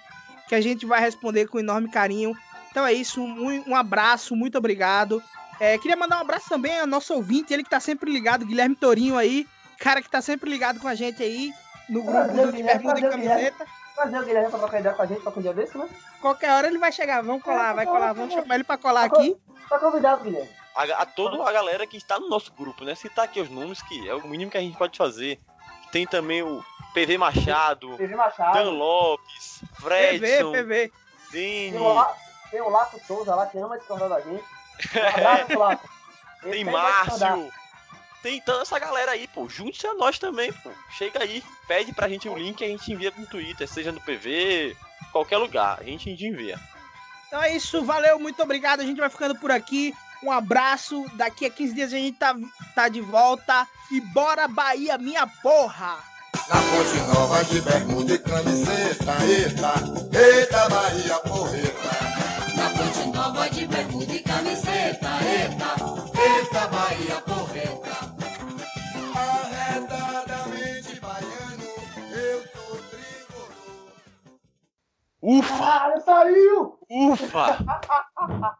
que 0.49 0.55
a 0.55 0.61
gente 0.61 0.87
vai 0.87 1.01
responder 1.01 1.47
com 1.47 1.59
enorme 1.59 1.91
carinho. 1.91 2.35
Então 2.71 2.87
é 2.87 2.93
isso, 2.93 3.23
um, 3.23 3.65
um 3.69 3.77
abraço, 3.77 4.35
muito 4.35 4.57
obrigado. 4.59 5.23
É, 5.61 5.79
queria 5.79 5.97
mandar 5.97 6.19
um 6.19 6.23
abraço 6.23 6.49
também 6.49 6.81
ao 6.81 6.87
nosso 6.87 7.15
ouvinte, 7.15 7.53
ele 7.53 7.63
que 7.63 7.71
tá 7.71 7.81
sempre 7.81 8.11
ligado, 8.11 8.47
Guilherme 8.47 8.75
Torinho 8.75 9.17
aí, 9.17 9.47
cara 9.79 10.03
que 10.03 10.09
tá 10.11 10.21
sempre 10.21 10.51
ligado 10.51 10.81
com 10.81 10.89
a 10.89 10.95
gente 10.95 11.23
aí 11.23 11.53
no 11.89 12.03
grupo 12.03 12.29
do 12.29 12.53
Bermuda. 12.53 13.11
Camiseta. 13.11 13.67
Trazer 13.95 14.19
o 14.19 14.25
Guilherme 14.25 14.51
pra 14.51 14.59
trocar 14.59 14.81
ideia 14.81 14.95
com 14.95 15.03
a 15.03 15.07
gente 15.07 15.21
pra 15.21 15.33
um 15.37 15.43
dia 15.43 15.53
desse, 15.53 15.77
né? 15.77 15.87
Qualquer 16.23 16.53
hora 16.53 16.69
ele 16.69 16.79
vai 16.79 16.93
chegar, 16.93 17.21
vamos 17.21 17.43
colar, 17.43 17.75
vai 17.75 17.85
colar, 17.85 18.13
vamos 18.13 18.33
chamar 18.33 18.55
ele 18.55 18.63
pra 18.65 18.79
colar 18.79 19.05
aqui. 19.07 19.37
Tá 19.69 19.77
convidado, 19.77 20.23
Guilherme. 20.23 20.49
A, 20.75 20.83
a 21.03 21.05
toda 21.05 21.47
a 21.47 21.53
galera 21.53 21.85
que 21.85 21.97
está 21.97 22.19
no 22.21 22.29
nosso 22.29 22.53
grupo, 22.53 22.85
né? 22.85 22.95
Citar 22.95 23.25
aqui 23.25 23.41
os 23.41 23.51
nomes, 23.51 23.83
que 23.83 24.09
é 24.09 24.15
o 24.15 24.27
mínimo 24.29 24.49
que 24.49 24.57
a 24.57 24.61
gente 24.61 24.79
pode 24.79 24.97
fazer. 24.97 25.41
Tem 25.91 26.07
também 26.07 26.43
o 26.43 26.65
PV 26.95 27.19
Machado, 27.19 27.97
PV 27.97 28.15
Machado. 28.15 28.55
Dan 28.55 28.71
Lopes, 28.71 29.63
PV, 29.81 30.19
Fredson, 30.19 30.53
PV. 30.53 30.93
Dini, 31.33 31.73
Tem 31.73 31.81
o, 31.81 31.93
La... 31.93 32.17
tem 32.51 32.61
o 32.61 32.69
Laco 32.69 33.01
Souza 33.05 33.35
lá 33.35 33.47
que 33.47 33.59
ama 33.59 33.77
discordar 33.77 34.09
da 34.09 34.21
gente. 34.21 34.45
Um 34.95 35.09
abraço, 35.09 35.59
Laco. 35.59 35.89
Esse 36.45 36.51
tem. 36.53 36.65
Márcio. 36.65 37.53
Tem 38.23 38.41
toda 38.41 38.63
essa 38.63 38.79
galera 38.79 39.11
aí, 39.11 39.27
pô. 39.27 39.49
Junte-se 39.49 39.87
a 39.89 39.95
nós 39.95 40.19
também, 40.19 40.53
pô. 40.53 40.71
Chega 40.93 41.25
aí, 41.25 41.43
pede 41.67 41.93
pra 41.93 42.09
gente 42.09 42.29
o 42.29 42.39
link 42.39 42.61
e 42.61 42.65
a 42.65 42.69
gente 42.69 42.93
envia 42.93 43.13
no 43.17 43.27
Twitter, 43.27 43.67
seja 43.67 43.91
no 43.91 44.01
PV, 44.01 44.77
qualquer 45.13 45.37
lugar. 45.37 45.79
A 45.81 45.85
gente 45.85 46.11
envia. 46.11 46.59
Então 47.29 47.43
é 47.43 47.55
isso, 47.55 47.85
valeu, 47.85 48.19
muito 48.19 48.43
obrigado. 48.43 48.81
A 48.81 48.85
gente 48.85 48.99
vai 48.99 49.09
ficando 49.09 49.35
por 49.37 49.51
aqui. 49.51 49.95
Um 50.23 50.31
abraço. 50.31 51.05
Daqui 51.15 51.47
a 51.47 51.51
15 51.51 51.75
dias 51.75 51.93
a 51.93 51.97
gente 51.97 52.19
tá, 52.19 52.35
tá 52.75 52.89
de 52.89 53.01
volta. 53.01 53.67
E 53.91 54.01
bora, 54.01 54.49
Bahia, 54.49 54.99
minha 54.99 55.27
porra! 55.27 55.99
Na 56.49 56.57
Ponte 56.57 57.15
Nova 57.15 57.45
de 57.45 57.61
bermuda 57.61 58.15
e 58.15 58.19
camiseta, 58.19 59.25
eita, 59.25 60.19
eita 60.19 60.69
Bahia 60.69 61.19
porreta. 61.21 62.13
Na 62.57 62.71
ponte 62.71 63.07
nova 63.09 63.49
de 63.49 63.67
bermuda 63.67 64.13
e 64.13 64.21
camiseta, 64.21 65.11
eita, 65.25 65.75
eita 66.21 66.69
Bahia 66.69 67.21
porreta. 67.23 68.02
Ufa! 75.23 75.57
Caralho, 75.57 76.01
saiu! 76.01 76.79
Ufa! 76.91 77.59